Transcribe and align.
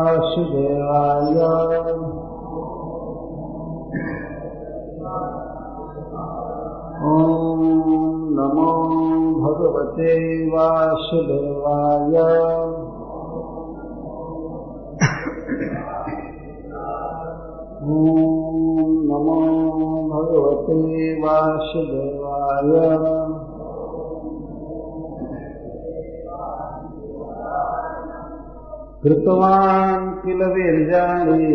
वासुदेवाय 0.00 1.40
कृतवान् 29.04 30.04
किल 30.16 30.42
वीर्याणि 30.44 31.46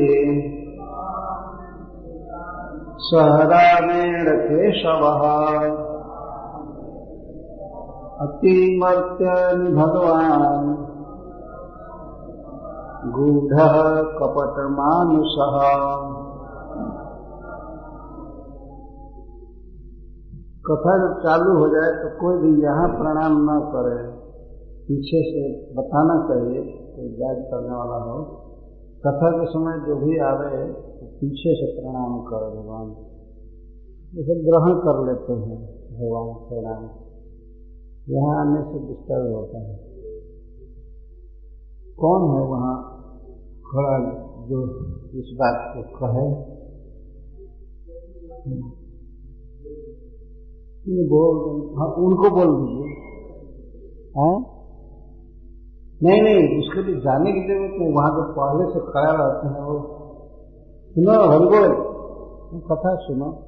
सहरामेण 3.00 4.26
केशवः। 4.40 5.22
अतिमर्त्यन् 8.22 9.64
भगवान् 9.76 10.68
गूढः 13.12 13.78
कपटमानुषः 14.18 15.56
कथा 20.68 20.98
जब 20.98 21.14
चालू 21.20 21.56
हो 21.58 21.68
जाए 21.68 21.92
तो 21.92 22.10
कोई 22.20 22.38
भी 22.38 22.52
यहाँ 22.64 22.88
प्रणाम 22.88 23.40
न 23.44 23.60
करे, 23.70 23.98
पीछे 24.88 25.24
से 25.30 25.46
बताना 25.74 26.18
चाहिए। 26.28 26.87
गाइड 27.02 27.46
करने 27.46 27.76
वाला 27.76 28.04
हो। 28.04 28.24
कथा 29.08 29.32
के 29.32 29.46
समय 29.46 29.88
जो 29.88 29.96
भी 29.96 30.18
आवे 30.20 30.74
तो 30.74 31.06
पीछे 31.06 31.56
से 31.56 31.82
प्रणाम 31.82 32.22
करो 32.22 32.62
भगवान। 32.62 32.90
जैसे 34.16 34.36
ग्रहण 34.36 34.80
कर 34.80 35.08
लेते 35.08 35.34
हैं 35.34 35.66
भगवान 35.94 36.34
प्रणाम। 36.34 36.90
यहाँ 38.10 38.40
आने 38.40 38.62
से 38.62 38.88
डिस्टर्ब 38.88 39.36
होता 39.36 39.60
है। 39.60 39.88
कौन 42.00 42.22
है 42.22 42.48
वहाँ 42.48 42.98
खड़ा 43.66 44.00
जो 44.48 44.64
इस 45.20 45.38
बात 45.40 45.74
को 45.78 45.82
कहे? 45.82 46.58
बोल 51.10 51.78
हाँ 51.78 51.88
उनको 51.88 52.30
बोल 52.30 52.68
दीजिए। 52.68 52.94
हाँ? 54.18 54.57
नहीं 56.04 56.22
नहीं, 56.22 56.60
उसके 56.60 56.84
लिए 56.84 57.02
जाने 57.02 57.32
की 57.32 57.40
ज़रूरत 57.40 57.72
नहीं। 57.80 57.94
वहाँ 57.94 58.12
तो 58.12 58.34
पहले 58.34 58.74
से 58.74 58.80
खड़ा 58.80 59.12
रहते 59.12 59.48
हैं 59.48 59.64
वो। 59.64 59.98
सुनो 60.90 61.12
हरिबोल 61.12 61.88
कथा 62.60 62.96
सुनो। 62.96 63.44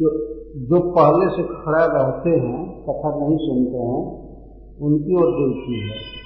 जो 0.00 0.34
जो 0.56 0.90
पहले 0.90 1.36
से 1.36 1.42
खड़ा 1.42 1.84
रहते 1.84 2.30
हैं, 2.30 2.82
कथा 2.82 3.26
नहीं 3.26 3.36
सुनते 3.36 3.78
हैं, 3.78 4.20
उनकी 4.78 5.14
ओर 5.14 5.26
दिलती 5.26 5.88
है। 5.88 6.20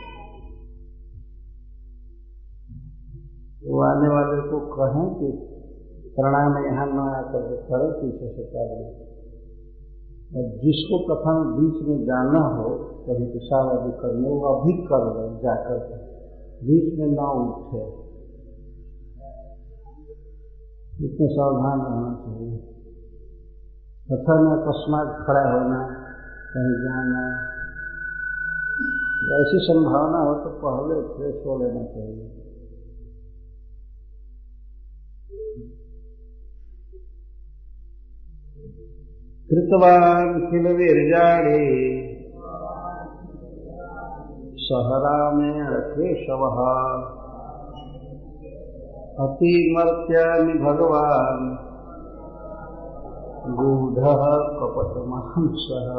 वो 3.71 3.83
आने 3.83 4.09
वाले 4.09 4.51
को 4.51 4.59
कहें 4.59 5.15
कि 5.15 5.51
प्रणाम 6.09 6.67
यहाँ 6.67 6.87
न 6.87 6.99
आकर 6.99 7.57
खड़े 7.57 8.03
पीछे 8.03 8.33
से 8.33 8.43
कर 8.43 9.14
और 10.37 10.43
जिसको 10.43 11.15
कथा 11.15 11.39
में 11.39 11.55
बीच 11.55 11.89
में 11.89 12.05
जाना 12.05 12.41
हो, 12.41 12.69
कभी 12.79 13.27
पेशाब 13.27 13.69
आदि 13.69 13.93
करने, 13.93 14.29
वो 14.29 14.41
अभी 14.41 14.73
कर 14.73 15.05
ले 15.05 15.43
जाकर 15.43 15.79
के। 15.79 16.15
बीच 16.67 16.99
में 16.99 17.07
ना 17.07 17.31
उठे। 17.31 18.05
इतने 21.07 21.29
सावधान 21.29 21.81
रहना 21.81 22.23
चाहिए। 22.25 22.57
कथा 24.13 24.41
में 24.41 24.51
अकस्मात 24.51 25.27
खड़ा 25.27 25.53
होना, 25.53 25.87
कहीं 26.57 26.85
जाना, 26.85 27.51
ऐसी 29.41 29.59
संभावना 29.63 30.19
हो 30.19 30.35
तो 30.35 30.51
पहले 30.51 31.01
फ्रेश 31.01 31.47
हो 31.47 31.59
लेना 31.59 31.85
चाहिए। 31.85 32.44
कृतवान् 39.49 40.51
किल 40.51 40.67
वीर्याणि 40.77 41.65
सहरामेण 44.57 45.69
केशवः। 45.81 46.59
अतिमर्त्यानि 49.25 50.55
भगवान् 50.55 51.45
गूढः 53.57 54.23
कपटमांसः 54.61 55.91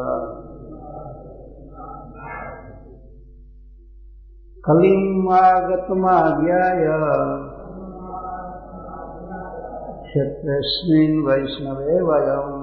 कलिम् 4.66 5.30
आगतमाज्ञाय 5.34 6.84
क्षेत्रेऽस्मिन् 10.04 11.26
वैष्णवे 11.28 12.02
वयम्। 12.02 12.55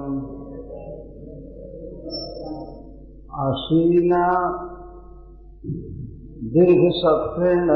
आसीना 3.43 4.23
दीर्घसत्रेण 6.53 7.67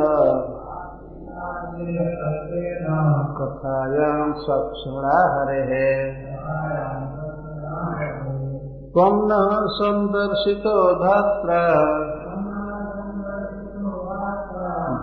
कथायां 3.38 4.34
सक्षणा 4.34 5.18
हरेः। 5.34 5.74
त्वं 8.94 9.16
न 9.26 9.68
सन्दर्शितो 9.68 10.94
धात्र। 10.94 11.50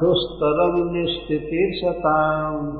दुस्तरं 0.01 0.93
निश्चितीर्षताम् 0.93 2.73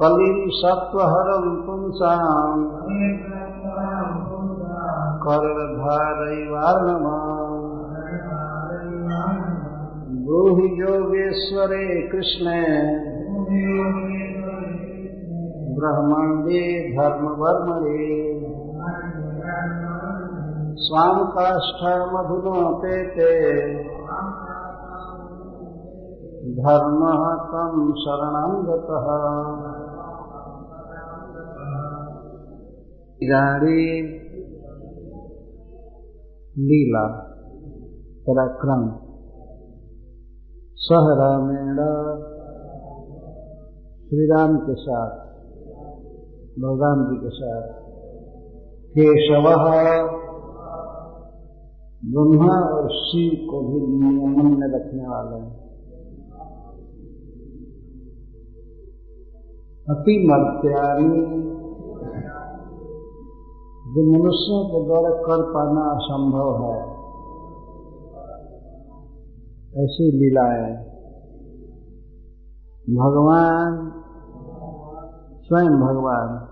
कलिं 0.00 0.48
सत्त्वहरं 0.48 1.66
पुंसाम्। 1.66 3.37
कर्णधारैवार्णमाम् 5.26 6.38
ब्रूहि 10.24 10.80
योगेश्वरे 10.80 12.08
कृष्णे। 12.08 12.62
ब्रह्मण्डे 15.74 16.92
धर्मवर्मणे। 16.96 18.28
स्वां 20.76 21.26
काष्ठमधुनोपेते 21.26 22.28
धर्मः 26.62 27.34
तं 27.44 27.92
शरणं 27.92 28.64
गतः। 28.66 29.08
गाड़ी 33.22 34.17
लीला, 36.60 37.06
पराक्रम। 38.28 38.88
सह 40.74 41.04
रामेण 41.20 41.76
श्री 44.08 44.26
राम 44.26 44.58
के 44.58 44.74
साथ 44.74 45.10
बलराम 46.58 47.04
जी 47.04 47.16
के 47.16 47.30
साथ। 47.30 47.68
केशव, 48.90 49.42
ब्रह्मा 52.04 52.60
और 52.60 52.90
शिव 52.90 53.50
को 53.50 53.60
भी 53.60 53.80
नियमन 53.86 54.60
में 54.60 54.68
रखने 54.68 55.08
वाले 55.08 55.36
हैं। 55.36 55.68
अति 59.90 60.28
मर्त्यानी 60.28 61.57
जो 63.88 64.18
मनुष्यों 64.18 64.64
के 64.68 64.84
द्वारा 64.86 65.10
कर 65.10 65.42
पाना 65.42 65.80
असंभव 65.80 66.64
है। 66.64 66.98
ऐसी 69.84 70.10
लीलाएँ 70.12 70.88
भगवान, 72.96 73.92
स्वयं 75.42 75.80
भगवान, 75.80 76.48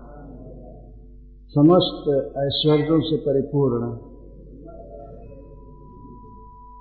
समस्त 1.49 2.09
ऐश्वर्यों 2.37 3.01
से 3.01 3.17
परिपूर्ण। 3.17 3.97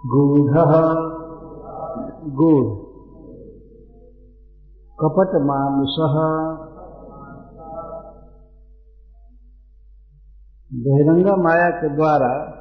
गूढ़ 0.07 0.53
गूढ़। 2.33 2.87
कपट 5.01 5.31
मानुष 5.35 5.95
बहिरंगा 10.75 11.37
माया 11.37 11.71
के 11.71 11.95
द्वारा 11.95 12.53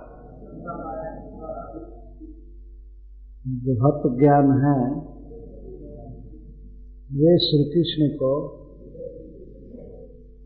जो 3.48 3.76
भक्त 3.76 4.20
ज्ञान 4.20 4.52
है, 4.52 4.96
वे 7.12 7.38
श्री 7.38 7.72
कृष्ण 7.74 8.18
को 8.18 8.56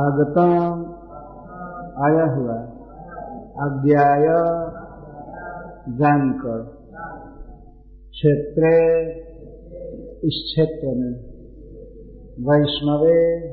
आगता 0.00 0.52
आया 2.06 2.34
हुआ 2.34 2.54
अज्ञाय 3.66 4.26
जानकर। 5.98 6.75
क्षेत्र, 8.16 8.68
इस 10.24 10.42
क्षेत्र 10.46 10.86
में 10.86 11.12
वैष्णवे, 12.40 13.48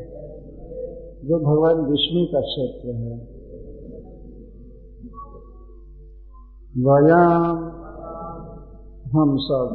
जो 1.28 1.40
भगवान 1.40 1.92
विष्णु 1.92 2.26
का 2.26 2.42
क्षेत्र 2.42 2.96
है, 2.96 3.18
वयाम 6.86 7.58
हम 9.18 9.38
सब 9.38 9.74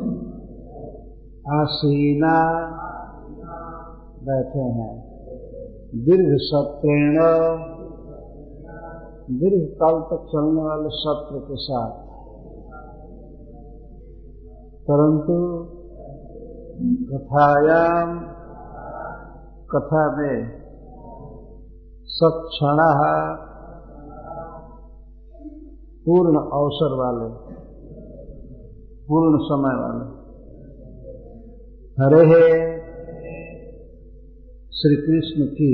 आसीना 1.53 2.37
बैठे 4.23 4.59
हैं। 4.59 5.09
दीर्घ 5.95 6.39
सत्रेण 6.41 7.19
दीर्घ 9.39 9.71
काल 9.75 10.01
तक 10.01 10.27
चलने 10.29 10.63
वाले 10.63 10.89
सत्र 10.89 11.39
के 11.39 11.57
साथ 11.57 12.08
परंतु 14.91 15.35
कथायाम 17.11 18.13
कथा 19.73 20.03
में 20.17 20.37
सक्षण 22.05 22.79
पूर्ण 26.07 26.39
अवसर 26.39 26.95
वाले, 26.95 27.29
पूर्ण 29.09 29.39
समय 29.43 29.77
वाले। 29.79 30.07
हरे 31.99 32.25
हे 32.27 32.43
श्री 34.73 34.97
कृष्ण 34.97 35.47
की 35.53 35.73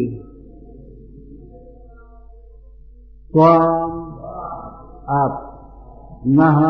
आप 5.14 5.40
नह 6.26 6.60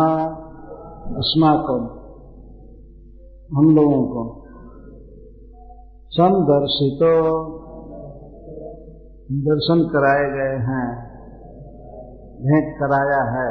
अस्माकम 1.19 2.04
हम 3.57 3.69
लोगों 3.77 4.03
को। 4.07 4.23
संदर्शितो 6.11 7.11
दर्शन 9.45 9.83
कराए 9.93 10.25
गए 10.31 10.57
हैं, 10.65 10.87
भेंट 12.41 12.75
कराया 12.79 13.23
है। 13.31 13.49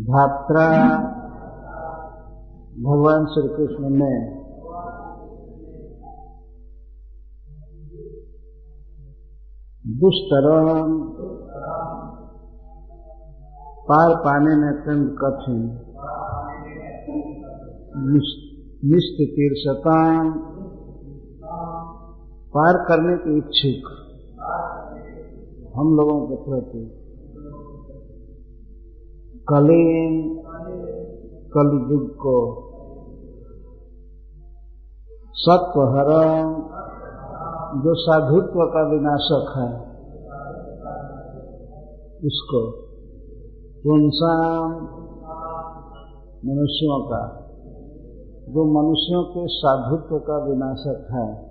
धात्रा 0.00 0.66
भगवान 2.80 3.26
श्री 3.26 3.48
कृष्ण 3.48 3.88
ने 3.90 4.12
दुष्तरम 9.84 10.92
पार 13.88 14.14
पाने 14.16 14.56
में 14.56 14.68
अत्यंत 14.68 15.14
कठिन 15.18 15.62
निष्ठ 17.96 19.22
तीर्थताम 19.22 20.32
पार 22.54 22.76
करने 22.88 23.16
के 23.16 23.38
इच्छुक। 23.38 23.90
हम 25.76 25.94
लोगों 25.94 26.26
के 26.26 26.36
प्रति 26.36 26.96
कलीन 29.48 30.42
कलयुग 31.54 32.14
को 32.14 32.66
सत्व 35.34 35.60
सत्वहरण 35.60 36.54
जो 37.82 37.94
साधुत्व 37.94 38.64
का 38.66 38.90
विनाशक 38.90 39.52
है, 39.56 39.90
उसको 42.26 42.70
पुंसाम 43.84 44.70
मनुष्यों 46.46 47.04
का 47.04 47.39
जो 48.50 48.82
मनुष्यों 48.82 49.24
के 49.24 49.44
साधुत्व 49.48 50.18
का 50.18 50.44
विनाशक 50.44 51.06
है। 51.12 51.50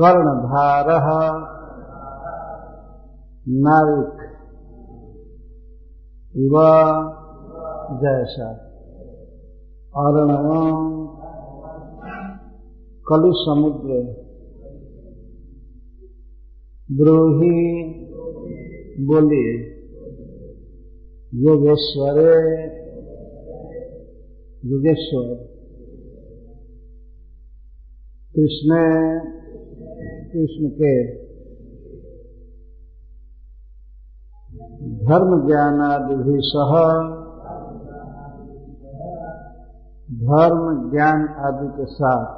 कर्णधार 0.00 0.86
नाविक। 3.48 4.22
इव 6.36 6.52
जैसा 7.96 8.50
अर्णवम 9.96 11.06
कलि 13.08 13.32
समुद्र 13.34 14.26
ब्रूही 16.92 17.84
बोलिए। 19.06 19.76
योगेश्वरे 21.34 22.85
योगेश्वर 24.66 25.26
कृष्ण 28.34 28.78
कृष्ण 30.30 30.70
के 30.78 30.94
धर्म 35.08 35.34
ज्ञान 35.46 35.80
आदि 35.80 36.38
सह 36.46 36.72
धर्म 40.24 40.64
ज्ञान 40.90 41.22
आदि 41.48 41.68
के 41.76 41.86
साथ 41.90 42.34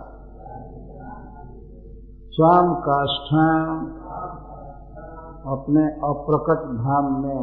स्वाम 2.32 2.74
काष्ठान 2.80 3.86
अपने 5.52 5.86
अप्रकट 6.08 6.68
धाम 6.74 7.08
में 7.22 7.40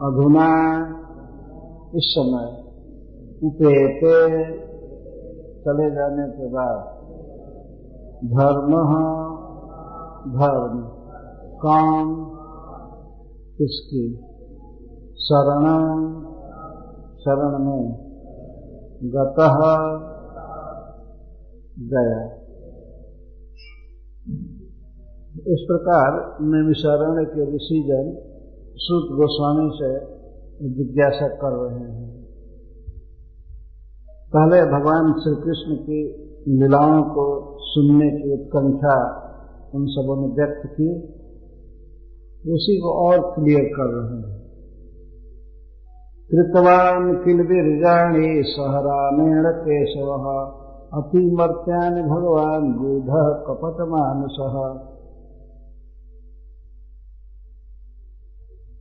अधुना 0.00 0.50
इस 1.94 2.12
समय 2.12 2.63
उपेते 3.44 4.40
चले 5.64 5.90
जाने 5.90 6.32
के 6.32 6.48
बाद 6.48 6.94
धर्म 8.24 8.70
धर्म, 10.40 10.80
काम 11.56 12.24
किसकी? 13.58 14.16
शरण 15.16 15.60
शरण 17.16 17.58
में 17.58 18.04
गत 19.02 19.34
गया। 21.78 22.44
इस 25.34 25.64
प्रकार 25.66 26.36
नैमिषारण्य 26.40 27.24
के 27.24 27.56
ऋषिजन 27.56 28.30
सूत 28.76 29.16
गोस्वामी 29.16 29.70
से 29.74 30.00
जिज्ञासा 30.68 31.28
कर 31.28 31.52
रहे 31.52 31.90
हैं। 31.90 32.23
पहले 34.36 34.60
भगवान 34.62 35.12
श्री 35.12 35.34
कृष्ण 35.34 35.82
की 35.82 35.98
लीलाओं 36.48 37.02
को 37.02 37.56
सुनने 37.60 38.08
की 38.10 38.32
उत्कंठा 38.32 39.20
उन 39.74 39.86
सबों 39.86 40.16
ने 40.20 40.26
व्यक्त 40.34 40.66
की, 40.66 40.88
उसी 42.54 42.80
को 42.80 43.08
और 43.08 43.34
क्लियर 43.34 43.64
कर 43.64 43.90
रहे 43.90 44.16
हैं। 44.16 44.44
कृतवान 46.30 47.24
किल 47.24 47.36
विरजाणी 47.36 48.42
सहरामेण 48.42 49.44
केशव 49.46 50.10
अतिमर्त्यान 50.94 52.02
भगवान 52.02 52.72
गूढ़ 52.78 53.24
कपट 53.46 53.80
मानुष 53.80 54.36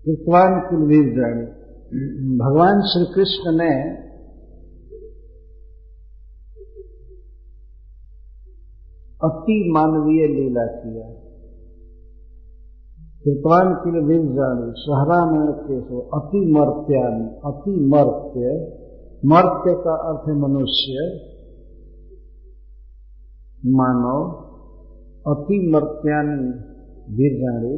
कृतवान 0.06 0.60
किल 0.60 0.80
विरजाणी 0.80 1.46
भगवान 2.38 2.82
श्री 2.82 3.14
कृष्ण 3.16 3.52
ने 3.52 4.03
अति 9.24 9.72
मानवीय 9.72 10.28
लीला 10.28 10.66
किया। 10.66 11.24
कृपान 13.24 13.74
के 13.74 13.92
लिए 13.92 14.02
विज 14.02 14.36
जानी, 14.36 14.74
सहरा 14.78 15.32
में 15.32 15.54
के 15.54 15.82
सो, 15.82 16.00
अति 16.00 16.38
मर्त्यानि, 16.38 17.26
अति 17.46 17.72
मर्त्य। 17.72 18.74
मर्त्य 19.26 19.74
का 19.84 19.96
अर्थ 19.96 20.30
है 20.30 20.36
मनुष्य। 20.36 20.94
मानव 23.66 24.44
अति 25.28 25.72
मर्त्यानि 25.74 26.52
वीरजाणी 27.16 27.78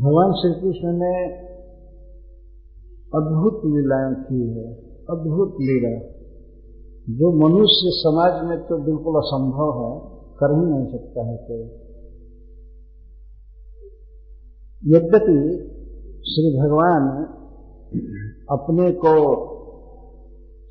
भगवान 0.00 0.32
श्री 0.32 0.52
कृष्ण 0.52 0.92
ने 0.92 1.44
अद्भुत 3.14 3.60
लीलाएँ 3.64 4.14
की 4.14 4.58
है, 4.58 4.74
अद्भुत 5.10 5.48
लीला। 5.48 6.13
जो 7.10 7.48
मनुष्य 7.48 7.90
समाज 7.90 8.48
में 8.48 8.58
तो 8.58 8.78
बिल्कुल 8.78 9.16
असंभव 9.16 9.70
है, 9.80 10.00
कर 10.34 10.58
ही 10.58 10.70
नहीं 10.70 10.92
सकता 10.92 11.30
है 11.30 11.36
कोई। 11.36 11.64
यद्यपि 14.94 15.38
श्री 16.28 16.60
भगवान 16.60 17.24
अपने 18.50 18.92
को 18.92 19.54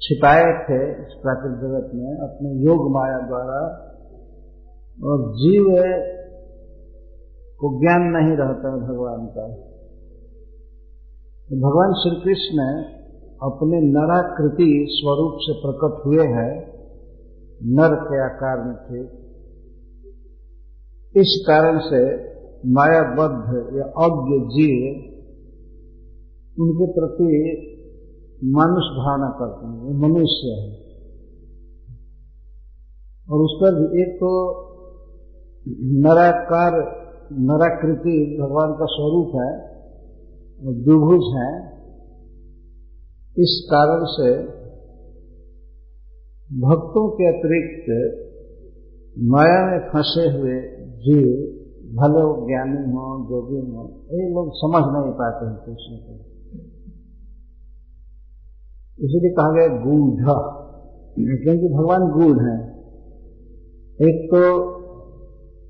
छिपाए 0.01 0.41
थे 0.41 1.01
इस 1.01 1.13
प्राकृतिक 1.21 1.59
जगत 1.59 1.91
में, 1.93 2.17
अपने 2.17 2.49
योग 2.65 2.91
माया 2.91 3.27
द्वारा, 3.27 3.89
और 5.03 5.33
जीव 5.33 5.65
को 7.59 7.79
ज्ञान 7.79 8.01
नहीं 8.01 8.37
रहता 8.37 8.73
है 8.73 8.79
भगवान 8.79 9.25
का। 9.25 9.47
तो 11.49 11.55
भगवान 11.55 11.93
श्री 11.93 12.21
कृष्ण 12.21 12.83
अपने 13.43 13.81
नराकृति 13.81 14.85
स्वरूप 14.89 15.37
से 15.39 15.53
प्रकट 15.53 16.05
हुए 16.05 16.23
हैं, 16.23 16.73
नर 17.63 17.95
के 17.95 18.23
आकार 18.23 18.67
में 18.67 18.75
थे। 18.75 19.23
इस 21.21 21.45
कारण 21.47 21.79
से 21.79 22.33
मायाबद्ध 22.71 23.77
या 23.77 23.83
अज्ञ 23.83 24.45
जीव 24.45 25.13
उनके 26.63 26.91
प्रति 26.91 27.29
मनुष्य 28.43 28.95
भावना 28.97 29.35
करते 29.39 29.67
हैं, 29.67 29.83
वो 29.83 29.93
मनुष्य 29.93 30.47
है। 30.47 30.83
और 33.29 33.41
उस 33.41 33.57
पर 33.61 33.75
भी 33.75 34.01
एक 34.01 34.15
तो 34.15 34.63
नराकार, 35.83 36.71
नराकृति 37.31 38.37
भगवान 38.41 38.71
का 38.71 38.85
स्वरूप 38.85 39.27
है 39.35 39.73
द्विभुज 40.83 41.37
है। 41.37 41.72
इस 43.37 43.67
कारण 43.73 44.03
से 44.03 44.43
भक्तों 46.59 47.09
के 47.09 47.27
अतिरिक्त 47.27 48.19
माया 49.19 49.65
में 49.65 49.89
फंसे 49.89 50.21
हुए 50.21 50.61
जीव, 50.87 51.27
भले 51.95 52.23
वो 52.23 52.47
ज्ञानी 52.47 52.91
हो, 52.91 53.25
जोगी 53.29 53.71
हो, 53.71 54.05
ये 54.11 54.29
लोग 54.29 54.51
समझ 54.53 54.83
नहीं 54.83 55.13
पाते 55.13 55.45
हैं 55.45 55.55
कृष्ण 55.55 55.95
को। 55.95 56.33
इसलिए 59.05 59.31
कहा 59.31 59.51
गया 59.51 59.67
गूढ़। 59.67 60.53
क्योंकि 61.19 61.67
भगवान 61.67 62.01
गूढ़ 62.11 62.49
है। 62.49 62.73
एक 64.01 64.29
तो 64.33 64.73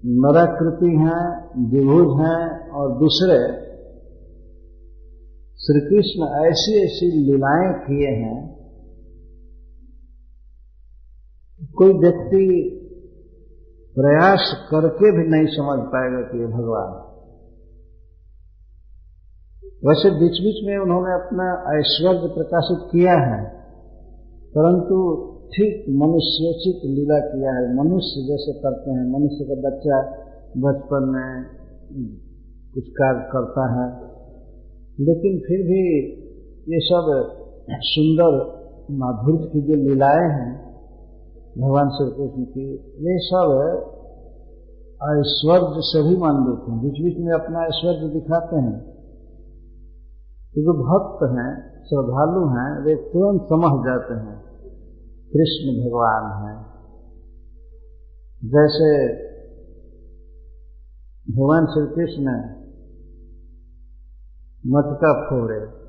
नराकृति 0.05 0.85
हैं, 0.85 1.49
विभुज 1.69 2.21
हैं, 2.21 2.69
और 2.69 2.99
दूसरे 2.99 3.62
श्री 5.63 5.81
कृष्ण 5.81 6.27
ऐसी 6.45 6.73
ऐसी 6.83 7.05
लीलाएँ 7.11 7.73
किए 7.79 8.07
हैं। 8.07 8.39
कोई 11.75 11.93
व्यक्ति 11.93 12.41
प्रयास 13.95 14.67
करके 14.71 15.11
भी 15.11 15.23
नहीं 15.29 15.45
समझ 15.45 15.79
पाएगा 15.87 16.21
कि 16.21 16.39
ये 16.39 16.47
भगवान 16.47 16.91
वैसे 19.87 20.11
बीच 20.11 20.41
बीच 20.41 20.59
में 20.67 20.77
उन्होंने 20.77 21.13
अपना 21.13 21.47
ऐश्वर्य 21.79 22.33
प्रकाशित 22.33 22.83
किया 22.91 23.13
है, 23.13 23.41
परंतु 24.53 24.97
ठीक 25.49 25.89
मनुष्योचित 25.89 26.85
लीला 26.85 27.19
किया 27.19 27.55
है। 27.55 27.75
मनुष्य 27.75 28.27
जैसे 28.27 28.53
करते 28.59 28.91
हैं, 28.91 29.03
मनुष्य 29.11 29.45
का 29.45 29.55
बच्चा 29.69 29.97
बचपन 30.57 31.11
में 31.15 31.45
कुछ 32.73 32.83
कार्य 32.87 33.27
करता 33.31 33.65
है 33.73 34.12
लेकिन 34.99 35.39
फिर 35.39 35.57
भी 35.57 36.11
ये 36.73 36.79
सब 36.79 37.29
सुंदर 37.71 38.63
माधुर्य 38.91 39.47
की 39.47 39.61
जो 39.61 39.73
लीलाएँ 39.73 40.29
हैं, 40.29 40.73
भगवान 41.61 41.89
श्री 41.89 42.11
कृष्ण 42.11 42.43
की, 42.43 42.73
ये 43.09 43.17
सब 43.19 43.79
ऐश्वर्य 45.03 45.75
से 45.75 46.09
भी 46.09 46.17
मानवित 46.17 46.69
हैं। 46.69 46.79
बीच 46.79 47.03
बीच 47.03 47.25
में 47.25 47.33
अपना 47.33 47.65
ऐश्वर्य 47.65 48.13
दिखाते 48.13 48.55
हैं। 48.55 48.79
तो 50.55 50.61
जो 50.61 50.73
भक्त 50.73 51.23
हैं, 51.23 51.83
श्रद्धालु 51.83 52.47
हैं, 52.47 52.85
वे 52.85 52.95
तुरंत 52.95 53.41
समझ 53.41 53.85
जाते 53.85 54.13
हैं, 54.13 54.43
कृष्ण 55.33 55.85
भगवान 55.85 56.47
हैं। 56.47 56.73
जैसे 58.45 59.07
भगवान 61.33 61.65
श्री 61.65 61.95
कृष्ण 61.95 62.62
मटका 64.67 65.29
फोड़े 65.29 65.83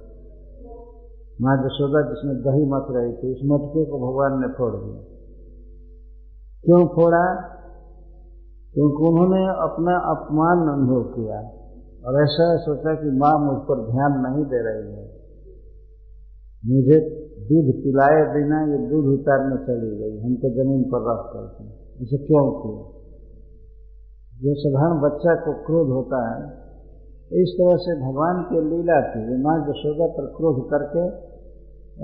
माँ 1.40 1.56
जशोदा 1.56 2.02
जिसमें 2.02 2.36
दही 2.36 2.70
मत 2.70 2.86
रही 2.90 3.12
थी, 3.12 3.32
उस 3.32 3.40
मटके 3.44 3.84
को 3.84 3.98
भगवान 3.98 4.40
ने 4.40 4.46
फोड़ 4.46 4.76
दिया। 4.76 5.02
क्यों 6.64 6.86
फोड़ा? 6.86 7.34
क्योंकि 8.74 9.08
उन्होंने 9.08 9.46
अपना 9.46 9.96
अपमान 9.96 10.58
अनुभव 10.58 11.02
किया। 11.02 11.38
और 12.06 12.22
ऐसा 12.22 12.56
सोचा 12.56 12.94
कि 12.94 13.10
माँ 13.10 13.38
मुझ 13.38 13.56
पर 13.56 13.92
ध्यान 13.92 14.12
नहीं 14.12 14.44
दे 14.44 14.56
रही 14.56 14.92
है। 14.92 15.04
मुझे 16.66 17.24
दूध 17.38 17.74
पिलाए 17.74 18.34
बिना 18.34 18.60
ये 18.62 18.88
दूध 18.88 19.20
उतारने 19.20 19.56
चली 19.56 19.98
गई। 19.98 20.20
हमको 20.20 20.50
ज़मीन 20.50 20.84
पर 20.84 21.12
रख 21.12 21.32
करके 21.32 21.64
इसे 22.04 22.18
क्यों 22.18 22.50
किया? 22.50 23.00
जो 24.42 24.54
साधारण 24.54 25.00
बच्चा 25.00 25.34
को 25.34 25.52
क्रोध 25.52 25.88
होता 25.88 26.34
है 26.34 26.63
इस 27.32 27.56
तरह 27.60 27.76
से 27.76 28.00
भगवान 28.00 28.42
की 28.42 28.60
लीला 28.60 29.00
थी 29.00 29.42
माँ 29.42 29.58
जशोदा 29.60 30.06
पर 30.06 30.26
क्रोध 30.26 30.70
करके 30.70 31.08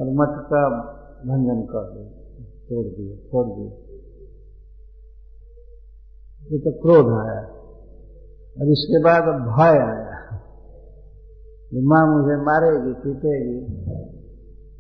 और 0.01 0.07
मठ 0.11 0.45
का 0.45 0.69
भंजन 1.27 1.63
कर 1.63 1.95
दिए 1.95 2.09
तोड़ 2.45 2.87
दिए 2.87 3.17
छोड़ 3.17 3.47
दिए 3.47 3.87
ये 6.53 6.59
तो 6.59 6.71
क्रोध 6.73 7.07
आया। 7.07 7.43
और 8.61 8.69
इसके 8.69 9.05
बाद 9.05 9.23
भय 9.41 9.79
आया। 9.79 10.11
कि 11.71 11.81
माँ 11.83 12.07
मुझे 12.07 12.37
मारेगी, 12.37 12.93
पीटेगी 12.93 13.85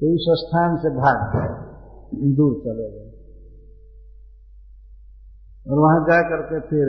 तो 0.01 0.15
उस 0.15 0.45
स्थान 0.45 0.77
से 0.77 0.89
भाग 0.89 1.37
दूर 2.15 2.55
चले 2.55 2.91
गए। 2.91 3.11
और 5.71 5.79
वहाँ 5.79 6.01
जा 6.01 6.23
करके 6.23 6.61
फिर 6.61 6.87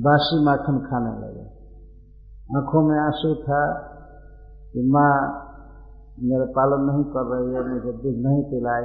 बासी 0.00 0.44
माखन 0.44 0.78
खाने 0.78 1.26
लगे। 1.26 1.41
आँखों 2.56 2.82
में 2.82 2.98
आँसू 2.98 3.34
था 3.34 3.72
कि 4.72 4.90
माँ 4.92 5.42
मेरा 6.20 6.44
पालन 6.44 6.92
नहीं 6.92 7.04
कर 7.04 7.20
रही 7.20 7.54
है, 7.54 7.68
मुझे 7.68 7.92
दूध 7.92 8.26
नहीं 8.26 8.42
पिलाई। 8.42 8.84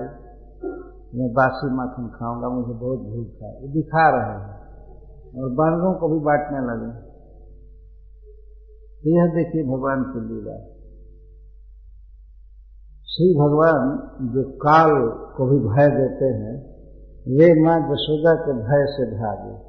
मैं 1.16 1.34
बासी 1.34 1.76
माखन 1.76 2.08
खाऊँगा, 2.08 2.50
मुझे 2.50 2.74
बहुत 2.74 3.00
भूख 3.00 3.42
है। 3.44 3.62
ये 3.62 3.74
दिखा 3.74 4.10
रहे 4.10 4.40
हैं। 4.40 4.58
और 5.44 5.50
बालकों 5.50 5.94
को 5.94 6.08
भी 6.10 6.20
बांटने 6.20 6.60
लगे। 6.60 7.08
तो 9.04 9.10
यह 9.10 9.34
देखिए 9.36 9.64
भगवान 9.64 10.04
की 10.04 10.20
लीला। 10.20 10.74
श्री 13.04 13.34
भगवान 13.34 13.98
जो 14.34 14.44
काल 14.44 15.10
को 15.38 15.46
भी 15.46 15.60
भय 15.60 15.88
देते 15.88 16.26
हैं, 16.26 16.78
वे 17.38 17.64
माँ 17.64 17.80
जशोदा 17.80 18.36
के 18.36 18.54
भय 18.54 18.86
से 18.90 19.06
भागे। 19.12 19.67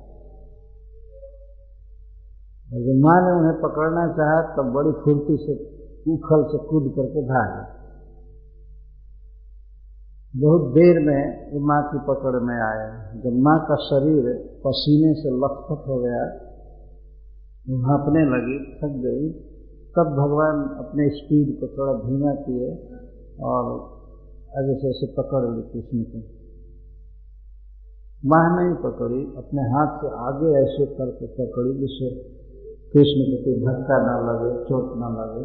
और 2.74 2.80
जब 2.80 3.00
माँ 3.00 3.20
ने 3.24 3.38
उन्हें 3.38 3.60
पकड़ना 3.62 4.08
चाहा, 4.12 4.56
तब 4.56 4.72
बड़ी 4.72 4.92
फुर्ती 4.92 5.36
से 5.36 5.78
उखल 6.12 6.44
से 6.44 6.58
कूद 6.68 6.92
करके 6.96 7.22
भागे। 7.22 7.78
बहुत 10.40 10.74
देर 10.74 11.06
में 11.06 11.52
ये 11.52 11.58
माँ 11.58 11.82
की 11.82 11.98
पकड़ 11.98 12.40
में 12.40 12.54
आया। 12.54 13.12
जब 13.12 13.32
माँ 13.32 13.66
का 13.68 13.76
शरीर 13.76 14.34
पसीने 14.66 15.14
से 15.14 15.28
लथपथ 15.28 15.88
हो 15.88 15.98
गया 15.98 16.44
भापने 17.68 18.20
लगी, 18.20 18.78
थक 18.78 19.02
गई। 19.02 19.32
तब 19.96 20.04
भगवान 20.04 20.84
अपने 20.84 21.08
स्पीड 21.08 21.60
को 21.60 21.66
थोड़ा 21.66 21.92
धीमा 21.92 22.34
किए 22.34 22.88
और 23.40 23.64
आगे 24.58 24.74
से 24.74 24.90
ऐसे 24.90 25.12
पकड़ 25.12 25.56
ली 25.56 25.62
कृष्ण 25.62 26.02
को। 26.02 26.18
माँ 28.26 28.56
नहीं 28.56 28.74
पकड़ी, 28.74 29.36
अपने 29.36 29.62
हाथ 29.62 29.98
से 30.00 30.06
आगे 30.06 30.62
ऐसे 30.62 30.86
करके 30.86 31.26
पकड़ी, 31.26 31.80
जिससे 31.80 32.37
कृष्ण 32.92 33.24
को 33.30 33.38
कोई 33.44 33.56
धक्का 33.62 33.96
ना 34.02 34.12
लगे, 34.26 34.50
चोट 34.64 34.92
ना 34.98 35.08
लगे। 35.16 35.42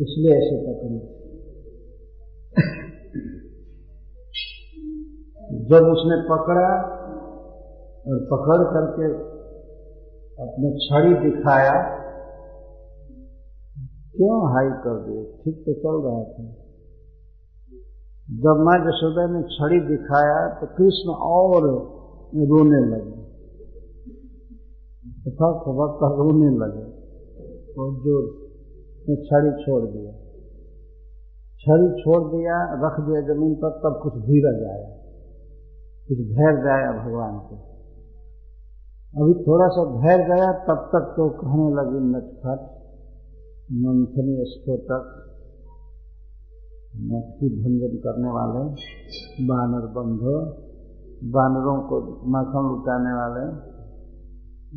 इसलिए 0.00 0.32
ऐसे 0.36 0.56
पकड़ी 0.62 0.98
जब 5.64 5.86
उसने 5.88 6.16
पकड़ा 6.28 6.68
और 8.06 8.18
पकड़ 8.32 8.62
करके 8.72 9.10
अपने 10.38 10.70
छड़ी 10.78 11.12
दिखाया, 11.24 11.74
क्यों 14.16 14.38
हाई 14.52 14.70
कर 14.84 14.98
दिए? 15.04 15.22
ठीक 15.38 15.62
तो 15.66 15.74
चल 15.74 15.96
रहा 16.06 16.24
था। 16.24 16.44
जब 18.28 18.62
माँ 18.64 18.78
जशोदा 18.78 19.26
ने 19.26 19.42
छड़ी 19.48 19.80
दिखाया 19.88 20.36
तो 20.60 20.66
कृष्ण 20.66 21.16
और 21.30 21.68
रोने 22.50 22.80
लगे। 22.86 23.23
तथा 25.24 25.48
खबर 25.58 25.92
का 26.00 26.08
रोने 26.16 26.50
लगे 26.56 26.84
और 27.74 27.92
ज़ोर 28.02 28.24
ने 29.06 29.14
छड़ी 29.26 29.52
छोड़ 29.64 29.82
दिया। 29.84 30.12
छड़ी 31.60 31.88
छोड़ 32.02 32.22
दिया, 32.30 32.56
रख 32.82 33.00
दिया 33.00 33.20
ज़मीन 33.28 33.54
पर, 33.54 33.70
तब 33.82 33.98
कुछ 34.02 34.14
धीरज 34.24 34.62
आया 34.64 34.88
कुछ 36.08 36.18
धैर्य 36.30 36.70
आया 36.70 36.90
भगवान 36.92 37.38
को। 37.38 37.56
अभी 39.14 39.34
थोड़ा 39.44 39.68
सा 39.68 39.84
धैर्य 39.90 40.24
गया, 40.24 40.52
तब 40.66 40.88
तक 40.92 41.12
तो 41.16 41.28
कहने 41.40 41.68
लगी 41.74 42.00
नटखट 42.06 42.64
मंथनी 43.82 44.34
स्फोटक 44.44 45.12
मटकी 47.04 47.48
भंजन 47.60 47.94
करने 47.98 48.30
वाले, 48.30 48.64
बानर 49.46 49.86
बंधो, 49.94 50.34
बानरों 51.32 51.78
को 51.82 52.00
माखन 52.28 52.68
लुटाने 52.68 53.14
वाले 53.14 53.46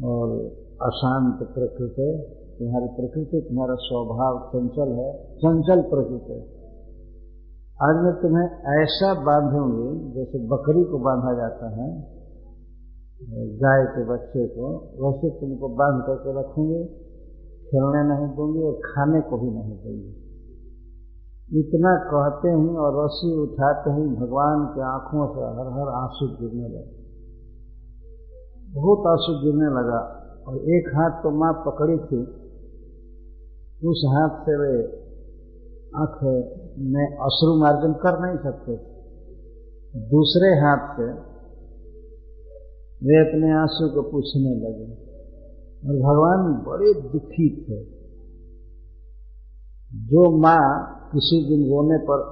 और 0.03 0.45
अशांत 0.81 1.47
प्रकृति 1.53 2.33
तुम्हारी 2.59 2.87
प्रकृति, 2.87 3.41
तुम्हारा 3.41 3.75
स्वभाव 3.75 4.49
चंचल 4.49 4.91
है। 4.91 5.35
चंचल 5.37 5.81
प्रकृति 5.81 6.53
आज 7.83 7.95
मैं 7.95 8.13
तुम्हें 8.21 8.45
ऐसा 8.81 9.13
बांधूँगी, 9.13 10.13
जैसे 10.13 10.39
बकरी 10.47 10.83
को 10.83 10.99
बांधा 10.99 11.33
जाता 11.33 11.69
है, 11.69 11.89
गाय 13.57 13.85
के 13.85 14.05
बच्चे 14.05 14.47
को, 14.47 14.69
वैसे 15.03 15.29
तुमको 15.29 15.69
बाँध 15.69 16.01
करके 16.05 16.39
रखूँगी, 16.39 16.83
खेलने 17.67 18.03
नहीं 18.03 18.35
दूँगी 18.35 18.61
और 18.61 18.73
खाने 18.73 19.21
को 19.21 19.37
भी 19.37 19.51
नहीं 19.51 19.77
दूँगी। 19.77 20.27
इतना 21.59 21.95
कहते 21.95 22.49
ही 22.49 22.75
और 22.75 23.05
रस्सी 23.05 23.33
उठाते 23.39 23.89
ही, 23.89 24.15
भगवान 24.15 24.65
के 24.65 24.81
आँखों 24.81 25.27
से 25.27 25.41
हर 25.41 25.73
हर 25.79 25.93
आँसू 25.93 26.27
गिरने 26.27 26.67
लगे 26.67 27.06
बहुत 28.77 29.07
आँसू 29.07 29.33
गिरने 29.43 29.69
लगा 29.75 29.99
और 30.47 30.57
एक 30.75 30.91
हाथ 30.95 31.21
तो 31.23 31.31
माँ 31.39 31.53
पकड़ी 31.67 31.97
थी, 31.97 32.19
उस 33.81 34.03
हाथ 34.07 34.37
से 34.45 34.57
वे 34.57 34.75
आँख 35.95 36.19
में 36.93 37.05
अश्रु 37.25 37.55
मार्जन 37.59 37.93
कर 37.93 38.19
नहीं 38.19 38.37
सकते 38.43 38.77
दूसरे 40.09 40.49
हाथ 40.61 40.87
से 40.95 41.09
वे 43.01 43.19
अपने 43.19 43.51
आँसू 43.53 43.89
को 43.95 44.01
पूछने 44.11 44.53
लगे 44.55 44.87
और 45.83 45.99
भगवान 45.99 46.47
बड़े 46.67 46.93
दुखी 47.09 47.49
थे। 47.61 47.79
जो 49.91 50.23
माँ 50.37 50.61
किसी 51.11 51.37
दिन 51.49 51.61
रोने 51.69 51.97
पर 52.07 52.23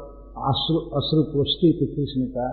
आँसू, 0.46 0.80
अश्रु 1.00 1.22
पोषती 1.34 1.70
थी, 1.74 1.86
कृष्ण 1.96 2.25
का 2.32 2.48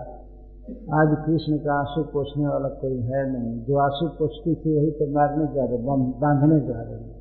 आज 0.63 1.09
कृष्ण 1.23 1.57
का 1.57 1.73
आँसू 1.75 2.01
पोछने 2.03 2.45
वाला 2.47 2.67
कोई 2.81 2.99
है 3.05 3.21
नहीं। 3.29 3.49
जो 3.63 3.77
आँसू 3.77 4.05
पोछती 4.17 4.51
थी 4.55 4.75
वही 4.75 4.91
तो 4.91 5.07
मारने 5.11 5.47
जा 5.55 5.63
रहे 5.63 5.79
बांधने 6.19 6.59
जा 6.59 6.75
रहे 6.81 6.99
हैं। 6.99 7.15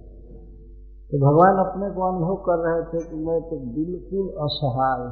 तो 1.11 1.19
भगवान 1.19 1.59
अपने 1.63 1.89
को 1.91 2.05
अनुभव 2.09 2.37
कर 2.45 2.61
रहे 2.63 2.85
थे 2.91 3.01
कि 3.09 3.17
मैं 3.25 3.39
तो 3.43 3.57
बिल्कुल 3.73 4.29
असहाय। 4.45 5.03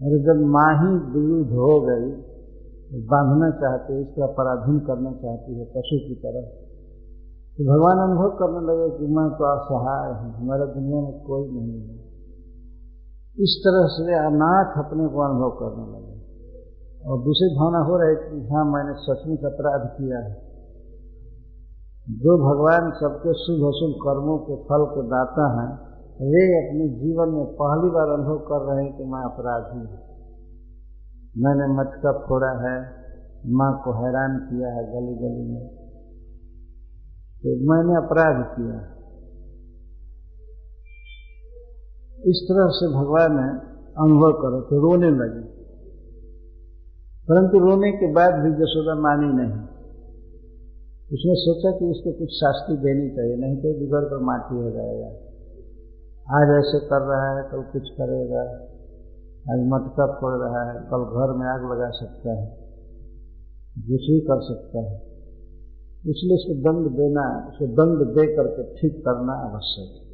अरे 0.00 0.18
जब 0.24 0.42
माँ 0.50 0.70
ही 0.80 0.90
विरुद्ध 1.12 1.52
हो 1.52 1.74
गई 1.80 2.08
तो 2.90 3.02
बांधना 3.06 3.50
चाहते, 3.60 4.00
इसका 4.00 4.26
पराधीन 4.32 4.80
करना 4.80 5.12
चाहती 5.20 5.58
है 5.58 5.66
पशु 5.74 5.98
की 5.98 6.16
तरह। 6.24 6.48
तो 7.58 7.66
भगवान 7.68 8.02
अनुभव 8.06 8.34
करने 8.36 8.62
लगे 8.66 8.88
कि 8.98 9.12
मैं 9.14 9.28
तो 9.30 9.44
असहाय 9.50 10.08
हूँ, 10.12 10.32
हमारे 10.34 10.66
दुनिया 10.74 11.00
में 11.00 11.14
कोई 11.22 11.46
नहीं 11.48 11.78
है। 11.80 11.96
इस 13.38 13.54
तरह 13.64 13.86
से 13.94 14.18
अनाथ 14.18 14.76
अपने 14.84 15.06
को 15.08 15.22
अनुभव 15.22 15.54
करने 15.60 15.86
लगे। 15.92 16.11
और 17.06 17.18
दूसरी 17.18 17.56
भावना 17.56 17.78
हो 17.78 17.96
रही 17.96 18.16
कि 18.16 18.48
हाँ 18.48 18.64
मैंने 18.64 18.92
सचमुच 18.92 19.38
अपराध 19.38 19.90
किया 19.98 20.18
है। 20.18 20.52
जो 22.08 22.38
भगवान 22.38 22.90
सबके 22.90 23.32
शुभ 23.32 23.66
अशुभ 23.66 23.94
कर्मों 24.02 24.38
के 24.38 24.56
फल 24.56 24.84
के 24.84 25.08
दाता 25.08 25.60
हैं, 25.60 25.92
वे 26.12 26.68
अपने 26.68 26.88
जीवन 26.88 27.28
में 27.28 27.46
पहली 27.46 27.90
बार 27.90 28.08
अनुभव 28.08 28.38
कर 28.38 28.72
रहे 28.72 28.84
हैं 28.84 28.96
कि 28.96 29.04
मैं 29.04 29.24
अपराधी 29.24 29.78
हूँ। 29.78 30.12
मैंने 31.38 31.66
मटका 31.74 32.12
फोड़ा 32.12 32.50
है, 32.50 33.02
माँ 33.46 33.82
को 33.84 33.92
हैरान 33.92 34.38
किया 34.38 34.68
है 34.68 34.84
गली 34.84 35.14
गली 35.14 35.54
में। 35.54 35.68
तो 37.44 37.72
मैंने 37.72 37.96
अपराध 37.96 38.56
किया। 38.56 39.02
इस 42.24 42.46
तरह 42.48 42.66
से 42.68 42.88
भगवान 42.88 43.32
ने 43.32 43.48
अनुभव 44.02 44.32
करो 44.32 44.60
तो 44.60 44.80
रोने 44.80 45.10
लगे। 45.10 45.61
परंतु 47.32 47.58
रोने 47.58 47.92
के 47.92 48.12
बाद 48.12 48.34
भी 48.34 48.50
जसोदा 48.50 49.00
मानी 49.00 49.32
नहीं। 49.32 49.62
उसने 51.12 51.34
सोचा 51.34 51.70
कि 51.70 51.90
इसको 51.90 52.12
कुछ 52.12 52.28
शास्ति 52.30 52.76
देनी 52.76 53.16
चाहिए, 53.16 53.36
नहीं 53.36 53.56
तो 53.56 53.80
बिगड़ 53.80 54.04
कर 54.04 54.18
माटी 54.18 54.54
हो 54.54 54.70
जाएगा। 54.70 55.06
आज 56.34 56.58
ऐसे 56.58 56.86
कर 56.86 57.00
रहा 57.00 57.36
है 57.36 57.42
कल 57.52 57.62
कुछ 57.72 57.82
करेगा। 57.90 58.42
आज 59.52 59.60
मटका 59.66 60.06
फोड़ 60.06 60.42
रहा 60.42 60.72
है, 60.72 60.80
कल 60.80 61.04
घर 61.04 61.38
में 61.38 61.46
आग 61.46 61.72
लगा 61.72 61.90
सकता 61.90 62.40
है, 62.40 62.46
कुछ 63.76 64.00
भी 64.00 64.20
कर 64.20 64.40
सकता 64.40 64.78
है। 64.78 64.96
इसलिए 66.10 66.34
इसको 66.34 66.54
दंड 66.54 66.96
देना 66.96 67.48
उसको 67.48 67.66
दंड 67.66 68.08
दे 68.08 68.36
करके 68.36 68.74
ठीक 68.74 69.00
करना 69.00 69.32
आवश्यक 69.32 70.02
है। 70.02 70.12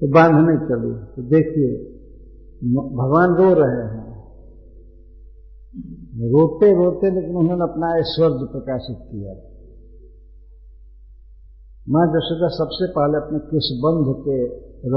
तो 0.00 0.08
बांधने 0.08 0.56
चली। 0.56 1.06
तो 1.14 1.22
देखिए 1.22 1.96
भगवान 2.74 3.34
रो 3.34 3.54
रहे 3.54 3.82
हैं। 3.82 3.99
रोते 6.14 6.84
रोते 6.84 7.10
लेकिन 7.14 7.36
उन्होंने 7.36 7.62
अपना 7.62 7.98
ऐश्वर्य 7.98 8.46
प्रकाशित 8.52 8.96
किया। 8.96 9.32
माँ 11.88 12.06
जशोदा 12.06 12.48
सबसे 12.48 12.86
पहले 12.86 13.16
अपने 13.16 13.38
केशबंध 13.38 14.24
के 14.24 14.46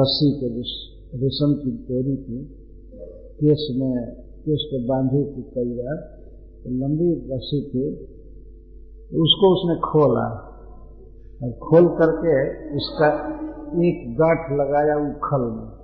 रस्सी 0.02 0.32
को, 0.32 0.50
जिस 0.50 0.72
रेशम 1.16 1.54
की 1.54 1.72
डोरी 1.72 2.18
थी 2.18 2.46
केस 3.40 3.76
में, 3.80 4.16
केस 4.16 4.68
को 4.72 4.88
बांधी 4.88 5.24
थी 5.24 5.42
कई 5.42 5.74
बार 5.74 5.96
तो 6.64 6.70
लंबी 6.70 7.36
रस्सी 7.36 7.62
थी 7.62 7.94
उसको 9.08 9.54
उसने 9.54 9.82
खोला। 9.82 10.50
और 11.44 11.52
खोल 11.52 11.88
करके 11.88 12.34
उसका 12.78 13.08
एक 13.88 14.16
गांठ 14.16 14.60
लगाया 14.60 14.96
उखल 14.96 15.42
में। 15.42 15.83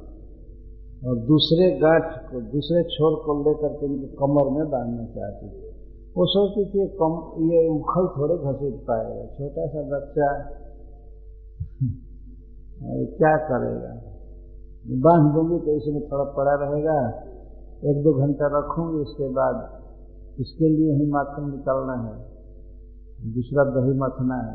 और 1.02 1.20
दूसरे 1.26 1.66
गांठ 1.80 2.08
को, 2.30 2.40
दूसरे 2.52 2.80
छोर 2.90 3.14
को 3.26 3.34
लेकर 3.40 3.74
के 3.74 3.86
इनके 3.88 4.08
कमर 4.16 4.50
में 4.52 4.66
बांधना 4.72 5.06
चाहती 5.12 5.48
थी। 5.50 5.68
वो 6.16 6.26
सोचती 6.28 6.64
थी 6.72 6.88
कम, 6.96 7.14
ये 7.46 7.60
उखल 7.70 8.08
थोड़े 8.14 8.36
घसीट 8.44 8.76
पाएगा, 8.88 9.24
छोटा 9.34 9.68
सा 9.68 9.84
बच्चा 9.90 10.28
क्या 13.14 13.36
करेगा? 13.48 13.92
बाँध 15.02 15.34
दूँगी 15.34 15.58
तो 15.60 15.76
इसमें 15.78 16.04
थोड़ा 16.10 16.26
पड़ा 16.34 16.54
रहेगा, 16.62 16.98
एक 17.84 18.04
दो 18.04 18.14
घंटा 18.18 18.50
रखूँगी, 18.54 19.02
इसके 19.02 19.28
बाद 19.34 19.56
इसके 20.40 20.68
लिए 20.70 20.94
ही 20.96 21.06
माखन 21.12 21.50
निकालना 21.52 21.96
है। 22.02 22.14
दूसरा 23.30 23.64
दही 23.72 23.94
मथना 24.00 24.36
है। 24.42 24.54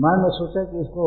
माँ 0.00 0.16
ने 0.18 0.30
सोचा 0.32 0.64
कि 0.64 0.80
इसको 0.80 1.04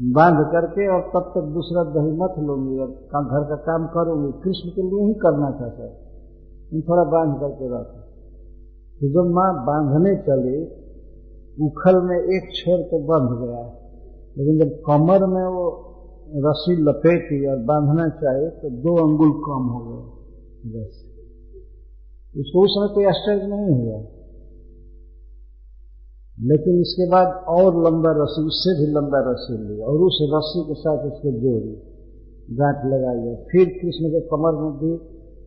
बाँध 0.00 0.46
करके 0.52 0.88
और 0.88 1.00
तब 1.00 1.32
तक 1.34 1.40
दूसरा 1.40 1.84
दही 1.84 2.12
मत 2.12 2.34
लूँगी। 2.38 2.78
और 2.78 2.88
घर 3.24 3.48
का 3.48 3.56
काम 3.56 3.86
करूँगी, 3.86 4.32
कृष्ण 4.32 4.70
के 4.70 4.82
लिए 4.82 5.06
ही 5.06 5.14
करना 5.14 5.50
था 5.50 5.68
सर 5.68 6.04
थोड़ा 6.80 7.04
बाँध 7.04 7.40
करके 7.40 7.80
रख। 7.80 7.86
तो 9.00 9.08
जब 9.08 9.30
माँ 9.30 9.64
बांधने 9.64 10.16
चली, 10.16 10.64
उखल 11.64 12.02
में 12.02 12.16
एक 12.16 12.48
छोर 12.54 12.82
तो 12.82 12.98
बंध 12.98 13.48
गया। 13.48 13.68
लेकिन 14.38 14.58
जब 14.58 14.82
कमर 14.86 15.26
में 15.26 15.46
वो 15.46 15.90
रस्सी 16.36 16.82
लपेटी 16.82 17.50
और 17.50 17.56
बांधना 17.56 18.08
चाहिए 18.08 18.50
तो 18.50 18.70
दो 18.70 19.08
अंगुल 19.08 19.30
कम 19.30 19.68
हो 19.72 19.84
गए। 19.84 20.02
बस। 20.70 21.14
उसको 22.36 22.64
उस 22.64 22.70
समय 22.70 22.94
कोई 22.94 23.04
आश्चर्य 23.04 23.46
नहीं 23.46 23.86
हुआ। 23.86 24.13
लेकिन 26.38 26.80
इसके 26.80 27.04
बाद 27.10 27.28
और 27.48 27.76
लंबा 27.84 28.12
रस्सी, 28.12 28.42
उससे 28.42 28.72
भी 28.78 28.86
लंबा 28.92 29.18
रस्सी 29.26 29.56
ली 29.58 29.80
और 29.80 30.00
उस 30.06 30.16
रस्सी 30.32 30.62
के 30.68 30.74
साथ 30.74 31.04
उसको 31.06 31.32
जोड़ी, 31.40 31.74
गांठ 32.56 32.80
लगाई 32.86 33.20
है 33.20 33.34
फिर 33.44 33.68
कृष्ण 33.76 34.08
के 34.08 34.20
कमर 34.28 34.58
में 34.62 34.72
दी 34.78 34.92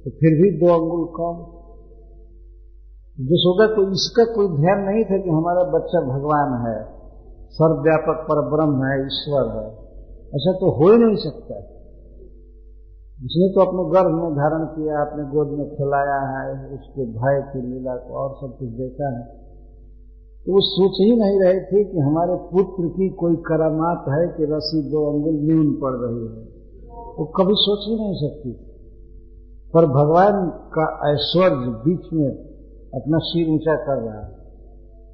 तो 0.06 0.12
फिर 0.12 0.38
भी 0.41 0.52
दो 0.60 0.69
अंगुल 0.73 1.06
कम। 1.17 1.41
जसोदा 3.17 3.67
को 3.67 3.84
इसका 3.91 4.23
कोई 4.34 4.47
ध्यान 4.47 4.84
नहीं 4.84 5.04
था 5.04 5.17
कि 5.17 5.30
हमारा 5.30 5.63
बच्चा 5.71 6.02
भगवान 6.02 6.52
है, 6.65 6.78
सर्वव्यापक 7.54 8.26
पर 8.28 8.41
ब्रह्म 8.50 8.84
है, 8.84 8.93
ईश्वर 9.06 9.50
है, 9.56 9.65
ऐसा 10.34 10.54
तो 10.54 10.69
हो 10.71 10.91
ही 10.91 10.97
नहीं 10.97 11.15
सकता। 11.15 11.58
उसने 13.19 13.47
तो 13.50 13.62
अपने 13.62 13.86
गर्भ 13.91 14.13
में 14.15 14.36
धारण 14.36 14.65
किया, 14.65 15.02
अपने 15.02 15.23
गोद 15.30 15.54
में 15.60 15.67
खिलाया 15.69 16.17
है, 16.32 16.43
उसके 16.76 17.06
भाई 17.13 17.41
की 17.41 17.62
लीला 17.62 17.95
को 17.95 18.13
और 18.13 18.36
सब 18.41 18.58
कुछ 18.60 18.69
देखा 18.69 19.10
है। 19.17 19.37
वो 20.50 20.62
सोच 20.62 20.92
ही 21.00 21.16
नहीं 21.16 21.40
रहे 21.40 21.60
थे 21.60 21.84
कि 21.84 21.98
हमारे 22.00 22.36
पुत्र 22.36 22.88
की 22.88 23.10
कोई 23.10 23.36
करामात 23.36 24.06
है 24.10 24.28
कि 24.28 24.54
रसी 24.54 24.92
दो 24.92 25.14
अंगुल 25.14 25.34
न्यून 25.34 25.74
पड़ 25.74 25.96
रही 25.96 26.28
है। 26.28 26.58
वो 26.90 27.26
कभी 27.26 27.54
सोच 27.58 27.88
ही 27.88 27.96
नहीं 27.96 28.30
सकती। 28.30 28.52
पर 29.74 29.86
भगवान 29.86 30.50
का 30.50 31.14
ऐश्वर्य 31.14 31.56
बीच 31.56 32.14
में 32.14 32.30
अपना 32.96 33.18
सिर 33.18 33.54
ऊँचा 33.54 33.76
कर 33.76 34.02
रहा 34.02 34.26
है। 34.26 34.38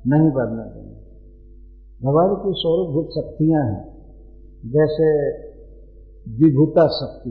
नहीं 0.08 0.32
बढ़ना 0.32 0.64
देंगे 0.64 0.94
भगवान 2.06 2.36
की 2.36 2.54
स्वरूपभूत 2.56 3.06
शक्तियाँ 3.06 3.64
हैं। 3.64 3.94
जैसे 4.66 5.30
विभूता 6.30 6.88
शक्ति। 6.88 7.30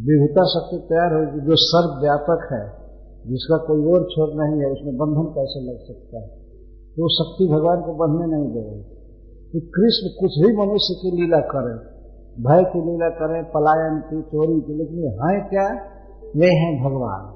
विभूता 0.00 0.44
शक्ति 0.44 0.78
तैयार 0.88 1.14
होगी 1.14 1.40
जो 1.40 1.56
सर्वव्यापक 1.56 2.48
है, 2.52 2.88
जिसका 3.30 3.56
कोई 3.56 3.92
और 3.92 4.04
छोर 4.04 4.34
नहीं 4.34 4.60
है, 4.60 4.66
उसमें 4.66 4.96
बंधन 4.96 5.22
कैसे 5.22 5.60
लग 5.60 5.78
सकता 5.78 6.18
है? 6.18 6.47
वो 6.98 7.08
शक्ति 7.08 7.48
भगवान 7.48 7.80
को 7.80 7.94
बंधने 7.94 8.36
नहीं 8.36 8.48
दे 8.52 8.60
रही। 8.60 8.82
तो 9.48 9.60
कृष्ण 9.60 10.20
कुछ 10.20 10.38
भी 10.38 10.56
मनुष्य 10.56 10.94
की 10.94 11.20
लीला 11.20 11.40
करे, 11.40 11.98
भय 12.42 12.64
की 12.64 12.80
लीला 12.80 13.08
करें, 13.08 13.44
पलायन 13.44 14.00
की, 14.00 14.22
चोरी 14.22 14.60
की, 14.60 14.74
लेकिन 14.74 14.98
है 14.98 15.48
क्या? 15.48 15.68
वे 16.36 16.46
हैं 16.46 16.84
भगवान। 16.84 17.34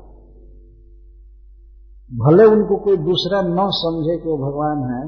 भले 2.10 2.44
उनको 2.44 2.76
कोई 2.76 2.96
दूसरा 2.96 3.42
न 3.42 3.68
समझे 3.70 4.16
कि 4.18 4.28
वो 4.28 4.36
भगवान 4.38 4.78
है, 4.78 5.02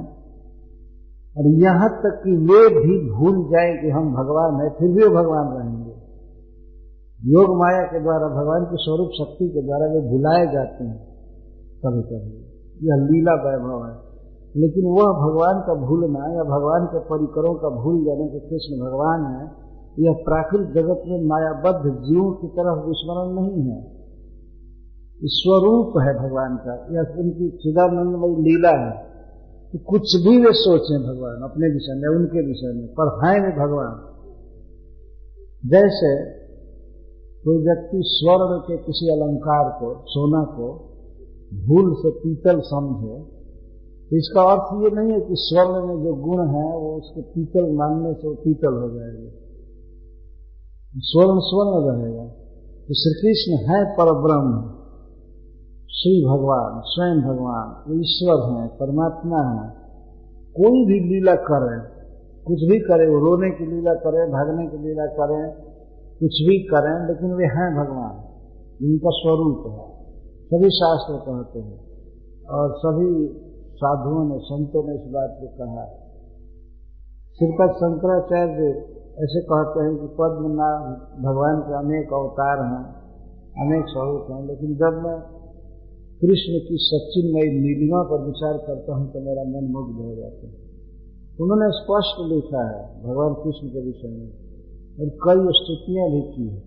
और 1.37 1.47
यहाँ 1.63 1.89
तक 1.89 2.21
कि 2.25 2.31
वे 2.31 2.63
भी 2.69 3.11
भूल 3.11 3.45
जाए 3.45 3.83
कि 3.83 3.91
हम 3.91 4.13
भगवान 4.15 4.61
हैं, 4.63 4.71
फिर 4.79 4.89
भी 4.89 5.05
वो 5.05 5.23
भगवान 5.23 5.59
रहेंगे। 5.59 5.95
योग 7.21 7.57
माया 7.59 7.83
के 7.83 8.01
द्वारा, 8.03 8.29
भगवान 8.29 8.65
की 8.65 8.77
स्वरूप 8.79 9.11
शक्ति 9.11 9.49
के 9.49 9.63
द्वारा 9.63 9.87
वे 9.87 10.01
भुलाए 10.01 10.47
जाते 10.47 10.85
हैं 10.85 10.99
कभी 11.87 12.03
कभी 12.03 12.37
यह 12.89 12.97
लीला 12.97 13.33
वैभव 13.33 13.87
है। 13.87 14.04
लेकिन 14.57 14.85
वह 14.85 15.03
भगवान 15.03 15.61
का 15.61 15.75
भूलना 15.75 16.35
या 16.35 16.43
भगवान 16.43 16.87
के 16.87 16.99
परिकरों 16.99 17.55
का 17.55 17.69
भूल 17.69 18.05
जाने 18.05 18.29
के 18.29 18.39
कृष्ण 18.41 18.85
भगवान 18.87 19.25
है, 19.25 19.65
यह 20.05 20.13
प्राकृतिक 20.13 20.75
जगत 20.75 21.03
में 21.07 21.27
मायाबद्ध 21.27 21.91
जीवों 21.91 22.33
की 22.33 22.47
तरफ़ 22.47 22.87
विस्मरण 22.87 23.43
नहीं 23.43 23.71
है। 23.71 23.95
स्वरूप 25.23 25.93
है 25.99 26.29
भगवान 26.29 26.57
का 26.57 26.75
यह 26.75 27.17
उनकी 27.19 27.51
चिदानंदमयी 27.51 28.43
लीला 28.43 28.71
है। 28.71 29.15
कि 29.73 29.79
कुछ 29.79 30.17
भी 30.17 30.45
वे 30.45 30.53
सोचें 30.53 31.03
भगवान, 31.03 31.51
अपने 31.51 31.69
विषय 31.69 31.93
में, 31.93 32.17
उनके 32.17 32.47
विषय 32.47 32.67
में, 32.67 32.89
पर 33.01 33.27
है 33.27 33.41
वे 33.41 33.67
भगवान। 33.67 34.15
जैसे 35.69 36.31
कोई 37.45 37.65
व्यक्ति 37.65 38.03
स्वर्ण 38.05 38.59
के 38.59 38.77
किसी 38.77 39.09
अलंकार 39.09 39.69
को, 39.69 40.05
सोना 40.07 40.45
को, 40.45 40.73
भूल 41.67 41.95
से 41.95 42.11
पीतल 42.11 42.61
समझे 42.61 43.34
इसका 44.17 44.43
अर्थ 44.43 44.85
ये 44.85 45.01
नहीं 45.01 45.13
है 45.13 45.21
कि 45.21 45.35
स्वर्ण 45.37 45.87
में 45.87 46.05
जो 46.05 46.15
गुण 46.15 46.49
है, 46.49 46.77
वो 46.77 46.97
उसके 46.97 47.23
पीतल 47.23 47.73
मानने 47.73 48.13
से 48.13 48.29
वो 48.29 48.35
पीतल 48.35 48.75
हो 48.75 48.91
जाएगा। 48.91 49.31
स्वर्ण 50.97 51.39
स्वर्ण 51.41 51.93
रहेगा। 51.93 52.25
तो 52.79 52.95
श्री 52.95 53.13
कृष्ण 53.23 53.73
है 53.73 53.85
पर 53.93 54.23
ब्रह्म 54.23 54.75
श्री 55.89 56.27
भगवान, 56.27 56.83
स्वयं 56.85 57.21
भगवान 57.21 57.95
ईश्वर 58.01 58.53
है, 58.53 58.69
परमात्मा 58.69 59.43
है। 59.43 59.71
कोई 60.53 60.87
भी 60.87 61.15
लीला 61.15 61.35
करे, 61.35 62.05
कुछ 62.45 62.59
भी 62.59 62.79
करे, 62.79 63.07
वो 63.07 63.21
रोने 63.21 63.51
की 63.51 63.77
लीला 63.77 63.95
करे, 63.95 64.27
भागने 64.27 64.67
की 64.67 64.89
लीला 64.89 65.07
करे, 65.07 65.53
कुछ 66.21 66.31
भी 66.31 66.59
करें, 66.59 67.09
लेकिन 67.09 67.35
वे 67.35 67.45
हैं 67.45 67.75
भगवान। 67.77 68.25
जिनका 68.83 69.09
स्वरूप 69.11 69.65
है। 69.67 69.95
सभी 70.47 70.71
शास्त्र 70.71 71.15
कहते 71.15 71.59
हैं। 71.59 71.85
और 72.45 72.75
सभी 72.79 73.44
साधुओं 73.75 74.25
ने, 74.29 74.39
संतों 74.39 74.83
ने 74.89 74.95
इस 74.95 75.07
बात 75.13 75.37
को 75.41 75.47
कहा। 75.47 75.85
श्रीपद 77.39 77.73
शंकराचार्य 77.75 78.67
ऐसे 79.19 79.41
कहते 79.41 79.81
हैं 79.81 79.95
कि 79.97 80.07
पद्मनाभ 80.19 80.83
भगवान 81.25 81.61
के 81.61 81.75
अनेक 81.79 82.13
अवतार 82.13 82.61
हैं, 82.65 82.85
अनेक 83.63 83.85
स्वरूप 83.89 84.27
हैं, 84.31 84.47
लेकिन 84.47 84.75
जब 84.75 85.01
मैं 85.05 85.17
कृष्ण 86.21 86.61
की 86.69 86.77
सचिनमय 86.81 87.51
नीलिमा 87.61 88.03
पर 88.03 88.21
विचार 88.27 88.59
करता 88.59 88.95
हूँ 88.95 89.13
तो 89.13 89.21
मेरा 89.21 89.45
मन 89.45 89.67
मुग्ध 89.73 89.97
हो 90.01 90.15
जाता 90.17 90.47
है। 90.47 90.63
उन्होंने 91.41 91.69
स्पष्ट 91.71 92.21
लिखा 92.33 92.63
है, 92.69 93.03
भगवान 93.03 93.35
कृष्ण 93.35 93.69
के 93.69 93.81
विषय 93.81 94.09
में, 94.09 94.29
और 95.01 95.09
कई 95.25 95.53
स्तुतियाँ 95.53 96.07
भी 96.11 96.23
की 96.23 96.47
है। 96.49 96.61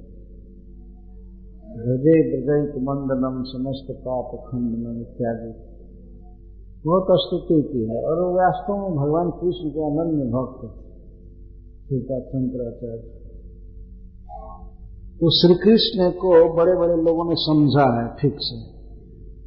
हृदय 1.77 2.19
ब्रजंत 2.29 2.75
मंदनम, 2.83 3.43
समस्त 3.43 3.87
पाप 4.05 4.29
खंडनम 4.47 5.01
इत्यादि 5.01 5.51
बहुत 6.87 7.07
स्तुति 7.21 7.61
की 7.61 7.81
है 7.89 8.01
और 8.03 8.19
वास्तव 8.33 8.81
में 8.81 8.97
भगवान 8.97 9.31
कृष्ण 9.39 9.69
के 9.69 9.85
अनन्य 9.85 10.27
भक्त 10.27 10.61
सीता 11.87 12.19
शंकराचार्य। 12.19 13.15
तो 15.21 15.29
श्री 15.29 15.55
कृष्ण 15.55 16.09
को 16.11 16.31
बड़े 16.55 16.73
बड़े 16.79 16.95
लोगों 17.03 17.25
ने 17.29 17.35
समझा 17.35 17.87
है 18.01 18.07
ठीक 18.15 18.37
से। 18.39 18.57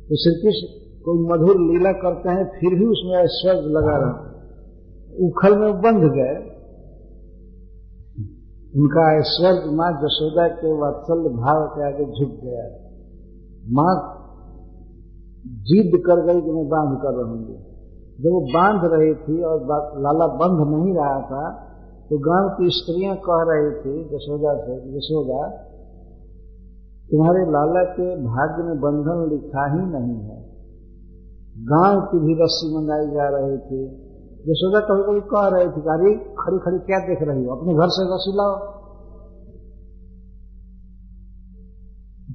तो 0.09 0.17
श्री 0.17 0.35
कृष्ण 0.43 0.79
कोई 1.05 1.19
मधुर 1.29 1.61
लीला 1.61 1.93
करते 1.93 2.29
हैं, 2.29 2.45
फिर 2.45 2.75
भी 2.75 2.87
उसमें 2.87 3.15
ऐश्वर्य 3.19 3.69
लगा 3.69 3.97
रहा 3.97 4.27
उखल 5.27 5.59
में 5.59 5.73
बंध 5.81 6.03
गए। 6.13 6.35
उनका 8.77 9.05
ऐश्वर्य 9.19 9.71
माँ 9.71 9.91
जशोदा 10.03 10.49
के 10.49 10.73
वात्सल्य 10.73 11.31
भाव 11.37 11.67
के 11.67 11.87
आगे 11.87 12.05
झुक 12.05 12.35
गया 12.45 12.65
माँ 13.73 13.95
जिद 15.45 15.97
कर 16.07 16.21
गई 16.27 16.41
कि 16.41 16.51
मैं 16.51 16.69
बाँध 16.69 16.99
कर 17.03 17.13
रहूँगी। 17.15 17.57
जब 18.19 18.31
वो 18.31 18.41
बाँध 18.55 18.83
रही 18.93 19.15
थी 19.15 19.43
और 19.43 19.63
लाला 19.99 20.27
बंध 20.27 20.63
नहीं 20.69 20.95
रहा 20.95 21.21
था 21.21 21.45
तो 22.11 22.19
गाँव 22.19 22.49
की 22.51 22.71
स्त्रियाँ 22.71 23.17
कह 23.17 23.43
रही 23.49 23.71
थी 23.81 23.93
जशोदा 24.05 24.55
से 24.61 24.77
जशोदा 24.91 25.41
तुम्हारे 27.11 27.45
लाला 27.51 27.83
के 27.93 28.09
भाग्य 28.25 28.63
में 28.63 28.81
बंधन 28.81 29.23
लिखा 29.31 29.65
ही 29.73 29.83
नहीं 29.87 30.17
है। 30.21 30.39
गाँव 31.65 32.01
की 32.01 32.19
भी 32.19 32.35
रस्सी 32.43 32.69
मंगाई 32.77 33.07
जा 33.07 33.29
रही 33.29 33.59
थी। 33.59 33.81
यशोदा 34.47 34.81
कभी 34.81 35.03
कभी 35.03 35.21
कह 35.21 35.49
रही 35.49 35.69
थी 35.69 35.81
अरे 35.95 36.13
खड़ी 36.39 36.59
खड़ी 36.59 36.79
क्या 36.79 36.99
देख 36.99 37.23
रही 37.23 37.45
हो? 37.45 37.57
अपने 37.57 37.75
घर 37.75 37.89
से 37.89 38.05
रस्सी 38.15 38.33
लाओ। 38.37 38.55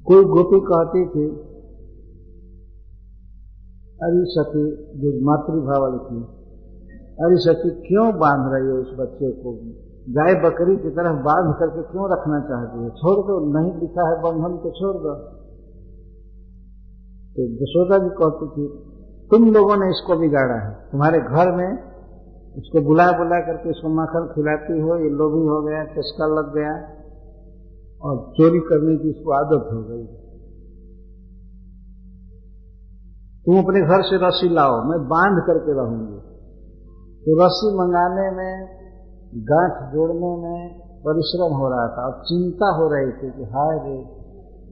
कोई 0.06 0.24
गोपी 0.24 0.60
कहती 0.60 1.04
थी 1.06 1.26
अरे 4.02 4.24
सती 4.24 4.62
जो 5.00 5.10
मातृभाव 5.24 5.84
थी 5.98 6.16
अरे 7.24 7.36
सती 7.36 7.70
क्यों 7.70 8.18
बाँध 8.18 8.52
रही 8.52 8.66
है 8.66 8.72
उस 8.72 8.90
बच्चे 8.98 9.30
को? 9.30 9.52
गाय 10.08 10.34
बकरी 10.34 10.76
की 10.76 10.90
तरह 10.90 11.12
बाँध 11.12 11.54
करके 11.58 11.82
क्यों 11.82 12.12
रखना 12.12 12.40
चाहती 12.40 12.82
है? 12.82 12.90
छोड़ 12.90 13.26
दो, 13.26 13.58
नहीं 13.58 13.72
लिखा 13.80 14.08
है 14.08 14.18
बंधन 14.22 14.56
तो 14.56 14.70
छोड़ 14.70 14.96
दो। 14.96 15.14
तो 17.36 17.42
यशोदा 17.42 17.98
जी 17.98 18.08
कहती 18.08 18.48
थी, 18.48 18.68
तुम 19.30 19.52
लोगों 19.52 19.76
ने 19.76 19.88
इसको 19.90 20.16
बिगाड़ा 20.16 20.54
है। 20.54 20.74
तुम्हारे 20.92 21.18
घर 21.18 21.56
में 21.56 21.72
इसको 22.56 22.80
बुला 22.80 23.12
बुला 23.12 23.40
करके 23.40 23.70
इसको 23.70 23.88
माखन 23.88 24.28
खिलाती 24.34 24.80
हो, 24.80 24.96
ये 24.96 25.10
लोभी 25.10 25.46
हो 25.46 25.62
गया, 25.62 25.84
चस्का 25.84 26.26
लग 26.26 26.54
गया, 26.54 26.72
और 28.02 28.32
चोरी 28.38 28.58
करने 28.58 28.96
की 28.96 29.10
इसको 29.10 29.32
आदत 29.32 29.66
हो 29.72 29.82
गई 29.82 30.25
तुम 33.46 33.58
अपने 33.58 33.80
घर 33.80 34.02
से 34.02 34.26
रस्सी 34.26 34.54
लाओ 34.54 34.82
मैं 34.82 35.08
बाँध 35.08 35.44
करके 35.46 35.72
रहूँगी। 35.72 36.18
तो 37.20 37.46
रस्सी 37.46 37.74
मंगाने 37.74 38.30
में 38.30 38.68
गांठ 39.34 39.94
जोड़ने 39.94 40.36
में 40.42 40.78
परिश्रम 40.78 41.54
हो 41.54 41.68
रहा 41.68 41.88
था 41.88 42.06
और 42.06 42.22
चिंता 42.24 42.66
हो 42.66 42.88
रही 42.92 43.12
थी 43.12 43.30
कि 43.30 43.42
हाय 43.42 43.78
रे 43.78 43.98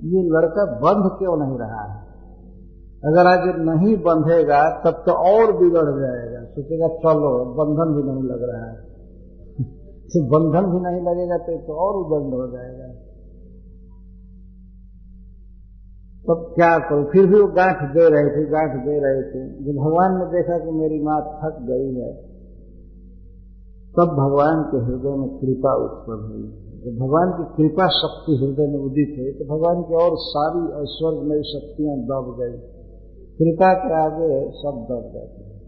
ये 0.05 0.23
लड़का 0.23 0.65
बंध 0.65 1.19
क्यों 1.19 1.37
नहीं 1.37 1.59
रहा 1.59 1.83
है? 1.83 2.05
अगर 3.05 3.27
आज 3.27 3.55
नहीं 3.59 3.97
बंधेगा 3.97 4.83
तब 4.85 4.91
तो 4.91 5.13
और 5.13 5.53
बिगड़ 5.53 6.01
जाएगा। 6.01 6.45
सोचेगा 6.45 6.89
चलो 6.89 7.45
बंधन 7.45 7.97
भी 7.97 8.13
नहीं 8.13 8.23
लग 8.23 8.43
रहा 8.43 8.67
है। 8.67 8.77
बंधन 10.29 10.73
भी 10.73 10.81
नहीं 10.81 11.03
लगेगा 11.03 11.39
तो, 11.39 11.59
तो 11.59 11.73
और 11.73 11.95
उदंड 11.97 12.35
हो 12.35 12.57
जाएगा। 12.57 12.94
तब 16.25 16.45
क्या 16.55 16.69
करो? 16.81 17.05
फिर 17.05 17.27
भी 17.27 17.41
वो 17.41 17.47
गांठ 17.55 17.81
दे 17.95 18.05
रहे 18.09 18.29
थे, 18.35 18.43
गांठ 18.51 18.77
दे 18.85 18.93
रहे 18.99 19.23
थे। 19.25 19.41
जब 19.65 19.79
भगवान 19.79 20.15
ने 20.15 20.27
देखा 20.27 20.57
कि 20.59 20.71
मेरी 20.75 21.01
माँ 21.05 21.17
थक 21.39 21.57
गई 21.63 21.89
है, 21.97 22.13
तब 23.95 24.15
भगवान 24.15 24.63
के 24.71 24.79
हृदय 24.85 25.17
में 25.17 25.27
कृपा 25.39 25.73
उत्पन्न 25.81 26.29
हुई। 26.29 26.47
जब 26.85 26.95
भगवान 27.01 27.35
की 27.35 27.45
कृपा 27.57 27.85
शक्ति 27.97 28.37
हृदय 28.37 28.67
में 28.67 28.81
उदित 28.81 29.13
है 29.19 29.27
तो 29.33 29.45
भगवान 29.51 29.83
की 29.83 29.95
और 29.97 30.17
सारी 30.23 30.63
ऐश्वर्यमयी 30.81 31.45
शक्तियाँ 31.51 31.97
दब 32.09 32.33
गई। 32.41 32.57
कृपा 33.39 33.69
के 33.75 33.93
आगे 33.97 34.31
सब 34.57 34.81
दब 34.89 35.07
जाते 35.13 35.45
हैं 35.45 35.61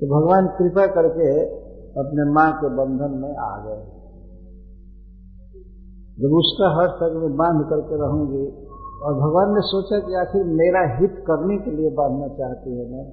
तो 0.00 0.10
भगवान 0.10 0.50
कृपा 0.58 0.86
करके 0.92 1.30
अपने 1.96 2.26
माँ 2.32 2.50
के 2.52 2.68
बंधन 2.76 3.16
में 3.22 3.32
आ 3.44 3.54
गए। 3.64 3.82
जब 6.18 6.36
उसका 6.36 6.68
हर 6.72 6.92
तक 6.98 7.16
मैं 7.16 7.32
बाँध 7.36 7.64
करके 7.68 7.98
रहूँगी 8.02 8.44
और 9.02 9.14
भगवान 9.14 9.48
ने 9.54 9.60
सोचा 9.60 9.98
कि 9.98 10.14
आखिर 10.14 10.44
मेरा 10.44 10.82
हित 10.98 11.14
करने 11.28 11.56
के 11.58 11.70
लिए 11.70 11.90
बांधना 11.90 12.28
चाहती 12.28 12.74
है 12.78 12.84
मैं 12.90 13.04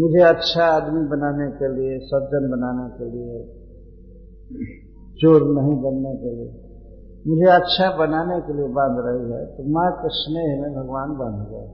मुझे 0.00 0.22
अच्छा 0.22 0.64
आदमी 0.64 1.02
बनाने 1.08 1.50
के 1.50 1.68
लिए, 1.74 1.98
सज्जन 1.98 2.48
बनाने 2.50 2.88
के 2.96 3.06
लिए, 3.10 3.38
चोर 5.20 5.42
नहीं 5.42 5.76
बनने 5.82 6.12
के 6.16 6.32
लिए, 6.34 6.50
मुझे 7.26 7.48
अच्छा 7.50 7.96
बनाने 7.96 8.40
के 8.40 8.56
लिए 8.56 8.68
बाँध 8.68 9.00
रही 9.06 9.32
है 9.32 9.46
तो 9.46 9.64
माँ 9.68 9.92
के 9.92 10.08
स्नेह 10.08 10.60
में 10.62 10.70
भगवान 10.74 11.16
बाँध 11.18 11.40
गए। 11.50 11.66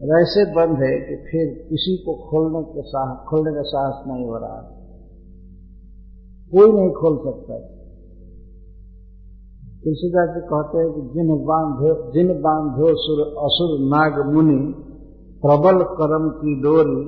और 0.00 0.20
ऐसे 0.20 0.44
बंद 0.52 0.82
है 0.82 0.92
कि 1.00 1.16
फिर 1.16 1.66
किसी 1.68 1.96
को 2.06 2.14
खोलने 2.30 2.62
के 2.72 2.82
साहस 2.82 3.24
खोलने 3.30 3.54
का 3.54 3.62
साहस 3.62 4.04
नहीं 4.06 4.24
हो 4.26 4.36
रहा। 4.36 4.60
कोई 6.52 6.72
नहीं 6.72 6.90
खोल 6.90 7.16
सकता। 7.18 7.79
तुलसीदास 9.84 10.28
जी 10.28 10.40
कहते 10.40 10.78
हैं 10.78 10.88
कि 10.92 11.02
जिन 11.14 11.28
बांधो 11.44 11.92
जिन 12.12 12.32
बांधो 12.40 12.88
सुर 12.94 13.20
असुर 13.44 13.70
नाग 13.88 14.18
मुनि, 14.34 14.58
प्रबल 15.42 15.82
कर्म 15.92 16.28
की 16.30 16.60
डोरी, 16.62 17.00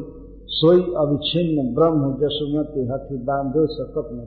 सोई 0.49 0.81
अविच्छिन्न 0.97 1.75
ब्रह्म 1.75 2.09
जसुमति 2.17 2.87
हथि 2.93 3.19
बांधो 3.25 3.67
सकत 3.67 4.09
न 4.13 4.27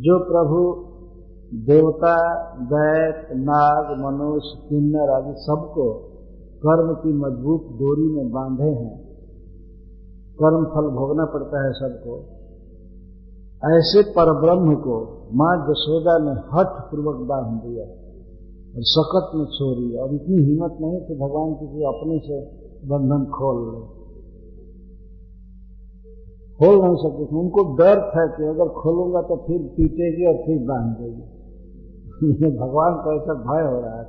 जो 0.00 0.18
प्रभु, 0.18 0.62
देवता, 1.66 2.14
दैत, 2.64 3.28
नाग, 3.42 3.92
मनुष्य, 3.98 4.68
किन्नर 4.68 5.10
आदि 5.10 5.34
सबको 5.38 5.92
कर्म 6.62 6.94
की 6.94 7.12
मज़बूत 7.12 7.68
डोरी 7.78 8.08
में 8.12 8.30
बांधे 8.30 8.70
हैं, 8.70 8.96
कर्म 10.38 10.64
फल 10.64 10.90
भोगना 10.90 11.24
पड़ता 11.24 11.64
है 11.66 11.72
सबको। 11.72 12.37
ऐसे 13.64 14.02
परब्रह्म 14.02 14.74
को 14.74 14.96
माँ 15.34 15.66
जसोदा 15.68 16.18
ने 16.18 16.30
हठ 16.30 16.66
पूर्वक 16.66 17.28
बाँध 17.28 17.62
दिया 17.62 17.84
और 18.76 18.82
सकत 18.82 19.36
में 19.36 19.44
छोड़ी 19.44 19.96
और 19.96 20.14
इतनी 20.14 20.42
हिम्मत 20.44 20.76
नहीं 20.80 21.00
कि 21.00 21.14
भगवान 21.14 21.54
किसी 21.54 21.84
अपने 21.84 22.18
से 22.18 22.44
बंधन 22.88 23.24
खोल 23.24 23.74
ले। 23.74 23.98
खोल 26.58 26.84
नहीं 26.84 26.94
सकते 26.94 27.24
थे। 27.24 27.36
उनको 27.36 27.76
डर 27.76 28.00
था 28.00 28.26
कि 28.26 28.44
अगर 28.44 28.68
खोलूँगा 28.68 29.22
तो 29.22 29.36
फिर 29.36 29.58
पीटेगी 29.76 30.26
और 30.26 30.46
फिर 30.46 30.66
बाँध 30.66 30.96
देगी 30.96 32.58
भगवान 32.58 32.94
का 32.94 33.16
ऐसा 33.16 33.34
भय 33.34 33.74
हो 33.74 33.80
रहा 33.80 33.98
है। 33.98 34.04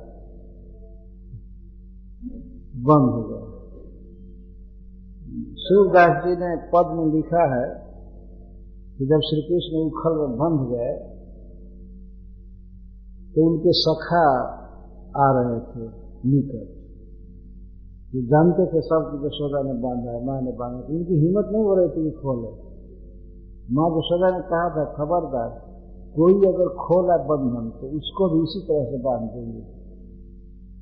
बंद 2.76 3.10
हो 3.10 3.28
गया। 3.28 3.60
सूरदास 5.56 6.24
जी 6.24 6.32
ने 6.32 6.56
पद 6.56 6.96
में 6.96 7.14
लिखा 7.14 7.56
है 7.56 7.89
कि 9.00 9.06
जब 9.06 9.20
श्री 9.20 9.42
कृष्ण 9.42 9.78
उखल 9.78 10.16
में 10.18 10.32
बंध 10.38 10.64
गए 10.72 10.90
तो 13.34 13.44
उनके 13.50 13.72
सखा 13.72 14.24
आ 15.16 15.28
रहे 15.36 15.60
थे 15.60 15.86
निकट। 16.28 16.68
वो 18.14 18.22
जानते 18.22 18.66
थे 18.66 18.80
सब 18.80 19.08
कि 19.10 19.26
यशोदा 19.26 19.62
ने 19.62 19.80
बांधा 19.80 20.10
है, 20.10 20.26
माँ 20.26 20.42
ने 20.42 20.52
बांधा 20.52 20.94
उनकी 20.94 21.14
हिम्मत 21.14 21.48
नहीं 21.52 21.64
हो 21.64 21.74
रही 21.74 21.88
थी 21.88 22.10
कि 22.10 22.10
खोले। 22.10 22.52
माँ 23.72 23.88
यशोदा 23.98 24.30
ने 24.36 24.42
कहा 24.42 24.68
था, 24.68 24.84
खबरदार, 24.84 25.50
कोई 26.16 26.34
अगर 26.34 26.68
खोला 26.68 27.16
बंधन 27.16 27.70
तो 27.80 27.96
उसको 27.96 28.28
भी 28.28 28.42
इसी 28.42 28.60
तरह 28.60 28.84
से 28.84 29.02
बाँध 29.02 29.30
देंगे। 29.30 29.60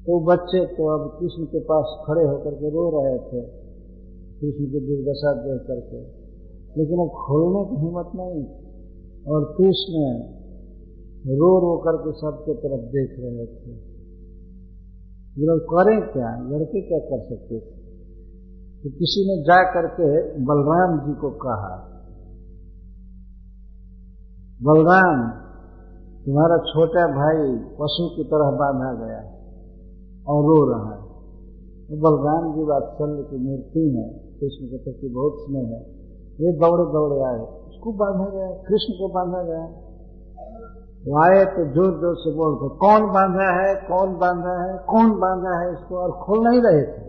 तो 0.06 0.20
बच्चे 0.20 0.66
तो 0.66 0.88
अब 0.98 1.18
कृष्ण 1.20 1.44
के 1.44 1.60
पास 1.60 2.04
खड़े 2.06 2.28
होकर 2.28 2.54
के 2.54 2.70
रो 2.70 2.90
रहे 2.94 3.18
थे, 3.18 3.42
कृष्ण 4.40 4.64
की 4.64 4.86
दुर्दशा 4.86 5.32
देख 5.32 5.66
करके। 5.66 6.17
लेकिन 6.76 6.98
अब 7.00 7.08
खोलने 7.08 7.64
की 7.64 7.76
हिम्मत 7.76 8.10
नहीं। 8.14 8.68
और 9.26 9.54
कृष्ण 9.58 10.22
रो 11.30 11.58
रो 11.58 11.78
करके 11.78 12.12
सबके 12.12 12.54
तरफ़ 12.54 12.80
देख 12.80 13.16
रहे 13.18 13.46
थे। 13.46 13.88
लोग 15.38 15.60
करें 15.60 16.12
क्या? 16.12 16.48
लड़के 16.50 16.80
क्या 16.80 16.98
कर 16.98 17.24
सकते? 17.28 17.60
थे 17.60 17.78
तो 18.82 18.90
किसी 18.90 19.20
ने 19.28 19.42
जा 19.42 19.62
करके 19.62 20.22
बलराम 20.32 21.06
जी 21.06 21.20
को 21.20 21.30
कहा, 21.30 21.84
बलराम, 24.62 25.40
तुम्हारा 26.26 26.56
छोटा 26.56 27.06
भाई 27.06 27.58
पशु 27.58 28.16
की 28.16 28.24
तरह 28.24 28.50
बांधा 28.50 29.06
गया 29.06 29.20
और 30.28 30.44
रो 30.44 30.70
रहा 30.70 30.94
है। 30.94 31.08
तो 31.88 31.96
बलराम 31.96 32.54
जी 32.54 32.64
वात्सल्य 32.64 33.22
की 33.22 33.36
मूर्ति 33.36 33.96
है, 33.96 34.18
कृष्ण 34.18 34.66
के 34.66 34.78
प्रति 34.78 35.08
बहुत 35.08 35.32
स्नेह 35.36 35.66
है। 35.66 35.97
ये 36.40 36.52
दौड़े 36.52 36.92
दौड़े 36.92 37.20
आए। 37.22 37.40
उसको 37.68 37.92
बांधा 37.92 38.30
गया, 38.30 38.62
कृष्ण 38.62 38.92
को 38.92 39.08
बांधा 39.08 39.42
गया। 39.42 39.84
वो 41.06 41.18
आए 41.18 41.44
तो 41.44 41.64
ज़ोर 41.64 42.00
ज़ोर 42.00 42.14
से 42.14 42.34
बोलते 42.34 42.76
कौन 42.76 43.02
बांधा 43.02 43.60
है? 43.60 43.74
कौन 43.74 44.18
बांधा 44.18 44.62
है? 44.62 44.78
कौन 44.78 45.10
बांधा 45.20 45.60
है 45.60 45.72
इसको? 45.72 45.96
और 45.96 46.12
खोल 46.12 46.48
नहीं 46.48 46.60
रहे 46.62 46.82
थे। 46.82 47.08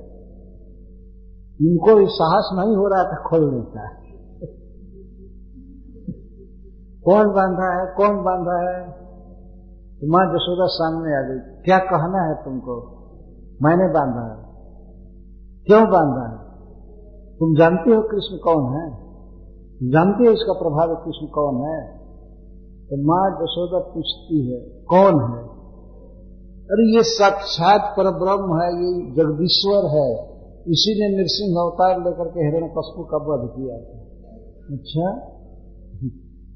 इनको 1.70 1.96
भी 1.96 2.06
साहस 2.06 2.50
नहीं 2.54 2.76
हो 2.76 2.88
रहा 2.88 3.04
था 3.04 3.24
खोलने 3.30 3.62
का। 3.62 3.88
कौन 7.02 7.34
बांधा 7.34 7.80
है? 7.80 7.96
कौन 7.96 8.24
बांधा 8.24 8.70
है? 8.70 8.92
तो 10.00 10.12
माँ 10.12 10.26
जसोदा 10.26 10.66
सामने 10.66 11.18
आ 11.18 11.22
गई, 11.22 11.40
क्या 11.62 11.78
कहना 11.78 12.22
है 12.22 12.36
तुमको? 12.36 12.82
मैंने 13.62 13.88
बांधा 13.88 14.34
है। 14.34 14.50
क्यों 15.68 15.84
बांधा 15.90 16.30
है? 16.30 16.50
तुम 17.40 17.56
जानते 17.56 17.92
हो 17.92 18.02
कृष्ण 18.02 18.38
कौन 18.38 18.76
है? 18.76 19.09
जानते 19.84 20.28
हो 20.28 20.32
इसका 20.34 20.54
प्रभाव 20.54 20.96
कृष्ण 20.96 21.28
कौन 21.28 21.56
है? 21.56 22.00
तो 22.90 22.98
माँ 22.98 23.32
जसोदा 23.32 23.80
पूछती 23.80 24.52
है, 24.52 24.60
कौन 24.62 25.34
है? 25.34 25.50
अरे 26.66 26.96
ये 26.96 27.04
साक्षात 27.04 27.94
पर 27.98 28.04
ब्रह्म 28.04 28.62
है, 28.62 28.68
ये 28.76 29.12
जगदीश्वर 29.12 29.86
है। 29.86 30.30
इसी 30.68 30.92
ने 31.00 31.18
नृसिंह 31.18 31.62
अवतार 31.62 32.00
लेकर 32.00 32.28
के 32.28 32.40
हिरण 32.40 32.68
कशपू 32.68 33.04
का 33.04 33.18
वध 33.18 33.50
किया। 33.50 33.78
था 33.78 34.00
अच्छा? 34.76 35.12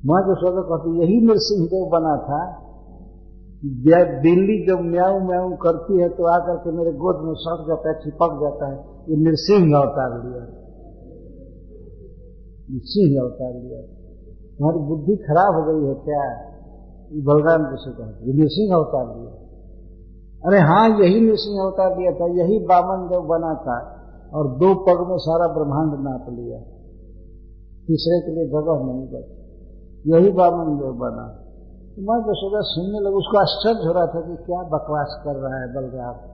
माँ 0.05 0.21
जसोदा 0.21 0.62
कहती, 0.62 0.99
यही 1.01 1.25
नृसिंह 1.25 1.67
देव 1.67 1.89
बना 1.89 2.17
था? 2.17 2.59
बिल्ली 4.21 4.67
जब 4.67 4.79
म्याऊ 4.81 5.19
म्याऊ 5.19 5.55
करती 5.55 6.01
है 6.01 6.09
तो 6.09 6.25
आकर 6.25 6.55
के 6.55 6.71
मेरे 6.71 6.91
गोद 6.91 7.25
में 7.25 7.33
सट 7.33 7.67
जाता 7.67 7.89
है 7.89 7.95
चिपक 7.95 8.39
जाता 8.41 8.71
है। 8.71 8.77
ये 9.09 9.15
नृसिंह 9.15 9.77
अवतार 9.77 10.27
लिया। 10.27 10.62
सिंह 12.71 13.21
अवतार 13.21 13.54
लिया। 13.54 13.82
तुम्हारी 14.58 14.80
बुद्धि 14.80 15.15
खराब 15.15 15.56
हो 15.56 15.62
गई 15.62 15.88
है 15.88 15.93
क्या? 15.93 16.54
बलराम 17.13 17.71
जैसे 17.71 17.91
कहते 17.91 18.32
ये 18.32 18.34
नृसिंह 18.34 18.76
अवतार 18.76 19.19
लिया। 19.19 19.32
अरे 20.45 20.60
हाँ 20.60 20.89
यही 20.99 21.21
नृसिंह 21.21 21.63
अवतार 21.63 21.99
लिया 21.99 22.12
था, 22.12 22.26
यही 22.26 22.60
बामन 22.60 23.08
देव 23.08 23.21
बना 23.21 23.54
था 23.54 24.04
और 24.34 24.47
दो 24.47 24.76
पग 24.76 25.10
में 25.10 25.17
सारा 25.17 25.47
ब्रह्मांड 25.47 26.08
नाप 26.08 26.26
लिया। 26.30 26.60
तीसरे 27.88 28.21
के 28.21 28.32
लिए 28.32 28.47
जगह 28.47 28.86
नहीं 28.86 29.08
बच। 29.08 29.43
यही 30.08 30.32
बामन 30.32 30.78
देव 30.78 30.91
बना। 30.91 31.39
तो 31.95 32.02
मैं 32.02 32.19
यशोदा 32.19 32.62
सुनने 32.62 32.99
लगे, 32.99 33.15
उसको 33.15 33.38
आश्चर्य 33.38 33.88
हो 33.88 33.93
रहा 33.93 34.06
था 34.06 34.21
कि 34.21 34.36
क्या 34.36 34.63
बकवास 34.63 35.21
कर 35.26 35.36
रहा 35.36 35.62
है 35.62 35.73
बलराम। 35.76 36.32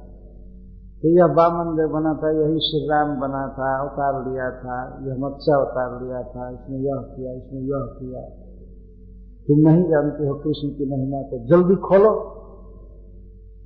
तो 1.02 1.08
यह 1.08 1.28
बामन 1.28 1.78
देव 1.78 1.88
बना 1.88 2.14
था, 2.14 2.32
यही 2.32 2.60
श्री 2.60 2.88
राम 2.88 3.20
बना 3.20 3.48
था 3.48 3.82
अवतार 3.82 4.32
लिया 4.32 4.52
था, 4.52 5.00
यह 5.08 5.18
मत्स्य 5.20 5.52
अवतार 5.52 6.04
लिया 6.04 6.22
था, 6.22 6.50
इसने 6.50 6.78
यह 6.78 6.96
किया, 6.96 7.34
इसने 7.34 7.60
यह 7.60 7.96
किया। 8.00 8.22
तुम 9.48 9.60
नहीं 9.60 9.84
जानते 9.84 10.28
हो 10.28 10.36
कृष्ण 10.36 10.70
की 10.70 10.86
महिमा 10.92 11.22
को। 11.22 11.46
जल्दी 11.46 11.76
खोलो। 11.76 12.40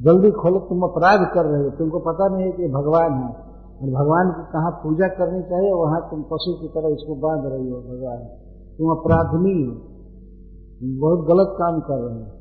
जल्दी 0.02 0.32
खोलो, 0.32 0.60
तुम 0.60 0.82
अपराध 0.84 1.28
कर 1.34 1.46
रहे 1.46 1.64
हो। 1.64 1.70
तुमको 1.70 2.00
पता 2.00 2.28
नहीं 2.28 2.46
है 2.46 2.52
कि 2.52 2.68
भगवान 2.68 3.14
है। 3.14 3.54
और 3.82 4.04
भगवान 4.04 4.32
की 4.32 4.52
कहाँ 4.54 4.72
पूजा 4.72 5.08
करनी 5.08 5.42
चाहिए, 5.44 5.72
वहाँ 5.72 6.02
तुम 6.12 6.22
पशु 6.22 6.54
की 6.54 6.68
तरह 6.68 6.90
इसको 6.90 7.16
बाँध 7.16 7.46
रही 7.46 7.70
हो, 7.70 7.78
भगवान। 7.80 8.18
तुम 8.78 8.92
अपराधनी 8.92 9.64
हो। 9.64 9.72
तुम 10.80 11.00
बहुत 11.00 11.28
गलत 11.28 11.48
काम 11.52 11.80
कर 11.80 11.98
रहे 11.98 12.20
हो। 12.20 12.32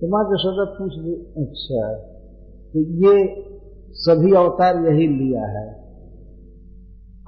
तुम्हारा 0.00 0.28
यशोदा 0.28 0.64
पूछ 0.78 0.92
ली 0.94 1.14
अच्छा। 1.14 1.94
तो 2.72 2.78
ये 2.78 3.50
सभी 3.92 4.32
अवतार 4.32 4.76
यही 4.76 5.06
लिया 5.06 5.46
है। 5.46 5.80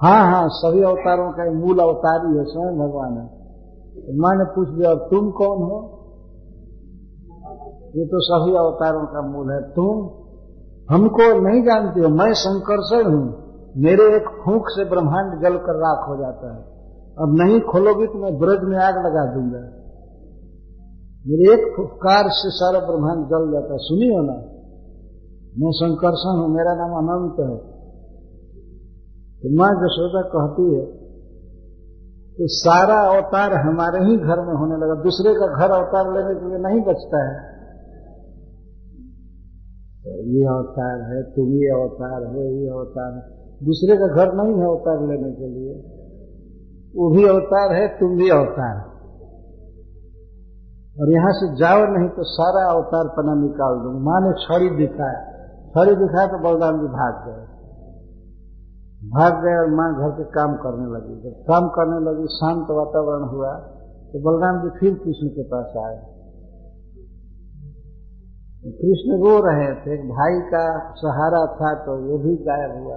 हाँ 0.03 0.31
हाँ 0.31 0.47
सभी 0.49 0.83
अवतारों 0.83 1.31
का 1.31 1.51
मूल 1.51 1.79
अवतार 1.79 2.31
ही 2.31 2.37
है, 2.37 2.43
स्वयं 2.43 2.77
भगवान 2.77 3.17
है। 3.17 3.27
तो 3.95 4.21
माँ 4.21 4.35
ने 4.35 4.43
पूछ 4.43 4.69
लिया 4.69 4.95
तुम 4.95 5.31
कौन 5.31 5.57
हो? 5.57 5.99
ये 7.95 8.05
तो 8.05 8.19
सभी 8.19 8.55
अवतारों 8.55 9.05
का 9.05 9.21
मूल 9.21 9.51
है। 9.51 9.61
तुम? 9.61 10.23
हमको 10.95 11.41
नहीं 11.41 11.63
जानते 11.63 11.99
हो, 11.99 12.09
मैं 12.09 12.33
संकर्षण 12.33 13.11
हूँ। 13.11 13.43
मेरे 13.77 14.03
एक 14.03 14.41
फूंक 14.45 14.63
से 14.67 14.85
ब्रह्मांड 14.85 15.41
जल 15.41 15.57
कर 15.57 15.75
राख 15.75 16.09
हो 16.09 16.15
जाता 16.15 16.55
है। 16.55 16.61
अब 17.19 17.35
नहीं 17.39 17.61
खोलोगी 17.61 18.07
तो 18.07 18.19
मैं 18.19 18.39
ब्रज 18.39 18.59
में 18.63 18.77
आग 18.77 18.93
लगा 19.05 19.33
दूँगा। 19.33 19.79
मेरे 21.27 21.53
एक 21.53 21.73
फुफकार 21.77 22.23
से 22.27 22.49
सारा 22.49 22.79
ब्रह्मांड 22.79 23.25
जल 23.25 23.51
जाता 23.51 23.71
है। 23.71 23.77
सुनी 23.77 24.07
हो 24.07 24.21
ना? 24.21 24.52
मैं 25.53 25.71
संकर्षण 25.71 26.39
हूँ, 26.39 26.49
मेरा 26.49 26.73
नाम 26.75 26.93
अनंत 26.97 27.39
है। 27.39 27.55
तो 29.41 29.49
माँ 29.57 29.71
यशोदा 29.75 30.21
कहती 30.29 30.65
है 30.75 30.83
तो 32.37 32.45
सारा 32.49 32.95
अवतार 33.07 33.53
हमारे 33.53 33.99
ही 34.05 34.13
घर 34.17 34.39
में 34.41 34.53
होने 34.53 34.77
लगा, 34.77 34.93
दूसरे 35.03 35.33
का 35.33 35.47
घर 35.47 35.71
अवतार 35.71 36.07
लेने 36.13 36.35
के 36.39 36.45
लिए 36.45 36.61
नहीं 36.61 36.79
बचता 36.81 37.19
है। 37.23 37.35
तो 40.05 40.15
ये 40.29 40.45
अवतार 40.45 41.01
है, 41.01 41.19
तुम 41.23 41.51
ये 41.53 41.69
अवतार 41.71 42.23
हो, 42.23 42.45
ये 42.53 42.69
अवतार 42.69 43.11
है। 43.11 43.21
दूसरे 43.65 43.97
का 43.97 44.07
घर 44.07 44.33
नहीं 44.33 44.55
है 44.55 44.65
अवतार 44.69 45.03
लेने 45.07 45.29
के 45.33 45.49
लिए। 45.49 45.75
वो 46.95 47.09
भी 47.09 47.27
अवतार 47.27 47.75
है, 47.75 47.87
तुम 47.99 48.17
भी 48.17 48.29
अवतार 48.29 48.81
और 50.97 51.11
यहाँ 51.11 51.31
से 51.33 51.47
जाओ 51.57 51.85
नहीं 51.93 52.09
तो 52.09 52.23
सारा 52.23 52.65
अवतार 52.71 53.07
पना 53.13 53.33
निकाल 53.35 53.77
दूँगा। 53.83 53.99
माँ 53.99 54.17
ने 54.21 54.33
छड़ी 54.41 54.69
दिखाया। 54.77 55.32
छड़ी 55.73 55.95
दिखाया 55.95 56.27
तो 56.27 56.37
बलराम 56.37 56.79
जी 56.79 56.87
भाग 56.87 57.13
गए। 57.27 57.45
भाग 59.09 59.33
गए 59.33 59.55
और 59.57 59.69
माँ 59.71 59.87
घर 59.93 60.11
के 60.17 60.23
काम 60.23 60.55
करने 60.55 60.87
लगी। 60.87 61.15
जब 61.21 61.37
काम 61.47 61.69
करने 61.69 61.99
लगी, 62.05 62.27
शांत 62.27 62.67
वातावरण 62.71 63.23
हुआ 63.23 63.53
तो 64.13 64.19
बलराम 64.19 64.61
जी 64.63 64.69
फिर 64.79 64.93
कृष्ण 64.93 65.27
के 65.27 65.43
पास 65.43 65.77
आए। 65.77 66.13
कृष्ण 68.65 69.17
रो 69.17 69.33
रहे 69.45 69.71
थे। 69.75 69.97
भाई 70.09 70.39
का 70.51 70.93
सहारा 70.93 71.45
था 71.55 71.73
तो 71.85 71.97
वो 72.05 72.17
भी 72.17 72.35
गायब 72.35 72.83
हुआ। 72.83 72.95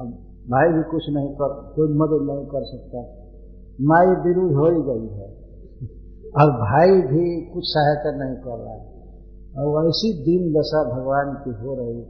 अब 0.00 0.08
भाई 0.50 0.72
भी 0.72 0.82
कुछ 0.82 1.02
नहीं 1.10 1.34
कर, 1.34 1.48
कोई 1.76 1.88
मदद 1.88 2.26
नहीं 2.30 2.46
कर 2.46 2.64
सकता। 2.64 2.98
माई 3.80 4.06
विरुद्ध 4.06 4.54
हो 4.56 4.66
ही 4.66 4.82
गई 4.82 5.08
है। 5.14 5.28
और 6.40 6.50
भाई 6.50 7.02
भी 7.02 7.50
कुछ 7.54 7.62
सहायता 7.64 8.24
नहीं 8.24 8.36
कर 8.36 8.64
रहा 8.64 8.74
है। 8.74 8.87
और 9.58 9.86
ऐसी 9.88 10.08
दीन 10.24 10.48
दशा 10.52 10.80
भगवान 10.88 11.30
की 11.44 11.52
हो 11.60 11.74
रही 11.78 12.02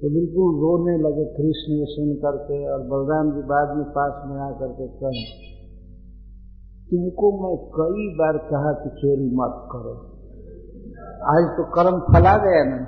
तो 0.00 0.10
बिल्कुल 0.10 0.54
रोने 0.60 0.94
लगे 0.98 1.24
कृष्ण 1.32 1.74
ये 1.74 1.86
सुन 1.90 2.14
करके 2.22 2.56
और 2.68 2.80
बलराम 2.88 3.28
जी 3.34 3.42
बाद 3.42 3.76
में 3.76 3.84
पास 3.92 4.16
में 4.28 4.40
आकर 4.40 4.72
के 4.72 4.88
कहे, 4.94 5.22
तुमको 6.90 7.30
मैं 7.36 7.52
कई 7.76 8.08
बार 8.16 8.38
कहा 8.48 8.72
कि 8.72 8.90
चोरी 8.96 9.28
मत 9.36 9.54
करो। 9.70 9.94
आज 11.34 11.46
तो 11.56 11.64
कर्म 11.70 12.00
फला 12.08 12.34
गया 12.38 12.64
ना। 12.64 12.80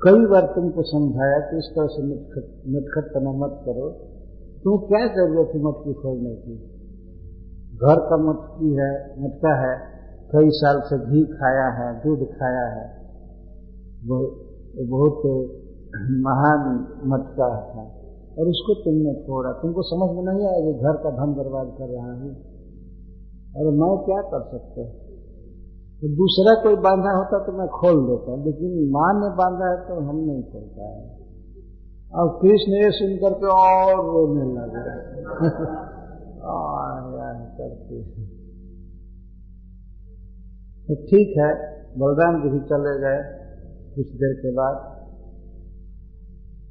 कई 0.00 0.26
बार 0.26 0.50
तुमको 0.54 0.82
समझाया 0.90 1.38
कि 1.40 1.58
इस 1.58 1.72
तरह 1.76 1.86
से 1.86 2.02
मिटखट 2.02 2.50
नटखटपना 2.68 3.32
मत 3.38 3.62
करो। 3.64 3.88
तुम 4.64 4.78
क्या 4.86 5.06
ज़रूरत 5.14 5.54
है 5.54 5.62
मटकी 5.62 5.92
खोलने 5.92 6.34
की? 6.34 6.79
घर 7.80 8.00
का 8.00 8.16
मटकी 8.16 8.70
है, 8.74 8.90
मटका 9.22 9.52
है, 9.60 9.74
कई 10.32 10.50
साल 10.50 10.80
से 10.80 10.98
घी 10.98 11.20
खाया 11.34 11.68
है, 11.68 11.86
दूध 12.00 12.24
खाया 12.32 12.66
है 12.72 12.84
बहुत 14.90 15.22
महान 16.24 16.66
मटका 17.04 17.48
था 17.70 17.82
और 18.38 18.48
उसको 18.48 18.74
तुमने 18.74 19.14
छोड़ा 19.14 19.52
तुमको 19.52 19.82
समझ 19.82 20.08
में 20.16 20.22
नहीं 20.22 20.46
आया 20.48 20.60
कि 20.60 20.72
घर 20.78 20.96
का 20.96 21.10
धन 21.10 21.32
बर्बाद 21.34 21.72
कर 21.78 21.88
रहा 21.94 22.12
हूँ। 22.12 22.30
और 23.56 23.70
मैं 23.72 23.90
क्या 24.04 24.20
कर 24.22 24.42
सकता 24.50 24.84
तो 26.02 26.08
दूसरा 26.16 26.54
कोई 26.62 26.76
बांधा 26.76 27.14
होता 27.16 27.38
तो 27.46 27.52
मैं 27.52 27.68
खोल 27.68 27.98
देता, 28.06 28.36
लेकिन 28.44 28.76
माँ 28.90 29.08
ने 29.14 29.30
बांधा 29.36 29.70
है 29.70 29.76
तो 29.88 29.96
हम 30.00 30.20
नहीं 30.20 30.42
खोल 30.42 30.62
पाए। 30.76 31.00
और 32.12 32.28
कृष्ण 32.42 32.72
ये 32.72 32.90
सुन 32.90 33.16
करके 33.16 33.46
और 33.46 34.04
रोने 34.06 34.44
लगे। 34.54 35.90
करके 37.60 38.02
तो 40.88 40.94
ठीक 40.94 41.38
है, 41.38 41.80
बलराम 41.98 42.42
जी 42.42 42.48
भी 42.48 42.60
चले 42.60 43.00
गए 43.00 43.40
कुछ 43.94 44.06
देर 44.06 44.34
के 44.34 44.52
बाद। 44.52 44.74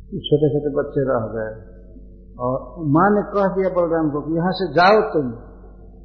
छोटे 0.09 0.49
छोटे 0.49 0.75
बच्चे 0.75 1.01
रह 1.01 1.27
गए। 1.27 1.79
और 2.39 2.85
माँ 2.87 3.09
ने 3.11 3.21
कह 3.21 3.47
दिया 3.47 3.69
बलराम 3.69 4.11
को 4.11 4.21
कि 4.21 4.35
यहाँ 4.35 4.51
से 4.51 4.73
जाओ 4.73 5.13
तुम। 5.13 5.27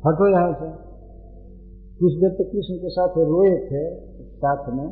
हटो 0.06 0.30
यहाँ 0.30 0.52
से। 0.52 0.84
कुछ 1.98 2.12
देर 2.12 2.30
तो 2.30 2.44
कृष्ण 2.44 2.74
के 2.74 2.88
साथ 2.88 3.08
रोए 3.08 3.58
थे 3.58 4.00
साथ 4.20 4.68
में, 4.68 4.86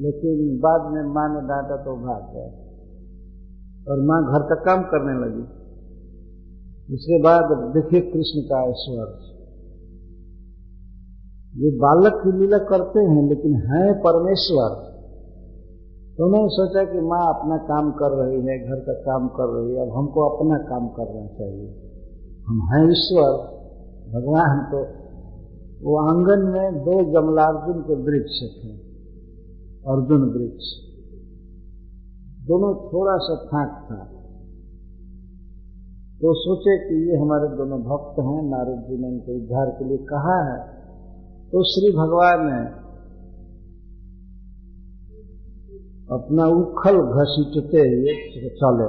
लेकिन 0.00 0.58
बाद 0.58 0.80
में 0.92 1.02
माँ 1.02 1.28
ने 1.34 1.48
डांटा 1.48 1.76
तो 1.76 1.96
भाग 1.96 2.22
गए। 2.36 2.64
और 3.90 4.00
माँ 4.00 4.22
घर 4.22 4.54
का 4.54 4.54
काम 4.54 4.82
करने 4.82 5.26
लगी। 5.26 5.63
उसके 6.90 7.22
बाद 7.22 7.74
देखिए 7.74 8.00
कृष्ण 8.00 8.42
का 8.42 8.70
ऐश्वर्य। 8.70 9.34
ये 11.56 11.70
बालक 11.70 12.12
की 12.12 12.38
लीला 12.38 12.58
करते 12.58 13.00
हैं, 13.00 13.28
लेकिन 13.28 13.54
हैं 13.54 14.00
परमेश्वर। 14.00 14.94
तो 16.18 16.26
उन्होंने 16.26 16.48
सोचा 16.48 16.84
कि 16.84 17.00
माँ 17.00 17.34
अपना 17.34 17.56
काम 17.56 17.92
कर 17.92 18.24
रही 18.24 18.36
है, 18.36 18.68
घर 18.68 18.80
का 18.80 18.92
काम 18.92 19.28
कर 19.28 19.44
रही 19.44 19.74
है, 19.74 19.90
अब 19.90 19.96
हमको 19.96 20.28
अपना 20.28 20.58
काम 20.58 20.88
करना 20.88 21.26
चाहिए। 21.26 21.68
हम 22.46 22.60
हैं 22.60 22.90
ईश्वर, 22.90 23.54
भगवान 24.20 24.70
तो 24.70 25.04
वो 25.84 25.96
आँगन 25.98 26.52
में 26.52 26.80
दो 26.80 27.02
जमलार्जुन 27.02 27.82
के 27.82 27.94
वृक्ष 27.94 28.64
थे, 28.64 28.76
अर्जुन 29.90 30.22
वृक्ष। 30.22 30.64
दोनों 32.46 32.88
थोड़ा 32.92 33.16
सा 33.16 33.34
फाक 33.34 33.86
था। 33.90 34.13
तो 36.24 36.34
सोचे 36.34 36.74
कि 36.78 37.10
ये 37.10 37.16
हमारे 37.16 37.56
दोनों 37.56 37.78
भक्त 37.80 38.18
हैं, 38.18 38.42
नारद 38.50 38.78
जी 38.82 38.96
ने 39.02 39.08
इनको 39.08 39.32
उद्धार 39.32 39.70
के 39.70 39.84
लिए 39.84 39.98
कहा 39.98 40.36
है। 40.44 40.58
तो 41.50 41.62
श्री 41.62 41.90
भगवान 41.96 42.46
ने 42.46 42.60
अपना 46.10 46.46
उखल 46.46 46.96
घसीटते 47.00 47.78
हुए 47.78 48.14
चले। 48.48 48.88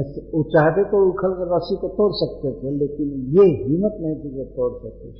ऐसे 0.00 0.20
वो 0.34 0.42
चाहते 0.42 0.84
तो 0.84 1.08
उखल 1.08 1.32
के 1.32 1.56
रस्सी 1.56 1.76
को 1.76 1.88
तोड़ 1.88 2.12
सकते 2.12 2.52
थे, 2.52 2.70
लेकिन 2.70 3.06
ये 3.08 3.46
हिम्मत 3.64 3.98
नहीं 4.00 4.16
थी 4.16 4.34
जो 4.36 4.44
तोड़ 4.44 4.72
सके। 4.78 5.12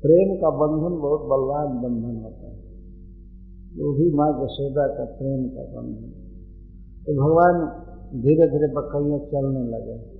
प्रेम 0.00 0.36
का 0.36 0.50
बंधन 0.50 1.00
बहुत 1.00 1.20
बलवान 1.20 1.66
बंधन 1.66 2.22
होता 2.24 2.46
है। 2.46 2.58
वो 3.78 3.92
भी 3.92 4.14
माँ 4.14 4.30
यशोदा 4.44 4.86
का 4.86 5.04
प्रेम 5.04 5.48
का 5.48 5.62
बंधन। 5.62 6.10
तो 7.04 7.12
भगवान 7.24 7.85
धीरे 8.14 8.46
धीरे 8.46 8.72
बकरियाँ 8.72 9.18
चलने 9.18 9.60
लगे। 9.60 10.16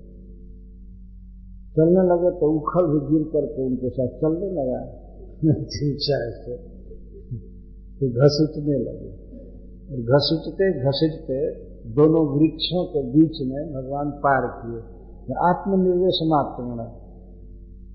चलने 1.77 2.09
लगे 2.09 2.41
तो 2.41 2.57
उखल 2.57 2.87
भी 2.87 3.15
गिर 3.15 3.29
करके 3.29 3.63
उनके 3.63 3.91
साथ 3.91 4.09
चलने 4.09 4.51
लगा। 4.51 5.03
ऐसे 6.27 6.57
तो। 6.57 6.77
घसीटने 7.97 8.79
लगे। 8.79 9.27
और 9.93 10.01
घसीटते 10.01 10.73
घसीटते 10.73 11.67
दोनों 11.95 12.39
वृक्षों 12.39 12.85
के 12.85 13.03
बीच 13.03 13.49
में 13.49 13.73
भगवान 13.73 14.11
पार 14.11 14.47
किए। 14.47 14.97
आत्मनिर्वेश 15.35 16.19
मात्र 16.23 17.07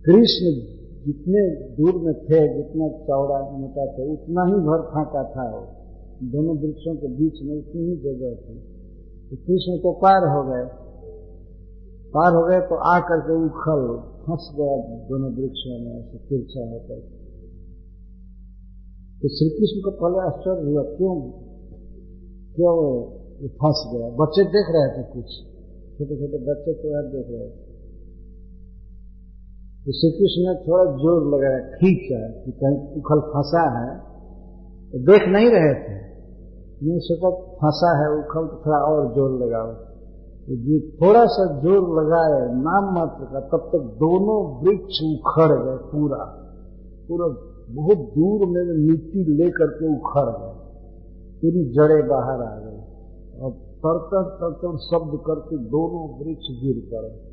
कृष्ण 0.06 0.72
जितने 1.06 1.70
दूर 1.76 2.02
में 2.02 2.16
थे, 2.16 2.58
जितना 2.58 2.90
चौड़ा 2.90 3.58
मोटा 3.58 3.86
थे, 3.86 4.14
उतना 4.14 4.46
ही 4.46 4.54
भर 4.54 4.82
फाका 4.82 5.24
था। 5.24 5.56
वो 5.56 5.68
दोनों 6.24 6.58
वृक्षों 6.58 6.96
के 6.96 7.08
बीच 7.08 7.34
में 7.44 7.58
उतनी 7.58 7.82
ही 7.82 7.96
जगह 7.96 8.36
थी। 8.36 8.71
तो 9.32 9.38
कृष्ण 9.38 9.78
तो 9.78 9.92
पार 9.92 10.24
हो 10.28 10.52
गए। 10.52 10.64
पार 12.14 12.34
हो 12.34 12.48
गए 12.48 12.60
तो 12.60 12.76
आकर 12.76 13.20
के 13.20 13.46
उखल 13.46 14.12
फंस 14.24 14.50
गया, 14.56 15.06
दोनों 15.06 15.32
वृक्षों 15.34 15.80
में 15.80 16.00
ऐसे 16.00 16.18
तिरछा 16.18 16.70
होकर। 16.70 17.00
तो 19.22 19.30
श्री 19.30 19.50
कृष्ण 19.50 19.82
को 19.82 19.92
पहले 19.92 20.28
आश्चर्य 20.28 20.72
हुआ, 20.72 20.84
क्यों? 20.84 21.32
क्यों 22.56 23.04
फंस 23.48 23.84
गया? 23.94 24.10
बच्चे 24.10 24.44
देख 24.44 24.66
रहे 24.70 24.98
थे 24.98 25.14
कुछ। 25.14 25.26
छोटे 25.98 26.16
छोटे 26.16 26.38
बच्चे 26.38 26.74
तो 26.74 26.94
यार 26.94 27.04
देख 27.04 27.26
रहे 27.30 27.50
थे। 27.50 27.72
तो 29.86 29.92
श्री 29.92 30.12
कृष्ण 30.12 30.42
ने 30.42 30.68
थोड़ा 30.68 30.84
ज़ोर 30.92 31.36
लगाया, 31.36 31.60
खींचा 31.60 32.44
कि 32.46 32.52
कहीं 32.52 32.96
उखल 32.96 33.20
फंसा 33.20 33.64
है। 33.80 34.00
तो 34.92 35.00
देख 35.00 35.22
नहीं 35.28 35.50
रहे 35.50 35.74
थे। 35.74 36.11
मैं 36.84 37.00
सोचा 37.00 37.30
फंसा 37.30 37.90
है 38.02 38.20
उखल 38.20 38.48
थोड़ा 38.48 38.78
और 38.78 39.16
ज़ोर 39.16 39.46
लगाओ। 39.46 39.74
तो 40.48 40.56
जो 40.56 40.80
थोड़ा 40.98 41.26
सा 41.26 41.60
ज़ोर 41.60 42.04
लगाए, 42.04 42.54
नाम 42.56 42.96
मात्र 42.96 43.26
का 43.26 43.40
तब 43.40 43.70
तक 43.74 43.80
दोनों 43.80 44.62
वृक्ष 44.62 45.02
उखड़ 45.04 45.52
गए 45.52 45.78
पूरा। 45.92 46.26
पूरा 47.08 47.28
बहुत 47.76 47.98
दूर 47.98 48.46
में 48.48 48.88
मिट्टी 48.88 49.44
लेकर 49.44 49.68
के 49.68 49.96
उखड़ 49.96 50.30
गए। 50.30 50.52
पूरी 51.42 51.74
जड़े 51.74 52.02
बाहर 52.08 52.42
आ 52.42 52.60
गई। 52.60 52.82
और 53.42 53.52
तरतर 53.52 54.24
तरतर 54.24 54.78
शब्द 54.78 55.20
करके 55.28 55.58
दोनों 55.58 56.26
वृक्ष 56.26 56.48
गिर 56.64 56.90
पड़े। 56.94 57.32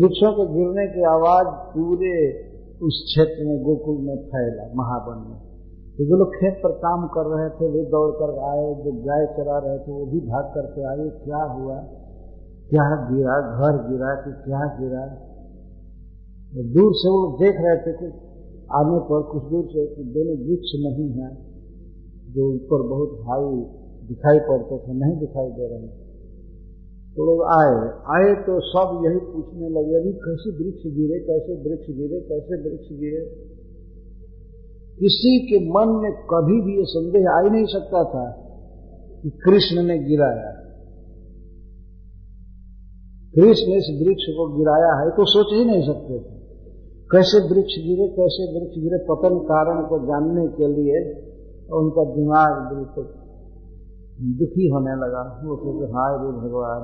वृक्षों 0.00 0.32
के 0.32 0.54
गिरने 0.54 0.86
की 0.86 1.02
आवाज़ 1.02 1.46
पूरे 1.46 2.46
उस 2.82 3.02
क्षेत्र 3.06 3.44
में, 3.44 3.62
गोकुल 3.62 3.96
में 3.96 4.16
फैला 4.16 4.74
महावन 4.74 5.30
में। 5.30 5.55
तो 5.96 6.04
जो 6.04 6.16
लोग 6.16 6.34
खेत 6.34 6.60
पर 6.64 6.72
काम 6.72 7.06
कर 7.06 7.26
रहे 7.26 7.50
थे, 7.50 7.72
वे 7.72 7.84
दौड़ 7.84 8.10
कर 8.10 8.38
आए, 8.38 8.84
जो 8.84 8.92
गाय 8.92 9.26
चरा 9.26 9.58
रहे 9.58 9.78
थे, 9.78 9.92
वो 9.92 10.06
भी 10.06 10.20
भाग 10.20 10.44
करके 10.44 10.82
आए। 10.82 11.08
क्या 11.08 11.42
हुआ? 11.42 11.76
क्या 12.70 13.10
गिरा? 13.10 13.40
घर 13.40 13.90
गिरा 13.90 14.14
कि 14.14 14.32
क्या 14.44 14.78
गिरा? 14.80 15.06
तो 16.46 16.62
दूर 16.62 16.92
से 16.94 17.08
वो 17.08 17.22
लोग 17.22 17.40
देख 17.40 17.54
रहे 17.58 17.76
थे 17.76 17.92
कि 17.92 18.06
आने 18.72 18.98
पर 18.98 19.22
कुछ 19.22 19.42
दूर 19.42 19.64
से 19.64 19.86
कि 19.86 20.02
दोनों 20.02 20.48
वृक्ष 20.48 20.72
नहीं 20.74 21.10
है, 21.10 21.36
जो 22.32 22.54
ऊपर 22.54 22.82
बहुत 22.88 23.18
हाई 23.20 23.64
दिखाई 24.08 24.38
पड़ते 24.38 24.78
थे, 24.78 24.92
नहीं 24.92 25.20
दिखाई 25.20 25.50
दे 25.50 25.66
रहे। 25.66 25.88
तो 27.16 27.24
लोग 27.24 27.42
आए। 27.42 27.88
आए 28.16 28.34
तो 28.34 28.60
सब 28.60 29.04
यही 29.06 29.18
पूछने 29.18 29.68
लगे 29.68 29.94
अभी 29.94 30.12
कैसे 30.12 30.64
वृक्ष 30.64 30.82
गिरे? 30.86 31.20
कैसे 31.20 31.70
वृक्ष 31.70 31.86
गिरे? 31.86 32.20
कैसे 32.20 32.70
वृक्ष 32.70 32.86
गिरे? 32.92 33.55
किसी 34.98 35.38
के 35.46 35.58
मन 35.70 35.90
में 36.02 36.12
कभी 36.30 36.60
भी 36.60 36.76
ये 36.78 36.84
संदेह 36.84 37.30
आ 37.30 37.40
ही 37.44 37.50
नहीं 37.50 37.66
सकता 37.66 38.04
था 38.04 38.24
कि 39.22 39.30
कृष्ण 39.44 39.82
ने 39.82 39.98
गिराया। 39.98 40.52
कृष्ण 43.34 43.72
इस 43.72 43.90
वृक्ष 44.00 44.26
को 44.30 44.46
गिराया 44.58 44.94
है 45.00 45.10
तो 45.10 45.24
सोच 45.24 45.52
ही 45.54 45.64
नहीं 45.64 45.86
सकते 45.86 46.18
थे। 46.18 46.34
कैसे 47.10 47.40
वृक्ष 47.40 47.74
गिरे, 47.84 48.08
कैसे 48.08 48.46
वृक्ष 48.52 48.78
गिरे, 48.78 48.98
पतन 49.10 49.38
कारण 49.38 49.82
को 49.82 49.98
जानने 50.06 50.48
के 50.48 50.68
लिए 50.68 51.02
उनका 51.72 52.04
दिमाग 52.04 52.74
बिल्कुल 52.74 53.06
दुखी 54.38 54.68
होने 54.68 54.94
लगा। 54.96 55.22
वो 55.44 55.56
कहते 55.56 55.92
हाय 55.92 56.16
रे 56.16 56.32
भगवान, 56.40 56.82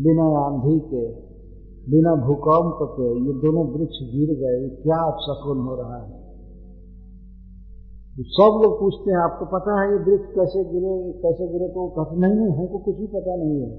बिना 0.00 0.28
आंधी 0.40 0.80
के, 0.80 1.06
बिना 1.90 2.14
भूकंप 2.14 2.78
के 2.92 3.08
ये 3.26 3.40
दोनों 3.40 3.64
वृक्ष 3.68 3.98
गिर 4.12 4.36
गए, 4.36 4.68
क्या 4.82 5.00
शकुन 5.20 5.58
हो 5.58 5.74
रहा 5.82 5.98
है? 6.02 6.23
सब 8.22 8.60
लोग 8.64 8.80
पूछते 8.80 9.10
हैं, 9.10 9.18
आपको 9.18 9.44
पता 9.44 9.82
है 9.82 9.90
ये 9.90 9.96
वृक्ष 9.96 10.34
कैसे 10.34 10.64
गिरे 10.64 11.12
कैसे 11.12 11.48
गिरे 11.52 11.68
तो 11.68 11.88
कहते, 11.88 12.20
नहीं 12.20 12.32
नहीं, 12.32 12.58
हमको 12.58 12.78
कुछ 12.78 12.96
भी 12.96 13.06
पता 13.06 13.36
नहीं 13.36 13.62
है। 13.62 13.78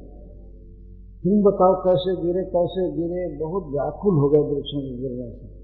तुम 1.24 1.44
बताओ 1.44 1.76
कैसे 1.76 2.22
गिरे 2.22 2.44
कैसे 2.44 2.92
गिरे, 2.92 3.40
बहुत 3.40 3.64
व्याकुल 3.64 4.14
हो 4.16 4.30
गए 4.30 4.40
वृक्षों 4.40 4.82
के 4.82 4.98
गिरने 4.98 5.32
से। 5.32 5.56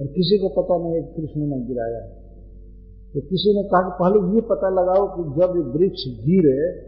और 0.00 0.06
किसी 0.06 0.38
को 0.38 0.62
पता 0.62 0.78
नहीं 0.78 0.94
है 0.94 1.02
कृष्ण 1.02 1.40
ने 1.40 1.66
गिराया। 1.66 2.00
तो 3.14 3.20
किसी 3.20 3.56
ने 3.56 3.62
कहा 3.62 3.82
कि 3.82 3.96
पहले 4.00 4.34
ये 4.34 4.40
पता 4.40 4.68
लगाओ 4.68 5.16
कि 5.16 5.22
जब 5.22 5.56
ये 5.56 5.62
वृक्ष 5.62 6.26
गिरे 6.26 6.80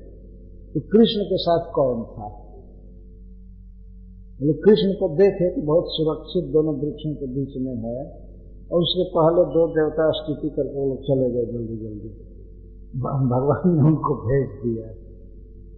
तो 0.75 0.81
कृष्ण 0.81 1.23
के 1.25 1.37
साथ 1.37 1.73
कौन 1.75 2.05
था? 2.05 2.45
कृष्ण 4.41 4.93
को 4.93 5.17
देखे 5.17 5.55
कि 5.55 5.61
बहुत 5.61 5.85
सुरक्षित 5.89 6.53
दोनों 6.53 6.75
वृक्षों 6.75 7.15
के 7.15 7.27
बीच 7.27 7.57
में 7.57 7.77
है। 7.77 8.28
और 8.73 8.81
उसके 8.81 9.05
पहले 9.05 9.45
दो 9.45 9.67
देवता 9.67 10.11
स्तुति 10.11 10.49
करके 10.49 10.89
लोग 10.89 10.99
चले 10.99 11.31
गए 11.31 11.53
जल्दी 11.53 11.77
जल्दी। 11.77 12.11
भगवान 12.99 13.77
ने 13.77 13.83
उनको 13.83 14.15
भेज 14.15 14.49
दिया। 14.65 14.89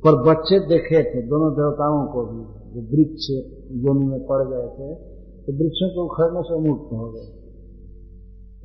पर 0.05 0.31
बच्चे 0.31 0.59
देखे 0.59 1.03
थे, 1.03 1.29
दोनों 1.29 1.53
देवताओं 1.53 2.07
को 2.07 2.27
भी। 2.27 2.61
जो 2.71 2.81
वृक्ष 2.81 3.27
योनि 3.85 4.07
में 4.07 4.27
पड़ 4.27 4.43
गए 4.49 4.67
थे 4.67 4.95
तो 5.45 5.53
वृक्षों 5.53 5.89
को 5.95 6.05
उखड़ने 6.05 6.43
से 6.43 6.69
मुक्त 6.69 6.93
हो 6.93 7.11
गए। 7.11 7.29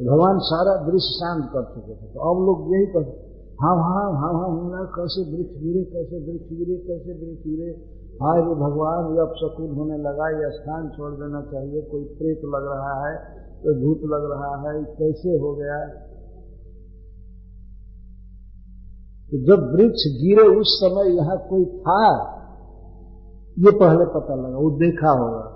भगवान 0.06 0.40
सारा 0.40 0.86
दृश्य 0.86 1.14
शांत 1.14 1.50
कर 1.54 1.64
चुके 1.64 1.96
थे। 1.96 2.14
तो 2.14 2.20
अब 2.20 2.46
लोग 2.46 2.76
यही 2.76 2.86
कर 2.86 3.26
हाँ 3.62 3.76
हाँ 3.76 4.12
हाँ 4.12 4.34
हाँ 4.34 4.50
होना 4.50 4.84
कैसे 4.84 5.22
वृक्ष 5.22 5.52
गिरे, 5.64 5.84
कैसे 5.84 6.32
वृक्ष 6.32 6.50
गिरे, 6.52 6.76
कैसे 6.76 7.12
वृक्ष 7.12 7.44
गिरे? 7.48 7.72
हाय 8.24 8.40
रे 8.40 8.56
भगवान, 8.56 9.14
ये 9.14 9.22
अब 9.22 9.34
शकुन 9.34 9.70
होने 9.72 9.98
लगा, 9.98 10.30
ये 10.30 10.52
स्थान 10.52 10.90
छोड़ 10.90 11.12
देना 11.12 11.42
चाहिए, 11.42 11.82
कोई 11.82 12.04
प्रेत 12.04 12.42
लग 12.46 12.66
रहा 12.66 13.08
है 13.08 13.35
कोई 13.68 13.86
भूत 13.86 14.00
लग 14.04 14.32
रहा 14.32 14.72
है 14.72 14.84
कैसे 14.84 15.30
हो 15.30 15.56
गया? 15.56 15.88
तो 19.32 19.38
जब 19.38 19.64
वृक्ष 19.74 20.04
गिरे 20.08 20.48
उस 20.48 20.80
समय 20.84 21.16
यहाँ 21.16 21.38
कोई 21.38 21.66
था, 21.66 22.32
ये 23.60 23.72
पहले 23.80 24.06
पता 24.06 24.36
लगा, 24.36 24.58
वो 24.58 24.72
देखा 24.72 25.10
होगा। 25.10 25.52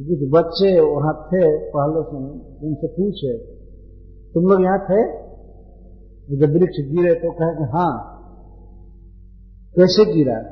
कुछ 0.00 0.28
बच्चे 0.30 0.80
वहाँ 0.80 1.14
थे, 1.26 1.70
पहले 1.70 2.02
से 2.02 2.16
उनसे 2.66 2.86
पूछे, 2.86 3.38
तुम 4.34 4.44
लोग 4.44 4.62
यहाँ 4.62 4.78
थे? 4.78 5.28
जब 6.36 6.52
वृक्ष 6.52 6.76
गिरे 6.78 7.14
तो 7.14 7.32
कहे 7.32 7.56
कि 7.56 7.64
हाँ। 7.64 8.18
कैसे 9.76 10.14
गिरा? 10.14 10.42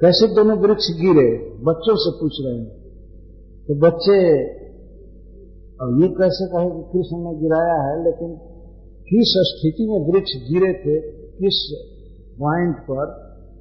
कैसे 0.00 0.34
दोनों 0.34 0.58
वृक्ष 0.58 0.86
गिरे? 0.90 1.50
बच्चों 1.64 1.96
से 1.96 2.20
पूछ 2.20 2.32
रहे 2.40 2.58
हैं। 2.58 2.82
तो 3.68 3.74
बच्चे 3.74 4.44
अब 5.82 6.02
ये 6.02 6.08
कैसे 6.08 6.46
कहे 6.46 6.70
कि 6.70 6.82
कृष्ण 6.92 7.16
ने 7.18 7.30
गिराया 7.40 7.76
है, 7.82 8.04
लेकिन 8.04 8.34
किस 9.08 9.32
स्थिति 9.48 9.86
में 9.90 10.12
वृक्ष 10.12 10.34
गिरे 10.50 10.72
थे, 10.72 11.00
किस 11.38 11.58
पॉइंट 12.38 12.76
पर, 12.90 13.06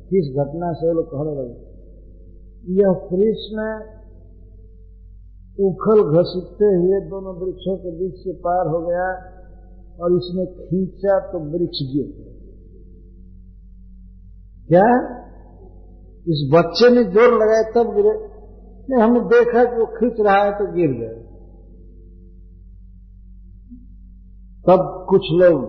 किस 0.10 0.28
घटना 0.36 0.74
से 0.74 0.94
लोग 0.94 1.06
कह 1.06 1.24
रहे 1.28 1.46
यह 2.76 2.94
कृष्ण 3.10 3.66
उखल 5.60 6.02
घसीटते 6.04 6.66
हुए 6.66 7.00
दोनों 7.10 7.34
वृक्षों 7.36 7.78
के 7.78 7.92
बीच 7.92 8.14
से 8.14 8.34
पार 8.34 8.68
हो 8.68 8.82
गया 8.88 9.08
और 10.00 10.14
इसने 10.14 10.46
खींचा 10.46 11.20
तो 11.20 11.40
वृक्ष 11.40 11.82
गिर 11.94 12.06
क्या? 14.70 14.86
इस 16.28 16.50
बच्चे 16.54 16.90
ने 16.90 17.04
ज़ोर 17.04 17.34
लगाया, 17.34 17.64
तब 17.72 17.96
गिरे। 17.96 18.14
नहीं, 18.90 19.02
हमने 19.04 19.20
देखा 19.20 19.64
कि 19.64 19.80
वो 19.80 19.86
खींच 19.86 20.20
रहा 20.20 20.44
है 20.44 20.52
तो 20.52 20.68
गिर 20.74 20.92
गए 20.92 21.31
तब 24.66 24.82
कुछ 25.10 25.28
लोग 25.34 25.62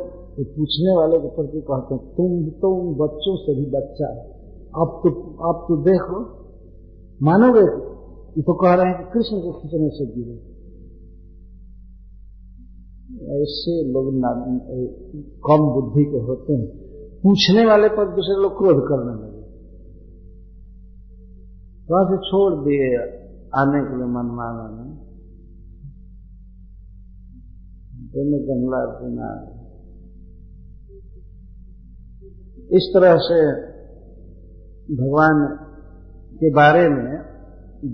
पूछने 0.49 0.93
वाले 0.97 1.19
के 1.19 1.29
प्रति 1.29 1.61
कहते 1.61 1.95
हैं, 1.95 2.03
तुम 2.17 2.35
तो 2.61 2.69
उन 2.75 2.89
बच्चों 2.95 3.35
से 3.37 3.55
भी 3.55 3.67
बच्चा 3.71 4.09
अब 4.83 4.93
तो 5.03 5.11
अब 5.49 5.65
तो 5.69 5.77
देखो। 5.83 6.21
मानोगे? 7.23 7.65
ये 8.37 8.43
तो 8.43 8.55
कह 8.55 8.75
रहे 8.75 8.87
हैं 8.87 8.97
कि 8.99 9.07
कृष्ण 9.13 9.41
को 9.41 9.53
खींचने 9.53 9.89
से 9.89 10.07
गिरे 10.07 10.37
ऐसे 13.43 13.75
लोग 13.93 14.07
कम 15.47 15.67
बुद्धि 15.75 16.05
के 16.05 16.21
होते 16.21 16.53
हैं। 16.53 16.69
पूछने 17.23 17.67
वाले 17.67 17.89
पर 17.89 18.09
दूसरे 18.15 18.37
लोग 18.43 18.53
क्रोध 18.59 18.81
करने 18.89 19.15
लगे। 19.17 19.43
वहाँ 21.89 22.05
से 22.05 22.17
छोड़ 22.17 22.53
दिए 22.65 22.89
आने 23.55 23.81
के 23.85 23.97
लिए 23.97 24.09
मन 24.09 24.29
माना 24.35 24.67
में 24.77 25.02
दोनों 28.15 28.39
गमला 28.49 28.81
सुना 28.95 29.29
इस 32.71 32.91
तरह 32.95 33.17
से 33.17 33.39
भगवान 34.97 35.41
के 36.35 36.51
बारे 36.55 36.89
में 36.89 37.33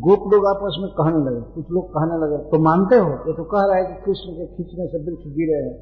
गोप 0.01 0.25
लोग 0.35 0.47
आपस 0.47 0.77
में 0.81 0.91
कहने 0.91 1.21
लगे, 1.27 1.41
कुछ 1.55 1.67
लोग 1.71 1.89
कहने 1.89 2.17
लगे 2.19 2.51
तो 2.51 2.59
मानते 2.59 2.97
हो? 2.97 3.11
ये 3.11 3.33
तो 3.33 3.45
कह 3.45 3.63
रहा 3.63 3.77
है 3.77 3.85
कि 3.87 4.05
कृष्ण 4.05 4.33
के 4.33 4.47
खींचने 4.47 4.87
से 4.87 4.99
वृक्ष 5.05 5.25
गिरे 5.27 5.59
हैं। 5.65 5.75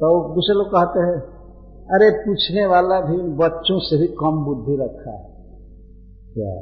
तो 0.00 0.34
दूसरे 0.34 0.54
लोग 0.54 0.66
कहते 0.66 1.00
हैं, 1.00 1.20
अरे 1.88 2.10
पूछने 2.18 2.66
वाला 2.66 3.00
भी 3.00 3.16
बच्चों 3.36 3.78
से 3.80 3.98
भी 3.98 4.06
कम 4.06 4.44
बुद्धि 4.44 4.76
रखा 4.84 5.10
है। 5.10 5.24
क्या? 6.32 6.52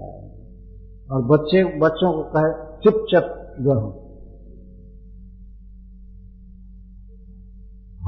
और 1.11 1.25
बच्चे, 1.25 1.65
बच्चों 1.79 2.13
को 2.13 2.23
कहे, 2.23 2.53
चुपचाप 2.85 3.57
रहो 3.61 4.10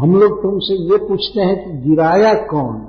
हम 0.02 0.12
लोग 0.12 0.42
तुमसे 0.42 0.74
ये 0.74 0.96
पूछते 1.08 1.40
हैं 1.40 1.56
कि 1.56 1.88
गिराया 1.88 2.34
कौन? 2.34 2.88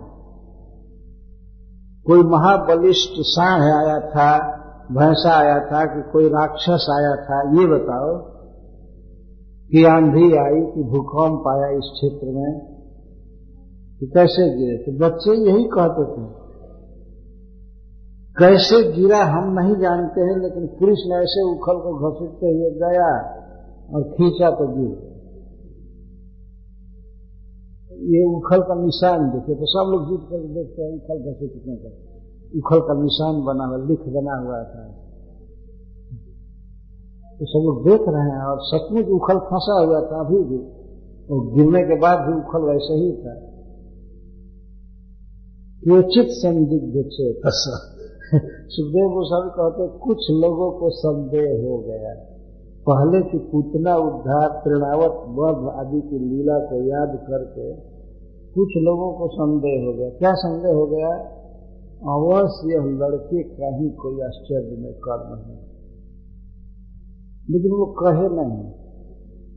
कोई 2.07 2.19
महाबलिष्ठ 2.23 3.09
सांड 3.19 3.63
आया 3.63 3.99
था, 3.99 4.59
भैंसा 4.91 5.39
आया 5.39 5.59
था 5.59 5.85
कि 5.85 6.11
कोई 6.11 6.27
राक्षस 6.27 6.85
आया 6.89 7.15
था, 7.15 7.61
ये 7.61 7.67
बताओ 7.67 8.33
कि 9.71 9.83
आंधी 9.83 10.23
आई 10.23 10.71
कि 10.71 10.83
भूकंप 10.83 11.47
आया 11.47 11.69
इस 11.69 11.91
क्षेत्र 11.93 12.27
में, 12.27 12.59
कि 13.99 14.05
कैसे 14.05 14.57
गिरे? 14.57 14.77
तो 14.77 14.97
बच्चे 14.99 15.51
यही 15.51 15.63
कहते 15.63 16.03
थे। 16.03 16.43
कैसे 18.39 18.91
गिरा 18.91 19.23
हम 19.23 19.59
नहीं 19.59 19.75
जानते 19.75 20.21
हैं, 20.21 20.41
लेकिन 20.41 20.67
कृष्ण 20.67 21.11
ऐसे 21.11 21.51
उखल 21.51 21.73
को 21.73 22.11
घसीटते 22.11 22.45
हुए 22.45 22.71
गया 22.71 23.17
और 23.95 24.03
खींचा 24.03 24.49
तो 24.49 24.67
गिर। 24.77 25.12
ये 27.97 28.35
उखल 28.35 28.61
का 28.61 28.75
निशान 28.75 29.29
देखे 29.29 29.55
तो 29.55 29.65
सब 29.65 29.91
लोग 29.91 30.09
जुट 30.09 30.29
कर 30.29 30.53
देखते 30.53 30.81
हैं, 30.81 30.91
उखल 30.95 31.31
घसे 31.31 31.47
कितने 31.47 31.75
का 31.75 32.13
उखल 32.57 32.79
का 32.79 33.01
निशान 33.01 33.45
बना 33.45 33.65
हुआ, 33.65 33.77
लिख 33.77 33.99
बना 33.99 34.35
हुआ 34.41 34.63
था। 34.63 34.91
तो 37.39 37.45
सब 37.45 37.63
लोग 37.65 37.89
देख 37.89 38.01
रहे 38.07 38.21
हैं, 38.21 38.45
और 38.45 38.57
सचमुच 38.61 39.05
उखल 39.05 39.37
फंसा 39.37 39.85
हुआ 39.85 40.01
था 40.01 40.19
अभी 40.19 40.37
भी, 40.37 40.57
और 41.25 41.53
गिरने 41.53 41.83
के 41.83 41.99
बाद 41.99 42.19
भी 42.19 42.33
उखल 42.33 42.61
वैसे 42.61 42.93
ही 42.93 43.11
था। 43.11 43.49
क्योचित 45.83 46.27
संदिग्ध 46.29 47.09
से 47.09 47.33
सुखदेव 48.69 49.09
गोस्वामी 49.09 49.49
कहते 49.49 49.99
कुछ 49.99 50.17
लोगों 50.31 50.79
को 50.79 50.89
संदेह 50.89 51.67
हो 51.67 51.77
गया। 51.77 52.32
पहले 52.89 53.21
की 53.21 53.37
पूतना, 53.37 53.95
उद्धार, 53.95 54.49
तृणावत, 54.49 55.11
वध 55.29 55.73
आदि 55.75 56.01
की 56.01 56.19
लीला 56.19 56.59
को 56.59 56.75
याद 56.75 57.19
करके 57.23 57.71
कुछ 58.53 58.67
लोगों 58.77 59.13
को 59.13 59.27
संदेह 59.27 59.85
हो 59.85 59.93
गया। 59.93 60.09
क्या 60.09 60.33
संदेह 60.33 60.73
हो 60.73 60.85
गया? 60.85 61.39
अवश्य 62.13 62.73
यह 62.73 62.81
लड़के 62.81 63.43
का 63.43 63.77
ही 63.77 63.89
कोई 63.89 64.21
आश्चर्य 64.21 64.77
में 64.77 64.93
कर्म 64.93 65.51
है। 65.51 65.73
लेकिन 67.49 67.71
वो 67.71 67.85
कहे 67.85 68.29
नहीं। 68.29 68.83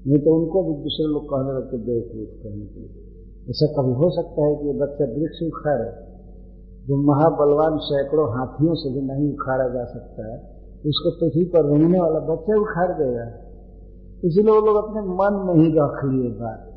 नहीं 0.07 0.19
तो 0.19 0.37
उनको 0.37 0.63
भी 0.63 0.83
दूसरे 0.83 1.07
लोग 1.07 1.25
कहने 1.25 1.53
लगते 1.53 1.77
बेवकूफ़ 1.77 2.43
कहने 2.43 2.67
के 2.67 2.81
लिए 2.81 3.07
ऐसा 3.51 3.83
कभी 3.83 3.93
हो 3.93 4.11
सकता 4.11 4.47
है 4.47 4.57
कि 4.57 4.67
ये 4.67 4.73
बच्चा 4.73 5.05
वृक्ष 5.05 5.47
उखाड़े, 5.47 5.91
जो 6.87 6.97
महाबलवान 6.97 7.79
सैकड़ों 7.79 8.39
हाथियों 8.39 8.75
से 8.75 8.95
भी 8.95 9.01
नहीं 9.01 9.33
उखाड़ा 9.33 9.69
जा 9.69 9.85
सकता 9.85 10.35
है। 10.35 10.56
उसको 10.87 11.11
पृथ्वी 11.11 11.45
पर 11.45 11.65
रहने 11.65 12.01
वाला 12.01 12.19
बच्चा 12.19 12.61
उखाड़ 12.61 12.93
देगा 12.93 13.47
इसलिए 14.25 14.55
वो 14.55 14.67
लोग 14.67 14.77
अपने 14.77 15.01
मन 15.01 15.45
में 15.47 15.55
ही 15.55 15.71
रख 15.71 16.05
लिए 16.05 16.41
बात। 16.41 16.73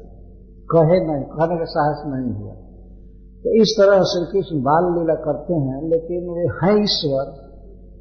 कहे 0.72 1.06
नहीं, 1.08 1.24
कहने 1.24 1.58
का 1.58 1.66
साहस 1.66 2.04
नहीं 2.06 2.36
हुआ। 2.36 2.54
तो 3.44 3.62
इस 3.62 3.76
तरह 3.80 4.02
श्री 4.02 4.26
कृष्ण 4.32 4.62
बाल 4.62 5.00
लीला 5.00 5.16
करते 5.16 5.54
हैं, 5.54 5.90
लेकिन 5.90 6.30
वे 6.30 6.42
हैं 6.42 6.84
ईश्वर, 6.84 7.50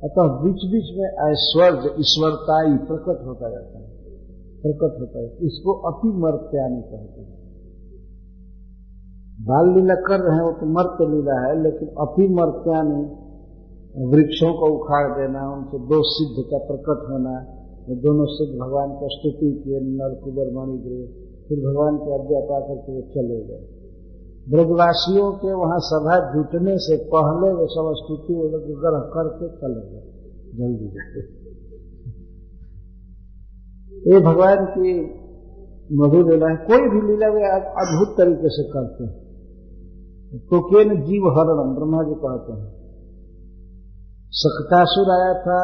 अतः 0.04 0.22
बीच 0.22 0.54
बीच 0.54 0.98
में 0.98 1.32
ऐश्वर्य, 1.32 1.94
ईश्वरताई 2.00 2.76
प्रकट 2.76 3.26
होता 3.26 3.50
जाता 3.50 3.78
है। 3.78 3.88
प्रकट 4.62 5.00
होता 5.00 5.18
है। 5.18 5.26
इसको 5.26 5.72
अति 5.72 6.08
मर्त्यानी 6.08 6.82
कहते 6.82 7.20
हैं। 7.20 7.38
बाल 9.40 9.74
लीला 9.74 9.94
कर 9.94 10.20
रहे 10.20 10.36
हैं 10.36 10.44
वो 10.44 10.52
तो 10.52 10.66
मर्त्य 10.66 11.16
लीला 11.16 11.48
है, 11.48 11.62
लेकिन 11.62 11.88
अति 11.88 12.28
मर्त्यानी 12.34 13.27
वृक्षों 14.06 14.52
को 14.52 14.74
उखाड़ 14.74 15.18
देना, 15.18 15.52
उनसे 15.52 15.78
दो 15.78 16.02
सिद्ध 16.02 16.50
का 16.50 16.58
प्रकट 16.58 17.10
होना 17.10 17.54
दोनों 17.88 18.26
सिद्ध 18.26 18.60
भगवान 18.60 18.88
को 18.90 19.08
स्तुति 19.08 19.62
किए, 19.64 19.80
नर, 19.80 20.20
कुबर 20.24 20.44
मणिग्रह 20.44 21.28
फिर 21.48 21.58
भगवान 21.58 21.96
की 21.96 22.14
आज्ञा 22.14 22.40
पा 22.40 22.60
करके 22.60 22.92
वो 22.92 23.00
चले 23.00 23.44
गए। 23.44 23.78
ब्रजवासियों 24.50 25.32
के 25.32 25.52
वहाँ 25.52 25.78
सभा 25.78 26.34
जुटने 26.34 26.78
से 26.78 26.96
पहले 26.96 27.52
वो 27.52 27.66
सब 27.66 27.94
स्तुति 27.96 28.34
वो 28.34 28.42
लोग 28.42 28.62
ग्रह 28.62 29.00
करके 29.00 29.48
चले 29.48 29.90
गए। 29.92 30.18
जल्दी 30.54 30.84
ये 34.12 34.20
भगवान 34.20 34.66
की 34.66 35.00
मधुर 35.92 36.32
लीला 36.32 36.48
है। 36.48 36.56
कोई 36.56 36.88
भी 36.90 37.06
लीला 37.06 37.28
वे 37.28 37.58
अद्भुत 37.60 38.16
तरीके 38.18 38.48
से 38.48 38.62
करते 38.68 39.04
हैं। 39.04 39.28
तो 40.38 40.60
के 40.60 40.84
जीव 40.84 41.28
हरण 41.28 41.74
ब्रह्मा 41.74 42.02
जी 42.02 42.14
कहते 42.14 42.52
हैं। 42.52 42.77
सकटासुर 44.32 45.10
आया 45.10 45.34
था, 45.34 45.60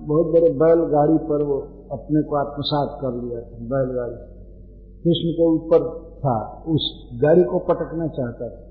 बहुत 0.00 0.26
बड़े 0.26 0.50
बैलगाड़ी 0.50 1.18
पर 1.18 1.42
वो 1.42 1.58
अपने 1.92 2.22
को 2.22 2.36
आत्मसात 2.36 2.98
कर 3.00 3.12
लिया 3.24 3.40
था, 3.40 3.58
बैलगाड़ी। 3.64 4.16
कृष्ण 5.04 5.32
के 5.32 5.46
ऊपर 5.46 5.84
था, 6.18 6.62
उस 6.66 7.08
गाड़ी 7.22 7.44
को 7.44 7.58
पटकना 7.58 8.08
चाहता 8.08 8.48
था। 8.48 8.62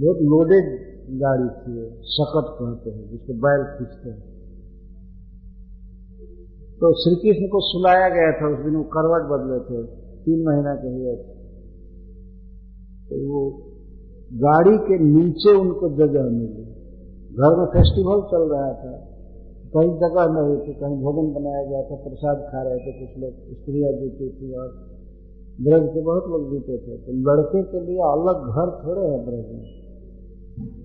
बहुत 0.00 0.16
लोडेड 0.22 0.66
गाड़ी 1.20 1.48
थी 1.48 2.00
सकट 2.02 2.48
कहते 2.58 2.90
हैं, 2.90 3.10
जिसको 3.10 3.34
बैल 3.34 3.64
खींचते 3.64 4.08
हैं। 4.10 4.20
तो 6.80 6.92
श्री 6.92 7.14
कृष्ण 7.16 7.48
को 7.48 7.60
सुलाया 7.60 8.08
गया 8.08 8.32
था, 8.32 8.58
उस 8.58 8.64
दिन 8.64 8.76
वो 8.76 8.82
करवट 8.82 9.22
बदले 9.30 9.58
थे, 9.60 10.06
तीन 10.24 10.44
महीना 10.46 10.74
के 10.74 10.88
हुए 10.88 11.16
थे 11.16 11.34
तो 13.08 13.16
वो 13.32 13.40
गाड़ी 14.32 14.78
के 14.78 14.98
नीचे 14.98 15.52
उनको 15.56 15.88
जगह 15.88 16.22
मिली। 16.22 16.75
घर 17.36 17.56
में 17.56 17.66
फेस्टिवल 17.66 18.20
चल 18.20 18.50
रहा 18.52 18.72
था। 18.72 19.12
कहीं 19.76 19.90
जगह 19.96 20.28
नहीं 20.32 20.58
थी, 20.58 20.72
कहीं 20.74 20.96
भोजन 21.02 21.34
बनाया 21.34 21.64
गया 21.64 21.82
था, 21.82 21.96
प्रसाद 21.96 22.36
खा 22.36 22.62
रहे 22.62 22.78
थे, 22.78 22.92
कुछ 22.92 23.22
लोग 23.22 23.32
स्त्रियाँ 23.32 23.92
जीती 23.92 24.28
थी 24.28 24.58
और 24.58 24.68
ब्रज 25.60 25.94
के 25.94 26.00
बहुत 26.00 26.24
लोग 26.26 26.50
जीते 26.50 26.78
थे। 26.78 26.96
तो 26.96 27.12
लड़के 27.12 27.62
के 27.62 27.80
लिए 27.80 27.98
अलग 27.98 28.48
घर 28.48 28.70
थोड़े 28.84 29.08
है 29.08 29.24
ब्रज 29.26 29.52
में। 29.52 29.86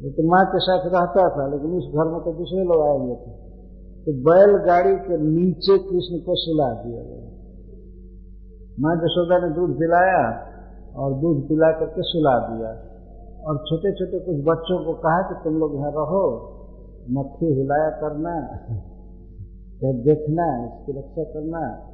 वो 0.03 0.09
तो 0.09 0.27
माँ 0.27 0.45
के 0.45 0.59
साथ 0.59 0.85
रहता 0.85 1.29
था, 1.29 1.47
लेकिन 1.47 1.71
उस 1.71 1.83
घर 1.83 2.05
में 2.05 2.19
तो 2.21 2.33
दूसरे 2.33 2.63
लोग 2.63 2.81
आए 2.81 2.97
हुए 2.97 3.15
थे। 3.15 3.31
तो 4.03 4.13
बैलगाड़ी 4.13 4.95
के 4.95 5.17
नीचे 5.17 5.77
कृष्ण 5.77 6.19
को 6.19 6.35
सुला 6.35 6.73
दिया 6.73 7.03
गया। 7.03 7.27
माँ 8.79 8.95
जशोदा 8.95 9.47
ने 9.47 9.55
दूध 9.55 9.79
पिलाया 9.79 10.51
और 10.95 11.13
दूध 11.13 11.49
पिला 11.49 11.71
करके 11.71 12.01
सुला 12.01 12.39
दिया। 12.39 12.90
और 13.47 13.57
छोटे 13.57 13.91
छोटे 13.91 14.19
कुछ 14.19 14.35
बच्चों 14.35 14.85
को 14.85 14.93
कहा 14.93 15.21
कि 15.21 15.43
तुम 15.43 15.59
लोग 15.59 15.75
यहाँ 15.75 15.91
रहो 15.91 16.57
मक्खी 17.09 17.45
हिलाया 17.45 17.89
करना 17.89 18.35
या 19.83 19.91
देखना, 19.93 20.65
इसकी 20.65 20.99
रक्षा 20.99 21.23
करना। 21.23 21.87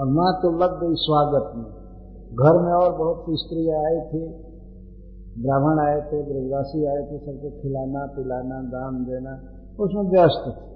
और 0.00 0.06
माँ 0.06 0.40
तो 0.42 0.50
लग 0.50 0.80
गई 0.80 0.94
स्वागत 0.94 1.52
में। 1.56 1.84
घर 2.36 2.62
में 2.62 2.72
और 2.72 2.98
बहुत 2.98 3.22
सी 3.22 3.36
स्त्रियाँ 3.36 3.78
आई 3.84 4.00
थी। 4.00 4.28
ब्राह्मण 5.42 5.78
आए 5.78 6.00
थे, 6.00 6.22
ब्रजवासी 6.22 6.84
आए 6.84 7.02
थे, 7.02 7.18
सबको 7.18 7.50
खिलाना, 7.50 8.06
पिलाना, 8.06 8.62
दान 8.62 9.04
देना। 9.04 9.42
उसमें 9.80 10.02
व्यस्त 10.02 10.44
थे। 10.46 10.74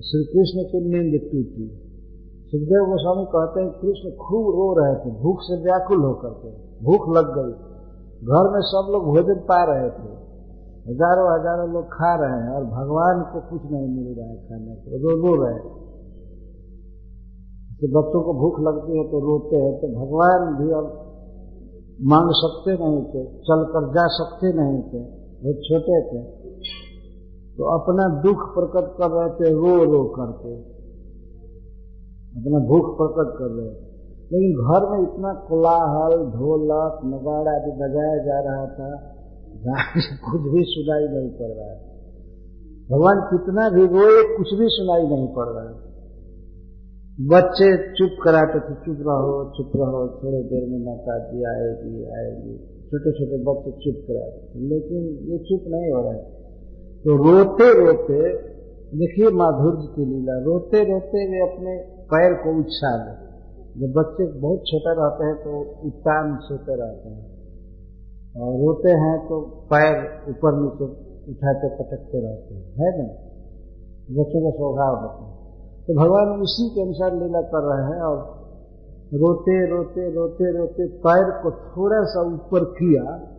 श्री 0.00 0.24
कृष्ण 0.24 0.68
की 0.68 0.80
नींद 0.80 1.20
टूटी। 1.20 1.86
सुखदेव 2.46 2.84
गोस्वामी 2.84 3.24
कहते 3.24 3.60
हैं, 3.60 3.70
कृष्ण 3.70 4.10
खूब 4.10 4.46
रो 4.46 4.74
रहे 4.78 4.94
थे, 4.94 5.10
भूख 5.22 5.36
से 5.40 5.62
व्याकुल 5.62 6.04
होकर 6.04 6.28
के, 6.28 6.48
भूख 6.84 7.16
लग 7.16 7.38
गई। 7.38 7.69
घर 8.22 8.48
में 8.52 8.60
सब 8.68 8.88
लोग 8.92 9.04
भोजन 9.06 9.38
पा 9.44 9.60
रहे 9.64 9.90
थे। 9.90 10.10
हज़ारों 10.86 11.26
हज़ारों 11.28 11.68
लोग 11.72 11.86
खा 11.92 12.10
रहे 12.14 12.40
हैं 12.40 12.50
और 12.50 12.64
भगवान 12.70 13.22
को 13.32 13.40
कुछ 13.50 13.62
नहीं 13.72 13.88
मिल 13.88 14.08
रहा 14.18 14.28
है 14.28 14.36
खाने 14.44 14.74
को 14.76 15.00
रो 15.02 15.14
रो 15.20 15.32
रहे 15.42 15.60
तो 17.80 17.88
बच्चों 17.92 18.20
को 18.22 18.32
भूख 18.34 18.60
लगती 18.60 18.98
है 18.98 19.04
तो 19.10 19.18
रोते 19.20 19.56
हैं 19.56 19.72
तो 19.80 19.88
भगवान 19.92 20.42
भी 20.56 20.66
अब 20.72 20.88
मांग 21.98 22.30
सकते 22.34 22.74
नहीं 22.74 23.00
थे, 23.04 23.22
चल 23.40 23.62
कर 23.72 23.86
जा 23.92 24.04
सकते 24.10 24.50
नहीं 24.52 24.80
थे 24.90 25.00
बहुत 25.40 25.62
छोटे 25.64 26.00
थे। 26.08 26.20
तो 27.58 27.70
अपना 27.72 28.04
दुख 28.22 28.44
प्रकट 28.54 28.86
कर 28.98 29.10
रहे 29.10 29.30
थे, 29.30 29.50
रो 29.54 29.72
रो 29.84 30.02
करके। 30.14 30.52
अपना 32.34 32.60
भूख 32.68 32.90
प्रकट 32.96 33.32
कर 33.38 33.50
रहे 33.52 33.70
थे। 33.70 33.89
लेकिन 34.30 34.50
घर 34.64 34.84
में 34.90 35.00
इतना 35.02 35.30
कोलाहल, 35.46 36.12
ढोलक, 36.32 36.98
नगाड़ा 37.04 37.52
आदि 37.52 37.72
बजाया 37.78 38.16
जा 38.24 38.38
रहा 38.40 38.66
था 38.74 38.90
कुछ 40.24 40.42
भी 40.52 40.62
सुनाई 40.64 41.06
नहीं 41.08 41.30
पड़ 41.30 41.52
रहा 41.52 41.70
है। 41.70 41.78
भगवान 42.90 43.20
कितना 43.30 43.68
भी 43.70 43.86
रोए 43.86 44.20
कुछ 44.36 44.52
भी 44.58 44.68
सुनाई 44.68 45.06
नहीं 45.06 45.28
पड़ 45.28 45.48
रहा 45.48 45.64
है। 45.64 45.74
बच्चे 47.18 47.70
चुप 47.92 48.12
कराते 48.24 48.60
थे, 48.60 48.74
चुप 48.74 49.00
रहो 49.06 49.32
चुप 49.56 49.72
रहो, 49.76 50.02
थोड़ी 50.20 50.42
देर 50.42 50.68
में 50.68 50.78
माता 50.84 51.16
जी 51.24 51.42
आएगी 51.44 52.04
आएगी। 52.18 52.54
छोटे 52.84 53.12
छोटे 53.12 53.40
बच्चे 53.44 53.72
चुप 53.82 53.98
कराते 54.06 54.38
थे, 54.44 54.62
लेकिन 54.68 55.02
ये 55.32 55.38
चुप 55.38 55.66
नहीं 55.68 55.90
हो 55.92 56.00
रहा। 56.02 56.12
है 56.12 56.22
तो 57.02 57.10
रोते 57.16 57.66
रोते 57.74 58.20
देखिए 58.94 59.28
माधुर्य 59.30 59.84
की 59.96 60.04
लीला 60.04 60.38
रोते 60.38 60.80
रोते 60.84 61.20
वे 61.30 61.38
अपने 61.42 61.74
पैर 62.10 62.32
को 62.34 62.54
उछाल 62.60 63.02
जब 63.78 63.92
बच्चे 63.96 64.40
बहुत 64.40 64.58
छोटे 64.58 64.94
रहते 65.00 65.24
हैं 65.24 65.36
तो 65.36 65.80
उत्तान 65.86 66.38
सोते 66.42 66.74
रहते 66.74 67.08
हैं। 67.08 67.40
और 68.36 68.60
रोते 68.60 68.90
हैं 68.90 69.28
तो 69.28 69.40
पैर 69.40 69.96
ऊपर 70.30 70.54
नीचे 70.54 70.84
उठाते 71.32 71.68
पटकते 71.68 72.18
रहते 72.18 72.54
हैं। 72.54 72.62
है 72.62 72.98
ना? 72.98 73.04
बच्चों 74.20 74.40
का 74.40 74.50
स्वभाव 74.50 74.96
होता 75.00 75.24
है। 75.24 75.30
तो 75.86 75.94
भगवान 75.94 76.40
उसी 76.40 76.74
के 76.74 76.82
अनुसार 76.82 77.12
लीला 77.12 77.40
कर 77.40 77.62
रहे 77.62 77.94
हैं 77.94 78.02
और 78.02 78.40
रोते 79.14 79.70
रोते 79.70 80.14
रोते 80.14 80.58
रोते 80.58 80.88
पैर 80.88 81.30
को 81.30 81.50
थोड़ा 81.50 82.02
सा 82.02 82.20
ऊपर 82.34 82.64
किया 82.64 83.36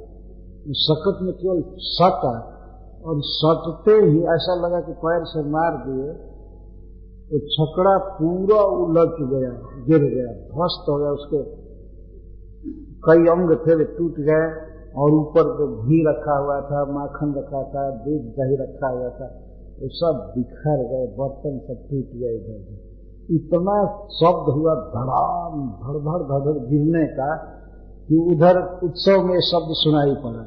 सकत 0.68 1.20
में 1.22 1.34
केवल 1.34 1.64
सटा 1.78 2.58
और 3.06 3.16
सटते 3.18 3.92
ही 3.92 4.20
ऐसा 4.20 4.68
लगा 4.68 4.82
कि 4.82 4.92
पैर 4.92 5.24
से 5.24 5.50
मार 5.50 5.86
दिए। 5.88 6.31
तो 7.32 7.40
छकड़ा 7.40 7.98
पूरा 7.98 8.62
उलट 8.62 9.16
गया, 9.30 9.52
गिर 9.88 10.00
गया, 10.00 10.34
ध्वस्त 10.34 10.90
हो 10.90 10.98
गया, 10.98 11.12
उसके 11.12 11.44
कई 13.06 13.28
अंग 13.28 13.52
थे 13.68 13.76
वे 13.76 13.84
टूट 13.84 14.20
गए 14.20 14.50
और 14.98 15.12
ऊपर 15.12 15.44
जो 15.44 15.68
घी 15.84 16.04
रखा 16.08 16.38
हुआ 16.38 16.62
था, 16.62 16.86
माखन 16.86 17.34
रखा 17.38 17.64
था, 17.64 17.90
दूध, 17.92 18.22
दही 18.22 18.56
रखा 18.56 18.88
हुआ 18.88 19.10
था, 19.10 19.30
वो 19.82 19.88
सब 19.88 20.34
बिखर 20.38 20.78
गए, 20.78 21.08
बर्तन 21.08 21.60
सब 21.60 21.88
टूट 21.90 22.20
गए 22.20 22.36
इधर 22.36 22.92
इतना 23.36 23.76
शब्द 24.14 24.54
हुआ, 24.54 24.76
धड़ाम 24.76 25.68
धड़ 25.82 26.00
धड़ 26.00 26.42
धड़ 26.44 26.68
गिरने 26.68 27.06
का 27.08 27.36
कि 28.08 28.18
उधर 28.32 28.80
उत्सव 28.84 29.24
में 29.24 29.40
शब्द 29.40 29.70
सुनाई 29.72 30.16
पड़ा। 30.16 30.44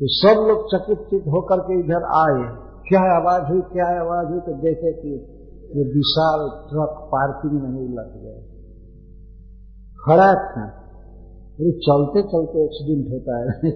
तो 0.00 0.06
सब 0.06 0.46
लोग 0.48 0.66
चकित 0.74 1.26
होकर 1.26 1.58
के 1.58 1.80
इधर 1.80 2.02
आए। 2.02 2.56
क्या 2.88 3.00
आवाज़ 3.00 3.52
हुई, 3.52 3.60
क्या 3.60 3.86
आवाज़ 4.00 4.28
हुई 4.28 4.40
तो 4.40 4.52
देखे 4.52 4.92
कि 4.92 5.33
ये 5.68 5.84
विशाल 5.84 6.48
ट्रक 6.48 7.08
पार्किंग 7.14 7.62
में 7.62 7.80
ही 7.80 7.88
लग 7.88 8.22
गए। 8.22 8.42
खड़ा 10.06 10.34
था। 10.34 10.84
ये 11.60 11.72
चलते 11.72 12.22
चलते 12.22 12.64
एक्सीडेंट 12.64 13.12
होता 13.12 13.38
है। 13.38 13.70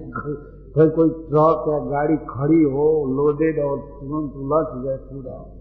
कोई 0.68 0.88
कोई 0.88 1.08
ट्रक 1.08 1.64
या 1.68 1.90
गाड़ी 1.90 2.16
खड़ी 2.16 2.62
हो, 2.62 3.06
लोडेड 3.06 3.64
और 3.64 3.78
तुरंत 3.78 4.32
उलट 4.32 4.84
जाए 4.84 4.96
पूरा। 4.96 5.54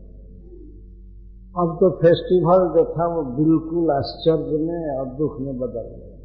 अब 1.64 1.78
तो 1.80 1.90
फेस्टिवल 1.90 2.70
जो 2.70 2.94
था 2.94 3.16
वो 3.16 3.24
बिल्कुल 3.24 3.92
आश्चर्य 3.92 4.58
में 4.58 5.00
और 5.00 5.06
दुख 5.06 5.38
में 5.40 5.58
बदल 5.58 5.98
गया 5.98 6.18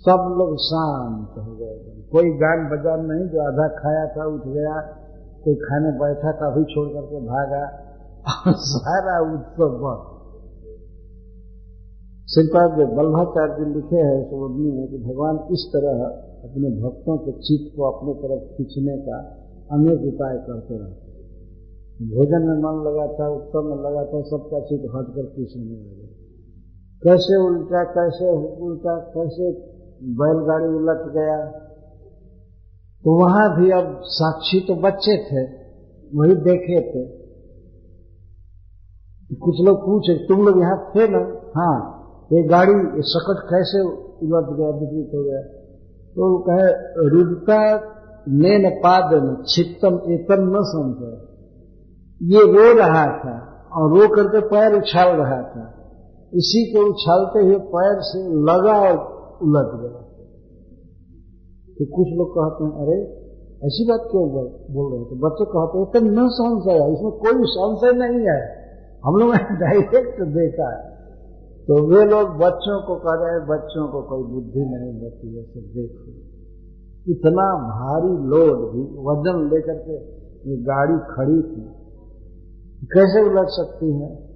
सब 0.00 0.34
लोग 0.38 0.56
शांत 0.56 1.46
हो 1.46 1.56
गए। 1.56 2.02
कोई 2.12 2.30
गान 2.30 2.68
बजान 2.70 3.06
नहीं, 3.06 3.28
जो 3.28 3.40
आधा 3.40 3.68
खाया 3.68 4.06
था, 4.06 4.26
उठ 4.26 4.40
गया, 4.46 4.80
कोई 5.44 5.54
खाने 5.54 5.90
बैठा 5.98 6.32
था 6.32 6.56
भी 6.56 6.64
छोड़ 6.64 6.88
करके 6.88 7.20
भागा। 7.20 7.87
सारा 8.48 9.32
उत्सव 9.32 9.78
बस। 9.82 10.18
श्रीपाद 12.34 12.70
बल्भाचार्य 12.70 13.74
लिखे 13.74 13.96
हैं 13.96 14.30
सुवर्णी 14.30 14.72
में 14.72 14.88
कि 14.88 14.98
भगवान 14.98 15.48
इस 15.52 15.70
तरह 15.72 16.04
अपने 16.48 16.82
भक्तों 16.82 17.18
के 17.18 17.32
चित्त 17.32 17.76
को 17.76 17.82
अपने 17.90 18.14
तरफ़ 18.14 18.56
खींचने 18.56 18.98
का 18.98 19.18
अनेक 19.72 20.14
उपाय 20.14 20.36
करते 20.36 20.78
रहते 20.78 21.08
भोजन 22.08 22.42
में 22.42 22.56
मन 22.56 22.84
लगा 22.86 23.06
था 23.12 23.28
उत्सव 23.28 23.62
में 23.62 23.76
लगा 23.76 24.04
था 24.04 24.22
सबका 24.22 24.60
चित्त 24.60 24.84
हट 24.96 25.14
कर 25.14 25.22
खींचने 25.22 25.62
लगे। 25.62 26.06
कैसे 27.04 27.46
उल्टा 27.46 27.84
कैसे 27.84 28.30
उल्टा, 28.64 28.98
कैसे 28.98 29.52
बैलगाड़ी 30.02 30.74
उलट 30.76 31.14
गया। 31.14 31.50
तो 33.04 33.24
वहाँ 33.24 33.60
भी 33.60 33.70
अब 33.70 34.00
साक्षी 34.02 34.60
तो 34.60 34.74
बच्चे 34.74 35.16
थे, 35.16 35.42
वही 36.18 36.34
देखे 36.34 36.80
थे। 36.80 37.17
कुछ 39.32 39.54
लोग 39.60 39.86
पूछे, 39.86 40.26
तुम 40.28 40.46
लोग 40.46 40.60
यहाँ 40.60 40.90
थे 40.96 41.08
ना? 41.08 41.40
हाँ। 41.56 41.94
ये 42.32 42.42
गाड़ी, 42.42 42.72
ये 42.72 43.02
सकट 43.02 43.50
कैसे 43.50 43.80
उलट 44.26 44.56
गया, 44.56 44.68
विपरीत 44.68 45.10
हो 45.14 45.24
गया? 45.24 45.42
तो 46.14 46.32
वो 46.32 46.38
कहे 46.38 46.68
रुदता 47.08 47.80
नैन 48.28 48.70
पादन 48.70 49.42
छित्तम 49.48 49.94
एतम 50.12 50.56
न 50.56 50.56
संशय 50.60 51.28
ये 52.22 52.40
रो 52.40 52.78
रहा 52.78 53.06
था 53.06 53.66
और 53.72 53.98
रो 53.98 54.08
करके 54.08 54.40
पैर 54.40 54.74
उछाल 54.74 55.16
रहा 55.16 55.42
था। 55.42 55.74
इसी 56.34 56.72
को 56.72 56.90
उछालते 56.90 57.38
हुए 57.44 57.58
पैर 57.58 57.98
से 58.00 58.22
लगा 58.28 58.80
और 58.80 58.98
उलट 59.42 59.80
गया। 59.80 60.00
तो 61.78 61.96
कुछ 61.96 62.06
लोग 62.08 62.30
कहते 62.30 62.64
हैं, 62.64 62.86
अरे, 62.86 63.02
ऐसी 63.66 63.86
बात 63.90 64.00
क्यों 64.10 64.28
बोल 64.74 64.92
रहे 64.92 65.00
हैं? 65.00 65.08
तो 65.08 65.16
बच्चे 65.16 65.44
कहते 65.44 65.78
हैं 65.78 65.88
तो 65.92 66.22
न 66.22 66.28
संशय 66.28 66.92
इसमें 66.92 67.12
कोई 67.12 67.46
संशय 67.46 67.98
नहीं 67.98 68.26
है। 68.26 68.57
हम 69.06 69.16
लोग 69.16 69.30
ने 69.30 69.56
डायरेक्ट 69.60 70.22
देखा 70.22 70.78
है। 70.78 70.98
तो 71.66 71.86
वे 71.86 72.04
लोग 72.04 72.28
बच्चों 72.28 72.86
को 72.86 72.94
कह 72.94 73.24
रहे 73.24 73.40
बच्चों 73.46 73.88
को 73.88 74.02
कोई 74.02 74.34
बुद्धि 74.34 74.60
नहीं 74.60 75.00
होती 75.00 75.36
है 75.36 75.42
सब 75.44 75.60
देखो। 75.60 76.38
इतना 77.12 77.54
भारी 77.54 78.26
लोड 78.26 78.58
भी, 78.58 78.80
वज़न 78.80 79.54
लेकर 79.54 79.74
के 79.74 80.18
ये 80.50 80.56
गाड़ी 80.56 81.14
खड़ी 81.14 81.42
थी। 81.42 81.78
कैसे 82.84 83.30
उलट 83.30 83.46
सकती 83.48 83.92
है? 83.92 84.28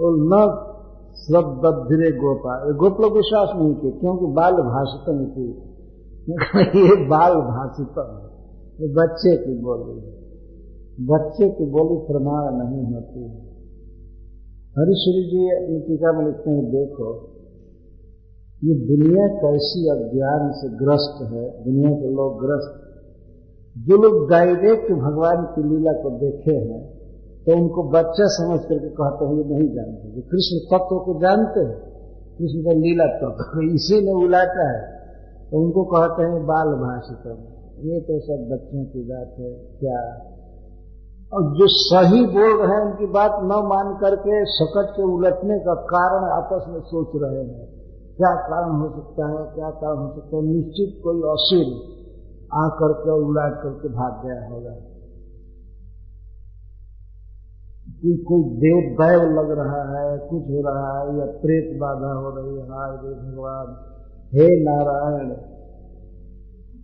और 0.00 0.16
न 0.16 0.66
श्रद्धिरे 1.16 2.12
गोपा 2.12 2.72
गोप 2.72 3.00
लोग 3.00 3.12
विश्वास 3.12 3.48
नहीं 3.56 3.74
किए, 3.74 3.90
क्योंकि 3.90 4.26
बाल 4.26 4.52
भाषितम 4.52 5.26
थी। 5.26 5.50
ये 6.88 7.08
बाल 7.08 7.34
भाषितम, 7.34 8.28
ये 8.84 8.94
बच्चे 8.94 9.36
की 9.36 9.62
बोली 9.62 10.06
है। 10.06 10.19
बच्चे 11.00 11.46
की 11.50 11.66
बोली 11.72 11.96
प्रमाण 12.06 12.46
नहीं 12.54 12.82
होती 12.86 13.20
है। 13.20 13.38
हरिश्वरी 14.74 15.22
जी 15.28 15.42
अपनी 15.52 15.78
टीका 15.82 16.10
में 16.12 16.24
लिखते 16.26 16.50
हैं, 16.50 16.64
देखो, 16.70 17.08
ये 18.62 18.74
दुनिया 18.86 19.26
कैसी 19.38 19.82
अज्ञान 19.90 20.42
से 20.54 20.70
ग्रस्त 20.78 21.22
है, 21.28 21.44
दुनिया 21.64 21.92
के 21.96 22.10
लोग 22.14 22.38
ग्रस्त। 22.40 22.72
जो 23.76 23.96
लोग 23.96 24.16
डायरेक्ट 24.30 24.88
भगवान 25.00 25.44
की 25.50 25.62
लीला 25.66 25.92
को 26.00 26.10
देखे 26.20 26.56
हैं 26.62 26.80
तो 27.42 27.54
उनको 27.54 27.82
बच्चा 27.90 28.26
समझ 28.30 28.58
करके 28.62 28.88
कहते 28.96 29.26
हैं, 29.26 29.36
ये 29.36 29.44
नहीं 29.50 29.68
जानते। 29.74 30.08
जो 30.10 30.22
कृष्ण 30.30 30.58
तत्व 30.70 30.96
को 31.04 31.12
जानते 31.20 31.60
हैं, 31.60 31.76
कृष्ण 32.38 32.64
का 32.66 32.74
लीला 32.80 33.06
तत्व 33.14 33.62
इसी 33.68 34.00
ने 34.06 34.16
उलाटा 34.24 34.66
है। 34.68 34.82
तो 35.46 35.62
उनको 35.62 35.84
कहते 35.86 36.26
हैं 36.26 36.42
बाल 36.46 36.74
भाषित 36.82 37.24
ये 37.84 38.00
तो 38.02 38.18
सब 38.20 38.42
बच्चों 38.50 38.84
की 38.86 39.02
बात 39.04 39.38
है, 39.38 39.50
क्या 39.78 40.00
और 41.34 41.42
जो 41.42 41.66
सही 41.66 42.26
बोल 42.26 42.62
रहे 42.62 42.76
हैं, 42.76 42.90
उनकी 42.90 43.06
बात 43.06 43.32
न 43.42 43.46
मान 43.46 43.98
करके 44.00 44.44
सकट 44.44 44.96
के 44.96 45.02
उलटने 45.02 45.58
का 45.58 45.74
कारण 45.74 46.30
आपस 46.30 46.64
में 46.68 46.80
सोच 46.80 47.08
रहे 47.16 47.44
हैं। 47.44 47.80
क्या 48.16 48.34
कारण 48.34 48.72
हो 48.72 48.88
सकता 48.88 49.28
है, 49.28 49.54
क्या 49.54 49.70
कारण 49.70 49.98
हो 49.98 50.12
सकता 50.14 50.36
है? 50.36 50.42
निश्चित 50.42 51.00
कोई 51.04 51.16
असीर 51.16 51.90
आकर 52.54 52.92
के 52.92 53.10
उलाट 53.10 53.62
करके 53.62 53.88
भाग 53.88 54.26
गया 54.26 54.48
होगा। 54.48 54.70
कोई 57.90 58.16
कोई 58.16 58.42
देव 58.42 58.96
दैव 59.02 59.40
लग 59.40 59.50
रहा 59.50 59.98
है, 59.98 60.18
कुछ 60.18 60.42
हो 60.42 60.68
रहा 60.68 61.00
है, 61.00 61.18
या 61.18 61.26
प्रेत 61.26 61.80
बाधा 61.80 62.12
हो 62.12 62.30
रही 62.30 62.56
है 62.56 62.64
रे 62.64 63.32
भगवान, 63.32 63.66
हे 64.34 64.64
नारायण। 64.64 65.30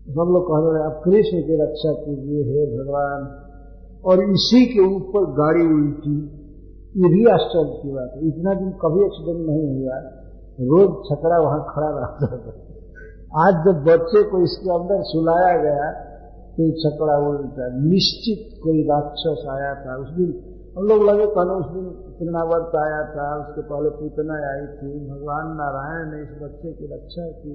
सब 0.08 0.28
लोग 0.28 0.46
कह 0.46 0.70
रहे 0.70 0.82
हैं, 0.82 0.86
आप 0.86 1.02
कृष्ण 1.04 1.42
की 1.42 1.62
रक्षा 1.62 1.92
कीजिए, 1.92 2.42
हे 2.42 2.84
भगवान। 2.84 3.45
और 4.04 4.24
इसी 4.24 4.66
के 4.66 4.96
ऊपर 4.96 5.20
गाड़ी 5.20 5.66
उल्टी, 5.66 6.36
ये 6.96 7.08
भी 7.08 7.24
आश्चर्य 7.24 7.80
की 7.82 7.90
बात 7.92 8.10
है। 8.16 8.28
इतना 8.28 8.54
दिन 8.54 8.70
कभी 8.70 9.04
एक्सीडेंट 9.04 9.48
नहीं 9.48 9.82
हुआ। 9.82 9.98
रोज 10.60 11.04
छकड़ा 11.08 11.38
वहाँ 11.38 11.66
खड़ा 11.68 11.88
रहता 11.88 12.36
था। 12.36 12.52
आज 13.46 13.54
जब 13.54 13.84
बच्चे 13.84 14.22
को 14.22 14.42
इसके 14.42 14.70
अंदर 14.74 15.02
सुलाया 15.02 15.62
गया 15.62 15.92
तो 16.52 16.70
छकड़ा 16.70 17.28
उल्टा। 17.28 17.68
निश्चित 17.68 18.60
कोई 18.62 18.82
राक्षस 18.82 19.44
आया 19.48 19.74
था। 19.74 19.96
उस 19.96 20.08
दिन 20.08 20.52
हम 20.78 20.84
लोग 20.84 21.02
लगे 21.02 21.26
कहना 21.26 21.52
उस 21.52 21.66
दिन 21.66 21.84
तृणावर्त 22.18 22.76
आया 22.76 23.02
था। 23.10 23.26
उसके 23.40 23.60
पहले 23.60 23.90
पूतना 23.90 24.34
आई 24.34 24.66
थी। 24.66 25.10
भगवान 25.10 25.46
नारायण 25.46 26.12
ने 26.12 26.22
इस 26.22 26.42
बच्चे 26.42 26.72
की 26.72 26.94
रक्षा 26.94 27.28
की। 27.28 27.52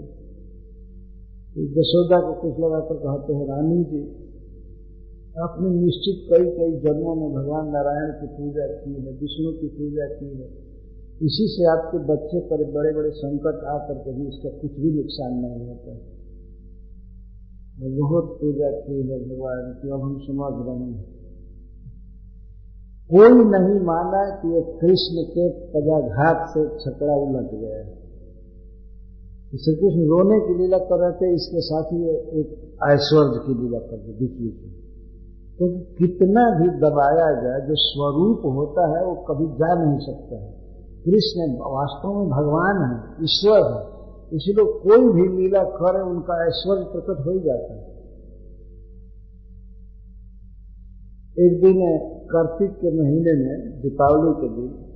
यशोदा 1.80 2.20
को 2.22 2.34
कुछ 2.34 2.60
लगा 2.60 2.80
कर 2.80 2.96
कहते 2.96 3.34
हैं, 3.34 3.48
रानी 3.50 3.84
जी 3.84 4.31
आपने 5.40 5.70
निश्चित 5.70 6.28
कई 6.30 6.46
कई 6.46 6.80
जन्मों 6.80 7.16
में 7.16 7.30
भगवान 7.34 7.68
नारायण 7.68 8.12
की 8.12 8.28
पूजा 8.28 8.68
की 8.68 8.94
है, 8.94 9.12
विष्णु 9.12 9.52
की 9.52 9.68
पूजा 9.68 10.06
की 10.06 10.26
है। 10.26 10.48
इसी 11.26 11.48
से 11.48 11.66
आपके 11.66 11.98
बच्चे 11.98 12.40
पर 12.40 12.72
बड़े 12.72 12.94
बड़े 12.94 13.10
संकट 13.10 13.64
आकर 13.66 13.94
के 13.94 14.14
भी 14.14 14.28
इसका 14.28 14.50
कुछ 14.50 14.72
भी 14.72 14.92
नुकसान 14.92 15.34
नहीं 15.34 15.68
होता 15.68 16.00
बहुत 17.98 18.38
पूजा 18.42 18.72
की 18.72 18.94
है 18.94 19.30
भगवान 19.30 19.80
की, 19.82 19.90
अब 19.90 20.02
हम 20.02 20.20
समझ 20.20 20.68
रहे 20.68 20.92
हैं। 20.92 21.22
कोई 23.10 23.30
नहीं 23.30 23.80
माना 23.86 24.42
कि 24.42 24.56
ये 24.56 24.62
कृष्ण 24.62 25.24
के 25.32 25.50
पदाघात 25.50 26.50
से 26.50 26.66
छकड़ा 26.80 27.16
उलट 27.16 27.52
गया 27.52 27.78
है। 27.78 27.96
श्री 29.58 29.76
कृष्ण 29.76 30.08
रोने 30.08 30.40
की 30.40 30.64
लीला 30.64 30.78
कर 30.78 31.00
रहे 31.00 31.12
थे, 31.12 31.36
इसके 31.36 31.62
साथ 31.62 31.84
ही 31.84 32.10
एक 32.10 32.78
ऐश्वर्य 32.90 33.40
की 33.48 33.64
लीला 33.64 33.80
कर 33.80 33.96
रहे 33.96 34.14
बीच 34.14 34.32
बीच 34.32 34.66
में। 34.66 34.91
तो 35.60 35.80
कितना 35.80 36.60
भी 36.60 36.68
दबाया 36.80 37.42
जाए, 37.42 37.68
जो 37.68 37.76
स्वरूप 37.76 38.42
होता 38.46 39.00
है, 39.00 39.06
वो 39.06 39.16
कभी 39.16 39.46
जा 39.46 39.84
नहीं 39.84 40.00
सकता 40.00 40.36
है। 40.36 40.52
कृष्ण 41.06 41.58
वास्तव 41.60 42.20
में 42.20 42.30
भगवान 42.30 42.78
है, 42.84 43.24
ईश्वर 43.24 43.58
है। 43.58 43.92
इसलिए 44.36 44.66
कोई 44.66 45.14
भी 45.14 45.38
लीला 45.38 45.64
करे, 45.64 46.02
उनका 46.02 46.48
ऐश्वर्य 46.48 46.84
प्रकट 46.84 47.26
हो 47.26 47.32
ही 47.32 47.40
जाता 47.40 47.74
है। 47.74 47.92
एक 51.40 51.62
दिन, 51.62 52.00
कार्तिक 52.26 52.72
के 52.72 53.00
महीने 53.00 53.46
में, 53.46 53.82
दीपावली 53.82 54.42
के 54.42 54.56
दिन, 54.56 54.88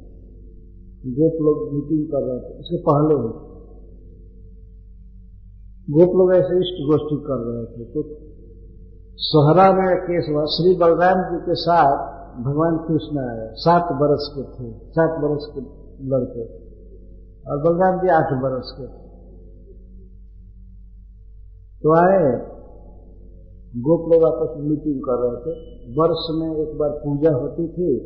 गोप 1.08 1.34
लोग 1.34 1.74
मीटिंग 1.74 2.08
कर 2.08 2.22
रहे 2.24 2.40
थे 2.40 2.60
उसके 2.60 2.78
पहले 2.78 3.16
गोप 5.94 6.16
लोग 6.16 6.34
ऐसे 6.34 6.58
इष्ट 6.58 6.86
गोष्ठी 6.92 7.18
कर 7.18 7.38
रहे 7.38 7.66
थे 7.66 7.90
तो 7.90 8.25
सोहरा 9.18 9.74
में 9.74 10.34
हुआ। 10.34 10.46
श्री 10.46 10.76
बलराम 10.76 11.36
जी 11.36 11.46
के 11.46 11.56
साथ 11.56 11.92
भगवान 12.42 12.78
कृष्ण 12.78 13.20
आए 13.20 13.50
सात 13.54 13.84
बरस 13.84 14.32
के 14.36 14.42
थे, 14.42 14.74
सात 14.78 15.20
बरस 15.20 15.52
के 15.56 15.62
लड़के। 16.08 16.44
और 17.52 17.58
बलराम 17.58 18.00
जी 18.00 18.08
आठ 18.08 18.42
बरस 18.42 18.76
के 18.78 18.88
थे। 18.88 19.06
तो 21.84 21.96
आए, 21.96 22.38
गोप 23.78 24.14
लोग 24.14 24.24
आपस 24.24 24.56
मीटिंग 24.58 25.02
कर 25.02 25.14
रहे 25.14 25.42
थे। 25.42 25.60
वर्ष 25.92 26.28
में 26.32 26.68
एक 26.68 26.78
बार 26.78 26.90
पूजा 26.90 27.32
होती 27.32 27.68
थी। 27.68 27.98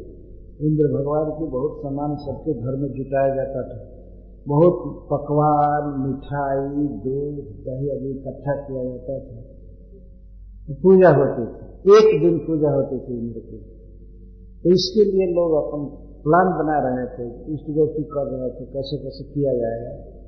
इंद्र 0.61 0.99
भगवान 0.99 1.29
की 1.29 1.45
बहुत 1.45 1.77
सामान 1.79 2.15
सबके 2.15 2.53
घर 2.53 2.75
में 2.75 2.93
जुटाया 2.93 3.35
जाता 3.35 3.61
था। 3.61 3.89
बहुत 4.47 5.07
पकवान, 5.09 6.07
मिठाई, 6.07 6.87
दूध, 6.87 7.45
दही 7.45 7.89
अभी 7.89 8.09
इकट्ठा 8.11 8.55
किया 8.55 8.83
जाता 8.83 9.19
था। 9.19 9.58
पूजा 10.73 11.09
होती 11.09 11.43
थी। 11.45 11.59
एक 11.97 12.21
दिन 12.21 12.37
पूजा 12.37 12.69
होती 12.69 12.99
थी 12.99 13.19
इंद्र 13.19 13.39
की। 13.39 13.57
तो 14.63 14.69
इसके 14.69 15.03
लिए 15.03 15.33
लोग 15.33 15.53
अपन 15.53 16.05
प्लान 16.23 16.45
बना 16.45 16.89
रहे 16.89 17.05
थे 17.05 17.53
इष्ट 17.53 17.69
गोष्ठी 17.69 18.03
कर 18.03 18.25
रहे 18.27 18.49
थे, 18.49 18.65
कैसे 18.65 18.97
कैसे 18.97 19.23
किया 19.23 19.53
जाएगा 19.53 20.19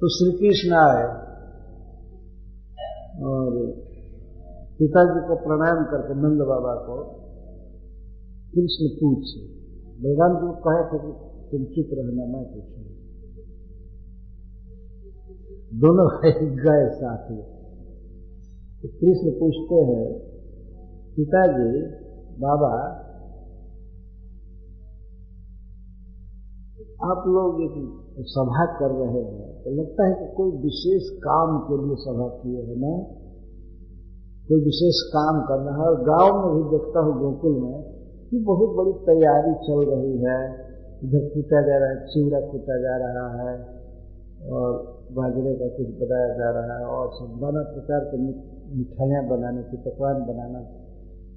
तो 0.00 0.08
श्री 0.08 0.32
कृष्ण 0.38 0.72
आए 0.72 1.28
और 3.22 3.66
पिताजी 4.78 5.28
को 5.28 5.36
प्रणाम 5.36 5.84
करके 5.84 6.14
नंद 6.14 6.40
बाबा 6.40 6.74
को 6.74 7.04
कृष्ण 8.54 8.88
पूछे। 9.00 9.40
जी 10.02 10.36
को 10.36 10.52
कहे 10.52 10.82
थे 10.84 10.98
कि 11.02 11.12
तुम 11.50 11.64
चुप 11.64 11.86
रहना, 11.92 12.24
मैं 12.24 12.44
पूछू 12.44 12.88
दोनों 15.74 16.08
गए 16.56 16.94
साथ 16.94 17.30
ही 17.30 17.57
तो 18.82 18.88
कृष्ण 18.88 19.30
पूछते 19.30 19.74
हैं, 19.74 20.06
पिताजी, 21.16 21.70
बाबा, 22.40 22.72
आप 27.04 27.24
लोग 27.26 27.62
एक 27.62 27.74
सभा 28.26 28.64
कर 28.78 28.90
रहे 28.90 29.22
हैं 29.22 29.62
तो 29.64 29.70
लगता 29.70 30.06
है 30.06 30.14
कि 30.14 30.34
कोई 30.36 30.50
विशेष 30.50 31.08
काम 31.18 31.58
के 31.58 31.78
लिए 31.82 31.96
सभा 31.96 32.28
किए 32.28 32.62
है 32.62 32.76
ना? 32.76 32.92
कोई 34.48 34.60
विशेष 34.60 35.00
काम 35.08 35.40
करना 35.40 35.70
है, 35.70 35.88
और 35.88 36.00
गाँव 36.04 36.38
में 36.38 36.54
भी 36.56 36.70
देखता 36.70 37.00
हूँ 37.00 37.14
गोकुल 37.20 37.56
में 37.62 37.82
कि 38.30 38.38
बहुत 38.44 38.76
बड़ी 38.76 38.92
तैयारी 38.92 39.54
चल 39.66 39.82
रही 39.90 40.14
है। 40.24 40.38
इधर 41.04 41.28
कूटा 41.34 41.60
जा 41.62 41.78
रहा 41.78 41.90
है, 41.90 42.06
चिवड़ा 42.06 42.40
कूटा 42.40 42.78
जा 42.78 42.96
रहा 42.96 43.26
है, 43.40 43.52
और 44.52 44.97
बाजरे 45.12 45.54
का 45.54 45.76
कुछ 45.76 45.86
बताया 45.86 46.28
जा 46.28 46.50
रहा 46.50 46.78
है 46.78 46.84
और 46.84 47.10
सब 47.12 47.40
नाना 47.40 47.62
प्रकार 47.62 48.00
के 48.00 48.16
मिठाइयाँ 48.78 49.28
बनाने 49.28 49.62
की, 49.62 49.76
पकवान 49.76 50.14
बनाना। 50.14 50.58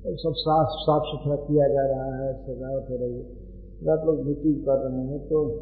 और 0.05 0.15
सब 0.17 0.33
साफ़ 0.35 0.67
साफ़ 0.71 1.03
सुथरा 1.05 1.35
किया 1.35 1.67
जा 1.67 1.81
रहा 1.81 2.25
है, 2.25 2.33
सजावट 2.33 2.89
हो 2.89 2.95
रही 2.95 3.15
है। 3.15 3.51
आप 3.91 4.05
लोग 4.05 4.25
मीटिंग 4.25 4.55
कर 4.55 4.89
रहे 4.89 5.07
हैं 5.07 5.19
तो 5.19 5.55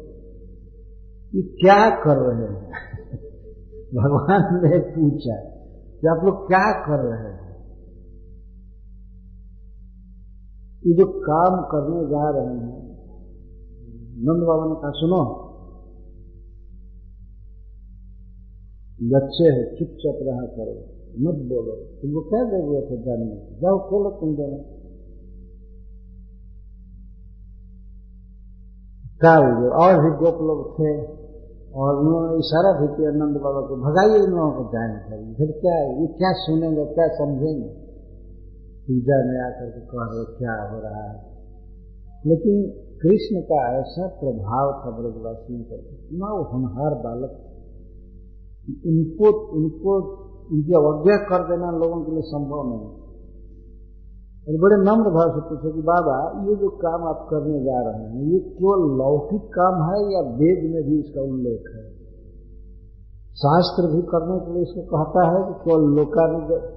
ये 1.34 1.42
क्या 1.42 1.90
कर 1.90 2.16
रहे 2.16 2.46
हैं? 2.46 2.70
भगवान 3.94 4.60
ने 4.62 4.78
पूछा, 4.78 5.36
कि 6.00 6.06
आप 6.06 6.24
लोग 6.24 6.46
क्या 6.46 6.86
कर 6.86 7.02
रहे 7.02 7.32
हैं? 7.32 7.50
ये 10.86 10.94
जो 10.94 11.06
काम 11.06 11.62
करने 11.62 12.06
जा 12.06 12.30
रहे 12.30 12.56
हैं, 12.56 12.90
नंद 14.18 14.46
बाबा 14.46 14.64
ने 14.66 14.74
कहा, 14.74 14.90
सुनो 14.90 15.49
बच्चे 19.02 19.44
है, 19.44 19.76
चुपचाप 19.76 20.18
रहा 20.22 20.46
करो, 20.46 20.74
मत 21.18 21.34
बोलो। 21.34 21.72
तुमको 21.72 22.20
क्या 22.20 22.44
ज़रूरत 22.44 22.88
है 22.90 23.02
जानने 23.02 23.60
जाओ, 23.60 23.78
खोलो 23.78 24.10
तुम 24.10 24.36
दोनों 24.36 24.58
क्या 29.20 29.36
हुए 29.36 29.68
और 29.68 30.02
भी 30.02 30.10
गोप 30.10 30.42
लोग 30.42 30.74
थे, 30.74 31.20
और 31.74 31.96
उन्होंने 31.96 32.38
इशारा 32.38 32.80
भी 32.80 32.96
किया 32.96 33.10
नंद 33.10 33.36
बाबा 33.36 33.60
को 33.60 33.76
भगाइए 33.76 34.24
इन 34.24 34.30
लोगों 34.30 34.52
को 34.52 34.72
जाए 34.72 35.34
फिर 35.34 35.52
क्या 35.60 35.74
है? 35.74 36.00
ये 36.00 36.06
क्या 36.06 36.32
सुनेंगे, 36.32 36.84
क्या 36.84 37.08
समझेंगे? 37.08 37.68
पूजा 38.86 39.24
में 39.24 39.40
आकर 39.40 39.70
के 39.70 39.80
कह 39.80 39.98
रहे, 39.98 40.38
क्या 40.38 40.72
हो 40.72 40.80
रहा 40.80 41.12
है? 41.12 41.30
लेकिन 42.26 42.70
कृष्ण 43.02 43.40
का 43.40 43.78
ऐसा 43.80 44.06
प्रभाव 44.06 44.72
था 44.72 44.90
ब्रजवासियों 45.00 45.60
पर 45.60 45.76
इतना 45.76 46.32
वो 46.32 46.44
बालक 46.94 47.49
उनको 48.68 49.52
उनको 49.52 49.94
उनकी 50.52 50.72
अवज्ञा 50.72 51.16
कर 51.16 51.48
देना 51.48 51.70
लोगों 51.70 52.04
के 52.04 52.12
लिए 52.12 52.20
संभव 52.20 52.68
नहीं 52.68 53.00
और 54.48 54.60
बड़े 54.60 54.76
नम्र 54.76 55.10
भाव 55.10 55.28
से 55.28 55.40
पूछो 55.48 55.74
कि, 55.74 55.82
बाबा, 55.82 56.48
ये 56.50 56.56
जो 56.56 56.68
काम 56.68 57.08
आप 57.08 57.26
करने 57.30 57.64
जा 57.64 57.80
रहे 57.80 58.02
हैं, 58.02 58.32
ये 58.32 58.38
केवल 58.40 58.98
लौकिक 58.98 59.40
काम 59.40 59.74
है 59.74 60.12
या 60.12 60.20
वेद 60.20 60.74
में 60.74 60.82
भी 60.82 60.98
इसका 61.00 61.22
उल्लेख 61.22 61.64
है? 61.76 62.00
शास्त्र 63.34 63.96
भी 63.96 64.02
करने 64.02 64.40
के 64.40 64.52
लिए 64.52 64.62
इसको 64.62 64.82
कहता 64.82 65.28
है 65.28 65.48
कि 65.48 65.64
केवल 65.64 65.82
लोकानुगत 65.82 66.76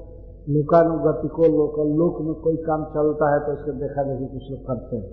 लोकानुगति 0.50 1.28
को 1.28 1.44
लोकल 1.44 1.90
लोक 1.90 2.22
में 2.22 2.34
कोई 2.34 2.56
काम 2.56 2.86
चलता 2.86 3.34
है 3.34 3.40
तो 3.40 3.54
इसको 3.54 3.72
देखा 3.72 4.04
देखी 4.04 4.26
कुछ 4.26 4.52
लोग 4.52 4.62
करते 4.68 4.96
हैं। 4.96 5.10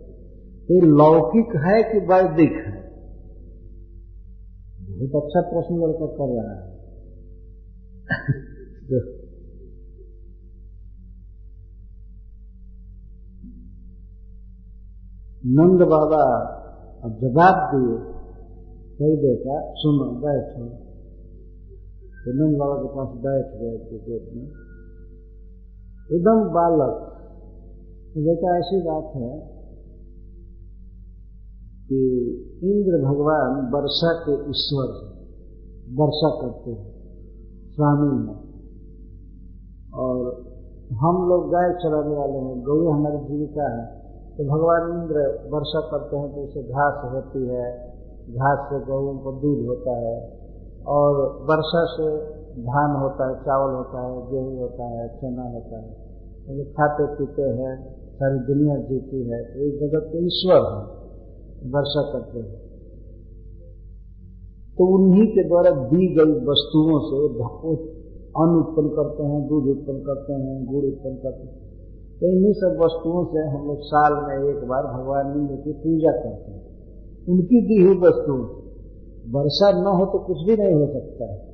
तो 0.66 0.74
ये 0.74 0.80
लौकिक 0.80 1.56
है 1.56 1.82
कि 1.82 1.98
वैदिक 1.98 2.52
है? 2.52 2.89
बहुत 5.06 5.24
अच्छा 5.24 5.40
प्रश्न 5.40 5.74
लड़का 5.74 6.06
कर 6.06 6.42
रहा 6.42 6.54
है। 6.54 6.80
नंद 15.46 15.82
बाबा 15.82 16.22
अब 17.04 17.18
जवाब 17.20 17.70
दिए। 17.74 18.20
कई 18.98 19.16
बेटा 19.16 19.74
सुनो, 19.74 20.10
बैठो 20.10 20.68
तो 22.24 22.32
नंद 22.32 22.58
बाबा 22.58 22.74
के 22.74 22.88
पास 22.88 23.08
बैठ 23.08 23.46
गए 23.46 23.78
थे 23.78 23.98
गोद 23.98 24.36
में। 24.36 24.44
एकदम 26.12 26.50
बालक। 26.50 27.16
तो 28.14 28.20
बेटा 28.20 28.58
ऐसी 28.58 28.80
बात 28.80 29.16
है 29.16 29.59
कि 31.90 32.00
इंद्र 32.64 32.98
भगवान 33.04 33.56
वर्षा 33.72 34.10
के 34.24 34.34
ईश्वर 34.50 34.90
वर्षा 35.98 36.28
करते 36.40 36.70
हैं, 36.72 36.90
स्वामी 37.72 38.10
हैं 38.18 38.36
और 40.00 40.18
हम 40.98 41.16
लोग 41.28 41.48
गाय 41.52 41.72
चराने 41.82 42.14
वाले 42.16 42.42
हैं 42.44 42.58
गौ 42.62 42.76
हमारी 42.88 43.18
जीविका 43.24 43.70
है 43.72 43.86
तो 44.36 44.44
भगवान 44.44 44.86
इंद्र 44.92 45.24
वर्षा 45.48 45.80
करते 45.88 46.16
हैं 46.16 46.28
तो 46.34 46.44
उसे 46.44 46.62
घास 46.64 47.00
होती 47.12 47.42
है, 47.46 47.64
घास 48.36 48.62
से 48.68 48.78
गऊ 48.86 49.16
को 49.18 49.32
दूध 49.40 49.66
होता 49.66 49.96
है, 49.98 50.14
और 50.88 51.18
वर्षा 51.50 51.82
से 51.94 52.06
धान 52.62 52.94
होता 53.00 53.28
है, 53.28 53.34
चावल 53.42 53.74
होता 53.74 54.04
है, 54.04 54.14
गेहूँ 54.30 54.54
होता 54.58 54.86
है, 54.86 55.08
चना 55.18 55.48
होता 55.50 55.80
है। 55.80 55.90
तो 56.46 56.64
खाते 56.70 57.06
पीते 57.16 57.50
हैं, 57.58 57.74
सारी 58.14 58.38
दुनिया 58.46 58.76
जीती 58.86 59.20
है 59.28 59.42
तो 59.44 59.60
इस 59.60 59.76
जगत 59.80 60.08
के 60.12 60.24
ईश्वर 60.26 60.64
है। 60.70 60.99
वर्षा 61.64 62.02
करते 62.12 62.38
हैं। 62.38 62.70
तो 64.78 64.86
उन्हीं 64.86 65.26
के 65.26 65.48
द्वारा 65.48 65.70
दी 65.70 66.14
गई 66.14 66.32
वस्तुओं 66.32 67.00
से 67.00 67.36
अन्न 68.30 68.56
उत्पन्न 68.58 68.88
करते 68.88 69.22
हैं, 69.22 69.48
दूध 69.48 69.64
उत्पन्न 69.64 69.98
करते 69.98 70.32
हैं, 70.32 70.66
गुड़ 70.66 70.84
उत्पन्न 70.84 71.14
करते 71.16 71.42
हैं। 71.42 71.70
तो 72.20 72.26
इन्हीं 72.26 72.52
सब 72.52 72.78
वस्तुओं 72.84 73.24
से 73.24 73.38
हम 73.38 73.66
लोग 73.66 73.76
साल 73.80 74.12
में 74.12 74.48
एक 74.48 74.56
बार 74.56 74.82
भगवान 74.82 75.40
इंद्र 75.40 75.54
की 75.54 75.72
पूजा 75.72 76.12
करते 76.12 76.52
हैं। 76.52 76.60
उनकी 77.28 77.60
दी 77.60 77.84
हुई 77.84 77.96
वस्तु, 77.96 78.32
वर्षा 79.30 79.70
न 79.70 79.86
हो 79.86 80.06
तो 80.06 80.18
कुछ 80.18 80.36
भी 80.36 80.56
नहीं 80.56 80.74
हो 80.74 80.86
सकता 80.92 81.32
है। 81.32 81.50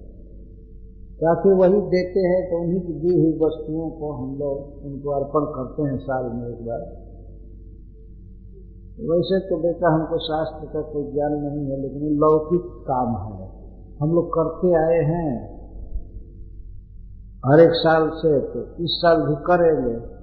ताकि 1.17 1.49
वही 1.49 1.81
देते 1.81 2.21
हैं 2.21 2.51
तो 2.51 2.63
उन्हीं 2.63 2.81
की 2.81 2.93
दी 2.93 3.21
हुई 3.21 3.33
वस्तुओं 3.33 3.91
को 3.91 4.13
हम 4.13 4.39
लोग 4.39 4.85
उनको 4.87 5.11
अर्पण 5.11 5.45
करते 5.45 5.83
हैं 5.83 5.99
साल 5.99 6.25
में 6.25 6.49
एक 6.49 6.67
बार। 6.67 7.06
वैसे 9.01 9.41
तो 9.41 9.57
बेटा 9.63 9.95
हमको 9.95 10.19
शास्त्र 10.19 10.67
का 10.67 10.81
कोई 10.81 11.13
ज्ञान 11.13 11.33
नहीं 11.33 11.71
है, 11.71 11.83
लेकिन 11.83 12.17
लौकिक 12.17 12.61
काम 12.61 13.09
है। 13.09 13.51
हम 14.03 14.13
लोग 14.13 14.29
करते 14.29 14.75
आए 14.75 15.05
हैं। 15.05 15.57
हर 17.47 17.61
एक 17.61 17.71
साल 17.73 18.11
से 18.11 18.41
तो 18.41 18.85
इस 18.85 18.91
साल 18.91 19.29
भी 19.29 19.35
करेंगे। 19.35 20.17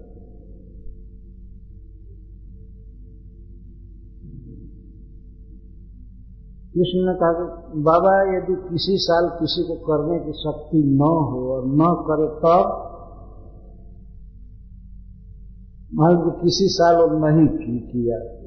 कृष्ण 6.76 7.00
ने 7.08 7.14
कहा 7.14 7.34
कि, 7.34 7.80
बाबा, 7.82 8.38
यदि 8.38 8.56
किसी 8.56 8.98
साल 8.98 9.30
किसी 9.40 9.64
को 9.64 9.76
करने 9.76 10.20
की 10.20 10.32
शक्ति 10.32 10.84
न 10.84 11.00
हो 11.00 11.54
और 11.54 11.68
न 11.68 11.80
करे 11.80 12.28
तब 12.28 12.90
मान 15.94 16.14
लो 16.14 16.32
किसी 16.32 16.68
साल 16.68 16.96
और 16.96 17.30
नहीं 17.30 17.48
की 17.48 17.80
किया। 17.80 18.43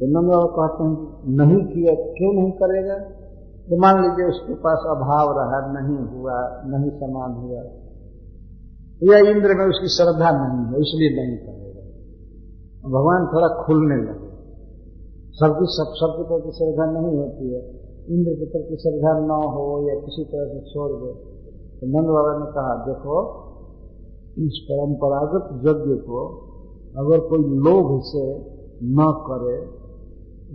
तो 0.00 0.06
नंद 0.06 0.30
कहते 0.34 0.84
हैं 0.84 1.24
नहीं 1.36 1.64
किया, 1.64 1.94
क्यों 1.94 2.42
नहीं 2.42 2.52
करेगा? 2.52 2.98
तो 3.68 3.76
मान 3.76 4.02
लीजिए 4.02 4.28
उसके 4.28 4.54
पास 4.54 4.78
अभाव 4.86 5.38
रहा, 5.38 5.80
नहीं 5.80 6.18
हुआ, 6.18 6.62
नहीं 6.66 6.90
समान 6.90 7.32
हुआ। 7.32 7.62
या 9.02 9.18
इंद्र 9.18 9.54
में 9.54 9.66
उसकी 9.66 9.88
श्रद्धा 9.88 10.30
नहीं 10.30 10.66
है, 10.66 10.80
इसलिए 10.80 11.26
नहीं 11.26 11.36
करेगा। 11.36 11.80
भगवान 12.88 13.26
थोड़ा 13.26 13.64
खुलने 13.66 13.96
लगे। 13.96 14.34
सबकी, 15.30 15.66
सब, 15.68 15.92
सबके 15.94 16.22
प्रति 16.22 16.52
श्रद्धा 16.52 17.00
नहीं 17.00 17.16
होती 17.16 17.54
है। 17.54 17.84
इंद्र 18.10 18.30
के 18.30 18.44
प्रति 18.44 18.76
श्रद्धा 18.76 19.18
न 19.18 19.30
हो 19.30 19.88
या 19.88 19.94
किसी 19.94 20.24
तरह 20.24 20.52
से 20.52 20.60
छोड़ 20.60 20.90
दे। 20.90 21.34
तो 21.80 21.86
नंद 21.86 22.06
बाबा 22.08 22.38
ने 22.38 22.52
कहा, 22.52 22.86
देखो, 22.86 23.44
इस 24.38 24.66
परंपरागत 24.70 25.48
यज्ञ 25.54 26.00
को 26.00 26.26
अगर 26.98 27.18
कोई 27.18 27.38
लोभ 27.38 28.00
से 28.04 28.54
न 28.84 28.96
करे 29.30 29.83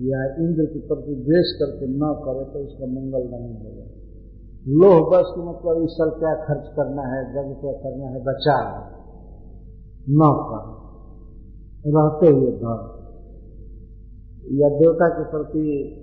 या 0.01 0.25
इंद्र 0.35 0.65
के 0.65 0.79
प्रति 0.79 1.15
द्वेष 1.15 1.51
करके 1.59 1.87
न 1.87 1.99
करे 1.99 2.53
तो 2.53 2.59
उसका 2.59 2.85
मंगल 2.85 3.23
नहीं 3.31 3.55
होगा। 3.55 3.85
लोह 4.67 5.09
बस 5.09 5.33
मतलब 5.37 5.83
इस 5.83 5.89
साल 5.89 6.09
क्या 6.09 6.35
खर्च 6.35 6.67
करना 6.75 7.01
है, 7.01 7.33
जग 7.33 7.61
क्या 7.61 7.71
करना 7.71 8.05
है, 8.05 8.23
बचा 8.23 8.59
न 10.09 10.21
कर। 10.49 10.79
रहते 11.85 12.27
हुए 12.27 12.51
धर्म 12.51 12.99
या 14.61 14.69
देवता 14.69 15.09
के 15.09 15.23
प्रति 15.23 15.95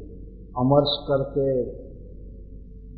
अमर्श 0.58 0.92
करके, 1.08 1.64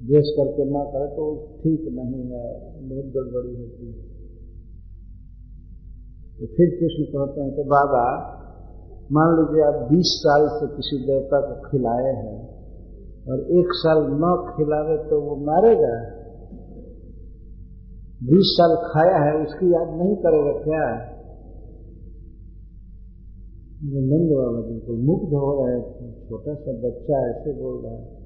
द्वेष 0.06 0.26
करके 0.36 0.64
ना 0.64 0.84
करे 0.84 1.16
तो 1.16 1.46
ठीक 1.58 1.80
नहीं 1.92 2.22
है, 2.22 2.60
बहुत 2.88 3.04
गड़बड़ी 3.04 3.56
होती 3.60 3.86
है। 3.86 4.18
तो 6.38 6.46
फिर 6.46 6.70
कृष्ण 6.80 7.04
कहते 7.04 7.40
हैं 7.40 7.54
कि, 7.56 7.62
बाबा 7.62 8.34
मान 9.12 9.36
लीजिए 9.36 9.64
आप 9.64 9.88
20 9.92 10.06
साल 10.06 10.48
से 10.48 10.76
किसी 10.76 11.06
देवता 11.06 11.40
को 11.40 11.68
खिलाए 11.68 12.12
हैं 12.12 12.58
और 13.30 13.40
एक 13.40 13.66
साल 13.70 13.98
न 13.98 14.54
खिलावे 14.56 15.10
तो 15.10 15.20
वो 15.20 15.36
मारेगा। 15.36 16.18
20 18.26 18.44
साल 18.44 18.76
खाया 18.76 19.16
है, 19.16 19.46
उसकी 19.46 19.74
याद 19.74 19.88
नहीं 19.88 20.16
करेगा 20.16 20.52
क्या? 20.52 20.94
नंद 23.82 24.36
वाला 24.36 24.68
बिल्कुल 24.68 24.96
मुक्त 24.96 25.32
हो 25.32 25.64
रहा 25.64 25.74
है, 25.74 25.80
छोटा 26.28 26.54
सा 26.54 26.72
बच्चा 26.72 27.30
ऐसे 27.30 27.52
बोल 27.52 27.82
रहा 27.84 27.92
है। 27.92 28.18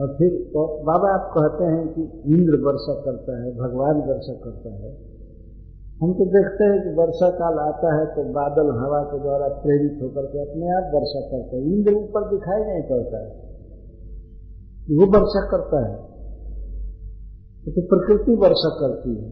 और 0.00 0.14
फिर 0.18 0.28
तो 0.28 0.82
बाबा 0.82 1.08
आप 1.14 1.30
कहते 1.38 1.64
हैं 1.64 1.94
कि 1.94 2.02
इंद्र 2.34 2.66
वर्षा 2.66 2.94
करता 3.00 3.42
है, 3.42 3.52
भगवान 3.52 3.96
वर्षा 3.96 4.34
करता 4.34 4.74
है। 4.74 5.15
हम 6.02 6.12
तो 6.12 6.24
देखते 6.24 6.64
हैं 6.64 6.82
कि 6.82 7.00
वर्षा 7.00 7.30
काल 7.30 7.58
आता 7.58 8.00
है 8.00 8.06
तो 8.06 8.32
बादल 8.32 8.62
हवा 8.62 9.02
के 9.02 9.18
द्वारा 9.18 9.48
प्रेरित 9.48 10.02
होकर 10.02 10.26
के 10.26 10.50
अपने 10.50 10.76
आप 10.76 10.92
वर्षा 10.94 11.20
करते 11.20 11.56
हैं। 11.56 11.64
इंद्र 11.64 11.92
ऊपर 11.92 12.30
दिखाई 12.30 12.60
नहीं 12.60 12.82
पड़ता 12.82 13.18
है। 13.18 13.30
वो 14.96 15.06
वर्षा 15.06 15.46
करता 15.50 15.88
है। 15.88 16.16
तो 17.64 17.82
प्रकृति 17.82 18.34
वर्षा 18.34 18.68
करती 18.68 19.24
है। 19.24 19.30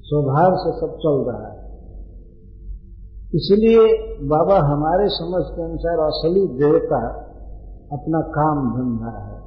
स्वभाव 0.00 0.56
से 0.56 0.80
सब 0.80 0.96
चल 0.96 1.30
रहा 1.30 1.52
है। 1.52 1.58
इसलिए 3.34 4.14
बाबा 4.28 4.54
हमारे 4.54 5.04
समझ 5.08 5.56
के 5.56 5.62
अनुसार 5.62 5.98
असली 5.98 6.46
देवता 6.46 7.08
अपना 7.92 8.20
काम 8.20 8.74
धंधा 8.74 9.18
है। 9.18 9.42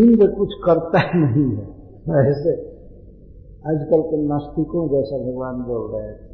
इंद्र 0.00 0.38
कुछ 0.38 0.48
करता 0.66 0.98
नहीं 1.14 1.56
है। 1.56 1.80
ऐसे 2.30 2.69
आजकल 3.66 4.02
के 4.02 4.28
नास्तिकों 4.28 4.88
जैसा 4.88 5.18
भगवान 5.18 5.54
बोल 5.54 5.92
रहे 5.92 6.10
हैं। 6.10 6.30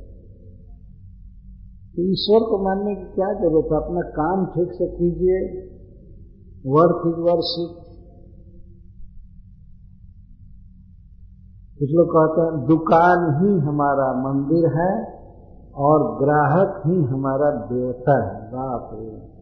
तो 1.97 2.03
ईश्वर 2.03 2.39
को 2.39 2.65
मानने 2.65 2.95
की 2.95 3.15
क्या 3.15 3.33
ज़रूरत 3.33 3.69
है? 3.73 3.77
अपना 3.77 4.01
काम 4.01 4.47
ठीक 4.47 4.73
से 4.73 4.87
कीजिए 4.87 5.67
वर्क 6.67 7.03
इज़ 7.07 7.15
वर्शिप 7.15 7.87
कुछ 11.79 11.91
लोग 11.91 12.09
कहते 12.09 12.41
हैं, 12.41 12.67
दुकान 12.67 13.45
ही 13.45 13.61
हमारा 13.61 14.13
मंदिर 14.13 14.67
है 14.67 15.05
और 15.75 16.25
ग्राहक 16.25 16.83
ही 16.87 17.03
हमारा 17.03 17.51
देवता 17.51 18.27
है। 18.27 18.53
बाप 18.53 18.91
रे। 18.93 19.37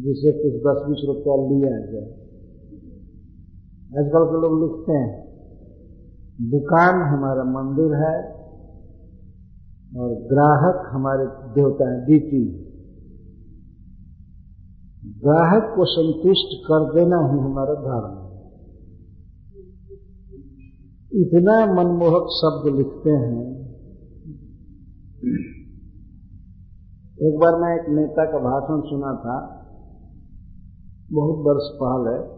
जिसे 0.00 0.32
कुछ 0.32 0.52
दस 0.52 0.88
बीस 0.88 1.02
रुपया 1.08 1.36
लिया 1.36 1.92
जाए। 1.92 2.12
आजकल 3.98 4.24
के 4.24 4.48
लोग 4.48 4.62
लिखते 4.62 4.92
हैं 4.92 5.27
दुकान 6.40 6.94
हमारा 6.94 7.44
मंदिर 7.44 7.94
है 7.94 8.32
और 10.00 10.08
ग्राहक 10.14 10.94
हमारे 10.94 11.26
देवता 11.26 11.90
है 11.90 12.06
डीटी 12.06 12.64
ग्राहक 15.04 15.72
को 15.76 15.84
संतुष्ट 15.84 16.64
कर 16.64 16.94
देना 16.94 17.16
ही 17.16 17.38
हमारा 17.38 17.74
धर्म 17.74 18.18
है। 18.18 18.28
इतना 21.22 21.66
मनमोहक 21.66 22.26
शब्द 22.30 22.76
लिखते 22.76 23.10
हैं। 23.10 23.58
एक 27.22 27.38
बार 27.38 27.60
मैं 27.60 27.82
एक 27.82 27.88
नेता 27.88 28.24
का 28.24 28.38
भाषण 28.38 28.80
सुना 28.80 29.12
था, 29.12 29.38
बहुत 31.12 31.38
वर्ष 31.38 31.66
पहले। 31.82 32.37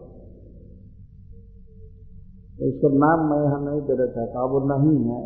तो 2.61 2.67
उसका 2.69 2.89
नाम 2.93 3.21
मैं 3.29 3.37
यहाँ 3.43 3.61
नहीं 3.65 3.81
दे 3.81 3.93
रहा 3.93 4.07
था 4.07 4.41
अब 4.41 4.51
वो 4.51 4.59
नहीं 4.63 4.97
है 5.05 5.21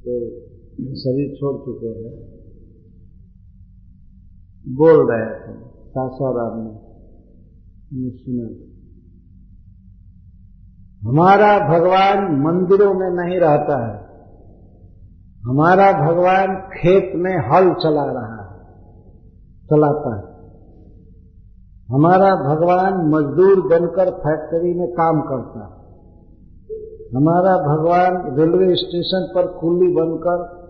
तो 0.00 0.14
शरीर 0.94 1.28
छोड़ 1.34 1.52
चुके 1.60 1.90
हैं। 1.98 2.14
बोल 4.66 4.98
रहे 5.10 5.28
थे 5.34 5.52
सासाराम 5.90 6.56
में 6.58 6.74
सुना। 8.16 8.48
हमारा 11.02 11.52
भगवान 11.68 12.24
मंदिरों 12.40 12.92
में 12.94 13.10
नहीं 13.10 13.38
रहता 13.40 13.78
है। 13.84 13.94
हमारा 15.44 15.88
भगवान 16.02 16.56
खेत 16.72 17.12
में 17.16 17.34
हल 17.48 17.72
चला 17.74 18.06
रहा 18.12 18.36
है, 18.36 18.58
चलाता 19.66 20.16
है। 20.16 20.22
हमारा 21.94 22.30
भगवान 22.44 22.94
मजदूर 23.08 23.60
बनकर 23.70 24.10
फैक्ट्री 24.10 24.74
में 24.74 24.88
काम 24.92 25.20
करता 25.20 25.64
है। 25.66 25.75
हमारा 27.14 27.56
भगवान 27.58 28.36
रेलवे 28.36 28.74
स्टेशन 28.74 29.32
पर 29.34 29.46
कुल्ली 29.46 29.94
बनकर 29.94 30.66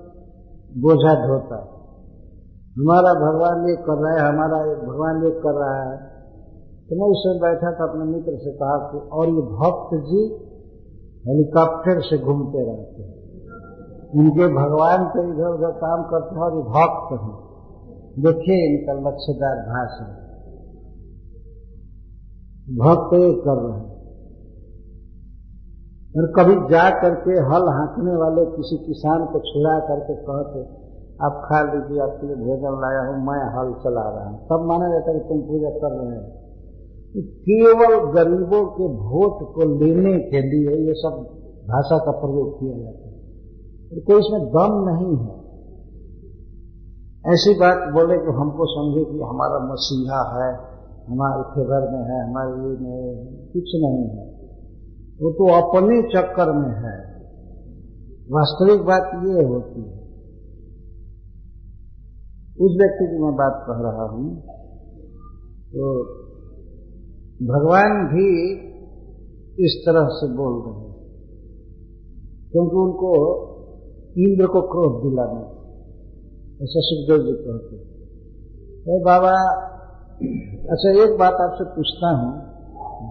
बोझा 0.80 1.28
ढोता 1.28 1.56
है। 1.56 1.76
हमारा 2.78 3.14
भगवान 3.14 3.68
ये 3.68 3.76
कर 3.76 3.92
रहा 3.92 4.12
है, 4.12 4.34
हमारा 4.34 4.58
भगवान 4.64 5.24
ये 5.24 5.30
कर 5.30 5.54
रहा 5.54 5.90
है। 5.90 5.96
तो 6.90 6.96
मैं 6.96 7.08
उस 7.10 7.18
समय 7.18 7.40
बैठा 7.40 7.72
था, 7.72 7.90
अपने 7.90 8.04
मित्र 8.04 8.32
से 8.36 8.52
कहा 8.52 8.90
कि 8.92 8.98
और 9.08 9.26
ये 9.26 9.40
भक्त 9.40 10.04
जी 10.04 10.46
हेलीकॉप्टर 11.28 12.00
से 12.00 12.18
घूमते 12.18 12.66
रहते 12.66 13.02
हैं। 13.02 13.16
उनके 14.14 14.46
भगवान 14.46 15.04
तो 15.04 15.34
इधर 15.34 15.48
उधर 15.48 15.70
काम 15.70 16.02
करते 16.02 16.34
हैं 16.34 16.42
और 16.42 16.56
ये 16.56 16.62
भक्त 16.62 17.22
हैं। 17.22 17.46
देखिए, 18.24 18.68
इनका 18.68 19.10
लक्ष्यदार 19.10 19.56
भाषण। 19.56 20.26
भक्त 22.76 23.14
ये 23.14 23.32
कर 23.32 23.62
रहे 23.62 23.78
हैं। 23.78 23.95
और 26.16 26.26
कभी 26.26 26.54
जा 26.54 26.90
करके 26.90 27.30
हल 27.30 27.68
हाँकने 27.68 28.16
वाले 28.16 28.46
किसी 28.46 28.76
किसान 28.76 29.24
को 29.24 29.38
छुड़ा 29.38 29.78
करके 29.78 30.14
कहते, 30.14 30.86
आप 31.22 31.42
खा 31.44 31.62
लीजिए, 31.62 32.00
आपके 32.00 32.26
लिए 32.26 32.36
भोजन 32.36 32.80
लाया 32.80 33.00
हूँ, 33.00 33.26
मैं 33.26 33.58
हल 33.58 33.74
चला 33.84 34.02
रहा 34.02 34.28
हूँ। 34.28 34.38
तब 34.38 34.64
माना 34.64 34.88
जाता 34.88 35.10
है 35.10 35.18
कि 35.18 35.28
तुम 35.28 35.40
पूजा 35.40 35.70
कर 35.70 35.96
रहे 35.96 36.16
हैं। 36.16 36.46
केवल 37.26 38.12
गरीबों 38.12 38.66
के 38.66 38.84
वोट 38.84 39.54
को 39.54 39.84
लेने 39.84 40.18
के 40.18 40.40
लिए 40.40 40.86
ये 40.86 40.94
सब 40.94 41.10
भाषा 41.68 41.98
का 41.98 42.10
प्रयोग 42.10 42.60
किया 42.60 42.78
जाता 42.78 43.08
है। 43.08 43.16
कोई 44.00 44.18
इसमें 44.18 44.40
दम 44.40 44.88
नहीं 44.88 45.16
है। 45.16 45.46
ऐसी 47.34 47.54
बात 47.54 47.92
बोले 47.92 48.18
कि 48.18 48.30
हमको 48.30 48.66
समझे 48.66 49.04
कि 49.04 49.18
हमारा 49.18 49.72
मसीहा 49.72 50.20
है, 50.36 50.52
हमारे 51.08 51.42
फेवर 51.42 51.92
में 51.92 52.04
है, 52.04 52.30
हमारे 52.30 52.50
ये 52.50 52.76
में 52.78 53.26
कुछ 53.52 53.64
नहीं 53.74 54.08
है। 54.08 54.35
वो 55.20 55.30
तो 55.32 55.46
अपने 55.52 55.98
चक्कर 56.08 56.50
में 56.52 56.72
है। 56.78 56.94
वास्तविक 58.30 58.82
बात 58.82 59.10
ये 59.26 59.44
होती 59.44 59.82
है। 59.82 59.94
उस 62.58 62.76
व्यक्ति 62.76 63.06
की 63.06 63.18
मैं 63.22 63.32
बात 63.34 63.58
कह 63.66 63.80
रहा 63.80 64.04
हूँ 64.10 64.28
तो 65.72 65.88
भगवान 67.48 67.96
भी 68.06 68.28
इस 69.58 69.76
तरह 69.86 70.08
से 70.12 70.28
बोल 70.36 70.54
रहे 70.62 70.74
हैं, 70.74 70.94
क्योंकि 72.52 72.76
उनको 72.76 73.10
इंद्र 74.18 74.46
को 74.46 74.62
क्रोध 74.66 74.98
दिलाना 75.02 75.42
ऐसा 76.60 76.82
सुखदेव 76.84 77.24
जी 77.24 77.32
कहते 77.38 77.76
हे। 78.86 78.98
बाबा 79.04 79.32
अच्छा 80.72 80.92
एक 81.04 81.18
बात 81.18 81.40
आपसे 81.40 81.64
पूछता 81.64 82.12
हूँ। 82.16 82.30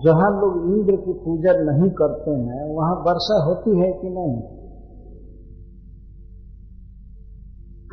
जहाँ 0.05 0.41
लोग 0.41 0.77
इंद्र 0.77 0.95
की 0.95 1.13
पूजा 1.13 1.51
नहीं 1.51 1.89
करते 1.91 2.31
हैं, 2.31 2.75
वहाँ 2.75 2.95
वर्षा 2.95 3.43
होती 3.43 3.79
है 3.79 3.93
कि 3.93 4.09
नहीं? 4.09 4.65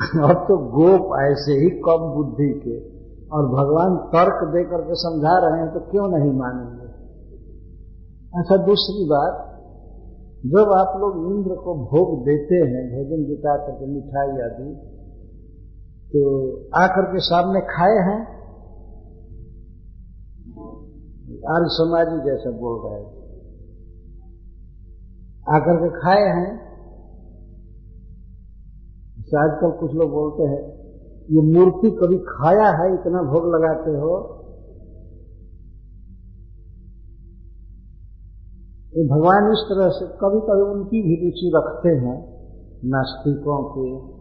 अब 0.31 0.45
तो 0.49 0.57
गोप 0.59 1.21
ऐसे 1.21 1.53
ही 1.53 1.71
कम 1.71 2.15
बुद्धि 2.15 2.61
के 2.67 2.79
और 3.33 3.47
भगवान 3.47 3.97
तर्क 3.97 4.49
दे 4.49 4.65
करके 4.65 4.95
समझा 4.95 5.49
रहे 5.49 5.61
हैं 5.61 5.75
तो 5.75 5.81
क्यों 5.81 6.09
नहीं 6.09 6.39
मानेंगे? 6.39 6.83
अच्छा 8.39 8.57
दूसरी 8.57 9.05
बात, 9.05 9.49
जब 10.47 10.73
आप 10.73 11.01
लोग 11.01 11.33
इंद्र 11.33 11.55
को 11.55 11.75
भोग 11.75 12.21
देते 12.25 12.55
हैं, 12.55 12.89
भोजन 12.89 13.25
जुटा 13.25 13.57
करके 13.57 13.87
मिठाई 13.87 14.29
आदि 14.29 14.89
तो 16.13 16.51
आकर 16.77 17.13
के 17.13 17.19
सामने 17.19 17.61
खाए 17.61 18.13
हैं? 18.13 18.42
आर्य 21.39 21.67
समाजी 21.69 22.31
जैसा 22.31 22.51
बोल 22.51 22.91
रहे 22.91 23.01
हैं। 23.01 23.23
आकर 25.49 25.77
के 25.77 26.01
खाए 26.01 26.23
हैं। 26.23 26.73
आजकल 29.39 29.81
कुछ 29.81 29.93
लोग 29.93 30.11
बोलते 30.11 30.43
हैं, 30.43 30.73
ये 31.31 31.43
मूर्ति 31.43 31.91
कभी 31.91 32.19
खाया 32.19 32.69
है, 32.69 32.95
इतना 32.95 33.23
भोग 33.23 33.55
लगाते 33.55 33.91
हो? 33.91 34.39
ये 38.97 39.09
भगवान 39.09 39.53
इस 39.53 39.67
तरह 39.69 39.89
से 39.89 40.07
कभी 40.07 40.41
कभी 40.41 40.75
उनकी 40.75 41.03
भी 41.03 41.25
रुचि 41.25 41.53
रखते 41.57 41.89
हैं, 41.89 42.33
नास्तिकों 42.85 43.65
के। 43.65 44.13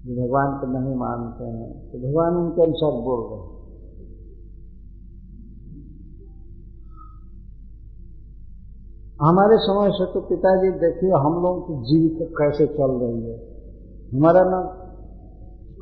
भगवान 0.00 0.60
को 0.60 0.66
नहीं 0.66 0.94
मानते 0.94 1.44
हैं। 1.44 1.88
तो 1.88 1.98
भगवान 1.98 2.34
उनके 2.34 2.62
अनुसार 2.62 2.90
बोल 2.90 3.32
रहे 3.32 3.40
हैं। 3.40 3.59
हमारे 9.22 9.56
समय 9.56 9.90
से 9.90 10.14
तो 10.14 10.20
पिताजी, 10.20 10.70
देखिए, 10.70 11.10
हम 11.10 11.42
लोगों 11.42 11.60
की 11.60 11.74
जीविका 11.74 12.24
कैसे 12.24 12.66
चल 12.66 12.92
रही 12.92 13.30
है। 13.30 13.36
हमारा 14.18 14.44
ना 14.44 14.76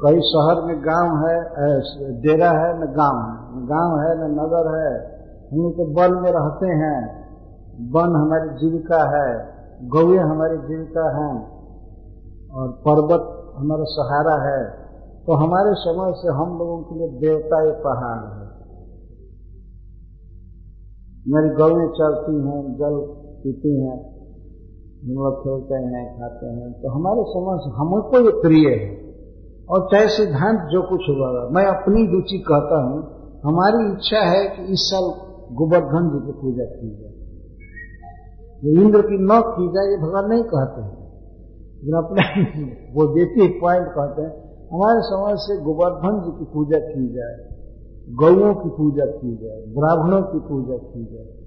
कई 0.05 0.21
शहर 0.21 0.63
में 0.65 0.81
गाँव 0.81 1.17
है 1.17 1.41
डेरा 2.21 2.51
है, 2.51 2.77
न 2.77 2.81
गाँव 2.81 3.19
है। 3.19 3.63
न 3.63 3.67
गाँव 3.67 4.01
है, 4.01 4.29
न 4.29 4.35
नगर 4.35 4.83
है। 4.83 5.19
हम 5.53 5.71
तो 5.71 5.85
वन 5.85 6.23
में 6.23 6.33
रहते 6.33 6.67
हैं। 6.67 7.25
वन 7.91 8.17
हमारी 8.17 8.49
जीविका 8.49 9.01
है। 9.17 9.49
गौए 9.89 10.17
हमारी 10.17 10.57
जीविका 10.57 11.17
है। 11.17 11.43
और 12.55 12.69
पर्वत 12.69 13.53
हमारा 13.57 13.85
सहारा 13.85 14.51
है। 14.51 14.71
तो 15.27 15.33
हमारे 15.33 15.75
समय 15.75 16.13
से 16.13 16.29
हम 16.29 16.59
लोगों 16.59 16.83
के 16.83 16.95
लिए 16.95 17.09
देवता 17.09 17.65
ये 17.65 17.73
पहाड़ 17.73 18.25
है। 18.25 18.49
मेरी 21.29 21.49
गौएँ 21.55 21.89
चलती 21.89 22.35
हैं, 22.35 22.75
जल 22.75 23.28
पीती 23.45 23.81
हैं 23.81 24.19
हम 24.99 25.11
लोग 25.11 25.41
खेलते 25.41 25.75
हैं, 25.75 26.21
खाते 26.21 26.47
हैं 26.47 26.73
तो 26.73 26.91
हमारे 26.91 27.25
समय 27.29 27.59
से 27.59 27.71
हमको 27.77 28.21
ये 28.21 28.43
प्रिय 28.43 28.69
है। 28.69 29.09
और 29.71 29.89
चाहे 29.93 30.09
सिद्धांत 30.09 30.61
जो 30.71 30.83
कुछ 30.83 31.01
हुआ, 31.09 31.49
मैं 31.51 31.67
अपनी 31.67 32.07
रुचि 32.13 32.39
कहता 32.39 32.83
हूँ, 32.83 33.19
हमारी 33.45 33.93
इच्छा 33.93 34.19
है 34.19 34.45
कि 34.49 34.73
इस 34.73 34.79
साल 34.81 35.05
गोवर्धन 35.55 36.11
जी 36.11 36.27
की 36.27 36.33
पूजा 36.33 36.65
की 36.65 36.91
जाए। 36.91 37.15
जो 38.65 38.83
इंद्र 38.83 39.03
की 39.03 39.19
न 39.21 39.41
की 39.41 39.69
जाए, 39.69 39.91
ये 39.91 39.97
भगवान 39.97 40.29
नहीं 40.29 40.43
कहते 40.43 40.81
हैं। 40.81 40.99
लेकिन 41.77 41.95
अपने 41.95 42.23
वो 42.95 43.15
देती 43.15 43.61
पॉइंट 43.61 43.87
कहते 43.89 44.23
हैं, 44.23 44.33
हमारे 44.73 45.01
समाज 45.01 45.37
से 45.39 45.65
गोवर्धन 45.65 46.21
जी 46.25 46.39
की 46.39 46.45
पूजा 46.45 46.79
की 46.79 47.09
जाए, 47.15 47.37
गौओं 48.15 48.55
की 48.55 48.69
पूजा 48.69 49.07
की 49.07 49.37
जाए, 49.37 49.61
ब्राह्मणों 49.61 50.23
की 50.23 50.39
पूजा 50.39 50.77
की 50.77 51.05
जाए। 51.05 51.38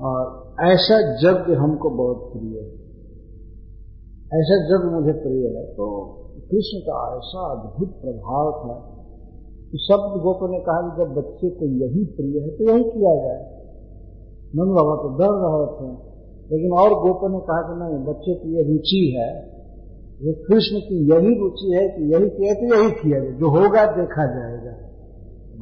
और 0.00 0.54
ऐसा 0.60 1.12
यज्ञ 1.14 1.54
हमको 1.54 1.90
बहुत 1.90 2.32
प्रिय 2.32 2.58
है। 2.58 2.84
ऐसा 4.40 4.64
यज्ञ 4.64 4.94
मुझे 4.94 5.12
प्रिय 5.12 5.46
है। 5.46 5.72
तो 5.72 6.06
कृष्ण 6.34 6.78
का 6.78 7.16
ऐसा 7.16 7.52
अद्भुत 7.52 7.88
प्रभाव 7.88 8.52
था 8.52 8.94
कि 9.72 9.78
सब 9.80 10.20
गोपों 10.22 10.48
ने 10.48 10.58
कहा 10.58 10.80
कि 10.80 11.04
जब 11.04 11.20
बच्चे 11.20 11.50
को 11.50 11.64
यही 11.66 12.04
प्रिय 12.04 12.42
है 12.42 12.48
तो 12.48 12.64
यही 12.64 12.84
किया 12.84 13.14
जाए। 13.14 13.54
नंद 14.56 14.74
बाबा 14.74 14.94
तो 14.96 15.18
डर 15.18 15.30
रहे 15.30 15.66
थे, 15.66 16.14
लेकिन 16.52 16.72
और 16.72 16.88
गोपों 16.88 17.28
ने 17.28 17.38
कहा 17.38 17.62
कि 17.62 17.80
नहीं, 17.80 18.04
बच्चे 18.04 18.34
की 18.34 18.56
यह 18.56 18.68
रुचि 18.68 19.16
है, 19.18 19.54
ये 20.22 20.32
कृष्ण 20.32 20.78
की 20.78 21.10
यही 21.12 21.40
रुचि 21.40 21.72
है 21.76 21.88
कि 21.88 22.14
यही 22.14 22.30
किया 22.30 22.54
तो 22.54 22.74
यही 22.74 22.90
किया 22.90 23.20
जाए। 23.20 23.32
जो 23.32 23.50
होगा 23.50 23.86
देखा 23.86 24.26
जाएगा। 24.26 24.84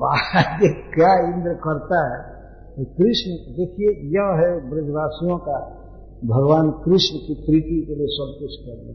आगे 0.38 0.68
क्या 0.68 1.34
इंद्र 1.34 1.54
करता 1.54 2.14
है। 2.14 2.41
कृष्ण, 2.78 3.54
देखिए, 3.54 3.88
यह 4.10 4.28
है 4.40 4.70
ब्रजवासियों 4.70 5.38
का 5.38 5.78
भगवान 6.24 6.70
कृष्ण 6.70 7.16
की 7.16 7.34
प्रीति 7.34 7.86
के 7.88 7.94
लिए 7.94 8.06
सब 8.06 8.36
कुछ 8.38 8.54
करना 8.66 8.92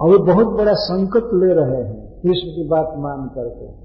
और 0.00 0.10
वो 0.10 0.24
बहुत 0.24 0.46
बड़ा 0.46 0.74
संकट 0.74 1.24
ले 1.24 1.54
रहे 1.54 1.82
हैं, 1.82 2.22
कृष्ण 2.22 2.48
की 2.48 2.68
बात 2.68 2.88
मान 2.98 3.28
करके। 3.28 3.84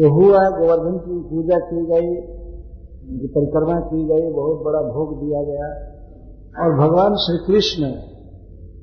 ये 0.00 0.08
हुआ, 0.08 0.38
गोवर्धन 0.38 0.98
की 0.98 1.28
पूजा 1.28 1.58
की 1.58 1.86
गई 1.86 2.36
परिक्रमा 3.26 3.80
की 3.80 4.04
गई, 4.04 4.32
बहुत 4.32 4.64
बड़ा 4.64 4.80
भोग 4.82 5.24
दिया 5.24 5.42
गया। 5.42 5.68
और 6.64 6.76
भगवान 6.78 7.14
श्री 7.14 7.38
कृष्ण 7.46 7.90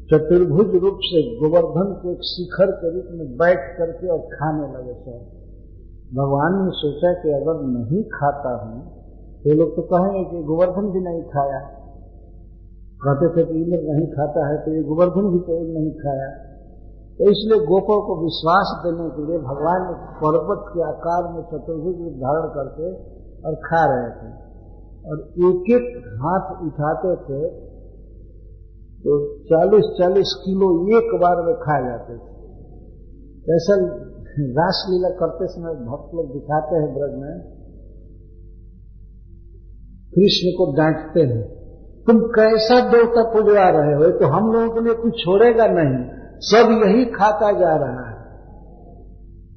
चतुर्भुज 0.04 0.82
रूप 0.84 0.98
से 1.02 1.36
गोवर्धन 1.40 1.94
के 1.94 2.12
एक 2.12 2.20
शिखर 2.24 2.72
के 2.72 2.96
रूप 2.96 3.06
में 3.12 3.38
बैठ 3.38 3.78
करके 3.78 4.08
और 4.08 4.20
खाने 4.20 4.68
लगे 4.74 4.94
सब। 4.94 5.43
भगवान 6.14 6.56
ने 6.56 6.72
सोचा 6.78 7.12
कि 7.22 7.32
अगर 7.36 7.62
नहीं 7.68 8.02
खाता 8.10 8.50
हूँ 8.58 8.82
तो 9.44 9.54
लोग 9.54 9.72
तो 9.76 9.84
कहेंगे 9.88 10.24
कि 10.26 10.42
गोवर्धन 10.46 10.90
भी 10.92 11.00
नहीं 11.06 11.22
खाया। 11.30 11.62
कहते 13.02 13.30
थे 13.32 13.46
कि 13.46 13.56
इंद्र 13.62 13.80
नहीं 13.86 14.06
खाता 14.12 14.44
है 14.50 14.60
तो 14.66 14.76
ये 14.76 14.84
गोवर्धन 14.90 15.32
भी 15.32 15.40
तो 15.48 15.58
नहीं 15.70 15.94
खाया। 15.98 16.28
तो 17.20 17.32
इसलिए 17.32 17.66
गोपो 17.66 17.98
को 18.06 18.14
विश्वास 18.20 18.76
देने 18.84 19.10
के 19.16 19.26
लिए 19.26 19.42
भगवान 19.42 19.90
पर्वत 20.22 20.64
के 20.70 20.86
आकार 20.86 21.28
में 21.34 21.42
चतुर्भुज 21.50 21.98
रूप 22.04 22.16
धारण 22.22 22.48
करके 22.54 22.94
और 23.44 23.60
खा 23.66 23.84
रहे 23.92 24.08
थे। 24.14 24.32
और 25.06 25.18
एक 25.46 25.70
एक 25.76 25.92
हाथ 26.22 26.56
उठाते 26.68 27.14
थे 27.26 27.42
तो 29.04 29.16
40-40 29.48 30.34
किलो 30.42 30.68
एक 30.98 31.14
बार 31.22 31.46
में 31.46 31.56
खाए 31.62 31.84
जाते 31.86 32.14
थे। 32.16 33.56
ऐसा 33.56 33.76
रासलीला 34.42 35.10
करते 35.10 35.48
समय 35.48 35.72
भक्त 35.72 36.16
लोग 36.16 36.34
दिखाते 36.34 36.76
हैं 36.76 36.94
ब्रज 36.94 37.12
में, 37.12 37.40
कृष्ण 40.16 40.52
को 40.58 40.78
डांटते 40.78 41.22
हैं, 41.22 41.64
तुम 42.08 42.20
कैसा 42.20 42.90
देवता 42.90 43.34
पुजवा 43.34 43.70
रहे 43.70 43.96
हो? 43.96 44.20
तो 44.20 44.26
हम 44.26 44.52
लोगों 44.52 44.76
के 44.76 44.82
लिए 44.82 44.94
कुछ 44.94 45.14
छोड़ेगा 45.14 45.68
नहीं। 45.68 46.24
सब 46.40 46.82
यही 46.86 47.06
खाता 47.06 47.52
जा 47.52 47.76
रहा 47.76 48.10
है। 48.10 48.14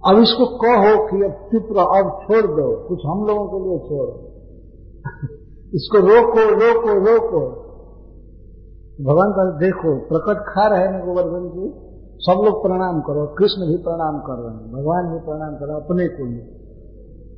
अब 0.08 0.22
इसको 0.22 0.46
कहो 0.46 1.06
कि 1.06 1.24
अब 1.24 1.32
चुप 1.32 1.76
रहो, 1.76 1.84
अब 1.84 2.22
छोड़ 2.22 2.50
दो। 2.50 2.88
कुछ 2.88 2.98
हम 3.06 3.26
लोगों 3.26 3.48
के 3.48 3.68
लिए 3.68 3.78
छोड़ो। 3.78 4.22
इसको 5.74 5.98
रोको 5.98 6.54
रोको 6.54 6.98
रोको। 6.98 7.66
भगवान 9.04 9.30
का 9.30 9.58
देखो, 9.58 9.96
प्रकट 9.96 10.40
खा 10.40 10.66
रहे 10.66 10.80
हैं 10.80 11.06
गोवर्धन 11.06 11.48
जी 11.48 11.95
सब 12.26 12.42
लोग 12.44 12.62
प्रणाम 12.62 13.00
करो, 13.00 13.26
कृष्ण 13.26 13.66
भी 13.66 13.76
प्रणाम 13.76 14.18
कर 14.18 14.32
रहे 14.32 14.56
हैं, 14.56 14.72
भगवान 14.72 15.12
भी 15.12 15.18
प्रणाम 15.18 15.54
कर 15.54 15.66
रहे 15.66 15.76
अपने 15.76 16.08
को 16.08 16.24
भी 16.24 16.40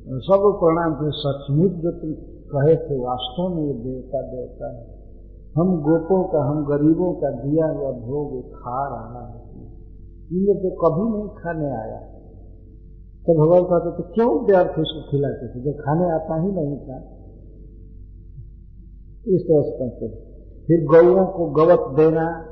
सब 0.09 0.33
लोग 0.33 0.59
प्रणाम 0.59 0.93
करें 0.93 1.11
सचमुच 1.11 1.71
जो 1.71 1.91
तुम 1.91 2.13
कहे 2.55 2.75
थे, 2.75 3.05
वास्तव 3.05 3.55
में 3.55 3.63
ये 3.63 3.73
देवता 3.73 4.21
देवता 4.21 4.77
है। 4.77 4.99
हम 5.57 5.81
गोपों 5.81 6.23
का, 6.23 6.43
हम 6.43 6.65
गरीबों 6.65 7.13
का 7.13 7.31
दिया 7.31 7.65
हुआ 7.65 7.91
भोग 7.91 8.51
खा 8.51 8.87
रहा 8.87 9.27
है। 9.27 9.49
इंद्र 10.31 10.53
तो 10.53 10.69
कभी 10.69 11.17
नहीं 11.17 11.29
खाने 11.29 11.71
आया। 11.71 11.99
तो 13.19 13.45
भगवान 13.45 13.63
कहते 13.63 14.03
तो 14.03 14.13
क्यों 14.13 14.45
व्यर्थ 14.45 14.79
उसको 14.79 15.11
खिलाते 15.11 15.47
थे? 15.47 15.63
जो 15.63 15.73
खाने 15.73 16.11
आता 16.11 16.41
ही 16.41 16.51
नहीं 16.51 16.77
था। 16.77 16.97
इस 19.27 19.41
तरह 19.41 19.89
से 19.89 20.07
फिर 20.67 20.85
गौओं 20.85 21.25
को 21.25 21.45
गवत 21.45 21.97
देना, 21.97 22.45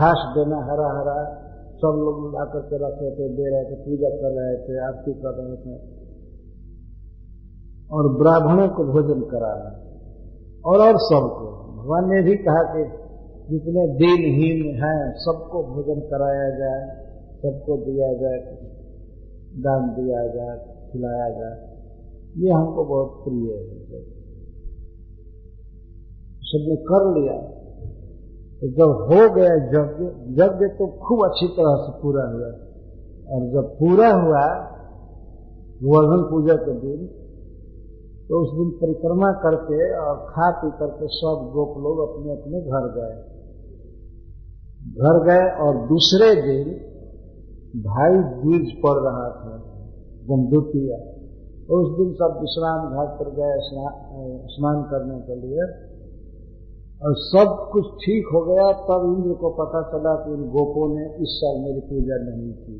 घास 0.00 0.34
देना 0.38 0.56
हरा 0.56 1.00
हरा 1.00 1.47
सब 1.78 1.86
लोग 1.86 2.34
ला 2.34 2.44
करके 2.44 2.76
रखे 2.76 3.10
थे, 3.10 3.28
दे 3.28 3.50
रहे 3.50 3.64
थे, 3.64 3.74
पूजा 3.74 4.08
कर 4.10 4.42
रहे 4.42 4.56
थे, 4.56 4.84
आरती 4.84 5.12
कर 5.12 5.28
रहे 5.28 5.56
थे। 5.56 5.98
और 7.92 8.18
ब्राह्मणों 8.18 8.68
को 8.68 8.84
भोजन 8.84 9.20
कराना। 9.20 9.88
और 10.70 10.78
और 10.78 10.94
सबको। 10.96 11.58
भगवान 11.82 12.10
ने 12.10 12.22
भी 12.22 12.36
कहा 12.36 12.62
कि 12.62 12.84
जितने 13.54 13.88
दिनहीन 13.88 14.84
हैं, 14.84 15.12
सबको 15.16 15.62
भोजन 15.62 16.00
कराया 16.00 16.50
जाए, 16.50 17.04
सबको 17.36 17.76
दिया 17.76 18.12
जाए, 18.12 18.38
दान 19.56 19.94
दिया 19.96 20.26
जाए, 20.26 20.88
खिलाया 20.92 21.30
जाए। 21.30 21.78
ये 22.36 22.50
हमको 22.50 22.84
बहुत 22.84 23.24
प्रिय 23.24 23.52
है। 23.52 24.18
सबने 26.42 26.76
कर 26.76 27.20
लिया। 27.20 27.67
तो 28.62 28.68
जब 28.76 28.92
हो 29.08 29.18
गया 29.34 29.50
यज्ञ 29.72 30.06
यज्ञ 30.38 30.68
तो 30.78 30.86
खूब 31.02 31.20
अच्छी 31.24 31.46
तरह 31.56 31.74
से 31.82 31.92
पूरा 32.00 32.24
हुआ। 32.30 32.50
और 33.28 33.44
जब 33.52 33.66
पूरा 33.78 34.08
हुआ, 34.16 34.44
गोवर्धन 35.80 36.22
पूजा 36.30 36.56
के 36.62 36.74
दिन 36.78 37.06
तो 38.28 38.38
उस 38.42 38.50
दिन 38.54 38.70
परिक्रमा 38.78 39.28
करके 39.42 39.78
और 39.98 40.16
खा 40.28 40.48
पी 40.56 40.70
करके 40.78 41.10
सब 41.12 41.44
गोप 41.52 41.76
लोग 41.84 42.00
अपने 42.00 42.32
अपने 42.32 42.62
घर 42.70 42.88
गए। 42.96 43.14
घर 44.98 45.20
गए 45.24 45.44
और 45.64 45.78
दूसरे 45.88 46.28
दिन 46.42 46.72
भाई 47.86 48.18
बीज 48.42 48.66
पड़ 48.82 48.96
रहा 48.98 49.28
था 49.36 49.54
जमदूतिया 50.28 50.98
तो 51.68 51.78
उस 51.80 51.88
दिन 51.96 52.12
सब 52.18 52.36
विश्राम 52.40 52.84
घाट 52.90 53.14
पर 53.18 53.30
गए 53.34 53.54
स्नान 54.52 54.82
करने 54.90 55.18
के 55.22 55.36
लिए। 55.40 55.66
और 57.02 57.12
सब 57.14 57.50
कुछ 57.72 57.90
ठीक 57.94 58.30
हो 58.34 58.40
गया, 58.44 58.66
तब 58.86 59.02
इंद्र 59.08 59.34
को 59.34 59.48
पता 59.50 59.80
चला 59.90 60.14
कि 60.22 60.32
इन 60.32 60.46
गोपों 60.50 60.86
ने 60.94 61.04
इस 61.22 61.34
साल 61.34 61.58
मेरी 61.62 61.80
पूजा 61.80 62.16
नहीं 62.22 62.52
की। 62.54 62.78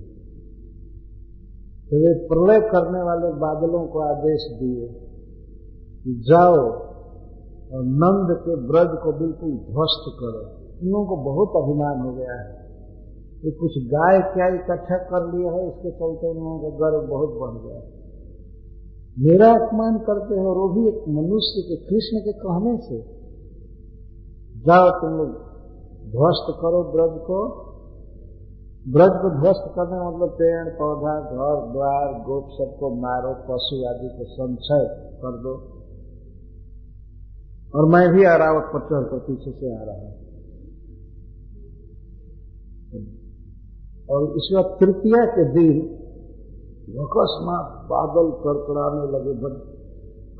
तो 1.90 2.00
वे 2.00 2.14
प्रलय 2.26 2.60
करने 2.70 3.02
वाले 3.02 3.28
बादलों 3.42 3.82
को 3.86 4.00
आदेश 4.00 4.46
दिए 4.58 4.88
कि 6.02 6.14
जाओ 6.28 6.56
और 7.70 7.84
नंद 8.00 8.32
के 8.38 8.56
ब्रज 8.68 8.96
को 9.02 9.12
बिल्कुल 9.18 9.52
ध्वस्त 9.68 10.08
करो। 10.18 10.42
इन 10.82 10.90
लोगों 10.90 11.06
को 11.06 11.16
बहुत 11.24 11.62
अभिमान 11.62 12.00
हो 12.00 12.14
गया 12.14 12.38
है 12.40 12.48
कि 13.42 13.50
कुछ 13.50 13.78
गाय 13.84 14.18
क्या 14.34 14.48
इकट्ठा 14.54 14.98
कर 15.04 15.28
लिया 15.34 15.52
है, 15.52 15.62
इसके 15.68 15.90
चलते 15.90 16.30
इन 16.30 16.36
लोगों 16.36 16.58
का 16.62 16.70
गर्व 16.82 17.06
बहुत 17.06 17.30
बढ़ 17.40 17.54
गया 17.62 17.78
है। 17.78 17.86
मेरा 19.16 19.52
अपमान 19.52 19.98
करते 19.98 20.34
हैं 20.34 20.50
वो 20.58 20.66
भी 20.68 20.82
एक 20.88 20.98
मनुष्य 21.14 21.62
के 21.68 21.76
कृष्ण 21.86 22.20
के 22.20 22.32
कहने 22.32 22.74
से 22.82 22.98
जाओ 24.58 25.00
तुम 25.00 25.10
लोग। 25.10 25.28
ध्वस्त 26.10 26.58
करो 26.60 26.82
ब्रज 26.82 27.20
को। 27.20 27.68
ब्रज 28.88 29.10
को 29.10 29.40
ध्वस्त 29.40 29.64
करने 29.66 30.08
मतलब 30.08 30.28
पेड़, 30.28 30.68
पौधा, 30.68 31.20
घर, 31.20 31.72
द्वार, 31.72 32.22
गोप 32.22 32.48
सबको 32.48 32.94
मारो, 32.94 33.34
पशु 33.34 33.88
आदि 33.88 34.08
को 34.08 34.24
संचय 34.24 35.12
कर 35.16 35.32
दो। 35.32 35.78
और 37.74 37.88
मैं 37.88 38.12
भी 38.12 38.24
आरावत 38.24 38.64
पर 38.72 38.80
चढ़ 38.80 39.10
कर 39.10 39.18
पीछे 39.18 39.52
से 39.52 39.80
आ 39.80 39.84
रहा 39.84 39.96
हूँ। 39.96 40.28
और 44.10 44.36
इस 44.36 44.50
वक्त 44.56 44.80
तृतीया 44.80 45.24
के 45.24 45.44
दिन 45.44 45.98
अकस्मात 46.88 47.84
बादल 47.84 48.30
कड़कड़ाने 48.30 49.18
लगे 49.18 49.32
बद 49.32 49.74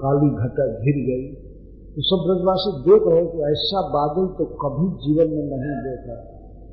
काली 0.00 0.30
घटा 0.30 0.66
घिर 0.66 1.06
गई। 1.06 1.47
तो 1.97 2.03
सब 2.03 2.24
ब्रजवासी 2.26 2.70
देख 2.82 3.03
रहे 3.09 3.26
कि 3.26 3.39
ऐसा 3.39 3.80
बादल 3.89 4.26
तो 4.26 4.45
कभी 4.45 4.86
जीवन 5.05 5.28
में 5.28 5.45
नहीं 5.45 5.78
देखा। 5.86 6.16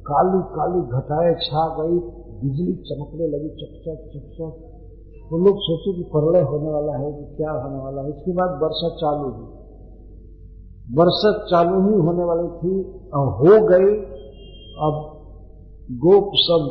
काली 0.08 0.40
काली 0.56 0.82
घटाए 0.98 1.36
छा 1.36 1.64
गई, 1.76 2.00
बिजली 2.42 2.74
चमकने 2.74 3.28
लगी 3.28 3.50
चकचक 3.50 4.08
चकचक 4.14 4.72
तो 5.30 5.38
लोग 5.38 5.56
सोचे 5.58 5.94
कि 5.94 6.04
प्रलय 6.04 6.42
होने 6.42 6.72
वाला 6.72 6.98
है, 6.98 7.12
कि 7.14 7.36
क्या 7.36 7.52
होने 7.52 7.78
वाला 7.78 8.02
है। 8.02 8.10
इसके 8.10 8.32
बाद 8.32 8.50
वर्षा 8.64 8.90
चालू 8.90 9.30
हुई। 9.30 9.48
वर्षा 10.96 11.32
चालू 11.46 11.80
ही 11.88 12.02
होने 12.02 12.24
वाली 12.24 12.48
थी, 12.48 12.74
और 13.10 13.28
हो 13.28 13.68
गई। 13.68 13.96
अब 14.78 15.00
गोप 15.92 16.30
सब 16.36 16.68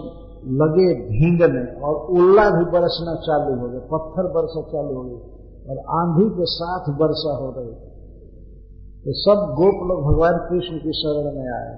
लगे 0.46 0.94
भींगने, 0.94 1.80
और 1.80 1.94
उल्ला 1.94 2.50
भी 2.50 2.64
बरसना 2.64 3.14
चालू 3.14 3.60
हो 3.60 3.68
गया, 3.68 3.80
पत्थर 3.80 4.30
वर्षा 4.36 4.62
चालू 4.62 4.94
हो 4.94 5.02
गई 5.02 5.18
और 5.70 5.78
आंधी 6.00 6.30
के 6.30 6.46
साथ 6.46 6.88
वर्षा 6.88 7.36
हो 7.36 7.50
रही। 7.58 7.93
तो 9.06 9.12
सब 9.12 9.40
गोप 9.54 9.88
लोग 9.88 9.98
भगवान 10.04 10.38
कृष्ण 10.38 10.78
की 10.78 10.92
शरण 10.92 11.26
में 11.38 11.48
आए। 11.52 11.72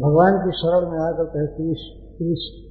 भगवान 0.00 0.38
की 0.38 0.56
शरण 0.58 0.90
में 0.90 0.98
आकर 0.98 1.24
कहे, 1.24 1.46
कृष्ण 1.46 2.00
कृष्ण, 2.18 2.70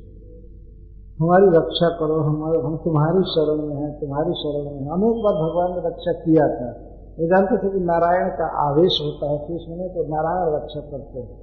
हमारी 1.24 1.48
रक्षा 1.58 1.90
करो 1.90 2.20
हमारे 2.20 2.60
हम 2.60 2.78
तुम्हारी 2.78 3.24
शरण 3.24 3.62
में 3.68 3.76
हैं, 3.76 4.00
तुम्हारी 4.00 4.34
शरण 4.34 4.66
में 4.66 4.82
हैं। 4.82 4.92
अनेक 4.92 5.24
बार 5.24 5.34
भगवान 5.34 5.72
ने 5.72 5.88
रक्षा 5.88 6.12
किया 6.12 6.48
था। 6.48 6.70
वो 7.20 7.28
जानते 7.28 7.58
थे 7.58 7.72
कि 7.74 7.80
नारायण 7.86 8.30
का 8.30 8.70
आवेश 8.70 9.00
होता 9.02 9.32
है 9.32 9.38
कृष्ण 9.38 9.78
में 9.78 9.90
तो 9.90 10.04
नारायण 10.04 10.56
रक्षा 10.56 10.82
करते 10.82 11.20
हैं। 11.20 11.40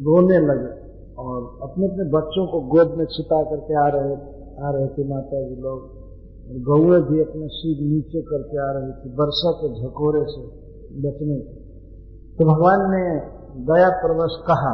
रोने 0.00 0.38
लगे 0.38 0.72
और 1.18 1.58
अपने 1.62 1.86
अपने 1.86 2.04
बच्चों 2.04 2.46
को 2.46 2.60
गोद 2.60 2.98
में 2.98 3.04
छिपा 3.04 3.42
करके 3.42 3.74
आ 3.74 3.88
रहे 3.88 4.14
आ 4.62 4.70
रहे 4.70 4.86
थे 4.86 5.08
माता 5.08 5.48
जी 5.48 5.56
लोग। 5.56 5.95
और 6.46 6.58
गौए 6.62 6.98
भी 7.00 7.20
अपने 7.20 7.46
सिर 7.48 7.78
नीचे 7.86 8.20
करके 8.22 8.58
आ 8.58 8.70
रही 8.72 8.92
थी, 8.92 9.14
वर्षा 9.14 9.50
के 9.52 9.68
झकोरे 9.74 10.24
से 10.24 10.42
बचने 11.06 11.38
तो 12.38 12.44
भगवान 12.44 12.82
ने 12.90 13.04
दया 13.66 13.88
प्रवश 13.88 14.34
कहा, 14.46 14.72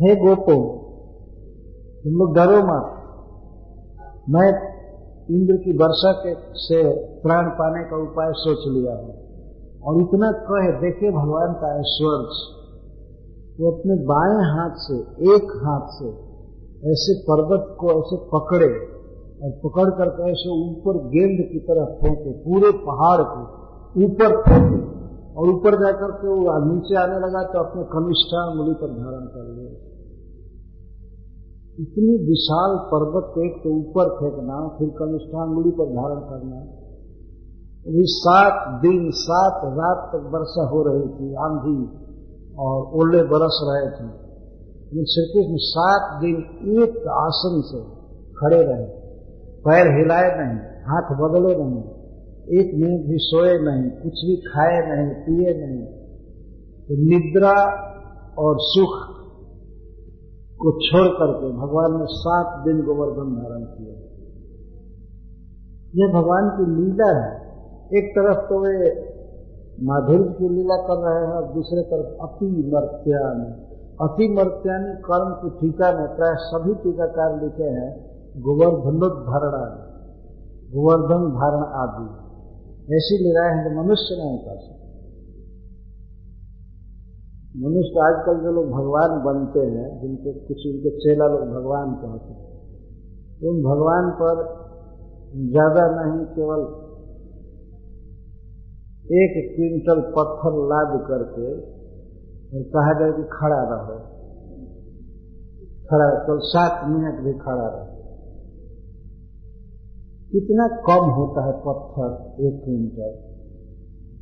हे 0.00 0.14
गोपो, 0.16 0.56
तुम 2.04 2.12
लोग 2.12 2.34
डरो 2.34 2.58
मत। 2.66 2.94
मैं 4.30 4.48
इंद्र 5.30 5.56
की 5.56 5.72
वर्षा 5.76 6.12
के 6.12 6.34
से 6.56 6.82
प्राण 7.22 7.48
पाने 7.50 7.84
का 7.84 7.96
उपाय 7.96 8.32
सोच 8.32 8.68
लिया 8.68 8.92
हूँ। 8.92 9.16
और 9.82 10.00
इतना 10.02 10.30
कहे 10.32 10.70
देखे 10.80 11.10
भगवान 11.10 11.52
का 11.52 11.72
ऐश्वर्य 11.80 12.54
वो 13.60 13.70
अपने 13.70 13.94
बाएँ 14.04 14.38
हाथ 14.50 14.74
से, 14.76 14.96
एक 15.34 15.52
हाथ 15.64 15.86
से 15.88 16.08
ऐसे 16.92 17.14
पर्वत 17.22 17.76
को 17.80 17.90
ऐसे 17.90 18.16
पकड़े 18.34 18.97
और 19.42 19.50
पकड़ 19.64 19.90
करके 19.90 20.30
ऐसे 20.30 20.48
ऊपर 20.54 20.96
गेंद 21.08 21.42
की 21.50 21.58
तरह 21.58 21.84
फेंके, 21.84 22.32
पूरे 22.38 22.70
पहाड़ 22.86 23.22
को 23.22 23.42
ऊपर 24.04 24.36
फेंके। 24.42 24.80
और 25.36 25.48
ऊपर 25.48 25.74
जाकर 25.74 26.10
के 26.10 26.28
वो 26.28 26.54
नीचे 26.64 26.94
आने 26.96 27.18
लगा 27.18 27.42
तो 27.42 27.58
अपने 27.58 27.82
कनिष्ठा 27.82 28.40
उंगली 28.50 28.74
पर 28.74 28.94
धारण 28.94 29.26
कर 29.26 29.44
लिया 29.50 29.76
इतनी 31.80 32.14
विशाल 32.26 32.72
पर्वत 32.76 33.36
एक 33.38 33.60
तो 33.64 33.74
ऊपर 33.78 34.08
फेंकना, 34.08 34.56
फिर 34.78 34.88
कनिष्ठांगुली 34.88 35.70
पर 35.70 35.84
धारण 35.84 36.20
करना। 36.20 36.56
अभी 37.86 38.02
सात 38.04 38.82
दिन, 38.82 39.10
सात 39.10 39.60
रात 39.64 40.00
तक 40.12 40.24
वर्षा 40.34 40.64
हो 40.68 40.82
रही 40.82 41.06
थी, 41.08 41.34
आंधी 41.34 41.76
और 42.58 42.96
ओले 43.00 43.22
बरस 43.22 43.60
रहे 43.68 43.86
थे। 43.90 44.08
श्री 45.04 45.26
कृष्ण 45.32 45.56
सात 45.56 46.20
दिन 46.20 46.36
एक 46.82 46.98
आसन 47.08 47.62
से 47.66 47.82
खड़े 48.40 48.62
रहे। 48.62 48.97
पैर 49.58 49.86
हिलाए 49.98 50.28
नहीं, 50.38 50.58
हाथ 50.86 51.08
बदले 51.20 51.54
नहीं, 51.56 51.82
एक 52.60 52.74
मिनट 52.74 53.06
भी 53.06 53.16
सोए 53.20 53.52
नहीं, 53.58 53.90
कुछ 53.90 54.24
भी 54.24 54.36
खाए 54.36 54.76
नहीं, 54.88 55.08
पिए 55.14 55.54
नहीं 55.54 55.86
तो 56.82 56.94
निद्रा 56.94 57.54
और 58.38 58.56
सुख 58.58 59.18
को 60.60 60.70
छोड़ 60.80 61.08
करके 61.08 61.48
भगवान 61.56 61.98
ने 61.98 62.06
सात 62.10 62.64
दिन 62.64 62.82
गोवर्धन 62.82 63.34
धारण 63.34 63.64
किया। 63.64 63.94
यह 65.96 66.12
भगवान 66.12 66.48
की 66.48 66.64
लीला 66.70 67.10
है। 67.18 67.28
एक 67.98 68.10
तरफ़ 68.10 68.38
तो 68.38 68.60
वे 68.60 68.74
माधुर्य 69.82 70.32
की 70.32 70.48
लीला 70.48 70.76
कर 70.76 70.98
रहे 70.98 71.26
हैं 71.26 71.34
और 71.34 71.54
दूसरे 71.54 71.82
तरफ़ 71.82 72.08
अति 72.26 72.70
मर्त्यानी। 72.74 73.50
अति 74.00 74.28
मर्त्यानी 74.28 74.94
कर्म 75.02 75.30
की 75.34 75.50
टीका 75.60 75.92
में 75.98 76.16
प्राय 76.16 76.34
सभी 76.38 76.74
टीकाकार 76.74 77.42
लिखे 77.42 77.70
हैं। 77.70 78.17
गोवर्धनोद्धारणा 78.38 79.60
गोवर्धन 80.70 81.22
धारण 81.34 81.62
आदि। 81.82 82.06
ऐसी 82.88 83.16
लीलाएँ 83.18 83.52
हैं 83.52 83.62
जो 83.64 83.70
मनुष्य 83.76 84.16
नहीं 84.18 84.38
कर 84.38 84.58
सकते। 84.58 84.86
मनुष्य 87.54 88.00
आजकल 88.00 88.42
जो 88.42 88.52
लोग 88.52 88.66
भगवान 88.70 89.14
बनते 89.22 89.60
हैं, 89.60 89.88
जिनको 90.00 90.32
कुछ 90.48 90.66
उनके 90.66 90.90
चेला 90.98 91.26
लोग 91.26 91.48
भगवान 91.48 91.94
कहते 91.94 92.32
हैं 92.32 92.46
तो 93.40 93.50
उन 93.50 93.62
भगवान 93.62 94.10
पर 94.10 94.42
ज़्यादा 95.50 95.82
नहीं, 95.96 96.20
केवल 96.26 96.62
एक 99.18 99.36
क्विंटल 99.56 100.00
पत्थर 100.16 100.56
लाद 100.70 100.94
करके 101.08 101.50
और 102.52 102.62
कहा 102.72 102.92
जाए 103.00 103.12
कि 103.12 103.22
खड़ा 103.32 103.60
रहो। 103.70 103.98
खड़ा, 105.90 106.08
कल 106.26 106.38
सात 106.46 106.88
मिनट 106.88 107.20
भी 107.20 107.32
खड़ा 107.38 107.68
रहो। 107.68 107.97
कितना 110.32 110.68
कम 110.68 111.04
होता 111.10 111.42
है 111.44 111.52
पत्थर 111.52 112.10
एक 112.46 112.56
क्विंटल? 112.64 113.12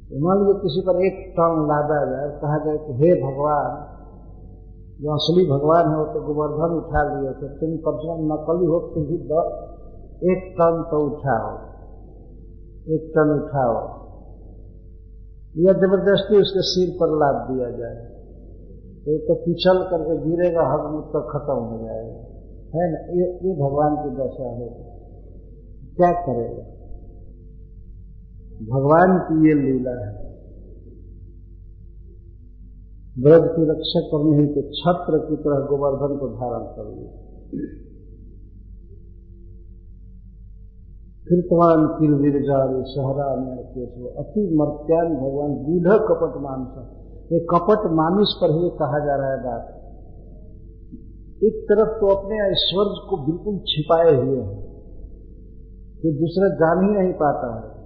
तो 0.09 0.19
मान 0.25 0.39
लीजिए 0.39 0.61
किसी 0.61 0.81
पर 0.81 1.01
एक 1.05 1.17
टन 1.37 1.55
लादा 1.69 1.97
जाए 2.11 2.29
कहा 2.41 2.59
जाए 2.59 2.77
कि 2.79 2.93
हे 2.93 3.15
भगवान 3.23 3.73
जो 5.01 5.15
असली 5.15 5.47
भगवान 5.51 5.91
है 5.91 5.97
वो 5.99 6.05
तो 6.05 6.21
गोवर्धन 6.21 6.77
उठा 6.77 7.03
लिए 7.09 7.33
तो 7.33 7.49
तुम 7.49 7.77
कम 7.77 7.99
से 7.99 8.07
कम 8.09 8.23
नकली 8.33 8.67
हो 8.67 8.79
फिर 8.95 9.07
भी 9.07 9.19
दस 9.33 9.51
एक 10.25 10.47
टन 10.59 10.83
तो 10.91 11.01
उठाओ 11.07 11.51
एक 12.95 13.13
टन 13.17 13.35
उठाओ। 13.37 13.77
या 15.59 15.73
ज़बरदस्ती 15.73 16.41
उसके 16.41 16.63
सिर 16.63 16.97
पर 17.01 17.19
लाद 17.19 17.37
दिया 17.51 17.71
जाए 17.71 17.99
तो 19.05 19.19
तो 19.19 19.35
पिछल 19.35 19.83
करके 19.83 20.17
गिरेगा 20.25 20.65
हक 20.73 20.91
मुझ 20.93 21.05
तक 21.05 21.29
खत्म 21.33 21.55
हो 21.55 21.79
जाएगा। 21.85 22.19
है 22.77 22.93
ना? 22.93 22.99
ये, 23.13 23.27
ये 23.45 23.55
भगवान 23.55 23.97
की 23.97 24.11
दशा 24.17 24.49
है। 24.51 24.96
क्या 25.97 26.13
करेगा? 26.13 26.63
भगवान 28.67 29.19
की 29.19 29.49
ये 29.49 29.55
लीला 29.55 29.95
है। 30.07 30.27
ब्रज 33.23 33.43
की 33.43 33.63
रक्षा 33.71 34.01
करनी 34.01 34.33
है 34.37 34.47
तो 34.47 34.63
छत्र 34.63 35.19
की 35.19 35.37
तरह 35.37 35.61
गोवर्धन 35.67 36.17
को 36.17 36.29
धारण 36.29 36.65
कर 36.65 36.85
लिया 36.89 37.13
कृतवान 41.29 41.87
किल 41.87 42.15
विरजारी 42.15 42.83
सहरा 42.87 43.29
में 43.37 43.57
अति 44.17 44.43
मर्त्यान 44.55 45.15
भगवान 45.15 45.55
दूढ़ 45.55 45.97
कपट 45.97 46.37
मानस 46.43 47.03
ये 47.33 47.41
कपट 47.41 47.91
मानुष 47.93 48.29
पर 48.33 48.51
ही 48.51 48.71
कहा 48.71 48.99
जा 48.99 49.17
रहा 49.17 49.31
है 49.31 49.43
बात। 49.43 49.65
एक 51.45 51.67
तरफ़ 51.69 51.89
तो 51.89 52.07
अपने 52.07 52.37
ऐश्वर्य 52.37 53.01
को 53.11 53.17
बिल्कुल 53.27 53.59
छिपाए 53.59 54.15
हुए 54.17 54.41
हैं। 54.41 54.66
कि 56.07 56.13
दूसरा 56.13 56.49
जान 56.49 56.85
ही 56.85 57.03
नहीं 57.03 57.13
पाता 57.13 57.57
है। 57.57 57.77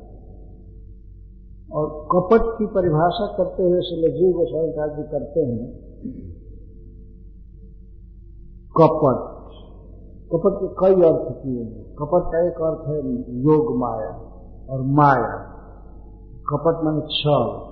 और 1.73 2.09
कपट 2.13 2.59
की 2.59 2.67
परिभाषा 2.67 3.27
करते 3.27 3.63
हुए 3.63 3.81
श्री 3.81 4.13
जीव 4.13 4.33
गोस्वामी 4.33 4.97
जी 4.97 5.03
करते 5.11 5.41
हैं, 5.41 5.91
कपट। 8.81 9.41
कपट 10.33 10.53
के 10.57 10.69
कई 10.69 11.03
अर्थ 11.03 11.43
किए 11.43 11.63
हैं। 11.63 11.95
कपट 11.95 12.33
का 12.33 12.47
एक 12.47 12.55
अर्थ 12.55 12.89
है 12.89 12.99
योग 13.41 13.77
माया 13.77 14.11
और 14.71 14.83
माया। 14.83 15.57
कपट 16.51 16.85
मान 16.85 17.01
छल। 17.01 17.71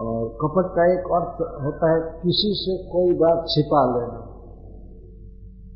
और 0.00 0.28
कपट 0.28 0.76
का 0.76 0.92
एक 0.92 0.98
अर्थ 0.98 1.64
होता 1.64 1.92
है 1.92 2.20
किसी 2.22 2.52
से 2.54 2.88
कोई 2.88 3.14
बात 3.14 3.44
छिपा 3.48 3.98
लेना। 3.98 4.21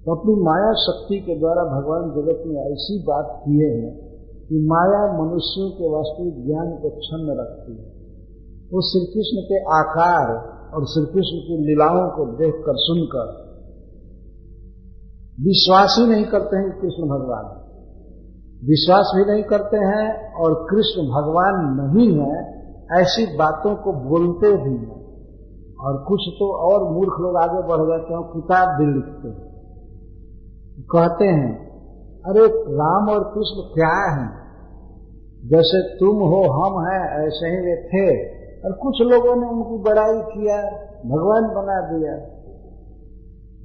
तो 0.07 0.15
अपनी 0.15 0.35
माया 0.35 0.73
शक्ति 0.73 1.20
के 1.20 1.39
द्वारा 1.39 1.62
भगवान 1.62 2.03
जगत 2.11 2.43
में 2.47 2.73
ऐसी 2.73 3.03
बात 3.03 3.43
किए 3.45 3.69
हैं 3.69 3.97
कि 4.49 4.66
माया 4.66 5.01
मनुष्यों 5.23 5.70
के 5.70 5.89
वास्तविक 5.89 6.47
ज्ञान 6.47 6.70
को 6.83 6.91
छन्न 6.91 7.37
रखती 7.41 7.73
है। 7.73 7.89
वो 8.73 8.81
श्री 8.81 9.07
कृष्ण 9.07 9.43
के 9.43 9.61
आकार 9.65 10.57
और 10.74 10.87
श्री 10.87 11.05
कृष्ण 11.05 11.39
की 11.39 11.57
लीलाओं 11.66 12.11
को 12.11 12.33
देखकर 12.33 12.73
सुनकर 12.77 13.47
विश्वास 15.41 15.97
ही 15.99 16.07
नहीं 16.07 16.24
करते 16.24 16.57
हैं 16.57 16.81
कृष्ण 16.81 17.03
भगवान 17.03 17.62
विश्वास 18.65 19.12
भी 19.16 19.33
नहीं 19.33 19.43
करते 19.43 19.77
हैं 19.77 20.35
और 20.35 20.66
कृष्ण 20.70 21.03
भगवान 21.03 21.55
नहीं 21.81 22.19
है, 22.19 22.39
ऐसी 23.01 23.37
बातों 23.37 23.74
को 23.74 23.93
बोलते 23.93 24.57
भी 24.57 24.77
हैं। 24.77 24.97
और 25.81 26.05
कुछ 26.09 26.20
तो 26.39 26.73
और 26.73 26.93
मूर्ख 26.95 27.20
लोग 27.20 27.37
आगे 27.37 27.69
बढ़ 27.69 27.87
जाते 27.89 28.15
हैं 28.15 28.23
किताब 28.23 28.69
भी 28.78 28.95
लिखते 28.95 29.28
हैं। 29.28 29.56
कहते 30.81 31.24
हैं, 31.24 31.66
अरे 32.23 32.47
राम 32.74 33.09
और 33.09 33.24
कृष्ण 33.24 33.74
क्या 33.74 34.12
हैं? 34.15 34.47
जैसे 35.48 35.97
तुम 35.97 36.16
हो, 36.16 36.43
हम 36.53 36.86
हैं, 36.86 37.27
ऐसे 37.27 37.47
ही 37.47 37.57
वे 37.57 37.89
थे। 37.89 38.36
और 38.65 38.73
कुछ 38.73 39.01
लोगों 39.01 39.36
ने 39.36 39.48
उनकी 39.48 39.90
बड़ाई 39.90 40.20
किया, 40.20 40.62
भगवान 41.07 41.43
बना 41.43 41.98
दिया। 41.98 42.36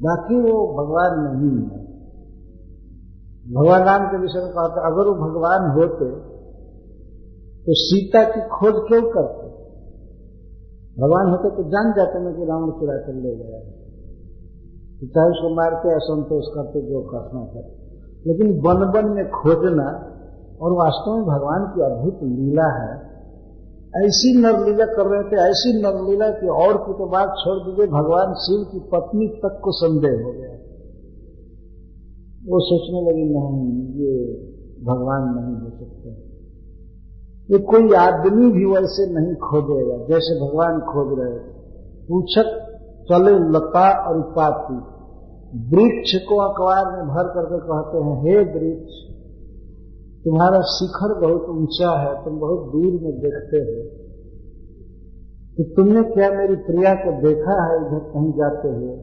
बाकी 0.01 0.41
वो 0.41 0.83
भगवान 0.83 1.35
नहीं 1.35 1.69
है। 1.69 1.81
भगवान 3.53 3.81
राम 3.81 4.07
के 4.07 4.17
विषय 4.17 4.39
में 4.39 4.49
कहते 4.49 4.81
अगर 4.81 5.07
वो 5.09 5.13
भगवान 5.15 5.71
होते 5.71 6.31
तो 7.61 7.73
सीता 7.73 8.23
की 8.23 8.41
खोज 8.41 8.73
क्यों 8.88 9.01
करते? 9.01 9.47
भगवान 11.01 11.29
होते 11.29 11.49
तो 11.49 11.63
जान 11.63 11.93
जाते 11.97 12.19
ना 12.19 12.31
कि 12.31 12.45
रावण 12.45 12.71
चुरा 12.71 12.97
कर 12.97 13.13
ले 13.13 13.35
गया। 13.35 13.80
चाहे 15.07 15.29
उसको 15.29 15.55
मार 15.55 15.75
के 15.75 15.93
असंतोष 15.95 16.43
करते, 16.55 16.81
जो 16.81 17.01
करना 17.01 17.45
था 17.45 17.61
लेकिन 18.27 18.59
वन 18.59 18.83
वन 18.95 19.15
में 19.15 19.29
खोजना 19.29 19.87
और 20.61 20.71
वास्तव 20.71 21.15
में 21.15 21.23
भगवान 21.25 21.63
की 21.75 21.81
अद्भुत 21.81 22.19
लीला 22.23 22.67
है। 22.83 23.11
ऐसी 24.05 24.41
नरलीला 24.41 24.85
कर 24.85 25.05
रहे 25.05 25.23
थे, 25.23 25.49
ऐसी 25.49 25.81
नरलीला 25.81 26.29
की 26.29 26.47
और 26.47 26.77
की 26.77 26.93
तो 26.93 27.05
बात 27.09 27.27
छोड़ 27.27 27.57
दीजिए, 27.57 27.87
भगवान 27.87 28.33
शिव 28.33 28.63
की 28.71 28.79
पत्नी 28.79 29.27
तक 29.27 29.59
को 29.63 29.71
संदेह 29.71 30.23
हो 30.25 30.31
गया। 30.31 30.51
वो 32.47 32.59
सोचने 32.59 33.01
लगी, 33.01 33.23
नहीं, 33.23 33.87
ये 34.03 34.33
भगवान 34.83 35.21
नहीं 35.23 35.55
हो 35.55 35.69
सकते 35.69 36.31
ये 37.53 37.59
कोई 37.59 37.93
आदमी 37.93 38.51
भी 38.51 38.65
वैसे 38.65 39.13
नहीं 39.13 39.35
खोदेगा 39.35 40.05
जैसे 40.05 40.39
भगवान 40.39 40.79
खोद 40.79 41.19
रहे 41.19 41.39
पूछक, 42.07 42.49
चले, 43.11 43.39
लता 43.49 44.09
और 44.09 44.17
उपाति। 44.17 44.90
वृक्ष 45.55 46.15
को 46.29 46.37
अखबार 46.37 46.97
में 46.97 47.07
भर 47.07 47.23
करके 47.23 47.57
कहते 47.57 47.97
हैं, 47.97 48.21
हे 48.21 48.37
वृक्ष, 48.37 48.91
तुम्हारा 50.25 50.61
शिखर 50.61 51.21
बहुत 51.21 51.49
ऊँचा 51.49 51.99
है, 51.99 52.25
तुम 52.25 52.39
बहुत 52.39 52.71
दूर 52.71 53.01
में 53.01 53.19
देखते 53.19 53.57
हो। 53.57 54.01
कि 55.57 55.73
तुमने 55.77 56.03
क्या 56.03 56.31
मेरी 56.31 56.55
प्रिया 56.55 56.95
को 56.95 57.27
देखा 57.27 57.63
है, 57.63 57.81
इधर 57.81 57.99
कहीं 57.99 58.31
जाते 58.31 58.67
हुए? 58.67 58.95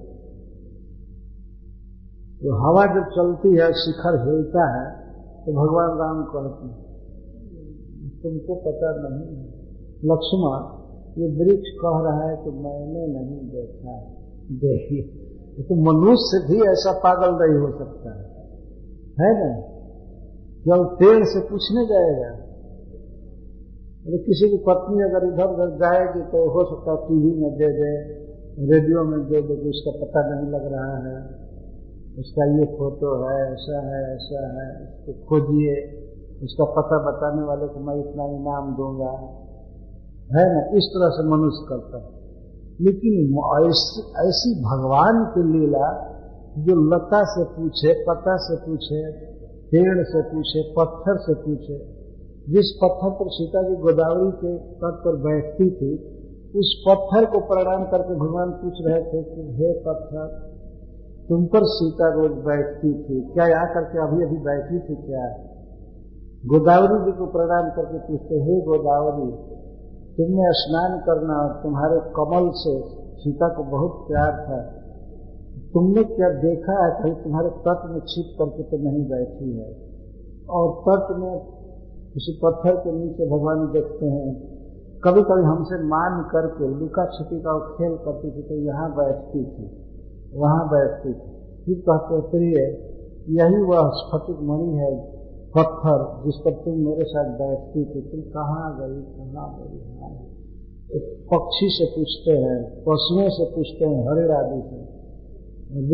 तो 2.37 2.55
हवा 2.55 2.87
जब 2.87 3.05
चलती 3.05 3.49
है, 3.49 3.73
शिखर 3.73 4.29
हिलता 4.29 4.81
है 4.81 5.09
तो 5.47 5.53
भगवान 5.53 5.99
राम 5.99 6.25
कहते 6.25 6.67
हैं, 6.67 6.89
तुमको 8.23 8.55
पता 8.55 9.09
नहीं 9.09 9.45
लक्ष्मण, 10.05 10.79
ये 11.23 11.45
वृक्ष 11.45 11.69
कह 11.69 12.03
रहा 12.03 12.29
है 12.29 12.37
कि 12.37 12.51
मैंने 12.51 13.07
नहीं 13.07 13.51
देखा। 13.51 14.01
देखिए। 14.53 15.28
तो 15.63 15.93
मनुष्य 15.93 16.53
भी 16.53 16.63
ऐसा 16.63 16.93
पागल 16.93 17.31
नहीं 17.31 17.61
हो 17.61 17.79
सकता 17.79 18.11
है। 18.11 18.25
है 19.21 19.47
ना? 19.47 19.79
जब 20.67 20.97
पेड़ 20.97 21.25
से 21.25 21.41
पूछने 21.41 21.87
जाएगा। 21.87 22.49
अरे 24.07 24.19
किसी 24.19 24.49
की 24.49 24.57
पत्नी 24.57 25.03
अगर 25.03 25.27
इधर 25.27 25.55
उधर 25.55 25.77
जाएगी 25.77 26.21
तो 26.21 26.51
हो 26.51 26.65
सकता 26.65 26.93
है 26.93 27.09
टीवी 27.09 27.43
में 27.43 27.53
दे 27.53 27.69
दे, 27.69 28.19
रेडियो 28.73 29.05
में 29.05 29.21
दे 29.21 29.43
दे 29.43 29.57
कि 29.57 29.69
उसका 29.69 30.05
पता 30.05 30.35
नहीं 30.35 30.53
लग 30.53 30.73
रहा 30.73 30.97
है। 30.97 31.49
उसका 32.19 32.59
ये 32.59 32.65
फ़ोटो 32.65 33.29
है, 33.29 33.53
ऐसा 33.53 33.81
है 33.81 34.15
ऐसा 34.15 34.47
है, 34.47 34.93
उसको 34.93 35.13
खोजिए। 35.13 36.09
उसका 36.45 36.65
पता 36.65 37.11
बताने 37.11 37.43
वाले 37.43 37.67
को 37.67 37.81
मैं 37.81 37.97
इतना 37.97 38.25
इनाम 38.25 38.77
दूँगा। 38.77 39.11
है 40.39 40.55
ना? 40.55 40.61
इस 40.61 40.85
तरह 40.85 41.09
से 41.09 41.29
मनुष्य 41.29 41.67
करता 41.69 41.99
है। 41.99 42.18
लेकिन 42.81 43.15
ऐसी, 43.69 44.03
ऐसी 44.29 44.55
भगवान 44.63 45.25
की 45.35 45.43
लीला 45.53 45.89
जो 46.59 46.95
लता 46.95 47.23
से 47.25 47.45
पूछे 47.45 48.05
पता 48.09 48.37
से 48.37 48.57
पूछे 48.57 49.01
पेड़ 49.73 50.05
से 50.05 50.23
पूछे 50.23 50.63
पत्थर 50.79 51.17
से 51.17 51.35
पूछे 51.35 51.79
जिस 52.53 52.71
पत्थर 52.85 53.11
पर 53.11 53.29
सीता 53.29 53.63
जी 53.63 53.75
गोदावरी 53.77 54.31
के 54.31 54.59
तट 54.59 55.01
पर 55.05 55.17
बैठती 55.17 55.71
थी 55.71 55.91
उस 56.55 56.85
पत्थर 56.89 57.25
को 57.25 57.41
प्रणाम 57.41 57.85
करके 57.85 58.15
भगवान 58.15 58.51
पूछ 58.51 58.79
रहे 58.87 59.03
थे 59.03 59.23
कि 59.23 59.43
हे 59.59 59.73
पत्थर 59.81 60.29
तुम 61.29 61.45
पर 61.45 61.61
सीता 61.65 62.09
रोज 62.15 62.31
बैठती 62.31 62.93
थी 63.03 63.21
क्या 63.33 63.47
यहाँ 63.47 63.67
करके 63.75 63.99
अभी 63.99 64.25
अभी 64.25 64.37
बैठी 64.37 64.79
थी 64.79 64.95
क्या? 64.95 65.27
गोदावरी 66.45 67.05
जी 67.05 67.19
को 67.19 67.27
प्रणाम 67.27 67.71
करके 67.71 67.99
पूछते 67.99 68.35
हे 68.35 68.61
गोदावरी 68.61 69.58
तुमने 70.19 70.47
स्नान 70.53 70.99
करना 70.99 71.37
तुम्हारे 71.63 71.99
कमल 72.17 72.51
से 72.55 72.73
सीता 73.19 73.49
को 73.49 73.65
बहुत 73.65 73.99
प्यार 74.09 74.33
था। 74.47 74.59
तुमने 75.75 76.03
क्या 76.05 76.29
देखा 76.41 76.79
है 76.85 76.89
कहीं 77.03 77.15
तुम्हारे 77.15 77.51
तट 77.67 77.85
में 77.91 78.01
छिप 78.07 78.33
करके 78.39 78.63
तो 78.63 78.79
नहीं 78.83 79.05
बैठी 79.05 79.51
है? 79.59 79.69
और 80.49 80.71
तट 80.81 81.13
में 81.17 81.35
किसी 82.15 82.33
पत्थर 82.45 82.77
के 82.77 82.93
नीचे 82.93 83.29
भगवान 83.31 83.67
देखते 83.73 84.07
हैं। 84.07 84.33
कभी 85.05 85.23
कभी 85.23 85.43
हमसे 85.43 85.77
मान 85.85 86.23
करके 86.31 86.69
लुका 86.69 87.05
छिपी 87.07 87.41
का 87.41 87.59
खेल 87.69 87.97
करती 87.97 88.31
थी 88.31 88.43
तो 88.43 88.55
यहाँ 88.55 88.89
बैठती 88.97 89.45
थी, 89.45 89.67
वहाँ 90.35 90.69
बैठती 90.69 91.13
थी। 91.13 91.37
फिर 91.65 91.83
कहते 91.89 92.21
प्रिय, 92.31 92.57
यही 93.37 93.63
वह 93.63 93.91
स्फटिक 93.95 94.41
मणि 94.43 94.79
है 94.79 94.91
पत्थर, 95.57 96.23
जिस 96.25 96.35
पर 96.45 96.53
तुम 96.53 96.75
मेरे 96.79 97.05
साथ 97.05 97.39
बैठती 97.39 97.85
थी, 97.85 98.11
तुम 98.11 98.21
कहाँ 98.21 98.77
गई 98.81 99.03
कहाँ 99.03 99.59
गई? 99.59 100.01
हाँ 100.01 100.35
एक 100.95 101.27
पक्षी 101.35 101.69
से 101.71 101.85
पूछते 101.85 102.31
हैं, 102.31 102.71
पशुओं 102.81 103.29
से 103.29 103.57
पूछते 103.57 103.85
हैं 103.85 104.01
हरे 104.03 104.35
आदि 104.35 104.63
से, 104.69 104.99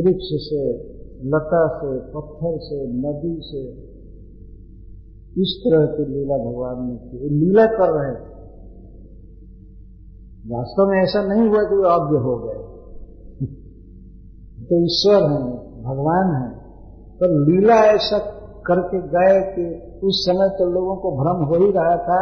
वृक्ष 0.03 0.29
से, 0.33 0.95
लता 1.25 1.69
से, 1.69 1.99
पत्थर 2.01 2.59
से, 2.59 2.87
नदी 2.87 3.39
से। 3.43 3.95
इस 5.43 5.63
तरह 5.65 5.87
की 5.87 6.05
लीला 6.13 6.37
भगवान 6.37 6.91
ने 6.91 6.97
की। 6.97 7.29
लीला 7.29 7.67
कर 7.67 7.91
रहे 7.91 8.15
थे 8.15 8.35
वास्तव 10.47 10.87
में 10.87 11.03
ऐसा 11.03 11.23
नहीं 11.23 11.49
हुआ 11.49 11.63
कि 11.63 11.77
वो 11.77 11.83
अज्ञ 11.83 12.17
हो 12.17 12.39
गए। 12.39 12.59
तो 14.65 14.85
ईश्वर 14.85 15.31
हैं, 15.31 15.53
भगवान 15.83 16.43
हैं। 16.43 16.59
तो 17.17 17.51
लीला 17.51 17.75
ऐसा 17.75 18.44
करके 18.67 19.01
गए 19.09 19.37
कि 19.51 19.65
उस 20.07 20.21
समय 20.25 20.49
तो 20.59 20.67
लोगों 20.71 20.97
को 20.97 21.13
भ्रम 21.17 21.45
हो 21.47 21.61
ही 21.63 21.71
रहा 21.73 21.97
था। 22.07 22.19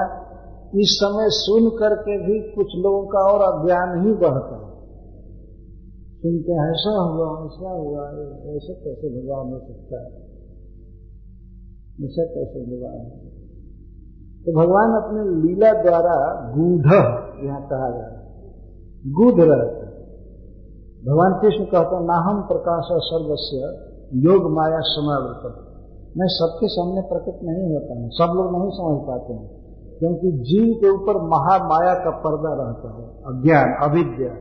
इस 0.82 0.93
समय 0.98 1.31
सुन 1.36 1.69
करके 1.78 2.14
भी 2.19 2.36
कुछ 2.52 2.74
लोगों 2.78 3.05
का 3.06 3.23
और 3.31 3.43
अज्ञान 3.47 3.90
ही 4.01 4.12
बढ़ता 4.14 4.56
है। 4.56 4.70
सुनते 6.20 6.56
ऐसा 6.62 6.93
हुआ 7.01 7.28
ऐसा 7.44 7.70
हुआ, 7.73 8.05
ऐसे 8.52 8.74
कैसे 8.77 9.10
भगवान 9.14 9.52
हो 9.52 9.59
सकता 9.60 10.01
है? 10.02 10.10
ऐसा 12.05 12.24
कैसे 12.31 12.62
भगवान 12.66 12.98
है 13.01 13.31
तो 14.44 14.52
भगवान 14.52 14.94
अपने 14.97 15.24
लीला 15.40 15.73
द्वारा 15.82 16.14
गूढ़, 16.55 16.86
यहाँ 17.44 17.60
कहा 17.66 17.89
जा 17.90 18.06
रहा 18.06 18.12
है, 18.12 18.31
गूढ़ 19.12 19.40
रहते 19.43 19.82
भगवान 21.02 21.36
कृष्ण 21.43 21.64
कहते 21.64 21.94
हैं, 21.97 22.02
नाहम 22.05 22.40
प्रकाश 22.48 22.89
सर्वस्व 23.05 23.60
योग 24.24 24.48
माया 24.52 24.81
समावृत 24.89 25.44
मैं 26.16 26.26
सबके 26.28 26.68
सामने 26.68 27.01
प्रकट 27.01 27.43
नहीं 27.43 27.74
होता 27.74 27.94
हूँ, 27.94 28.10
सब 28.10 28.32
लोग 28.34 28.52
नहीं 28.52 28.70
समझ 28.70 29.09
पाते 29.09 29.32
हैं, 29.32 29.62
क्योंकि 29.98 30.32
जीव 30.32 30.74
के 30.74 30.90
ऊपर 30.90 31.16
महामाया 31.22 31.94
का 31.94 32.10
पर्दा 32.10 32.55
रहता 32.55 32.90
है, 32.97 33.06
अज्ञान, 33.06 33.90
अविद्या, 33.90 34.32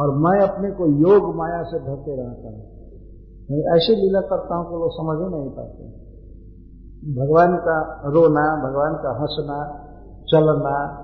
और 0.00 0.14
मैं 0.18 0.48
अपने 0.48 0.70
को 0.70 0.86
योग 0.86 1.36
माया 1.36 1.62
से 1.62 1.78
ढके 1.78 2.16
रहता 2.16 2.48
हूँ। 2.48 2.64
मैं 3.50 3.76
ऐसी 3.76 3.96
लीला 3.96 4.20
करता 4.20 4.56
हूँ 4.56 4.66
कि 4.66 4.72
लोग 4.72 4.90
समझ 4.92 5.22
ही 5.22 5.38
नहीं 5.38 5.50
पाते। 5.50 5.84
भगवान 7.14 7.56
का 7.56 8.02
रोना, 8.08 8.70
भगवान 8.70 8.94
का 8.94 9.10
हंसना, 9.10 9.88
चलना, 10.26 11.00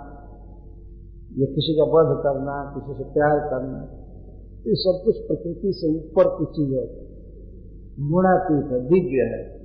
या 1.39 1.47
किसी 1.47 1.77
का 1.79 1.85
वध 1.85 2.23
करना, 2.23 2.73
किसी 2.79 2.99
से 2.99 3.11
प्यार 3.11 3.39
करना, 3.39 3.81
ये 4.67 4.75
सब 4.75 5.03
कुछ 5.05 5.17
प्रकृति 5.17 5.73
से 5.73 5.99
ऊपर 5.99 6.29
की 6.29 6.45
चीज़ 6.45 6.75
है। 6.75 7.11
गुणातीत 8.11 8.73
है, 8.73 8.81
दिव्य 8.81 9.37
है। 9.37 9.60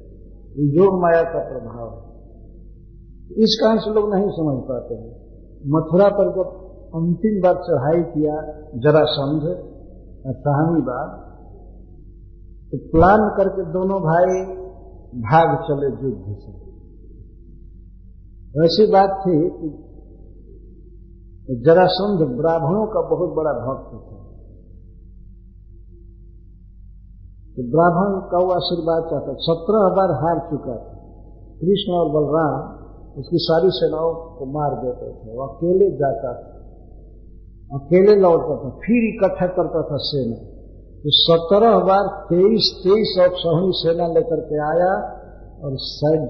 योग 0.55 1.01
माया 1.01 1.21
का 1.23 1.39
प्रभाव 1.49 1.87
है। 1.89 3.43
इस 3.43 3.57
कारण 3.63 3.77
से 3.77 3.93
लोग 3.93 4.13
नहीं 4.13 4.29
समझ 4.29 4.57
पाते 4.63 4.95
हैं। 4.95 5.13
मथुरा 5.67 6.07
पर 6.07 6.27
जब 6.35 6.49
अंतिम 6.95 7.39
बार 7.41 7.55
चढ़ाई 7.63 8.01
किया 8.03 8.35
जरासंध 8.75 9.47
कहानी 10.43 10.81
बार 10.81 11.07
तो 12.71 12.77
प्लान 12.77 13.23
करके 13.37 13.65
दोनों 13.71 13.97
भाई 14.01 14.37
भाग 15.25 15.51
चले 15.63 15.89
युद्ध 16.05 16.37
से। 16.37 16.53
ऐसी 18.65 18.85
बात 18.91 19.11
थी 19.25 19.35
कि 19.49 19.69
जरासंध 21.65 22.19
ब्राह्मणों 22.37 22.85
का 22.87 23.01
बहुत 23.01 23.35
बड़ा 23.35 23.51
भक्त 23.51 23.91
था। 24.05 24.14
तो 27.55 27.63
ब्राह्मण 27.63 28.21
का 28.31 28.37
वो 28.37 28.51
आशीर्वाद 28.51 29.03
चाहता 29.03 29.33
सत्रह 29.39 29.79
बार 29.79 30.11
हार 30.11 30.39
चुका 30.51 30.75
था। 30.75 30.95
कृष्ण 31.61 31.93
और 31.93 32.09
बलराम 32.09 32.85
उसकी 33.19 33.37
सारी 33.37 33.69
सेनाओं 33.71 34.13
को 34.13 34.45
मार 34.45 34.85
देते 34.85 35.09
थे। 35.09 35.37
वो 35.37 35.47
अकेले 35.47 35.91
जाता 35.91 36.33
था। 36.33 36.55
अकेले 37.77 38.15
लौटता 38.15 38.65
था। 38.65 38.69
फिर 38.69 39.15
इकट्ठा 39.15 39.47
करता 39.47 39.81
था 39.81 39.97
सेना। 39.97 40.35
तो 40.97 41.11
सत्रह 41.11 41.79
बार 41.79 42.07
तेईस 42.07 42.81
तेईस 42.83 43.17
और 43.21 43.37
सौनी 43.37 43.71
सेना 43.73 44.07
लेकर 44.07 44.39
के 44.39 44.55
आया 44.55 44.93
और 45.63 45.71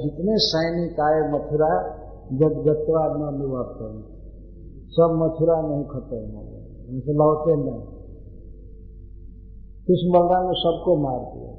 जितने 0.04 0.38
सैनिक 0.38 1.00
आए 1.00 1.32
मथुरा, 1.32 1.88
जब 2.34 2.64
गत्वा 2.68 3.08
न 3.08 3.38
निवर्तन 3.40 4.04
सब 4.90 5.10
मथुरा 5.24 5.62
नहीं 5.62 5.84
खत्म 5.84 6.38
हो 6.38 6.44
गए। 6.44 6.94
उनसे 6.94 7.14
लौटे 7.14 7.56
नहीं। 7.56 7.95
कृष्ण 9.88 10.10
बलराम 10.10 10.44
ने 10.46 10.54
सबको 10.54 10.96
मार 10.96 11.20
दिया। 11.20 11.52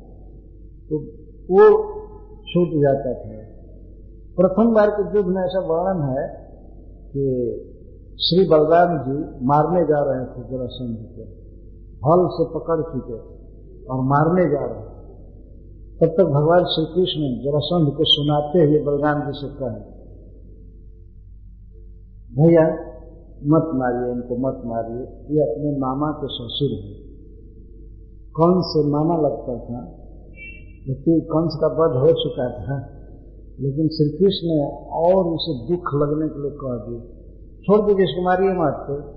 तो 0.88 0.96
वो 1.50 1.64
छूट 2.42 2.68
जाता 2.82 3.14
था। 3.14 3.36
प्रथम 4.36 4.74
बार 4.74 4.90
के 4.90 5.18
युद्ध 5.18 5.30
में 5.30 5.42
ऐसा 5.42 5.60
वर्णन 5.60 6.02
है 6.02 6.46
कि 7.08 7.24
श्री 8.20 8.48
बलराम 8.48 8.98
जी 8.98 9.46
मारने 9.46 9.82
जा 9.82 10.00
रहे 10.02 10.24
थे 10.24 10.48
जरासंध 10.50 10.96
को। 10.98 11.22
हल 12.06 12.28
से 12.32 12.44
पकड़ 12.54 12.82
चुके 12.82 13.18
और 13.86 14.02
मारने 14.04 14.50
जा 14.50 14.64
रहे 14.64 14.80
थे। 14.80 14.96
तब 16.00 16.16
तक 16.16 16.24
भगवान 16.24 16.64
श्री 16.64 16.84
कृष्ण 16.84 17.44
जरासंध 17.44 17.96
को 17.96 18.04
सुनाते 18.04 18.58
हुए 18.58 18.82
बलराम 18.82 19.20
जी 19.20 19.32
से 19.34 19.48
कहे, 19.54 19.96
भैया, 22.36 22.64
मत 23.44 23.70
मारिए, 23.74 24.12
इनको 24.12 24.36
मत 24.36 24.62
मारिए। 24.64 25.02
ये 25.36 25.42
अपने 25.42 25.78
मामा 25.78 26.12
के 26.12 26.26
ससुर 26.26 26.70
हैं। 26.70 27.05
कौन 28.36 28.62
से 28.62 28.90
मामा 28.90 29.16
लगता 29.16 29.58
था? 29.58 29.84
जबकि 30.88 31.20
कंस 31.20 31.58
का 31.60 31.66
वध 31.66 31.96
हो 32.00 32.06
चुका 32.06 32.48
था? 32.50 32.92
लेकिन 33.60 33.88
श्री 33.88 34.18
कृष्ण 34.18 34.48
ने 34.48 34.66
और 34.88 35.24
उसे 35.24 35.66
दुख 35.68 35.94
लगने 35.94 36.28
के 36.28 36.42
लिए 36.42 36.50
कह 36.50 36.74
दिए 36.74 37.16
छोड़ 37.56 37.86
दीजिए 37.86 38.04
इसको 38.04 38.24
मारिए 38.24 38.48
मत 38.48 38.86
तो 38.88 39.16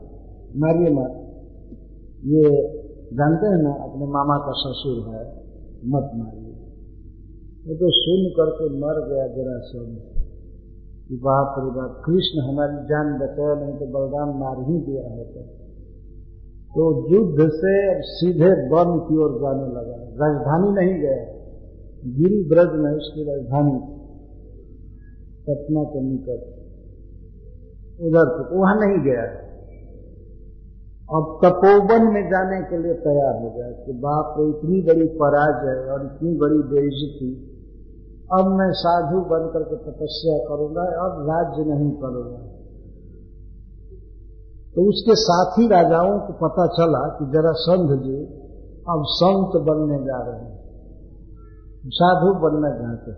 मारिए 0.60 0.90
मत। 0.90 1.26
ये 2.26 2.80
जानते 3.14 3.48
हैं 3.48 3.64
ना, 3.64 3.72
अपने 3.72 4.06
मामा 4.06 4.38
का 4.38 4.52
ससुर 4.52 5.16
है, 5.16 5.36
मत 5.86 6.12
मारिए। 6.16 6.52
वो 7.68 7.76
तो 7.76 7.92
सुन 7.92 8.30
करके 8.30 8.66
मर 8.66 9.14
गया 9.14 9.28
जरा 9.28 9.60
कि 11.08 11.16
बाप 11.16 11.56
रे 11.60 11.72
बाप, 11.72 12.02
कृष्ण 12.06 12.50
हमारी 12.50 12.74
जान 12.74 13.20
बचाया 13.20 13.56
नहीं 13.56 13.76
तो 13.76 13.86
बलराम 13.86 14.40
मार 14.40 14.72
ही 14.72 14.78
दिया 14.78 15.02
होता। 15.02 15.69
तो 16.70 17.10
युद्ध 17.10 17.52
से 17.54 17.96
अब 17.96 18.02
सीधे 18.02 18.50
वन 18.70 19.00
की 19.00 19.18
ओर 19.18 19.32
जाने 19.32 19.68
लगा। 19.68 20.26
राजधानी 20.26 20.72
नहीं 20.72 21.02
गया। 21.02 21.40
गिरी 22.06 22.50
ब्रज 22.50 22.80
में 22.80 22.92
उसकी 22.92 23.24
राजधानी 23.24 23.80
पटना 25.50 25.84
के 25.84 26.02
निकट। 26.02 26.60
उधर 28.02 28.26
तक 28.26 28.50
वहाँ 28.54 28.76
नहीं 28.80 29.00
गया। 29.00 29.24
अब 31.18 31.40
तपोवन 31.46 32.14
में 32.14 32.30
जाने 32.30 32.62
के 32.62 32.84
लिए 32.84 32.94
तैयार 32.94 33.44
हो 33.44 33.50
गया 33.50 33.86
कि 33.86 33.92
बाप 33.92 34.34
को 34.38 34.50
इतनी 34.50 34.82
बड़ी 34.82 35.08
पराजय 35.08 35.92
और 35.92 36.06
इतनी 36.06 36.38
बड़ी 36.38 36.58
बेइज्जती। 36.58 37.50
अब 38.34 38.48
मैं 38.48 38.72
साधु 38.72 39.18
बन 39.18 39.50
करके 39.54 39.76
तपस्या 39.76 40.38
करूँगा, 40.38 40.82
अब 40.82 41.30
राज्य 41.30 41.74
नहीं 41.74 41.92
करूँगा। 41.92 42.59
तो 44.80 44.90
उसके 44.90 45.16
साथी 45.16 45.68
राजाओं 45.68 46.20
को 46.20 46.34
पता 46.34 46.66
चला 46.68 47.00
कि 47.16 47.26
जरा 47.32 47.52
संघ 47.52 47.90
जी 48.04 48.20
अब 48.90 49.02
संत 49.08 49.58
बनने 49.66 49.98
जा 50.06 50.20
रहे 50.28 50.46
हैं। 50.46 50.60
साधु 51.88 52.30
बनना 52.40 52.70
चाहते 52.70 53.16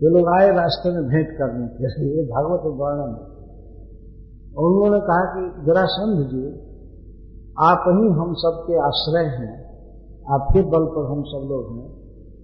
ये 0.00 0.10
लोग 0.10 0.28
आए 0.34 0.50
रास्ते 0.50 0.92
में 0.92 1.08
भेंट 1.08 1.30
करने 1.38 1.68
के 1.68 1.92
लिए 2.02 2.26
भागवत 2.26 2.66
वर्णन 2.80 3.16
और 4.56 4.64
उन्होंने 4.64 5.00
कहा 5.00 5.24
कि 5.30 5.64
जरा 5.66 5.84
संघ 5.86 6.20
जी, 6.26 6.44
आप 7.58 7.88
ही 7.88 8.12
हम 8.20 8.34
सबके 8.34 8.78
आश्रय 8.82 9.24
हैं, 9.24 9.56
आपके 10.34 10.62
बल 10.62 10.86
पर 10.86 11.10
हम 11.10 11.22
सब 11.22 11.48
लोग 11.50 11.72
हैं, 11.78 11.88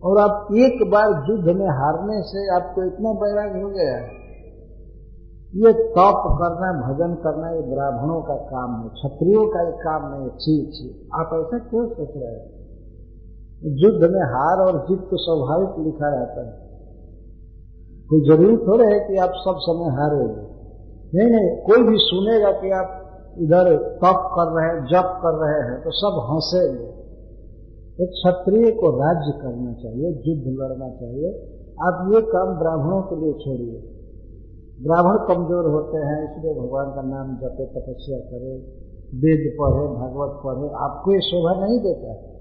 और 0.03 0.19
आप 0.19 0.49
एक 0.57 0.91
बार 0.91 1.09
युद्ध 1.31 1.61
में 1.61 1.69
हारने 1.69 2.23
से 2.23 2.55
आपको 2.55 2.85
इतना 2.85 3.13
बैराग 3.13 3.63
हो 3.63 3.69
गया 3.69 3.97
है। 3.97 4.24
ये 5.55 5.73
तप 5.73 6.23
करना, 6.27 6.89
भजन 6.89 7.15
करना 7.15 7.51
ये 7.51 7.63
ब्राह्मणों 7.63 8.23
का 8.23 8.35
काम 8.35 8.83
है, 8.83 8.89
क्षत्रियों 8.89 9.47
का 9.47 9.69
एक 9.69 9.75
काम 9.75 10.15
नहीं 10.15 10.23
है, 10.23 10.29
छी 10.29 10.67
छी। 10.67 11.09
आप 11.15 11.31
ऐसा 11.33 11.59
क्यों 11.59 11.89
सोच 11.89 12.09
रहे 12.17 12.35
हैं? 12.35 12.65
युद्ध 13.67 14.11
में 14.13 14.21
हार 14.21 14.59
और 14.59 14.87
जीत 14.89 14.99
तो 14.99 15.17
स्वाभाविक 15.17 15.87
लिखा 15.87 16.09
रहता 16.09 16.47
है। 16.47 16.65
कोई 18.11 18.21
ज़रूरी 18.21 18.57
थोड़े 18.57 18.85
है 18.87 19.09
कि 19.09 19.17
आप 19.17 19.31
सब 19.31 19.55
समय 19.59 19.91
हारोगे। 19.97 20.55
नहीं 21.19 21.31
नहीं, 21.31 21.57
कोई 21.57 21.83
भी 21.83 21.97
सुनेगा 21.99 22.53
कि 22.53 22.71
आप 22.71 23.01
इधर 23.39 23.77
तप 23.77 24.31
कर 24.33 24.53
रहे 24.53 24.67
हैं, 24.67 24.85
जप 24.85 25.21
कर 25.23 25.33
रहे 25.33 25.71
हैं 25.71 25.85
तो 25.85 25.91
सब 25.91 26.27
हंसेंगे। 26.31 26.95
एक 28.05 28.11
क्षत्रिय 28.11 28.71
को 28.71 28.91
राज्य 28.91 29.39
करना 29.43 29.73
चाहिए, 29.73 30.09
युद्ध 30.09 30.61
लड़ना 30.61 30.89
चाहिए। 30.89 31.29
आप 31.83 32.11
ये 32.15 32.21
काम 32.21 32.59
ब्राह्मणों 32.59 33.03
के 33.03 33.17
लिए 33.17 33.33
छोड़िए। 33.33 33.94
ब्राह्मण 34.79 35.17
कमज़ोर 35.27 35.67
होते 35.71 35.99
हैं, 36.01 36.21
इसलिए 36.25 36.55
भगवान 36.55 36.89
का 36.95 37.03
नाम 37.09 37.35
जपे, 37.39 37.67
तपस्या 37.75 38.17
करे, 38.29 38.55
वेद 39.21 39.45
पढ़े, 39.59 39.85
भागवत 39.95 40.33
पढ़े, 40.45 40.71
आपको 40.85 41.13
ये 41.13 41.21
शोभा 41.27 41.53
नहीं 41.61 41.79
देता 41.83 42.09
है। 42.09 42.33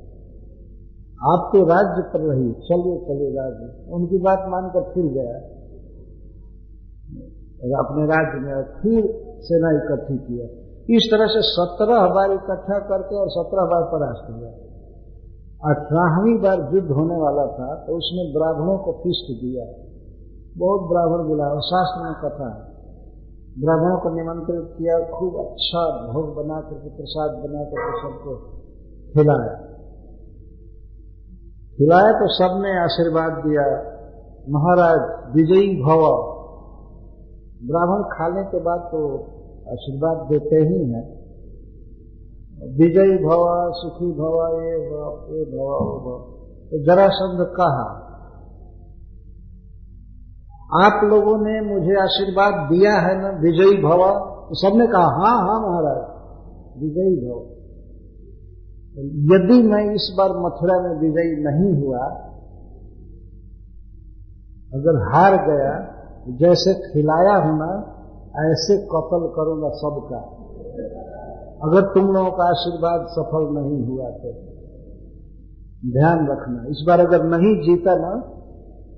आप 1.26 1.44
तो 1.52 1.60
राज्य 1.66 2.02
कर 2.14 2.22
रही 2.22 2.48
चलिए 2.64 2.96
चलिए 3.04 3.30
राज्य। 3.36 3.68
उनकी 3.92 4.18
बात 4.24 4.48
मानकर 4.50 4.90
फिर 4.94 5.06
गया। 5.14 5.36
अपने 7.78 8.06
राज्य 8.08 8.40
में 8.40 8.64
फिर 8.80 9.06
सेना 9.44 9.70
इकट्ठी 9.76 10.18
किया 10.24 10.48
इस 10.90 11.06
तरह 11.12 11.28
से 11.28 11.42
सत्रह 11.50 12.02
बार 12.10 12.32
इकट्ठा 12.32 12.80
करके 12.88 13.16
और 13.16 13.30
सत्रह 13.30 13.68
बार 13.68 13.84
परास्त 13.92 14.26
हुआ। 14.32 14.50
अठारहवीं 15.64 16.34
बार 16.42 16.64
युद्ध 16.74 16.90
होने 16.92 17.20
वाला 17.20 17.46
था 17.54 17.68
तो 17.86 17.98
उसने 17.98 18.26
ब्राह्मणों 18.34 18.78
को 18.80 18.94
फिस्ट 19.04 19.32
दिया। 19.42 19.68
बहुत 20.58 20.90
ब्राह्मण 20.90 21.28
बुलाया 21.28 21.60
शास्त्र 21.60 22.04
में 22.04 22.14
कथा 22.14 22.56
है। 22.56 22.74
ब्राह्मणों 23.64 24.00
को 24.00 24.10
निमंत्रित 24.10 24.78
किया, 24.78 25.20
खूब 25.20 25.36
अच्छा 25.36 26.14
भोग 26.14 26.36
बना 26.36 26.62
करके, 26.62 26.90
प्रसाद 26.90 27.32
बना 27.32 27.64
करके 27.64 28.02
सबको 28.02 28.36
खिलाया। 29.14 29.74
खिलाया 31.78 32.12
तो 32.12 32.28
सबने 32.28 32.84
आशीर्वाद 32.84 33.32
दिया। 33.32 33.94
महाराज 34.50 35.34
विजयी 35.36 35.82
भव। 35.82 36.34
ब्राह्मण 37.68 38.04
खाने 38.04 38.44
के 38.44 38.60
बाद 38.60 38.80
तो 38.80 39.18
आशीर्वाद 39.72 40.18
देते 40.18 40.56
ही 40.56 40.92
हैं। 40.92 41.24
विजयी 42.78 43.24
भव, 43.24 43.72
सुखी 43.74 44.12
भव, 44.12 44.62
ये 44.62 44.78
भव 44.78 45.36
ये 45.36 45.46
भव, 45.46 45.62
वो 45.62 46.00
भव। 46.00 46.34
तो 46.72 46.86
जरासंध 46.86 47.48
कहा 47.48 48.03
आप 50.74 51.04
लोगों 51.04 51.38
ने 51.38 51.54
मुझे 51.64 51.95
आशीर्वाद 52.02 52.54
दिया 52.70 52.94
है 53.00 53.14
ना, 53.22 53.30
विजयी 53.40 53.82
भव। 53.82 54.04
तो 54.48 54.56
सबने 54.56 54.88
कहा 54.88 55.10
हाँ 55.18 55.36
हाँ 55.41 55.58
महाराज, 55.62 56.00
विजयी 56.82 57.16
भव। 57.18 57.41
यदि 59.32 59.62
मैं 59.68 59.84
इस 59.94 60.08
बार 60.18 60.34
मथुरा 60.38 60.80
में 60.82 60.94
विजयी 61.00 61.36
नहीं 61.44 61.72
हुआ, 61.84 62.04
अगर 64.74 65.02
हार 65.06 65.38
गया 65.48 65.74
जैसे 66.38 66.74
खिलाया 66.84 67.36
हूँ 67.38 67.58
ना, 67.58 67.72
ऐसे 68.44 68.78
कत्ल 68.88 69.32
करूँगा 69.36 69.70
सबका। 69.76 70.22
अगर 71.64 71.82
तुम 71.94 72.14
लोगों 72.14 72.32
का 72.32 72.45
आशीर्वाद 72.50 73.06
सफल 73.12 73.44
नहीं 73.54 73.82
हुआ 73.88 74.10
तो। 74.10 74.32
ध्यान 75.94 76.28
रखना, 76.28 76.64
इस 76.70 76.84
बार 76.88 77.00
अगर 77.00 77.24
नहीं 77.28 77.56
जीता 77.62 77.95
ना 77.95 78.14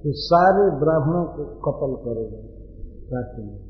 तो 0.05 0.11
सारे 0.13 0.79
ब्राह्मणों 0.79 1.23
को 1.25 1.43
कत्ल 1.43 2.03
करोगे 2.05 2.41
काटेंगे 3.11 3.65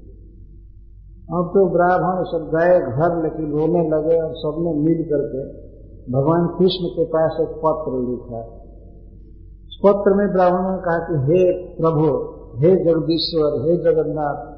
अब 1.34 1.52
तो 1.54 1.62
ब्राह्मण 1.70 2.24
सब 2.24 2.50
गए 2.56 2.80
घर 2.80 3.24
लेकिन 3.24 3.52
रोने 3.52 3.90
लगे 3.90 4.22
और 4.22 4.34
सबने 4.36 4.74
मिल 4.74 5.04
करके 5.04 5.66
भगवान 6.14 6.48
कृष्ण 6.48 6.88
के 6.88 7.06
पास 7.06 7.38
एक 7.42 7.48
पत्र 7.48 7.94
लिखा। 8.10 8.42
उस 9.66 9.80
पत्र 9.86 10.14
में 10.14 10.34
ब्राह्मणों 10.34 10.72
ने 10.72 10.78
कहा 10.78 11.00
कि 11.00 11.14
हे 11.14 11.40
प्रभु 11.76 12.12
हे 12.58 12.76
जगदीश्वर 12.76 13.62
हे 13.62 13.78
जगन्नाथ 13.78 14.56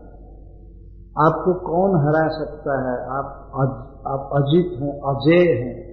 आपको 1.28 1.54
कौन 1.54 1.96
हरा 2.00 2.28
सकता 2.28 2.74
है? 2.82 2.98
आप 3.18 3.52
अज, 3.54 4.04
आप 4.08 4.30
अजित 4.34 4.82
हैं 4.82 5.00
अजय 5.02 5.54
हैं। 5.54 5.88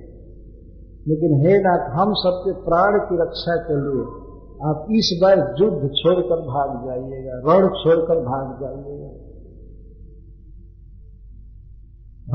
लेकिन 1.08 1.46
हे 1.46 1.58
नाथ 1.58 1.90
हम 1.90 2.12
सबके 2.12 2.52
प्राण 2.52 2.98
की 2.98 3.22
रक्षा 3.22 3.56
के 3.56 3.74
लिए 3.74 4.23
आप 4.64 4.86
इस 4.90 5.18
बार 5.22 5.38
युद्ध 5.38 5.88
छोड़कर 5.94 6.40
भाग 6.40 6.86
जाइएगा, 6.86 7.34
रण 7.46 7.68
छोड़कर 7.68 8.20
भाग 8.20 8.60
जाइएगा। 8.60 9.08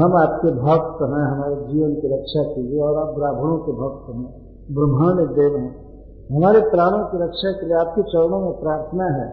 हम 0.04 0.18
आपके 0.18 0.52
भक्त 0.52 1.00
हैं, 1.02 1.24
हमारे 1.32 1.56
जीवन 1.56 1.96
की 1.96 2.12
रक्षा 2.14 2.44
कीजिए, 2.44 2.80
और 2.80 2.98
आप 2.98 3.16
ब्राह्मणों 3.16 3.58
के 3.58 3.72
भक्त 3.72 4.10
हैं, 4.16 4.26
ब्रह्मांड 4.76 5.22
देव 5.30 5.58
हैं। 5.58 5.90
हमारे 6.36 6.60
प्राणों 6.60 7.06
की 7.06 7.24
रक्षा 7.24 7.52
के 7.52 7.66
लिए 7.66 7.76
आपके 7.76 8.02
चरणों 8.02 8.40
में 8.40 8.60
प्रार्थना 8.60 9.06
है 9.06 9.28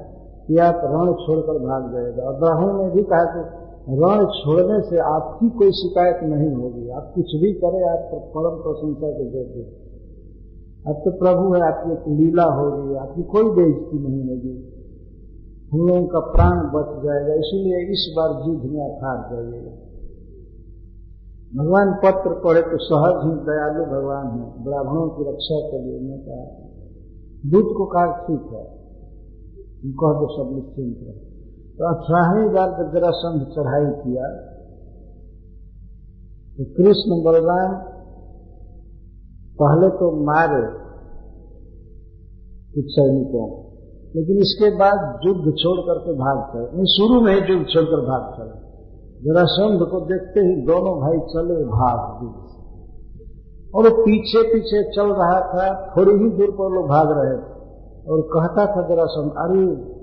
कि 0.47 0.59
आप 0.59 0.81
रण 0.85 1.12
छोड़कर 1.12 1.59
भाग 1.59 1.93
जाएगा 1.93 2.23
और 2.23 2.39
ब्राह्मण 2.40 2.82
ने 2.82 2.90
भी 2.90 3.02
कहा 3.02 3.24
कि 3.24 3.40
रण 3.98 4.24
छोड़ने 4.27 4.78
से 4.89 4.98
आपकी 4.98 5.51
कोई 5.51 5.70
शिकायत 5.70 6.23
नहीं 6.23 6.55
होगी, 6.55 6.89
आप 6.90 7.12
कुछ 7.14 7.35
भी 7.43 7.52
करें, 7.52 7.82
आप 7.89 8.09
परम 8.36 8.56
प्रशंसा 8.62 9.10
के 9.10 9.27
योग्य 9.39 9.66
अब 10.86 10.98
तो 11.04 11.10
प्रभु 11.18 11.44
है 11.54 11.60
आपकी 11.66 11.92
एक 11.92 12.04
लीला 12.18 12.44
हो 12.56 12.64
होगी 12.66 12.96
आपकी 12.96 13.22
कोई 13.30 13.48
बेइज्जती 13.54 13.98
नहीं 13.98 14.22
होगी। 14.28 14.54
हम 15.72 15.80
लोगों 15.88 16.06
का 16.06 16.20
प्राण 16.28 16.60
बच 16.74 16.90
जाएगा, 17.04 17.34
इसीलिए 17.34 17.78
इस 17.92 18.04
बार 18.16 18.34
युद्ध 18.48 18.64
में 18.64 18.80
आप 18.82 19.24
जाइएगा। 19.32 19.72
भगवान 21.52 21.92
पत्र 22.04 22.30
पढ़े 22.44 22.62
तो 22.62 22.78
सहज 22.84 23.18
ही 23.24 23.32
दयालु 23.44 23.84
भगवान 23.86 24.30
है, 24.30 24.46
ब्राह्मणों 24.64 25.08
की 25.08 25.28
रक्षा 25.30 25.58
के 25.66 25.82
लिए 25.82 25.98
उन्होंने 25.98 26.22
कहा। 26.22 26.44
दूध 27.50 27.68
को 27.76 27.86
कहा, 27.86 28.06
ठीक 28.26 28.46
है 28.52 28.64
कह 29.96 30.14
दो 30.20 30.26
सब 30.28 30.54
निश्चिंत 30.54 31.02
रहे। 31.02 31.18
तो 31.76 31.84
अठारहवीं 31.88 32.48
बार 32.52 32.70
जब 32.70 32.94
जरासंध 32.94 33.42
चढ़ाई 33.50 33.90
किया 33.98 34.28
तो 36.58 36.64
कृष्ण 36.76 37.18
बलराम 37.24 37.74
पहले 39.62 39.88
तो 39.88 40.24
मारे 40.24 40.62
कुछ 42.74 42.84
सैनिकों 42.88 43.66
लेकिन 44.16 44.36
इसके 44.36 44.70
बाद 44.76 45.20
युद्ध 45.26 45.54
छोड़ 45.54 45.80
करके 45.80 46.12
भाग 46.12 46.38
चले। 46.50 46.86
शुरू 46.86 47.20
में 47.20 47.34
ही 47.34 47.54
युद्ध 47.54 47.66
छोड़कर 47.68 48.00
भाग 48.00 48.34
चले। 48.36 48.66
जरासंध 49.24 49.80
को 49.80 50.00
देखते 50.00 50.40
ही 50.40 50.66
दोनों 50.66 51.00
भाई 51.00 51.18
चले 51.18 51.64
भाग 51.64 52.24
युद्ध 52.24 52.46
और 53.74 53.88
वो 53.88 54.02
पीछे 54.02 54.42
पीछे 54.42 54.82
चल 54.82 55.06
रहा 55.06 55.40
था, 55.40 55.94
थोड़ी 55.96 56.12
ही 56.12 56.30
दूर 56.30 56.50
पर 56.50 56.74
लोग 56.74 56.86
भाग 56.88 57.06
रहे 57.10 57.36
थे। 57.36 57.56
और 58.08 58.20
कहता 58.20 58.66
था 58.66 58.88
जरासंध 58.88 59.32
अरे, 59.32 59.96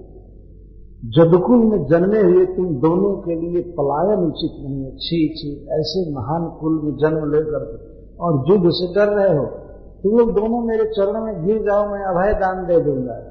जदकुल 1.09 1.57
में 1.57 1.85
जन्मे 1.85 2.21
हुए 2.21 2.45
तुम 2.45 2.65
दोनों 2.65 3.17
के 3.17 3.35
लिए 3.35 3.61
पलायन 3.61 4.19
उचित 4.19 4.65
नहीं 4.65 4.83
है। 4.83 4.91
छी 4.91 5.33
छी, 5.37 5.67
ऐसे 5.79 6.13
महान 6.13 6.57
कुल 6.61 6.81
में 6.83 6.97
जन्म 6.97 7.31
लेकर 7.31 7.92
और 8.19 8.45
युद्ध 8.49 8.63
से 8.65 8.93
डर 8.95 9.13
रहे 9.13 9.37
हो 9.37 9.45
तुम 10.03 10.17
लोग 10.17 10.31
दोनों 10.33 10.67
मेरे 10.67 10.83
चरण 10.83 11.25
में 11.25 11.45
गिर 11.45 11.57
जाओ, 11.57 11.85
मैं 11.85 12.03
अभय 12.03 12.33
दान 12.33 12.65
दे 12.65 12.79
दूँगा। 12.79 13.29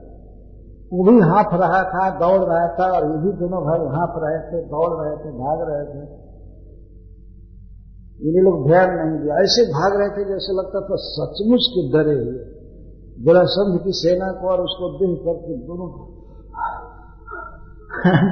वो 0.93 1.05
भी 1.05 1.21
हाँफ 1.21 1.47
रहा 1.53 1.83
था, 1.83 2.11
दौड़ 2.19 2.45
रहा 2.49 2.69
था, 2.69 2.99
और 2.99 3.11
ये 3.11 3.19
भी 3.19 3.33
दोनों 3.33 3.63
भाई 3.65 3.79
हाँफ 3.79 4.15
रहे 4.17 4.39
थे, 4.39 4.67
दौड़ 4.67 5.07
रहे 5.07 5.17
थे, 5.17 5.33
भाग 5.39 5.59
रहे 5.71 5.85
थे। 5.85 6.23
ये 8.35 8.43
लोग 8.43 8.67
ध्यान 8.67 8.91
नहीं 8.91 9.21
दिया। 9.21 9.35
ऐसे 9.35 9.63
भाग 9.63 10.01
रहे 10.01 10.09
थे 10.09 10.29
जैसे 10.29 10.53
लगता 10.53 10.81
था 10.81 10.95
सचमुच 10.95 11.61
के 11.61 11.93
डरे 11.93 12.15
हुए। 12.15 12.63
जरासंध 13.25 13.85
की 13.85 13.93
सेना 13.93 14.33
को 14.33 14.49
और 14.49 14.61
उसको 14.61 14.99
देख 14.99 15.19
करके 15.25 15.57
दोनों 15.67 15.89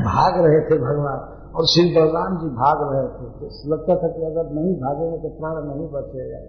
भाग 0.05 0.47
रहे 0.47 0.60
थे 0.60 0.78
भगवान। 0.78 1.39
और 1.56 1.66
श्री 1.66 1.94
बलराम 1.94 2.39
जी 2.39 2.48
भाग 2.48 2.93
रहे 2.93 3.06
थे 3.09 3.31
तो 3.39 3.70
लगता 3.70 3.94
था 3.97 4.09
कि 4.09 4.22
अगर 4.22 4.51
नहीं 4.51 4.74
भागेंगे 4.74 5.18
तो 5.18 5.28
प्राण 5.28 5.56
नहीं 5.68 5.89
बचेगा। 5.89 6.40